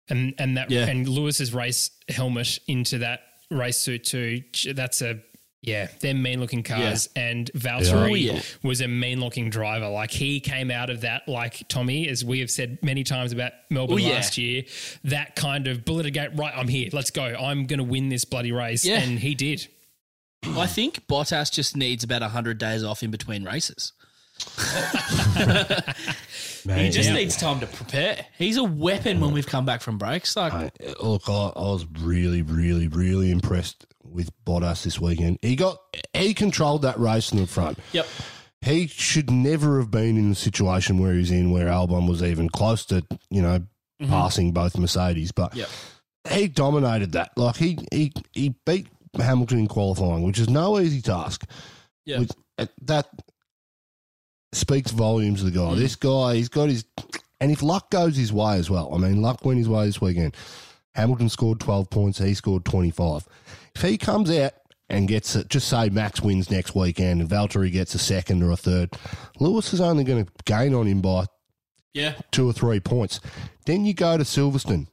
and 0.10 0.34
and 0.38 0.56
that 0.56 0.72
Yeah. 0.72 0.86
and 0.88 1.10
Lewis's 1.10 1.54
race 1.54 1.92
helmet 2.08 2.60
into 2.68 3.00
that 3.00 3.20
race 3.52 3.78
suit 3.80 4.06
too. 4.06 4.44
That's 4.74 5.02
a 5.02 5.20
yeah, 5.62 5.88
they're 6.00 6.14
mean 6.14 6.40
looking 6.40 6.64
cars. 6.64 7.10
And 7.16 7.52
Valtteri 7.54 8.12
Oh, 8.12 8.14
yeah. 8.14 8.42
was 8.64 8.80
a 8.82 8.88
mean 8.88 9.20
looking 9.20 9.50
driver. 9.50 9.90
Like 9.90 10.12
he 10.12 10.40
came 10.40 10.72
out 10.72 10.90
of 10.90 11.02
that 11.02 11.28
like 11.28 11.68
Tommy, 11.68 12.08
as 12.08 12.24
we 12.24 12.40
have 12.40 12.50
said 12.50 12.80
many 12.82 13.04
times 13.04 13.32
about 13.34 13.52
Melbourne 13.70 13.96
Oh, 13.96 13.98
yeah. 13.98 14.14
last 14.14 14.38
year. 14.38 14.64
That 15.04 15.36
kind 15.36 15.68
of 15.68 15.84
bullet 15.86 16.06
a 16.06 16.12
gate. 16.12 16.30
Right, 16.36 16.54
I'm 16.56 16.68
here. 16.70 16.90
Let's 16.94 17.12
go. 17.12 17.24
I'm 17.24 17.66
going 17.66 17.80
to 17.80 17.84
win 17.84 18.10
this 18.10 18.24
bloody 18.26 18.52
race, 18.52 18.86
Yeah. 18.86 19.00
and 19.02 19.20
he 19.20 19.36
did. 19.36 19.68
I 20.44 20.68
think 20.68 21.06
Bottas 21.08 21.52
just 21.52 21.76
needs 21.76 22.04
about 22.06 22.22
100 22.22 22.58
days 22.58 22.82
off 22.84 23.04
in 23.04 23.12
between 23.12 23.44
races. 23.44 23.92
man, 26.66 26.80
He 26.86 26.90
just 26.90 27.10
yeah. 27.10 27.16
needs 27.16 27.36
time 27.36 27.60
to 27.60 27.68
prepare. 27.68 28.26
He's 28.38 28.56
a 28.56 28.64
weapon 28.64 29.20
when 29.20 29.32
we've 29.34 29.46
come 29.46 29.66
back 29.66 29.82
from 29.82 29.98
breaks. 29.98 30.36
Like, 30.38 30.54
I- 30.54 30.72
look, 31.02 31.24
I, 31.28 31.52
I 31.56 31.62
was 31.72 31.86
really, 32.00 32.42
really, 32.42 32.88
really 32.88 33.32
impressed 33.32 33.86
with 34.12 34.30
Bottas 34.46 34.84
this 34.84 35.00
weekend. 35.00 35.40
He 35.42 35.56
got 35.56 35.78
he 36.14 36.34
controlled 36.34 36.82
that 36.84 37.00
race 37.00 37.32
in 37.32 37.40
the 37.40 37.48
front. 37.48 37.78
yep. 37.92 38.08
He 38.62 38.88
should 38.88 39.32
never 39.32 39.80
have 39.80 39.90
been 39.90 40.18
in 40.18 40.30
the 40.30 40.36
situation 40.36 40.98
where 40.98 41.14
he's 41.14 41.32
in, 41.32 41.52
where 41.52 41.68
Albon 41.68 42.10
was 42.10 42.22
even 42.22 42.50
close 42.50 42.86
to, 42.88 43.06
you 43.30 43.42
know, 43.42 43.62
passing 44.06 44.52
both 44.52 44.78
Mercedes. 44.78 45.32
But 45.32 45.56
Yep. 45.56 45.70
he 46.30 46.48
dominated 46.50 47.14
that. 47.14 47.32
Like 47.38 47.56
he 47.56 47.78
he 47.92 48.12
he 48.34 48.56
beat 48.66 48.88
Hamilton 49.18 49.60
in 49.60 49.68
qualifying, 49.68 50.24
which 50.24 50.40
is 50.40 50.50
no 50.50 50.78
easy 50.80 51.02
task. 51.02 51.50
Uh, 52.58 52.66
that 52.82 53.08
speaks 54.54 54.92
volumes 54.92 55.42
of 55.44 55.54
the 55.54 55.58
guy. 55.60 55.76
This 55.76 55.96
guy, 55.96 56.36
he's 56.36 56.50
got 56.50 56.70
his, 56.70 56.84
and 57.40 57.52
if 57.52 57.62
luck 57.62 57.90
goes 57.90 58.16
his 58.18 58.34
way 58.34 58.58
as 58.58 58.70
well. 58.70 58.94
I 58.94 58.98
mean, 58.98 59.22
luck 59.22 59.46
went 59.46 59.60
his 59.60 59.70
way 59.70 59.86
this 59.86 60.02
weekend. 60.02 60.36
Hamilton 60.96 61.30
scored 61.30 61.60
twelve 61.60 61.90
points. 61.90 62.18
He 62.20 62.34
scored 62.34 62.66
twenty 62.66 62.90
five. 62.92 63.26
If 63.80 63.90
he 63.90 63.98
comes 63.98 64.30
out 64.30 64.52
and 64.90 65.08
gets 65.08 65.38
it, 65.38 65.48
just 65.48 65.70
say 65.70 65.88
Max 65.88 66.22
wins 66.22 66.52
next 66.52 66.76
weekend 66.76 67.22
and 67.22 67.30
Valtteri 67.30 67.72
gets 67.72 67.96
a 67.96 68.00
second 68.00 68.44
or 68.44 68.52
a 68.52 68.58
third, 68.58 68.90
Lewis 69.40 69.72
is 69.74 69.80
only 69.80 70.04
going 70.04 70.26
to 70.26 70.32
gain 70.44 70.74
on 70.74 70.86
him 70.86 71.00
by 71.02 71.28
Yeah. 71.94 72.16
two 72.32 72.46
or 72.50 72.52
three 72.52 72.82
points. 72.82 73.22
Then 73.66 73.86
you 73.86 73.94
go 73.94 74.18
to 74.18 74.26
Silverstone, 74.26 74.88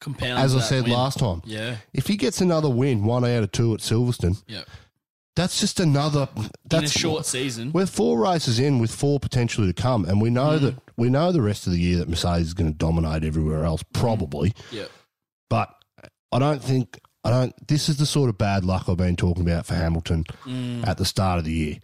Compounds 0.00 0.42
as 0.42 0.56
I 0.56 0.60
said 0.60 0.82
win. 0.84 0.92
last 0.92 1.20
time. 1.20 1.42
Yeah. 1.44 1.76
If 1.92 2.08
he 2.08 2.16
gets 2.16 2.40
another 2.40 2.68
win, 2.68 3.04
one 3.04 3.24
out 3.24 3.44
of 3.44 3.52
two 3.52 3.72
at 3.74 3.80
Silverstone, 3.80 4.42
Yep. 4.48 4.68
that's 5.36 5.60
just 5.60 5.78
another. 5.78 6.28
In 6.36 6.44
a 6.46 6.50
That's 6.64 6.90
short 6.90 7.26
season. 7.26 7.70
We're 7.72 7.86
four 7.86 8.18
races 8.18 8.58
in 8.58 8.80
with 8.80 8.90
four 8.92 9.20
potentially 9.20 9.68
to 9.72 9.72
come, 9.72 10.04
and 10.04 10.20
we 10.20 10.30
know 10.30 10.56
mm-hmm. 10.56 10.64
that 10.64 10.74
we 10.96 11.10
know 11.10 11.30
the 11.30 11.42
rest 11.42 11.68
of 11.68 11.72
the 11.72 11.78
year 11.78 11.98
that 11.98 12.08
Mercedes 12.08 12.48
is 12.48 12.54
going 12.54 12.72
to 12.72 12.76
dominate 12.76 13.22
everywhere 13.22 13.64
else, 13.64 13.84
probably. 13.92 14.52
Yep. 14.72 14.90
But 15.48 15.72
I 16.32 16.40
don't 16.40 16.62
think 16.62 16.98
I 17.24 17.30
don't. 17.30 17.66
This 17.68 17.88
is 17.88 17.96
the 17.96 18.06
sort 18.06 18.28
of 18.28 18.36
bad 18.38 18.64
luck 18.64 18.88
I've 18.88 18.96
been 18.98 19.16
talking 19.16 19.42
about 19.48 19.66
for 19.66 19.74
Hamilton 19.74 20.24
mm. 20.44 20.86
at 20.86 20.98
the 20.98 21.04
start 21.04 21.38
of 21.38 21.44
the 21.44 21.52
year. 21.52 21.78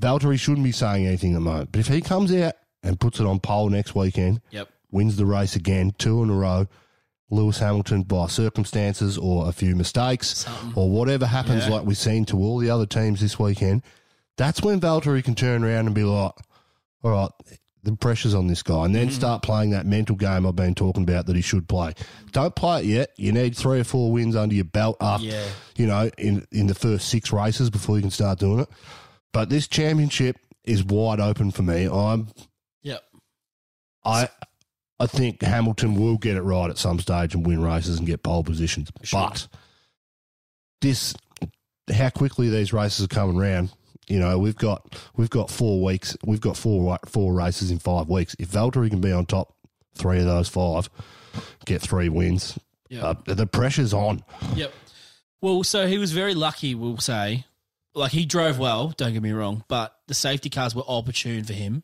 Valtteri 0.00 0.38
shouldn't 0.38 0.64
be 0.64 0.72
saying 0.72 1.06
anything 1.06 1.32
at 1.32 1.34
the 1.34 1.40
moment, 1.40 1.72
but 1.72 1.80
if 1.80 1.88
he 1.88 2.00
comes 2.00 2.32
out 2.32 2.54
and 2.82 3.00
puts 3.00 3.18
it 3.20 3.26
on 3.26 3.40
pole 3.40 3.68
next 3.70 3.94
weekend, 3.94 4.40
Yep. 4.50 4.68
wins 4.90 5.16
the 5.16 5.26
race 5.26 5.56
again, 5.56 5.92
two 5.98 6.22
in 6.22 6.30
a 6.30 6.34
row. 6.34 6.66
Lewis 7.30 7.58
Hamilton 7.58 8.02
by 8.02 8.26
circumstances 8.28 9.16
or 9.18 9.48
a 9.48 9.52
few 9.52 9.74
mistakes 9.74 10.46
or 10.76 10.90
whatever 10.90 11.26
happens, 11.26 11.64
Yeah. 11.64 11.70
like 11.72 11.84
we've 11.86 11.96
seen 11.98 12.24
to 12.26 12.38
all 12.38 12.58
the 12.58 12.70
other 12.70 12.86
teams 12.86 13.20
this 13.20 13.38
weekend. 13.38 13.82
That's 14.36 14.62
when 14.62 14.80
Valtteri 14.80 15.24
can 15.24 15.34
turn 15.34 15.64
around 15.64 15.86
and 15.86 15.94
be 15.94 16.04
like, 16.04 16.32
"All 17.02 17.10
right, 17.10 17.30
the 17.84 17.94
pressure's 17.96 18.34
on 18.34 18.46
this 18.46 18.62
guy," 18.62 18.84
and 18.84 18.94
then 18.94 19.06
Mm-hmm. 19.08 19.16
start 19.16 19.42
playing 19.42 19.70
that 19.70 19.86
mental 19.86 20.16
game 20.16 20.46
I've 20.46 20.56
been 20.56 20.74
talking 20.74 21.02
about 21.02 21.26
that 21.26 21.36
he 21.36 21.42
should 21.42 21.68
play. 21.68 21.94
Don't 22.32 22.54
play 22.54 22.80
it 22.80 22.86
yet. 22.86 23.10
You 23.16 23.32
need 23.32 23.56
three 23.56 23.80
or 23.80 23.84
four 23.84 24.10
wins 24.12 24.34
under 24.36 24.54
your 24.54 24.64
belt 24.64 24.96
after, 25.00 25.26
Yeah. 25.26 25.46
you 25.76 25.86
know, 25.86 26.10
in 26.18 26.46
in 26.50 26.66
the 26.66 26.74
first 26.74 27.08
six 27.08 27.32
races 27.32 27.70
before 27.70 27.96
you 27.96 28.02
can 28.02 28.10
start 28.10 28.38
doing 28.38 28.60
it. 28.60 28.68
But 29.32 29.48
this 29.50 29.66
championship 29.68 30.36
is 30.64 30.82
wide 30.84 31.20
open 31.20 31.50
for 31.50 31.62
me. 31.62 31.86
I'm 31.88 32.28
Yep. 32.82 33.02
I 34.04 34.28
I 35.00 35.06
think 35.06 35.42
Hamilton 35.42 35.94
will 35.96 36.16
get 36.18 36.36
it 36.36 36.42
right 36.42 36.70
at 36.70 36.78
some 36.78 36.98
stage 37.00 37.34
and 37.34 37.44
win 37.46 37.60
races 37.62 37.98
and 37.98 38.06
get 38.06 38.22
pole 38.22 38.44
positions. 38.44 38.90
Sure. 39.02 39.28
But 39.28 39.48
this 40.80 41.14
how 41.92 42.08
quickly 42.10 42.48
these 42.48 42.72
races 42.72 43.04
are 43.04 43.08
coming 43.08 43.36
round, 43.36 43.70
you 44.08 44.18
know, 44.18 44.38
we've 44.38 44.56
got 44.56 44.94
we've 45.16 45.30
got 45.30 45.50
four 45.50 45.82
weeks, 45.82 46.16
we've 46.24 46.40
got 46.40 46.56
four 46.56 46.98
four 47.06 47.32
races 47.34 47.70
in 47.70 47.78
five 47.78 48.08
weeks. 48.08 48.34
If 48.38 48.50
Valtteri 48.50 48.90
can 48.90 49.00
be 49.00 49.12
on 49.12 49.26
top 49.26 49.54
three 49.94 50.18
of 50.20 50.26
those 50.26 50.48
five, 50.48 50.88
get 51.64 51.80
three 51.82 52.08
wins, 52.08 52.58
Yep. 52.90 53.02
uh, 53.28 53.34
the 53.34 53.46
pressure's 53.46 53.94
on. 53.94 54.22
Yep. 54.54 54.72
Well, 55.40 55.62
so 55.64 55.86
he 55.86 55.98
was 55.98 56.12
very 56.12 56.34
lucky, 56.34 56.74
we'll 56.74 56.98
say. 56.98 57.44
Like 57.94 58.10
he 58.12 58.24
drove 58.26 58.58
well, 58.58 58.88
don't 58.96 59.12
get 59.12 59.22
me 59.22 59.30
wrong, 59.32 59.62
but 59.68 59.96
the 60.08 60.14
safety 60.14 60.50
cars 60.50 60.74
were 60.74 60.82
opportune 60.88 61.44
for 61.44 61.52
him. 61.52 61.82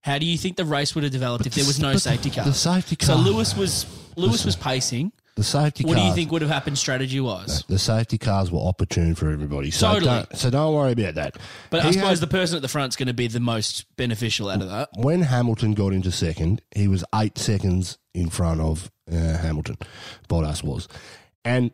How 0.00 0.18
do 0.18 0.26
you 0.26 0.36
think 0.36 0.56
the 0.56 0.64
race 0.64 0.94
would 0.96 1.04
have 1.04 1.12
developed 1.12 1.46
if 1.46 1.54
there 1.54 1.64
was 1.64 1.78
no 1.78 1.92
But 1.92 2.02
safety 2.02 2.30
the 2.30 2.42
cars? 2.42 2.56
safety 2.56 2.96
So 3.00 3.14
Lewis 3.16 3.56
was 3.56 3.86
Lewis 4.16 4.44
was 4.44 4.56
pacing. 4.56 5.12
The 5.34 5.44
safety 5.44 5.84
What 5.84 5.96
do 5.96 6.02
you 6.02 6.12
think 6.12 6.30
would 6.30 6.42
have 6.42 6.50
happened 6.50 6.76
strategy 6.76 7.18
wise? 7.18 7.62
The 7.64 7.78
safety 7.78 8.18
cars 8.18 8.50
were 8.50 8.60
opportune 8.60 9.14
for 9.14 9.30
everybody. 9.30 9.70
So 9.70 9.94
Totally. 9.94 10.10
don't, 10.10 10.36
so 10.36 10.50
don't 10.50 10.74
worry 10.74 10.92
about 10.92 11.14
that. 11.14 11.38
But 11.70 11.86
I 11.86 11.90
suppose 11.90 12.18
had- 12.20 12.28
the 12.28 12.30
person 12.30 12.56
at 12.56 12.62
the 12.62 12.68
front's 12.68 12.96
going 12.96 13.06
to 13.08 13.14
be 13.14 13.28
the 13.28 13.40
most 13.40 13.86
beneficial 13.96 14.50
out 14.50 14.60
of 14.60 14.68
that. 14.68 14.90
when 14.94 15.22
Hamilton 15.22 15.72
got 15.72 15.94
into 15.94 16.12
second, 16.12 16.60
he 16.74 16.86
was 16.86 17.02
eight 17.14 17.38
seconds 17.38 17.96
in 18.12 18.28
front 18.28 18.60
of 18.60 18.90
uh, 19.10 19.14
Hamilton. 19.38 19.78
Bottas 20.28 20.62
was, 20.62 20.86
and 21.46 21.70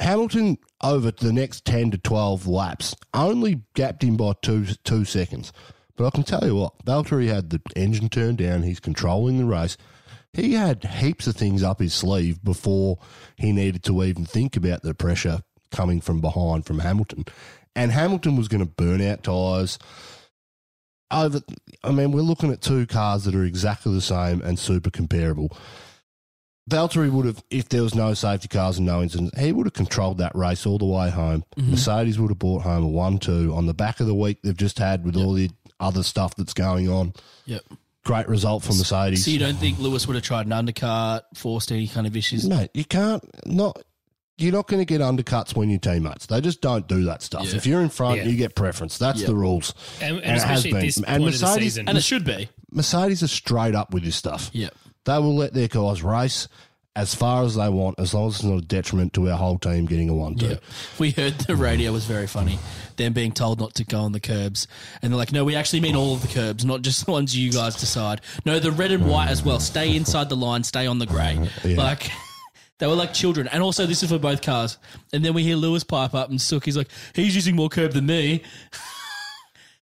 Hamilton 0.00 0.58
over 0.82 1.12
the 1.12 1.32
next 1.32 1.64
ten 1.64 1.92
to 1.92 1.98
twelve 1.98 2.46
laps 2.48 2.96
only 3.14 3.62
gapped 3.74 4.02
him 4.02 4.16
by 4.16 4.32
two 4.42 4.66
two 4.84 5.04
seconds. 5.04 5.52
But 5.96 6.06
I 6.06 6.10
can 6.10 6.22
tell 6.24 6.44
you 6.44 6.56
what, 6.56 6.84
Valtteri 6.84 7.28
had 7.28 7.50
the 7.50 7.60
engine 7.74 8.08
turned 8.08 8.38
down. 8.38 8.62
He's 8.62 8.80
controlling 8.80 9.38
the 9.38 9.44
race. 9.44 9.76
He 10.38 10.52
had 10.52 10.84
heaps 10.84 11.26
of 11.26 11.34
things 11.34 11.64
up 11.64 11.80
his 11.80 11.92
sleeve 11.92 12.44
before 12.44 12.98
he 13.34 13.50
needed 13.50 13.82
to 13.84 14.04
even 14.04 14.24
think 14.24 14.56
about 14.56 14.82
the 14.82 14.94
pressure 14.94 15.40
coming 15.72 16.00
from 16.00 16.20
behind 16.20 16.64
from 16.64 16.78
Hamilton. 16.78 17.24
And 17.74 17.90
Hamilton 17.90 18.36
was 18.36 18.46
going 18.46 18.64
to 18.64 18.70
burn 18.70 19.02
out 19.02 19.24
tyres 19.24 19.80
over. 21.10 21.40
I 21.82 21.90
mean, 21.90 22.12
we're 22.12 22.20
looking 22.20 22.52
at 22.52 22.60
two 22.60 22.86
cars 22.86 23.24
that 23.24 23.34
are 23.34 23.44
exactly 23.44 23.92
the 23.92 24.00
same 24.00 24.40
and 24.42 24.60
super 24.60 24.90
comparable. 24.90 25.56
Valtteri 26.70 27.10
would 27.10 27.26
have, 27.26 27.42
if 27.50 27.68
there 27.68 27.82
was 27.82 27.96
no 27.96 28.14
safety 28.14 28.46
cars 28.46 28.78
and 28.78 28.86
no 28.86 29.02
incidents, 29.02 29.36
he 29.40 29.50
would 29.50 29.66
have 29.66 29.72
controlled 29.72 30.18
that 30.18 30.36
race 30.36 30.66
all 30.66 30.78
the 30.78 30.86
way 30.86 31.10
home. 31.10 31.42
Mm-hmm. 31.56 31.72
Mercedes 31.72 32.20
would 32.20 32.30
have 32.30 32.38
brought 32.38 32.62
home 32.62 32.84
a 32.84 32.88
one-two 32.88 33.52
on 33.52 33.66
the 33.66 33.74
back 33.74 33.98
of 33.98 34.06
the 34.06 34.14
week 34.14 34.38
they've 34.44 34.56
just 34.56 34.78
had 34.78 35.04
with 35.04 35.16
all 35.16 35.32
the 35.32 35.50
other 35.80 36.04
stuff 36.04 36.36
that's 36.36 36.54
going 36.54 36.88
on. 36.88 37.12
Yep. 37.46 37.62
Great 38.08 38.26
result 38.26 38.62
for 38.62 38.72
Mercedes. 38.72 39.26
So 39.26 39.30
you 39.30 39.38
don't 39.38 39.56
think 39.58 39.78
Lewis 39.78 40.06
would 40.06 40.14
have 40.14 40.24
tried 40.24 40.46
an 40.46 40.52
undercut, 40.54 41.26
forced 41.34 41.70
any 41.70 41.86
kind 41.86 42.06
of 42.06 42.16
issues? 42.16 42.48
Mate, 42.48 42.70
you 42.72 42.86
can't 42.86 43.22
not. 43.46 43.82
You're 44.38 44.52
not 44.52 44.66
going 44.66 44.80
to 44.80 44.86
get 44.86 45.02
undercuts 45.02 45.54
when 45.54 45.68
you're 45.68 45.78
teammates. 45.78 46.24
They 46.26 46.40
just 46.40 46.62
don't 46.62 46.86
do 46.88 47.04
that 47.04 47.20
stuff. 47.20 47.44
Yeah. 47.50 47.56
If 47.56 47.66
you're 47.66 47.82
in 47.82 47.90
front, 47.90 48.18
Yeah. 48.18 48.28
you 48.28 48.36
get 48.38 48.54
preference. 48.54 48.96
That's 48.96 49.22
the 49.24 49.34
rules. 49.34 49.74
And, 50.00 50.16
and, 50.16 50.24
And 50.24 50.36
it 50.36 50.42
has 50.42 50.62
been. 50.62 50.78
this 50.78 50.96
And 50.96 51.04
point 51.06 51.34
of 51.34 51.40
the 51.40 51.46
Mercedes- 51.46 51.72
season. 51.74 51.88
And 51.88 51.98
it 51.98 52.02
should 52.02 52.24
be. 52.24 52.48
Mercedes 52.72 53.22
are 53.22 53.28
straight 53.28 53.74
up 53.74 53.92
with 53.92 54.04
this 54.04 54.16
stuff. 54.16 54.48
Yeah, 54.54 54.70
They 55.04 55.18
will 55.18 55.36
let 55.36 55.52
their 55.54 55.68
guys 55.68 56.02
race 56.02 56.46
as 56.98 57.14
far 57.14 57.44
as 57.44 57.54
they 57.54 57.68
want, 57.68 57.96
as 58.00 58.12
long 58.12 58.26
as 58.26 58.34
it's 58.34 58.42
not 58.42 58.58
a 58.58 58.66
detriment 58.66 59.12
to 59.12 59.30
our 59.30 59.36
whole 59.38 59.56
team 59.56 59.86
getting 59.86 60.10
a 60.10 60.14
one-two. 60.14 60.46
Yeah. 60.46 60.56
We 60.98 61.12
heard 61.12 61.34
the 61.34 61.54
radio 61.54 61.92
was 61.92 62.04
very 62.04 62.26
funny. 62.26 62.58
Them 62.96 63.12
being 63.12 63.30
told 63.30 63.60
not 63.60 63.74
to 63.76 63.84
go 63.84 64.00
on 64.00 64.10
the 64.10 64.18
curbs. 64.18 64.66
And 65.00 65.12
they're 65.12 65.18
like, 65.18 65.30
no, 65.30 65.44
we 65.44 65.54
actually 65.54 65.78
mean 65.80 65.94
all 65.94 66.14
of 66.14 66.22
the 66.22 66.28
curbs, 66.28 66.64
not 66.64 66.82
just 66.82 67.06
the 67.06 67.12
ones 67.12 67.36
you 67.36 67.52
guys 67.52 67.76
decide. 67.76 68.20
No, 68.44 68.58
the 68.58 68.72
red 68.72 68.90
and 68.90 69.06
white 69.08 69.28
as 69.28 69.44
well. 69.44 69.60
Stay 69.60 69.94
inside 69.94 70.28
the 70.28 70.36
line, 70.36 70.64
stay 70.64 70.88
on 70.88 70.98
the 70.98 71.06
grey. 71.06 71.48
Like, 71.64 72.10
they 72.80 72.88
were 72.88 72.94
like 72.94 73.12
children. 73.12 73.46
And 73.46 73.62
also, 73.62 73.86
this 73.86 74.02
is 74.02 74.10
for 74.10 74.18
both 74.18 74.42
cars. 74.42 74.78
And 75.12 75.24
then 75.24 75.34
we 75.34 75.44
hear 75.44 75.54
Lewis 75.54 75.84
pipe 75.84 76.14
up 76.14 76.30
and 76.30 76.40
Sook, 76.40 76.64
he's 76.64 76.76
like, 76.76 76.88
he's 77.14 77.36
using 77.36 77.54
more 77.54 77.68
curb 77.68 77.92
than 77.92 78.06
me. 78.06 78.42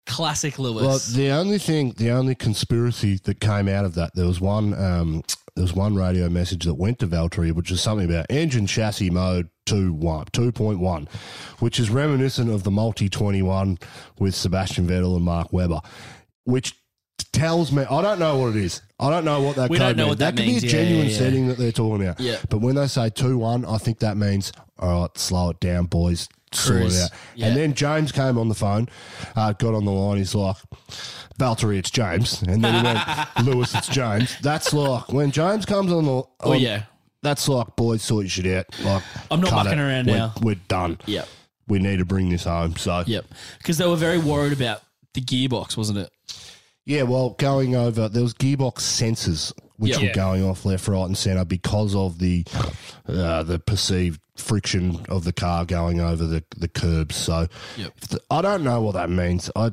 Classic 0.07 0.59
Lewis. 0.59 0.85
Well, 0.85 0.99
the 1.17 1.31
only 1.31 1.59
thing, 1.59 1.93
the 1.97 2.11
only 2.11 2.35
conspiracy 2.35 3.19
that 3.25 3.41
came 3.41 3.69
out 3.69 3.85
of 3.85 3.95
that, 3.95 4.11
there 4.15 4.27
was 4.27 4.41
one. 4.41 4.75
Um, 4.75 5.23
there 5.61 5.65
was 5.65 5.75
one 5.75 5.95
radio 5.95 6.31
message 6.31 6.65
that 6.65 6.77
went 6.77 6.99
to 7.01 7.07
Valtteri, 7.07 7.53
which 7.53 7.71
is 7.71 7.83
something 7.83 8.09
about 8.11 8.25
engine 8.31 8.67
chassis 8.67 9.11
mode 9.11 9.51
2.1, 9.67 11.09
which 11.59 11.79
is 11.79 11.91
reminiscent 11.91 12.51
of 12.51 12.63
the 12.63 12.71
multi 12.71 13.11
21 13.11 13.77
with 14.19 14.35
Sebastian 14.35 14.89
Vettel 14.89 15.17
and 15.17 15.25
Mark 15.27 15.53
Webber, 15.53 15.81
which 16.45 16.77
tells 17.35 17.73
me 17.73 17.83
I 17.83 18.01
don't 18.01 18.19
know 18.19 18.39
what 18.39 18.57
it 18.57 18.65
is. 18.65 18.81
I 18.99 19.11
don't 19.11 19.27
know 19.27 19.43
what 19.43 19.57
that 19.57 19.69
We 19.69 19.77
code 19.77 19.89
don't 19.89 19.97
know 19.99 20.05
means. 20.05 20.09
what 20.13 20.19
that 20.21 20.37
could 20.37 20.47
means. 20.47 20.63
be 20.63 20.69
a 20.69 20.71
genuine 20.71 21.05
yeah, 21.05 21.13
yeah. 21.13 21.19
setting 21.19 21.49
that 21.49 21.59
they're 21.59 21.73
talking 21.73 22.07
about. 22.07 22.21
Yeah. 22.21 22.39
But 22.49 22.63
when 22.63 22.77
they 22.77 22.87
say 22.87 23.11
2 23.11 23.37
1, 23.37 23.67
I 23.67 23.77
think 23.77 23.99
that 23.99 24.17
means, 24.17 24.53
all 24.79 25.03
right, 25.03 25.19
slow 25.19 25.51
it 25.51 25.61
down, 25.61 25.85
boys. 25.85 26.27
Sort 26.53 26.81
it 26.85 26.95
out. 27.03 27.11
Yeah. 27.35 27.49
And 27.49 27.57
then 27.59 27.75
James 27.75 28.13
came 28.13 28.39
on 28.39 28.49
the 28.49 28.55
phone, 28.55 28.89
uh, 29.37 29.53
got 29.53 29.75
on 29.75 29.85
the 29.85 29.93
line. 29.93 30.17
He's 30.17 30.35
like, 30.35 30.57
Valtteri, 31.41 31.79
it's 31.79 31.91
James. 31.91 32.43
And 32.43 32.63
then 32.63 32.75
he 32.75 32.83
went, 32.83 33.01
Lewis, 33.45 33.75
it's 33.75 33.89
James. 33.89 34.37
That's 34.41 34.73
like, 34.73 35.11
when 35.13 35.31
James 35.31 35.65
comes 35.67 35.91
on 35.93 36.05
the. 36.05 36.11
Oh, 36.13 36.53
on- 36.53 36.61
yeah. 36.61 36.85
That's 37.23 37.49
like, 37.49 37.77
boys, 37.77 38.03
sort 38.03 38.25
your 38.25 38.31
shit 38.31 38.47
out. 38.47 38.67
Like, 38.85 39.03
I'm 39.31 39.41
not 39.41 39.51
cut 39.51 39.65
mucking 39.65 39.79
it. 39.79 39.83
around 39.83 40.07
We're- 40.07 40.19
now. 40.19 40.33
We're 40.41 40.55
done. 40.69 40.99
Yep. 41.07 41.29
We 41.69 41.79
need 41.79 41.99
to 41.99 42.05
bring 42.05 42.31
this 42.31 42.45
home. 42.45 42.77
So, 42.77 43.05
Yep. 43.07 43.27
Because 43.59 43.79
they 43.79 43.87
were 43.87 43.97
very 43.97 44.19
worried 44.19 44.53
about 44.53 44.83
the 45.15 45.21
gearbox, 45.21 45.77
wasn't 45.77 45.99
it? 45.99 46.11
Yeah, 46.87 47.03
well, 47.03 47.31
going 47.39 47.77
over 47.77 48.09
there 48.09 48.23
was 48.23 48.35
gearbox 48.35 48.79
sensors 48.81 49.53
which 49.77 49.97
Yeah. 49.99 50.09
were 50.09 50.15
going 50.15 50.45
off 50.45 50.65
left, 50.67 50.89
right, 50.89 51.05
and 51.05 51.17
centre 51.17 51.45
because 51.45 51.95
of 51.95 52.19
the 52.19 52.45
uh, 53.09 53.43
the 53.45 53.59
perceived 53.59 54.21
friction 54.37 55.05
of 55.09 55.25
the 55.25 55.33
car 55.33 55.65
going 55.65 56.01
over 56.01 56.25
the 56.27 56.43
the 56.57 56.69
curbs. 56.69 57.17
So, 57.17 57.47
Yep. 57.77 57.93
if 58.03 58.09
the, 58.09 58.21
I 58.31 58.43
don't 58.43 58.63
know 58.65 58.81
what 58.83 58.93
that 58.93 59.09
means. 59.11 59.51
I 59.55 59.73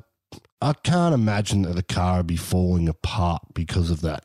I 0.62 0.74
can't 0.74 1.14
imagine 1.14 1.62
that 1.64 1.76
the 1.76 1.84
car 1.84 2.18
would 2.18 2.28
be 2.28 2.36
falling 2.38 2.90
apart 2.90 3.42
because 3.54 3.92
of 3.92 4.02
that. 4.02 4.24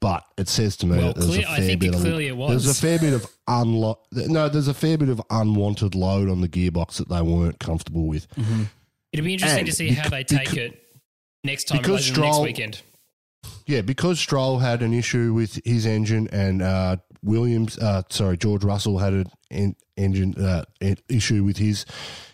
But 0.00 0.22
it 0.36 0.48
says 0.48 0.76
to 0.78 0.86
me 0.86 0.96
Well, 0.98 1.08
that 1.08 1.16
there's 1.16 1.26
clear- 1.30 1.46
a 1.46 1.50
I 1.50 1.56
fair 1.56 1.66
think 1.66 1.80
bit 1.80 1.88
it 1.88 1.94
of 1.96 2.00
clearly 2.02 2.28
it 2.28 2.36
there's 2.48 2.68
a 2.68 2.74
fair 2.74 2.98
bit 3.00 3.12
of 3.14 3.26
unlo- 3.48 3.96
No, 4.12 4.48
there's 4.48 4.68
a 4.68 4.74
fair 4.74 4.96
bit 4.96 5.08
of 5.08 5.20
unwanted 5.30 5.96
load 5.96 6.28
on 6.28 6.40
the 6.40 6.48
gearbox 6.48 6.98
that 6.98 7.08
they 7.08 7.20
weren't 7.20 7.58
comfortable 7.58 8.06
with. 8.06 8.28
It'll 9.12 9.24
be 9.24 9.32
interesting 9.32 9.58
And 9.60 9.66
to 9.66 9.72
see 9.74 9.88
how 9.88 10.08
they 10.08 10.22
take 10.22 10.50
bec- 10.50 10.56
it 10.56 10.82
next 11.42 11.64
time, 11.64 11.78
because 11.82 12.08
later 12.10 12.20
next 12.20 12.38
weekend. 12.40 12.82
Yeah, 13.66 13.80
because 13.80 14.20
Stroll 14.20 14.60
had 14.60 14.82
an 14.82 14.92
issue 14.94 15.32
with 15.34 15.60
his 15.64 15.84
engine, 15.86 16.28
and 16.30 16.62
uh, 16.62 16.96
Williams, 17.24 17.76
uh, 17.78 18.02
sorry, 18.08 18.36
George 18.36 18.62
Russell 18.62 18.98
had 18.98 19.12
an 19.12 19.26
en- 19.50 19.76
engine 19.96 20.34
uh, 20.36 20.64
issue 21.08 21.42
with 21.42 21.56
his 21.56 21.84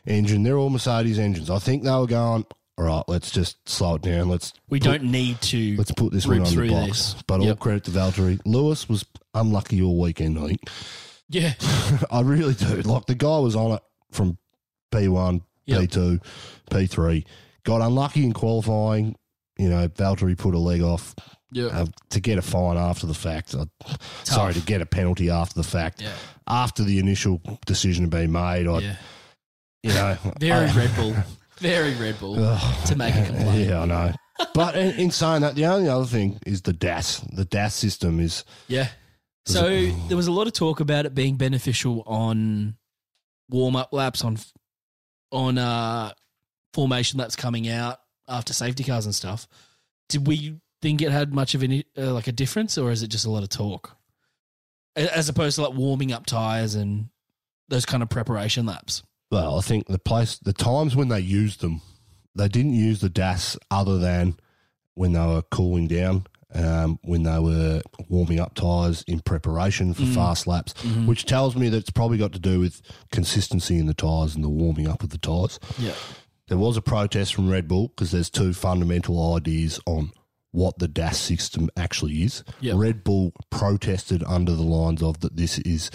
engine. 0.06 0.42
They're 0.42 0.58
all 0.58 0.70
Mercedes 0.70 1.18
engines. 1.18 1.48
I 1.48 1.58
think 1.58 1.82
they 1.84 1.90
were 1.90 2.06
going. 2.06 2.44
All 2.76 2.84
right, 2.84 3.04
let's 3.06 3.30
just 3.30 3.68
slow 3.68 3.94
it 3.94 4.02
down. 4.02 4.28
Let's 4.28 4.52
We 4.68 4.80
put- 4.80 4.84
don't 4.86 5.04
need 5.04 5.40
to. 5.42 5.76
let's 5.76 5.92
put 5.92 6.12
this 6.12 6.26
one 6.26 6.40
on 6.44 6.54
the 6.54 6.68
box. 6.70 7.12
this. 7.14 7.22
But 7.26 7.40
all 7.40 7.54
credit 7.54 7.84
to 7.84 7.90
Valtteri. 7.92 8.40
Lewis 8.44 8.88
was 8.88 9.04
unlucky 9.32 9.80
all 9.80 9.96
weekend. 9.98 10.38
I 10.38 10.46
think. 10.48 10.60
Yeah. 11.28 11.54
I 12.10 12.20
really 12.22 12.54
do. 12.54 12.66
Like 12.82 13.06
the 13.06 13.14
guy 13.14 13.38
was 13.38 13.54
on 13.54 13.72
it 13.72 13.82
from 14.10 14.38
P 14.92 15.06
one, 15.08 15.42
Yep. 15.66 15.80
P 15.80 15.86
two, 15.86 16.20
P 16.70 16.86
three. 16.86 17.24
Got 17.64 17.80
unlucky 17.80 18.24
in 18.24 18.32
qualifying. 18.32 19.16
You 19.56 19.68
know, 19.68 19.86
Valtteri 19.88 20.36
put 20.36 20.54
a 20.54 20.58
leg 20.58 20.82
off 20.82 21.14
Yeah. 21.52 21.66
uh, 21.66 21.86
to 22.10 22.20
get 22.20 22.38
a 22.38 22.42
fine 22.42 22.76
after 22.76 23.06
the 23.06 23.14
fact. 23.14 23.54
Uh, 23.54 23.66
sorry, 24.24 24.52
to 24.52 24.60
get 24.60 24.80
a 24.82 24.86
penalty 24.86 25.30
after 25.30 25.54
the 25.54 25.62
fact. 25.62 26.02
Yeah. 26.02 26.12
After 26.48 26.82
the 26.82 26.98
initial 26.98 27.40
decision 27.64 28.02
had 28.02 28.10
been 28.10 28.32
made, 28.32 28.66
I, 28.66 28.78
yeah. 28.80 28.96
you 29.84 29.90
know, 29.94 30.16
Very 30.40 30.68
I- 30.68 30.74
Red 30.76 30.96
Bull. 30.96 31.14
Very 31.58 31.94
Red 31.94 32.18
Bull 32.20 32.34
to 32.34 32.96
make 32.96 33.14
a 33.14 33.24
complaint. 33.26 33.68
Yeah, 33.68 33.82
I 33.82 33.84
know. 33.86 34.12
But 34.54 34.76
in, 34.76 34.98
in 34.98 35.10
saying 35.10 35.42
that, 35.42 35.54
the 35.54 35.66
only 35.66 35.88
other 35.88 36.04
thing 36.06 36.38
is 36.44 36.62
the 36.62 36.72
DAS. 36.72 37.20
The 37.32 37.44
DAS 37.44 37.74
system 37.74 38.18
is 38.20 38.44
Yeah. 38.68 38.88
So 39.46 39.68
there 40.08 40.16
was 40.16 40.26
a 40.26 40.32
lot 40.32 40.46
of 40.46 40.54
talk 40.54 40.80
about 40.80 41.04
it 41.06 41.14
being 41.14 41.36
beneficial 41.36 42.02
on 42.06 42.76
warm 43.50 43.76
up 43.76 43.92
laps 43.92 44.24
on 44.24 44.38
on 45.30 45.58
uh 45.58 46.12
formation 46.72 47.18
laps 47.18 47.36
coming 47.36 47.68
out 47.68 47.98
after 48.26 48.52
safety 48.52 48.82
cars 48.84 49.04
and 49.04 49.14
stuff. 49.14 49.46
Did 50.08 50.26
we 50.26 50.56
think 50.80 51.02
it 51.02 51.12
had 51.12 51.34
much 51.34 51.54
of 51.54 51.62
any 51.62 51.84
uh, 51.96 52.12
like 52.12 52.26
a 52.26 52.32
difference, 52.32 52.76
or 52.78 52.90
is 52.90 53.02
it 53.02 53.08
just 53.08 53.26
a 53.26 53.30
lot 53.30 53.42
of 53.42 53.48
talk, 53.50 53.96
A- 54.96 55.14
as 55.16 55.28
opposed 55.28 55.56
to 55.56 55.62
like 55.62 55.74
warming 55.74 56.10
up 56.12 56.24
tires 56.26 56.74
and 56.74 57.08
those 57.68 57.84
kind 57.86 58.02
of 58.02 58.08
preparation 58.08 58.66
laps? 58.66 59.02
Well, 59.34 59.58
I 59.58 59.62
think 59.62 59.88
the 59.88 59.98
place, 59.98 60.38
the 60.38 60.52
times 60.52 60.94
when 60.94 61.08
they 61.08 61.18
used 61.18 61.60
them, 61.60 61.80
they 62.36 62.46
didn't 62.46 62.74
use 62.74 63.00
the 63.00 63.08
DAS 63.08 63.58
other 63.68 63.98
than 63.98 64.36
when 64.94 65.12
they 65.12 65.26
were 65.26 65.42
cooling 65.42 65.88
down, 65.88 66.28
um, 66.54 67.00
when 67.02 67.24
they 67.24 67.40
were 67.40 67.82
warming 68.08 68.38
up 68.38 68.54
tyres 68.54 69.02
in 69.08 69.18
preparation 69.18 69.92
for 69.92 70.04
fast 70.06 70.46
laps, 70.46 70.72
which 71.04 71.24
tells 71.26 71.56
me 71.56 71.68
that 71.68 71.78
it's 71.78 71.90
probably 71.90 72.16
got 72.16 72.32
to 72.34 72.38
do 72.38 72.60
with 72.60 72.80
consistency 73.10 73.76
in 73.76 73.86
the 73.86 73.94
tyres 73.94 74.36
and 74.36 74.44
the 74.44 74.48
warming 74.48 74.86
up 74.86 75.02
of 75.02 75.10
the 75.10 75.18
tyres. 75.18 75.58
Yeah. 75.78 75.94
There 76.46 76.58
was 76.58 76.76
a 76.76 76.82
protest 76.82 77.34
from 77.34 77.50
Red 77.50 77.66
Bull 77.66 77.88
because 77.88 78.12
there's 78.12 78.30
two 78.30 78.52
fundamental 78.52 79.34
ideas 79.34 79.80
on 79.84 80.12
what 80.52 80.78
the 80.78 80.86
DAS 80.86 81.18
system 81.18 81.68
actually 81.76 82.22
is. 82.22 82.44
Yep. 82.60 82.76
Red 82.76 83.02
Bull 83.02 83.32
protested 83.50 84.22
under 84.22 84.54
the 84.54 84.62
lines 84.62 85.02
of 85.02 85.18
that 85.20 85.36
this 85.36 85.58
is 85.58 85.90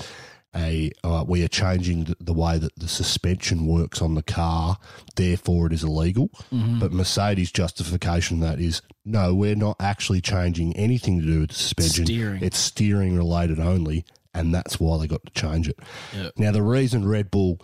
a 0.56 0.92
uh, 1.04 1.24
we 1.28 1.44
are 1.44 1.48
changing 1.48 2.06
the, 2.06 2.16
the 2.20 2.34
way 2.34 2.58
that 2.58 2.76
the 2.78 2.88
suspension 2.88 3.68
works 3.68 4.02
on 4.02 4.16
the 4.16 4.24
car, 4.24 4.78
therefore 5.16 5.68
it 5.68 5.74
is 5.74 5.84
illegal. 5.84 6.30
Mm-hmm. 6.54 6.80
But 6.80 6.92
Mercedes' 6.92 7.52
justification 7.52 8.40
that 8.40 8.60
is 8.60 8.82
no, 9.06 9.34
we're 9.34 9.56
not 9.56 9.78
actually 9.80 10.22
changing 10.22 10.76
anything 10.76 11.20
to 11.20 11.26
do 11.26 11.40
with 11.42 11.50
the 11.50 11.56
suspension. 11.56 12.06
Steering. 12.06 12.44
It's 12.44 12.58
steering 12.58 13.16
related 13.16 13.60
only, 13.60 14.06
and 14.34 14.54
that's 14.54 14.80
why 14.80 14.98
they 14.98 15.08
got 15.08 15.26
to 15.26 15.32
change 15.32 15.70
it. 15.70 15.80
Yep. 16.16 16.34
Now, 16.38 16.52
the 16.52 16.64
reason 16.64 17.08
Red 17.08 17.32
Bull 17.32 17.60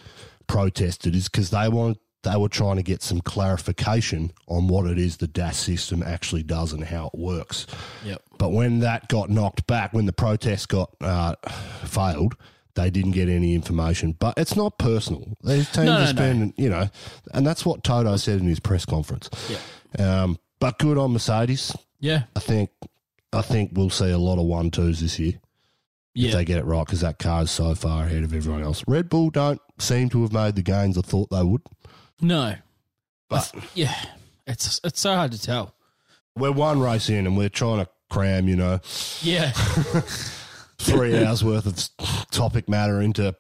protested 0.48 1.16
is 1.16 1.28
because 1.28 1.50
they 1.50 1.68
wanted 1.70 1.98
they 2.26 2.36
were 2.36 2.50
trying 2.50 2.76
to 2.76 2.84
get 2.84 3.04
some 3.04 3.22
clarification 3.22 4.32
on 4.48 4.68
what 4.68 4.88
it 4.88 4.98
is 4.98 5.18
the 5.18 5.28
DAS 5.28 5.58
system 5.58 6.02
actually 6.04 6.42
does 6.42 6.74
and 6.74 6.84
how 6.84 7.12
it 7.14 7.18
works. 7.18 7.68
Yep. 8.04 8.22
But 8.40 8.52
when 8.52 8.80
that 8.80 9.08
got 9.08 9.30
knocked 9.30 9.68
back, 9.68 9.94
when 9.94 10.08
the 10.08 10.14
protest 10.14 10.68
got 10.70 10.90
uh, 11.02 11.36
failed, 11.86 12.36
they 12.76 12.90
didn't 12.90 13.12
get 13.12 13.28
any 13.30 13.54
information. 13.56 14.14
But 14.20 14.36
it's 14.38 14.56
not 14.56 14.78
personal. 14.78 15.36
These 15.44 15.70
teams 15.72 15.86
No, 15.88 15.98
are 16.06 16.14
no, 16.14 16.34
no. 16.34 16.54
you 16.58 16.70
know, 16.70 16.90
and 17.34 17.46
that's 17.48 17.66
what 17.66 17.84
Toto 17.84 18.16
said 18.18 18.40
in 18.40 18.48
his 18.48 18.60
press 18.60 18.86
conference. 18.86 19.30
Yeah. 19.98 20.24
Um, 20.24 20.38
but 20.60 20.78
good 20.80 20.98
on 20.98 21.14
Mercedes. 21.14 21.76
Yeah. 22.00 22.24
I 22.36 22.40
think 22.40 22.70
I 23.34 23.42
think 23.42 23.72
we'll 23.74 23.90
see 23.90 24.12
a 24.12 24.18
lot 24.18 24.38
of 24.40 24.46
one 24.46 24.72
twos 24.72 25.00
this 25.02 25.18
year 25.20 25.34
if 26.14 26.32
they 26.32 26.46
get 26.46 26.58
it 26.58 26.64
right 26.66 26.86
because 26.86 27.02
that 27.02 27.20
car 27.20 27.44
is 27.44 27.52
so 27.52 27.76
far 27.76 28.06
ahead 28.06 28.24
of 28.24 28.34
everyone 28.34 28.64
else. 28.64 28.84
Red 28.88 29.10
Bull 29.10 29.30
don't 29.30 29.60
seem 29.80 30.08
to 30.10 30.22
have 30.22 30.32
made 30.32 30.56
the 30.56 30.62
gains 30.62 30.98
I 30.98 31.02
thought 31.02 31.30
they 31.30 31.44
would. 31.44 31.62
No. 32.22 32.56
But 33.30 33.52
Yeah. 33.74 33.94
It's 34.48 34.80
it's 34.84 35.00
so 35.02 35.14
hard 35.16 35.32
to 35.34 35.42
tell. 35.42 35.74
we're 36.38 36.52
one 36.52 36.80
race 36.80 37.10
in 37.10 37.26
and 37.28 37.36
we're 37.36 37.50
trying 37.50 37.84
to 37.84 37.90
cram, 38.10 38.48
you 38.48 38.56
know, 38.56 38.80
Yeah. 39.22 39.52
three 40.78 41.18
hours 41.26 41.44
worth 41.44 41.66
of 41.66 42.28
topic 42.32 42.68
matter 42.70 43.02
into 43.02 43.36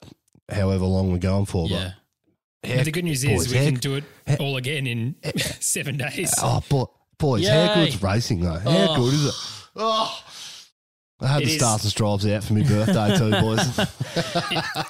however 0.49 0.86
long 0.86 1.11
we're 1.11 1.17
going 1.19 1.45
for. 1.45 1.67
yeah. 1.67 1.91
But 2.61 2.77
But 2.77 2.86
the 2.86 2.91
good 2.91 3.05
news 3.05 3.23
boys, 3.23 3.45
is 3.45 3.51
we 3.51 3.57
heck- 3.57 3.65
can 3.73 3.75
do 3.79 3.95
it 3.95 4.03
all 4.39 4.57
again 4.57 4.88
in 4.88 5.15
seven 5.59 5.97
days. 5.97 6.33
Oh, 6.41 6.63
boy, 6.67 6.86
boys, 7.19 7.43
Yay. 7.43 7.49
how 7.67 7.75
good's 7.75 8.01
racing 8.01 8.39
though? 8.41 8.57
How 8.57 8.61
Oh. 8.89 8.95
good 8.95 9.13
is 9.13 9.25
it? 9.27 9.33
Oh. 9.75 10.21
I 11.21 11.27
had 11.27 11.41
It 11.43 11.45
the 11.45 11.51
is. 11.51 11.57
starters 11.59 11.93
drives 11.93 12.25
out 12.27 12.43
for 12.43 12.53
my 12.53 12.63
birthday 12.63 13.17
too, 13.17 13.29
boys. 13.41 13.59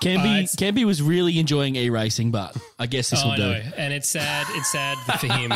Campy 0.02 0.38
Uh, 0.38 0.44
it's- 0.64 0.86
was 0.86 1.02
really 1.02 1.38
enjoying 1.38 1.76
e 1.76 1.90
racing, 1.90 2.32
but 2.32 2.56
I 2.80 2.88
guess 2.88 3.10
this 3.12 3.22
Oh, 3.24 3.26
will 3.28 3.34
I 3.34 3.36
do. 3.38 3.44
know, 3.44 3.62
and 3.78 3.94
it's 3.94 4.10
sad. 4.10 4.48
It's 4.52 4.72
sad 4.72 4.98
for 5.20 5.28
him. 5.28 5.52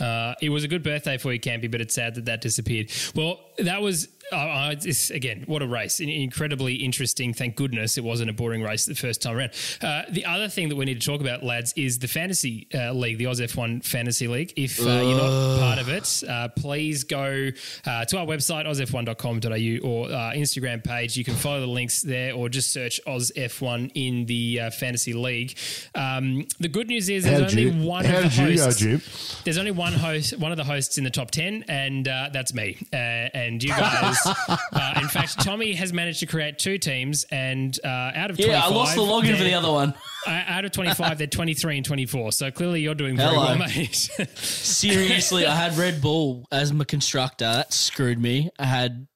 Uh, 0.00 0.34
it 0.40 0.48
was 0.48 0.64
a 0.64 0.68
good 0.68 0.82
birthday 0.82 1.18
for 1.18 1.32
you, 1.32 1.40
Campy, 1.40 1.70
but 1.70 1.80
it's 1.80 1.94
sad 1.94 2.14
that 2.14 2.24
that 2.26 2.40
disappeared. 2.40 2.90
Well, 3.14 3.40
that 3.58 3.82
was 3.82 4.08
uh, 4.32 4.74
it's, 4.82 5.10
again 5.10 5.44
what 5.46 5.62
a 5.62 5.66
race! 5.66 6.00
In- 6.00 6.08
Incredibly 6.08 6.74
interesting. 6.74 7.32
Thank 7.34 7.56
goodness 7.56 7.96
it 7.98 8.04
wasn't 8.04 8.30
a 8.30 8.32
boring 8.32 8.62
race 8.62 8.84
the 8.86 8.94
first 8.94 9.22
time 9.22 9.36
around. 9.36 9.52
Uh, 9.80 10.02
the 10.10 10.24
other 10.24 10.48
thing 10.48 10.68
that 10.68 10.76
we 10.76 10.84
need 10.84 11.00
to 11.00 11.06
talk 11.06 11.20
about, 11.20 11.42
lads, 11.42 11.72
is 11.76 11.98
the 11.98 12.08
fantasy 12.08 12.66
uh, 12.74 12.92
league, 12.92 13.18
the 13.18 13.26
Oz 13.26 13.40
F1 13.40 13.84
Fantasy 13.84 14.26
League. 14.28 14.52
If 14.56 14.80
uh, 14.80 14.84
you're 14.84 15.16
not 15.16 15.58
part 15.60 15.78
of 15.78 15.88
it, 15.88 16.22
uh, 16.28 16.48
please 16.56 17.04
go 17.04 17.50
uh, 17.86 18.04
to 18.06 18.18
our 18.18 18.26
website 18.26 18.66
ozf1.com.au 18.66 19.88
or 19.88 20.08
Instagram 20.34 20.82
page. 20.82 21.16
You 21.16 21.24
can 21.24 21.34
follow 21.34 21.60
the 21.60 21.66
links 21.66 22.02
there, 22.02 22.34
or 22.34 22.48
just 22.48 22.72
search 22.72 23.00
Oz 23.06 23.30
F1 23.36 23.92
in 23.94 24.26
the 24.26 24.60
uh, 24.60 24.70
fantasy 24.70 25.12
league. 25.12 25.56
Um, 25.94 26.46
the 26.58 26.68
good 26.68 26.88
news 26.88 27.08
is 27.08 27.24
How 27.24 27.38
there's 27.38 27.54
did 27.54 27.66
only 27.66 27.80
you, 27.82 27.86
one 27.88 28.04
how 28.04 28.18
of 28.18 28.36
the 28.36 28.52
you 28.52 28.60
hosts. 28.62 28.80
Jim? 28.80 29.02
There's 29.44 29.58
only 29.58 29.70
one 29.70 29.92
host, 29.92 30.38
one 30.38 30.50
of 30.50 30.56
the 30.56 30.64
hosts 30.64 30.98
in 30.98 31.04
the 31.04 31.10
top 31.10 31.30
10, 31.30 31.64
and 31.68 32.06
uh, 32.08 32.30
that's 32.32 32.52
me. 32.54 32.76
Uh, 32.92 32.96
and 32.96 33.62
you 33.62 33.70
guys, 33.76 34.15
uh, 34.26 34.98
in 35.00 35.08
fact, 35.08 35.40
Tommy 35.44 35.72
has 35.74 35.92
managed 35.92 36.20
to 36.20 36.26
create 36.26 36.58
two 36.58 36.78
teams, 36.78 37.24
and 37.30 37.78
uh, 37.84 37.88
out 37.88 38.30
of 38.30 38.36
25, 38.36 38.46
Yeah, 38.52 38.64
I 38.64 38.68
lost 38.70 38.94
the 38.94 39.02
login 39.02 39.30
for 39.32 39.36
they're- 39.36 39.44
the 39.44 39.54
other 39.54 39.70
one. 39.72 39.94
Uh, 40.26 40.42
out 40.48 40.64
of 40.64 40.72
25, 40.72 41.18
they're 41.18 41.26
23 41.28 41.76
and 41.76 41.86
24. 41.86 42.32
So 42.32 42.50
clearly 42.50 42.80
you're 42.80 42.96
doing 42.96 43.16
very 43.16 43.28
Hello. 43.32 43.44
well, 43.46 43.58
mate. 43.58 43.94
Seriously, 44.34 45.46
I 45.46 45.54
had 45.54 45.78
Red 45.78 46.02
Bull 46.02 46.48
as 46.50 46.72
my 46.72 46.82
constructor. 46.82 47.44
That 47.44 47.72
screwed 47.72 48.18
me. 48.18 48.50
I 48.58 48.64
had 48.64 49.06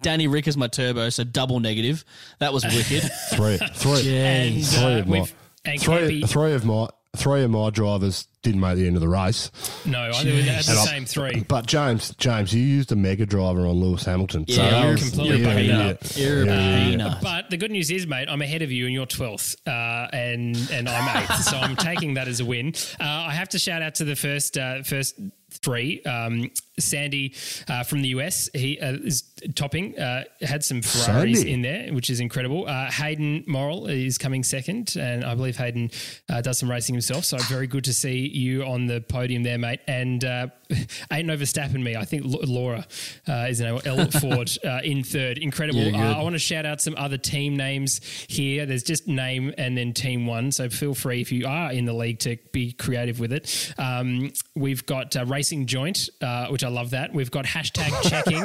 Danny 0.00 0.28
Rick 0.28 0.46
as 0.46 0.56
my 0.56 0.68
turbo, 0.68 1.08
so 1.10 1.24
double 1.24 1.58
negative. 1.58 2.04
That 2.38 2.52
was 2.52 2.64
wicked. 2.64 3.02
Three, 3.34 3.56
three, 3.74 4.16
And, 4.16 4.54
Jeez. 4.58 4.74
three 4.76 4.84
uh, 4.94 4.98
of 5.00 5.08
my, 5.08 5.18
we've- 5.22 5.32
and 5.64 5.82
three, 5.82 5.94
Campy- 6.22 6.28
three 6.28 6.52
of 6.52 6.64
my, 6.64 6.88
three 7.16 7.42
of 7.42 7.50
my 7.50 7.70
drivers 7.70 8.26
didn't 8.42 8.60
make 8.60 8.76
the 8.76 8.86
end 8.86 8.96
of 8.96 9.02
the 9.02 9.08
race. 9.08 9.50
No, 9.84 10.00
I 10.00 10.12
think 10.22 10.46
that's 10.46 10.66
the 10.66 10.74
same 10.76 11.04
three. 11.04 11.44
But 11.46 11.66
James, 11.66 12.14
James, 12.16 12.54
you 12.54 12.62
used 12.62 12.90
a 12.92 12.96
mega 12.96 13.26
driver 13.26 13.66
on 13.66 13.72
Lewis 13.74 14.04
Hamilton. 14.04 14.44
Yeah, 14.48 14.70
that 14.70 14.82
you're 14.82 14.92
was- 14.92 15.02
completely 15.10 15.40
you're 15.40 15.48
an 15.50 15.56
buggered 15.56 15.58
idiot. 15.60 16.02
up. 16.02 16.16
You're 16.16 16.32
a 16.32 16.44
You're 16.44 16.48
an 16.54 16.60
idiot. 16.82 16.90
peanut. 17.00 17.18
But 17.20 17.50
the 17.50 17.56
good 17.56 17.70
news 17.70 17.90
is, 17.90 18.06
mate, 18.06 18.28
I'm 18.28 18.40
ahead 18.42 18.62
of 18.62 18.70
you 18.72 18.86
and 18.86 18.94
you're 18.94 19.06
12th, 19.06 19.56
uh, 19.66 20.08
and 20.14 20.56
and 20.72 20.88
I'm 20.88 21.22
eighth, 21.22 21.42
so 21.44 21.56
I'm 21.58 21.76
taking 21.76 22.14
that 22.14 22.28
as 22.28 22.40
a 22.40 22.44
win. 22.44 22.72
Uh, 23.00 23.04
I 23.04 23.32
have 23.34 23.48
to 23.50 23.58
shout 23.58 23.82
out 23.82 23.96
to 23.96 24.04
the 24.04 24.16
first 24.16 24.56
uh, 24.56 24.82
first 24.84 25.18
three. 25.62 26.02
Um, 26.04 26.50
Sandy 26.80 27.34
uh, 27.68 27.82
from 27.82 28.02
the 28.02 28.08
US, 28.08 28.48
he 28.54 28.78
uh, 28.80 28.92
is 28.92 29.22
topping. 29.54 29.98
Uh, 29.98 30.24
had 30.40 30.64
some 30.64 30.82
Ferraris 30.82 31.38
Sandy. 31.38 31.52
in 31.52 31.62
there, 31.62 31.92
which 31.92 32.10
is 32.10 32.20
incredible. 32.20 32.66
Uh, 32.66 32.90
Hayden 32.90 33.44
Morrill 33.46 33.86
is 33.86 34.18
coming 34.18 34.42
second, 34.42 34.96
and 34.96 35.24
I 35.24 35.34
believe 35.34 35.56
Hayden 35.56 35.90
uh, 36.28 36.40
does 36.40 36.58
some 36.58 36.70
racing 36.70 36.94
himself. 36.94 37.24
So 37.24 37.38
very 37.38 37.66
good 37.66 37.84
to 37.84 37.92
see 37.92 38.28
you 38.28 38.64
on 38.64 38.86
the 38.86 39.00
podium 39.00 39.42
there, 39.42 39.58
mate. 39.58 39.80
And 39.86 40.24
uh, 40.24 40.48
ain't 41.12 41.26
no 41.26 41.36
me. 41.36 41.96
I 41.96 42.04
think 42.04 42.22
Laura 42.24 42.86
uh, 43.28 43.46
is 43.48 43.60
an 43.60 43.80
L 43.84 44.10
Ford 44.20 44.50
uh, 44.64 44.80
in 44.82 45.02
third. 45.02 45.38
Incredible. 45.38 45.80
Yeah, 45.80 46.10
uh, 46.10 46.20
I 46.20 46.22
want 46.22 46.34
to 46.34 46.38
shout 46.38 46.66
out 46.66 46.80
some 46.80 46.94
other 46.96 47.18
team 47.18 47.56
names 47.56 48.00
here. 48.28 48.66
There's 48.66 48.82
just 48.82 49.08
name 49.08 49.54
and 49.58 49.76
then 49.76 49.92
team 49.92 50.26
one. 50.26 50.52
So 50.52 50.68
feel 50.68 50.94
free 50.94 51.20
if 51.20 51.32
you 51.32 51.46
are 51.46 51.72
in 51.72 51.84
the 51.84 51.92
league 51.92 52.18
to 52.20 52.36
be 52.52 52.72
creative 52.72 53.20
with 53.20 53.32
it. 53.32 53.74
Um, 53.78 54.32
we've 54.54 54.84
got 54.86 55.16
uh, 55.16 55.24
Racing 55.26 55.66
Joint, 55.66 56.08
uh, 56.20 56.48
which 56.48 56.64
I 56.64 56.68
love 56.70 56.90
that. 56.90 57.12
We've 57.12 57.30
got 57.30 57.44
hashtag 57.44 57.92
checking. 58.08 58.42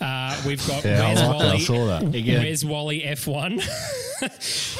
uh, 0.00 0.40
we've 0.46 0.66
got 0.66 0.84
Yeah, 0.84 1.00
Where's 1.00 1.20
like 1.20 1.38
that. 1.38 1.42
I 1.42 1.46
Wally? 1.48 1.60
saw 1.60 1.86
that. 1.86 2.14
you. 2.14 2.38
Where's 2.38 2.64
Wally 2.64 3.00
F1 3.02 3.60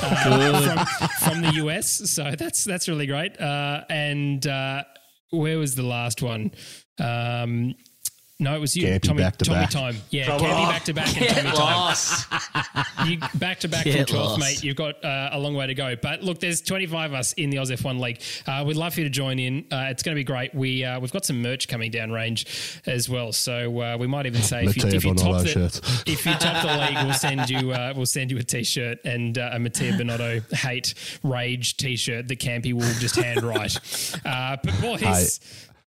uh, 0.03 0.87
from, 0.87 1.33
from 1.33 1.43
the 1.43 1.53
US? 1.65 2.11
So 2.11 2.33
that's 2.39 2.65
that's 2.65 2.89
really 2.89 3.07
great. 3.07 3.41
Uh, 3.41 3.85
and 3.89 4.47
uh, 4.47 4.85
where 5.31 5.59
was 5.59 5.75
the 5.75 5.83
last 5.83 6.23
one? 6.23 6.53
Um, 6.99 7.75
no, 8.41 8.57
it 8.57 8.61
was 8.61 8.77
you, 8.77 8.87
Campy 8.89 9.03
Tommy. 9.03 9.23
back 9.23 9.37
to 9.37 9.45
Tommy 9.45 9.61
back. 9.61 9.71
time, 9.71 9.97
yeah. 10.11 10.27
Campy 10.27 10.69
back 10.69 10.85
to 10.85 10.93
back 10.95 11.17
and 11.17 11.29
Tommy 11.29 11.51
time 11.57 11.77
Loss. 11.77 12.25
you 13.07 13.19
back 13.37 13.61
to 13.61 13.69
back 13.69 13.83
from 13.85 13.93
Get 13.93 14.09
12th, 14.09 14.15
lost. 14.15 14.41
mate. 14.41 14.65
You've 14.65 14.77
got 14.77 15.03
uh, 15.05 15.31
a 15.33 15.39
long 15.39 15.55
way 15.55 15.69
to 15.69 15.75
go. 15.75 15.95
But 15.95 16.23
look, 16.23 16.41
there's 16.41 16.61
25 16.61 17.13
of 17.13 17.15
us 17.19 17.33
in 17.35 17.51
the 17.51 17.59
Oz 17.59 17.71
F1 17.71 18.01
League. 18.01 18.21
Uh, 18.47 18.65
we'd 18.67 18.77
love 18.77 18.95
for 18.95 19.01
you 19.01 19.05
to 19.05 19.11
join 19.11 19.39
in. 19.39 19.67
Uh, 19.71 19.87
it's 19.89 20.03
going 20.03 20.15
to 20.17 20.19
be 20.19 20.25
great. 20.25 20.53
We 20.55 20.85
uh, 20.85 20.99
we've 20.99 21.13
got 21.13 21.25
some 21.25 21.43
merch 21.43 21.69
coming 21.69 21.93
down 21.93 22.11
range 22.11 22.81
as 22.87 23.09
well. 23.09 23.33
So 23.33 23.81
uh, 23.81 23.97
we 23.99 24.09
might 24.09 24.27
even 24.27 24.43
say 24.43 24.65
if 24.65 24.77
you, 24.77 24.87
if 24.89 25.05
you 25.05 25.15
top 25.15 25.43
the 25.43 26.03
if 26.07 26.27
you 26.27 26.33
top 26.35 26.63
the 26.63 26.77
league, 26.77 27.05
we'll 27.05 27.15
send 27.15 27.49
you 27.49 27.71
uh, 27.73 27.93
we'll 27.95 28.07
send 28.07 28.33
you 28.33 28.39
a 28.39 28.43
t-shirt 28.43 28.99
and 29.05 29.39
uh, 29.39 29.51
a 29.53 29.59
Mattia 29.61 29.93
Binotto 29.93 30.53
hate 30.53 30.95
rage 31.23 31.77
t-shirt 31.77 32.27
that 32.27 32.41
Campy 32.41 32.73
will 32.73 32.93
just 32.99 33.15
handwrite. 33.17 33.79
Uh, 34.25 34.57
but 34.63 34.81
boys. 34.81 35.39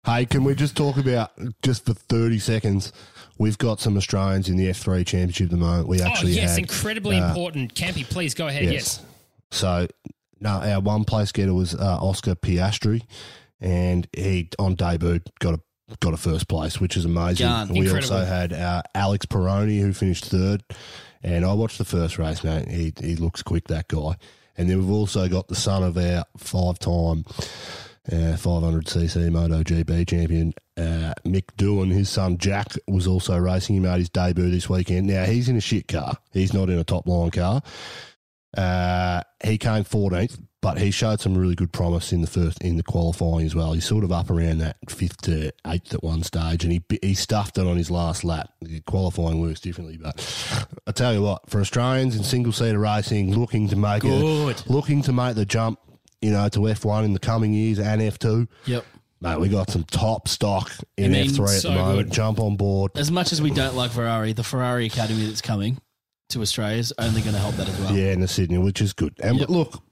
Hey, 0.05 0.25
can 0.27 0.43
we 0.43 0.53
just 0.53 0.77
talk 0.77 0.97
about 0.97 1.31
just 1.63 1.85
for 1.85 1.93
thirty 1.95 2.37
seconds? 2.37 2.93
We've 3.39 3.57
got 3.57 3.79
some 3.79 3.97
Australians 3.97 4.49
in 4.49 4.55
the 4.55 4.69
F 4.69 4.77
three 4.77 5.03
championship 5.03 5.45
at 5.45 5.51
the 5.51 5.57
moment. 5.57 5.87
We 5.87 5.97
actually 5.97 6.05
Oh 6.05 6.11
actually 6.11 6.31
yes, 6.33 6.51
had, 6.51 6.59
incredibly 6.59 7.17
uh, 7.17 7.27
important. 7.27 7.73
Campy, 7.73 8.07
please 8.07 8.35
go 8.35 8.47
ahead. 8.47 8.65
Yes. 8.65 9.01
So, 9.51 9.87
no, 10.39 10.49
our 10.49 10.79
one 10.79 11.05
place 11.05 11.31
getter 11.31 11.53
was 11.53 11.73
uh, 11.73 11.97
Oscar 11.99 12.35
Piastri, 12.35 13.01
and 13.59 14.07
he 14.13 14.49
on 14.59 14.75
debut 14.75 15.21
got 15.39 15.55
a 15.55 15.59
got 15.99 16.13
a 16.13 16.17
first 16.17 16.47
place, 16.47 16.79
which 16.79 16.97
is 16.97 17.05
amazing. 17.05 17.47
Gun. 17.47 17.69
we 17.69 17.79
Incredible. 17.79 18.15
also 18.17 18.25
had 18.25 18.53
uh, 18.53 18.83
Alex 18.93 19.25
Peroni 19.25 19.81
who 19.81 19.91
finished 19.91 20.25
third, 20.25 20.63
and 21.23 21.43
I 21.43 21.53
watched 21.53 21.79
the 21.79 21.85
first 21.85 22.19
race. 22.19 22.43
Mate, 22.43 22.67
he 22.69 22.93
he 23.01 23.15
looks 23.15 23.41
quick 23.41 23.67
that 23.69 23.87
guy. 23.87 24.17
And 24.57 24.69
then 24.69 24.77
we've 24.77 24.91
also 24.91 25.27
got 25.27 25.49
the 25.49 25.55
son 25.55 25.83
of 25.83 25.97
our 25.97 26.23
five 26.37 26.79
time. 26.79 27.25
Uh, 28.11 28.37
500cc 28.37 29.31
MotoGP 29.31 30.07
champion 30.07 30.53
uh, 30.77 31.13
Mick 31.25 31.45
Doohan, 31.57 31.91
his 31.91 32.09
son 32.09 32.37
Jack 32.37 32.73
was 32.87 33.07
also 33.07 33.37
racing. 33.37 33.75
He 33.75 33.79
made 33.79 33.97
his 33.99 34.09
debut 34.09 34.51
this 34.51 34.69
weekend. 34.69 35.07
Now 35.07 35.23
he's 35.25 35.49
in 35.49 35.55
a 35.55 35.61
shit 35.61 35.87
car. 35.87 36.17
He's 36.31 36.53
not 36.53 36.69
in 36.69 36.77
a 36.77 36.83
top 36.83 37.07
line 37.07 37.31
car. 37.31 37.61
Uh, 38.55 39.21
he 39.43 39.57
came 39.57 39.83
14th, 39.83 40.39
but 40.61 40.77
he 40.77 40.89
showed 40.89 41.19
some 41.19 41.37
really 41.37 41.55
good 41.55 41.71
promise 41.71 42.11
in 42.13 42.21
the 42.21 42.27
first 42.27 42.61
in 42.61 42.77
the 42.77 42.83
qualifying 42.83 43.45
as 43.45 43.53
well. 43.53 43.73
He's 43.73 43.85
sort 43.85 44.03
of 44.03 44.11
up 44.11 44.29
around 44.29 44.59
that 44.59 44.77
fifth 44.89 45.21
to 45.23 45.51
eighth 45.67 45.93
at 45.93 46.03
one 46.03 46.23
stage, 46.23 46.63
and 46.63 46.71
he 46.71 46.81
he 47.01 47.13
stuffed 47.13 47.57
it 47.57 47.67
on 47.67 47.75
his 47.77 47.91
last 47.91 48.23
lap. 48.23 48.49
The 48.61 48.79
qualifying 48.81 49.41
works 49.41 49.59
differently, 49.59 49.97
but 49.97 50.15
I 50.87 50.91
tell 50.91 51.13
you 51.13 51.21
what, 51.21 51.49
for 51.49 51.59
Australians 51.59 52.15
in 52.15 52.23
single 52.23 52.53
seater 52.53 52.79
racing, 52.79 53.37
looking 53.37 53.67
to 53.69 53.75
make 53.75 54.03
Good. 54.03 54.63
a, 54.65 54.71
looking 54.71 55.01
to 55.03 55.13
make 55.13 55.35
the 55.35 55.45
jump, 55.45 55.79
you 56.25 56.31
know, 56.31 56.49
to 56.49 56.67
F 56.67 56.83
one 56.83 57.05
in 57.05 57.13
the 57.13 57.19
coming 57.19 57.53
years 57.53 57.79
and 57.79 58.01
F 58.01 58.17
two. 58.19 58.47
Yep. 58.65 58.83
Mate, 59.21 59.39
we 59.39 59.47
got 59.47 59.69
some 59.69 59.83
top 59.85 60.27
stock 60.27 60.71
in 60.97 61.05
I 61.05 61.07
mean, 61.19 61.29
F 61.29 61.35
three 61.35 61.45
at 61.45 61.61
so 61.61 61.69
the 61.69 61.75
moment. 61.75 62.09
good. 62.09 62.13
Jump 62.13 62.39
on 62.39 62.57
board. 62.57 62.91
As 62.95 63.11
much 63.11 63.31
as 63.31 63.41
we 63.41 63.49
don't 63.51 63.75
like 63.75 63.91
Ferrari, 63.91 64.33
the 64.33 64.43
Ferrari 64.43 64.85
Academy 64.87 65.25
that's 65.25 65.41
coming 65.41 65.77
to 66.29 66.41
Australia 66.41 66.77
is 66.77 66.93
only 66.97 67.21
going 67.21 67.33
to 67.33 67.39
help 67.39 67.55
that 67.55 67.69
as 67.69 67.79
well. 67.79 67.95
Yeah, 67.95 68.11
in 68.11 68.19
the 68.19 68.27
Sydney, 68.27 68.57
which 68.57 68.81
is 68.81 68.93
good. 68.93 69.13
And 69.21 69.39
Yep. 69.39 69.49
look, 69.49 69.83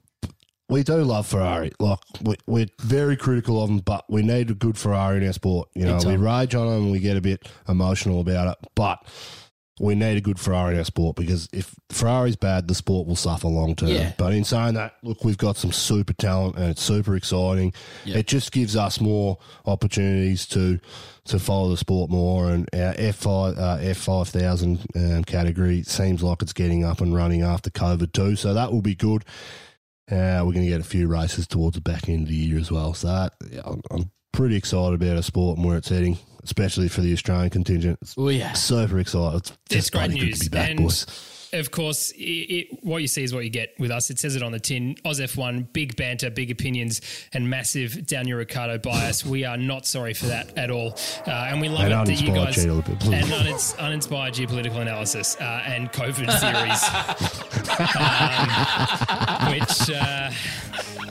we 0.68 0.82
do 0.82 0.96
love 1.04 1.26
Ferrari. 1.26 1.72
Like 1.78 1.98
we, 2.22 2.36
we're 2.46 2.66
very 2.80 3.16
critical 3.16 3.62
of 3.62 3.68
them, 3.68 3.78
but 3.78 4.04
we 4.10 4.22
need 4.22 4.50
a 4.50 4.54
good 4.54 4.76
Ferrari 4.76 5.18
in 5.18 5.26
our 5.26 5.32
sport. 5.32 5.68
You 5.74 5.84
know, 5.86 5.98
we 6.04 6.16
rage 6.16 6.54
on 6.54 6.66
them 6.66 6.82
and 6.84 6.92
we 6.92 6.98
get 7.00 7.16
a 7.16 7.20
bit 7.20 7.48
emotional 7.68 8.20
about 8.20 8.48
it, 8.48 8.68
but 8.74 8.98
we 9.80 9.96
need 9.96 10.16
a 10.16 10.20
good 10.20 10.38
Ferrari 10.38 10.74
in 10.74 10.78
our 10.78 10.84
sport 10.84 11.16
because 11.16 11.48
if 11.52 11.74
Ferrari's 11.90 12.36
bad, 12.36 12.68
the 12.68 12.74
sport 12.74 13.08
will 13.08 13.16
suffer 13.16 13.48
long 13.48 13.74
term. 13.74 13.88
Yeah. 13.88 14.12
But 14.16 14.32
in 14.32 14.44
saying 14.44 14.74
that, 14.74 14.94
look, 15.02 15.24
we've 15.24 15.38
got 15.38 15.56
some 15.56 15.72
super 15.72 16.12
talent 16.12 16.56
and 16.56 16.66
it's 16.70 16.82
super 16.82 17.16
exciting. 17.16 17.72
Yep. 18.04 18.16
It 18.16 18.26
just 18.28 18.52
gives 18.52 18.76
us 18.76 19.00
more 19.00 19.38
opportunities 19.66 20.46
to 20.48 20.78
to 21.24 21.38
follow 21.38 21.70
the 21.70 21.76
sport 21.76 22.08
more. 22.10 22.50
And 22.50 22.68
our 22.72 22.94
F 22.96 23.16
five 23.16 23.58
uh, 23.58 23.78
F 23.80 23.98
five 23.98 24.28
thousand 24.28 24.86
um, 24.94 25.24
category 25.24 25.82
seems 25.82 26.22
like 26.22 26.42
it's 26.42 26.52
getting 26.52 26.84
up 26.84 27.00
and 27.00 27.12
running 27.12 27.42
after 27.42 27.70
COVID 27.70 28.12
too. 28.12 28.36
So 28.36 28.54
that 28.54 28.70
will 28.70 28.82
be 28.82 28.94
good. 28.94 29.24
Uh, 30.10 30.44
we're 30.44 30.52
going 30.52 30.64
to 30.64 30.68
get 30.68 30.82
a 30.82 30.84
few 30.84 31.08
races 31.08 31.46
towards 31.46 31.76
the 31.76 31.80
back 31.80 32.08
end 32.08 32.24
of 32.24 32.28
the 32.28 32.34
year 32.34 32.58
as 32.58 32.70
well. 32.70 32.92
So 32.92 33.06
that, 33.08 33.32
yeah, 33.50 33.62
I'm, 33.64 33.80
I'm 33.90 34.10
pretty 34.32 34.54
excited 34.54 35.00
about 35.00 35.16
our 35.16 35.22
sport 35.22 35.56
and 35.56 35.66
where 35.66 35.78
it's 35.78 35.88
heading, 35.88 36.18
especially 36.44 36.88
for 36.88 37.00
the 37.00 37.12
Australian 37.12 37.50
contingent. 37.50 37.98
Oh, 38.16 38.28
yeah. 38.28 38.52
super 38.52 38.98
excited. 38.98 39.38
It's 39.38 39.50
That's 39.50 39.74
just 39.90 39.92
great 39.92 40.10
news. 40.10 40.38
to 40.40 40.50
be 40.50 40.56
back, 40.56 40.70
and 40.70 40.78
boys. 40.80 41.06
of 41.52 41.70
course, 41.70 42.10
it, 42.12 42.20
it, 42.22 42.84
what 42.84 43.00
you 43.02 43.08
see 43.08 43.22
is 43.22 43.32
what 43.34 43.44
you 43.44 43.50
get 43.50 43.74
with 43.78 43.90
us. 43.90 44.10
It 44.10 44.18
says 44.18 44.34
it 44.36 44.42
on 44.42 44.52
the 44.52 44.58
tin. 44.60 44.96
Oz 45.04 45.20
F1, 45.20 45.72
big 45.72 45.96
banter, 45.96 46.30
big 46.30 46.50
opinions, 46.50 47.00
and 47.32 47.48
massive 47.48 48.06
Daniel 48.06 48.38
Ricciardo 48.38 48.78
bias. 48.78 49.24
We 49.24 49.44
are 49.44 49.56
not 49.56 49.86
sorry 49.86 50.14
for 50.14 50.26
that 50.26 50.56
at 50.58 50.70
all. 50.70 50.96
Uh, 51.26 51.30
and 51.30 51.60
we 51.60 51.68
love 51.68 51.82
And 51.90 51.92
it 52.10 52.16
that 52.16 52.20
you 52.22 52.32
guys. 52.34 52.56
geopolitical- 52.56 53.12
And 53.14 53.26
unins- 53.26 53.78
uninspired 53.78 54.34
geopolitical 54.34 54.80
analysis 54.80 55.36
uh, 55.40 55.62
and 55.66 55.90
COVID 55.92 56.26
theories. 56.40 56.84
um, 58.00 59.52
which, 59.52 59.90
uh, 59.90 60.30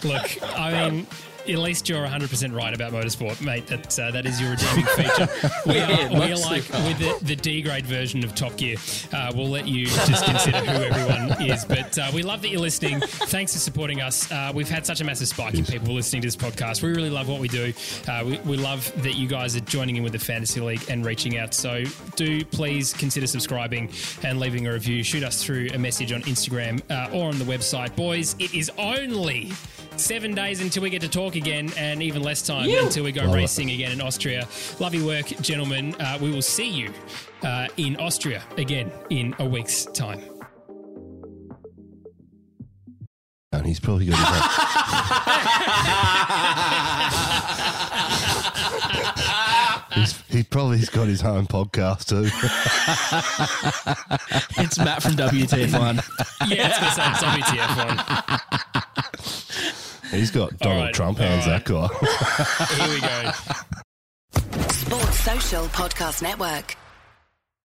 look, 0.03 0.57
I 0.59 0.89
mean. 0.91 1.07
At 1.47 1.59
least 1.59 1.89
you're 1.89 2.05
100% 2.05 2.55
right 2.55 2.73
about 2.73 2.93
motorsport, 2.93 3.41
mate. 3.41 3.67
That 3.67 3.99
uh, 3.99 4.11
that 4.11 4.25
is 4.25 4.39
your 4.39 4.51
redeeming 4.51 4.85
feature. 4.85 5.27
We 5.65 5.79
are, 5.79 5.89
Yeah, 5.89 6.09
we 6.09 6.31
are 6.31 6.37
like 6.37 6.67
with 6.69 6.99
the, 6.99 7.17
the 7.21 7.35
D 7.35 7.61
grade 7.61 7.85
version 7.85 8.23
of 8.23 8.33
Top 8.35 8.55
Gear. 8.57 8.77
Uh, 9.11 9.31
we'll 9.35 9.49
let 9.49 9.67
you 9.67 9.85
just 9.85 10.25
consider 10.25 10.57
who 10.59 10.83
everyone 10.83 11.41
is. 11.49 11.65
But 11.65 11.97
uh, 11.97 12.11
we 12.13 12.23
love 12.23 12.41
that 12.41 12.49
you're 12.49 12.61
listening. 12.61 12.99
Thanks 13.01 13.53
for 13.53 13.59
supporting 13.59 14.01
us. 14.01 14.31
Uh, 14.31 14.51
we've 14.53 14.69
had 14.69 14.85
such 14.85 15.01
a 15.01 15.03
massive 15.03 15.27
spike 15.27 15.55
in 15.55 15.65
people 15.65 15.93
listening 15.93 16.21
to 16.21 16.27
this 16.27 16.35
podcast. 16.35 16.81
We 16.81 16.89
really 16.89 17.09
love 17.09 17.27
what 17.29 17.39
we 17.39 17.47
do. 17.47 17.73
Uh, 18.07 18.23
we, 18.25 18.37
we 18.39 18.57
love 18.57 18.91
that 19.03 19.15
you 19.15 19.27
guys 19.27 19.55
are 19.55 19.61
joining 19.61 19.95
in 19.97 20.03
with 20.03 20.13
the 20.13 20.19
Fantasy 20.19 20.59
League 20.59 20.83
and 20.89 21.05
reaching 21.05 21.37
out. 21.37 21.53
So 21.53 21.83
do 22.15 22.43
please 22.45 22.93
consider 22.93 23.27
subscribing 23.27 23.91
and 24.23 24.39
leaving 24.39 24.67
a 24.67 24.73
review. 24.73 25.03
Shoot 25.03 25.23
us 25.23 25.43
through 25.43 25.69
a 25.73 25.77
message 25.77 26.11
on 26.11 26.21
Instagram 26.23 26.81
uh, 26.89 27.15
or 27.15 27.29
on 27.29 27.37
the 27.39 27.45
website. 27.45 27.95
Boys, 27.95 28.35
it 28.39 28.53
is 28.53 28.71
only 28.77 29.51
seven 29.97 30.33
days 30.33 30.61
until 30.61 30.81
we 30.83 30.89
get 30.89 31.01
to 31.01 31.09
talk 31.09 31.35
again, 31.35 31.69
and 31.77 32.01
even 32.03 32.21
less 32.21 32.41
time 32.41 32.69
until 32.69 33.03
we 33.03 33.11
go 33.11 33.23
Love 33.23 33.33
it. 33.35 33.37
racing 33.37 33.71
again 33.71 33.91
in 33.91 33.99
Austria. 34.01 34.47
Love 34.79 34.95
your 34.95 35.05
work, 35.05 35.25
gentlemen. 35.41 35.93
Uh, 35.99 36.17
we 36.21 36.31
will 36.31 36.41
see 36.41 36.69
you 36.69 36.93
uh, 37.43 37.67
in 37.77 37.95
Austria 37.97 38.41
again 38.57 38.91
in 39.09 39.35
a 39.39 39.45
week's 39.45 39.85
time. 39.85 40.21
And 43.51 43.65
he's 43.67 43.79
probably 43.79 44.07
got 44.07 44.17
his 44.17 44.27
own. 44.27 44.33
he 50.29 50.43
probably's 50.43 50.89
got 50.89 51.07
his 51.07 51.21
own 51.23 51.45
podcast 51.45 52.07
too. 52.07 52.23
It's 54.61 54.77
Matt 54.79 55.03
from 55.03 55.13
WTF1. 55.13 56.03
Yeah, 56.49 56.69
it's 56.69 56.79
going 56.97 57.13
to 57.13 57.25
WTF 57.43 57.71
one. 57.85 57.97
he's 60.13 60.31
got 60.31 60.57
Donald 60.59 60.85
right, 60.85 60.93
Trump 60.93 61.19
all 61.19 61.25
hands. 61.25 61.47
right. 61.47 61.63
That 61.65 61.65
guy. 61.65 62.85
Here 62.85 62.93
we 62.93 63.01
go. 63.01 63.31
Sports 64.71 65.19
Social 65.19 65.65
Podcast 65.67 66.21
Network. 66.21 66.75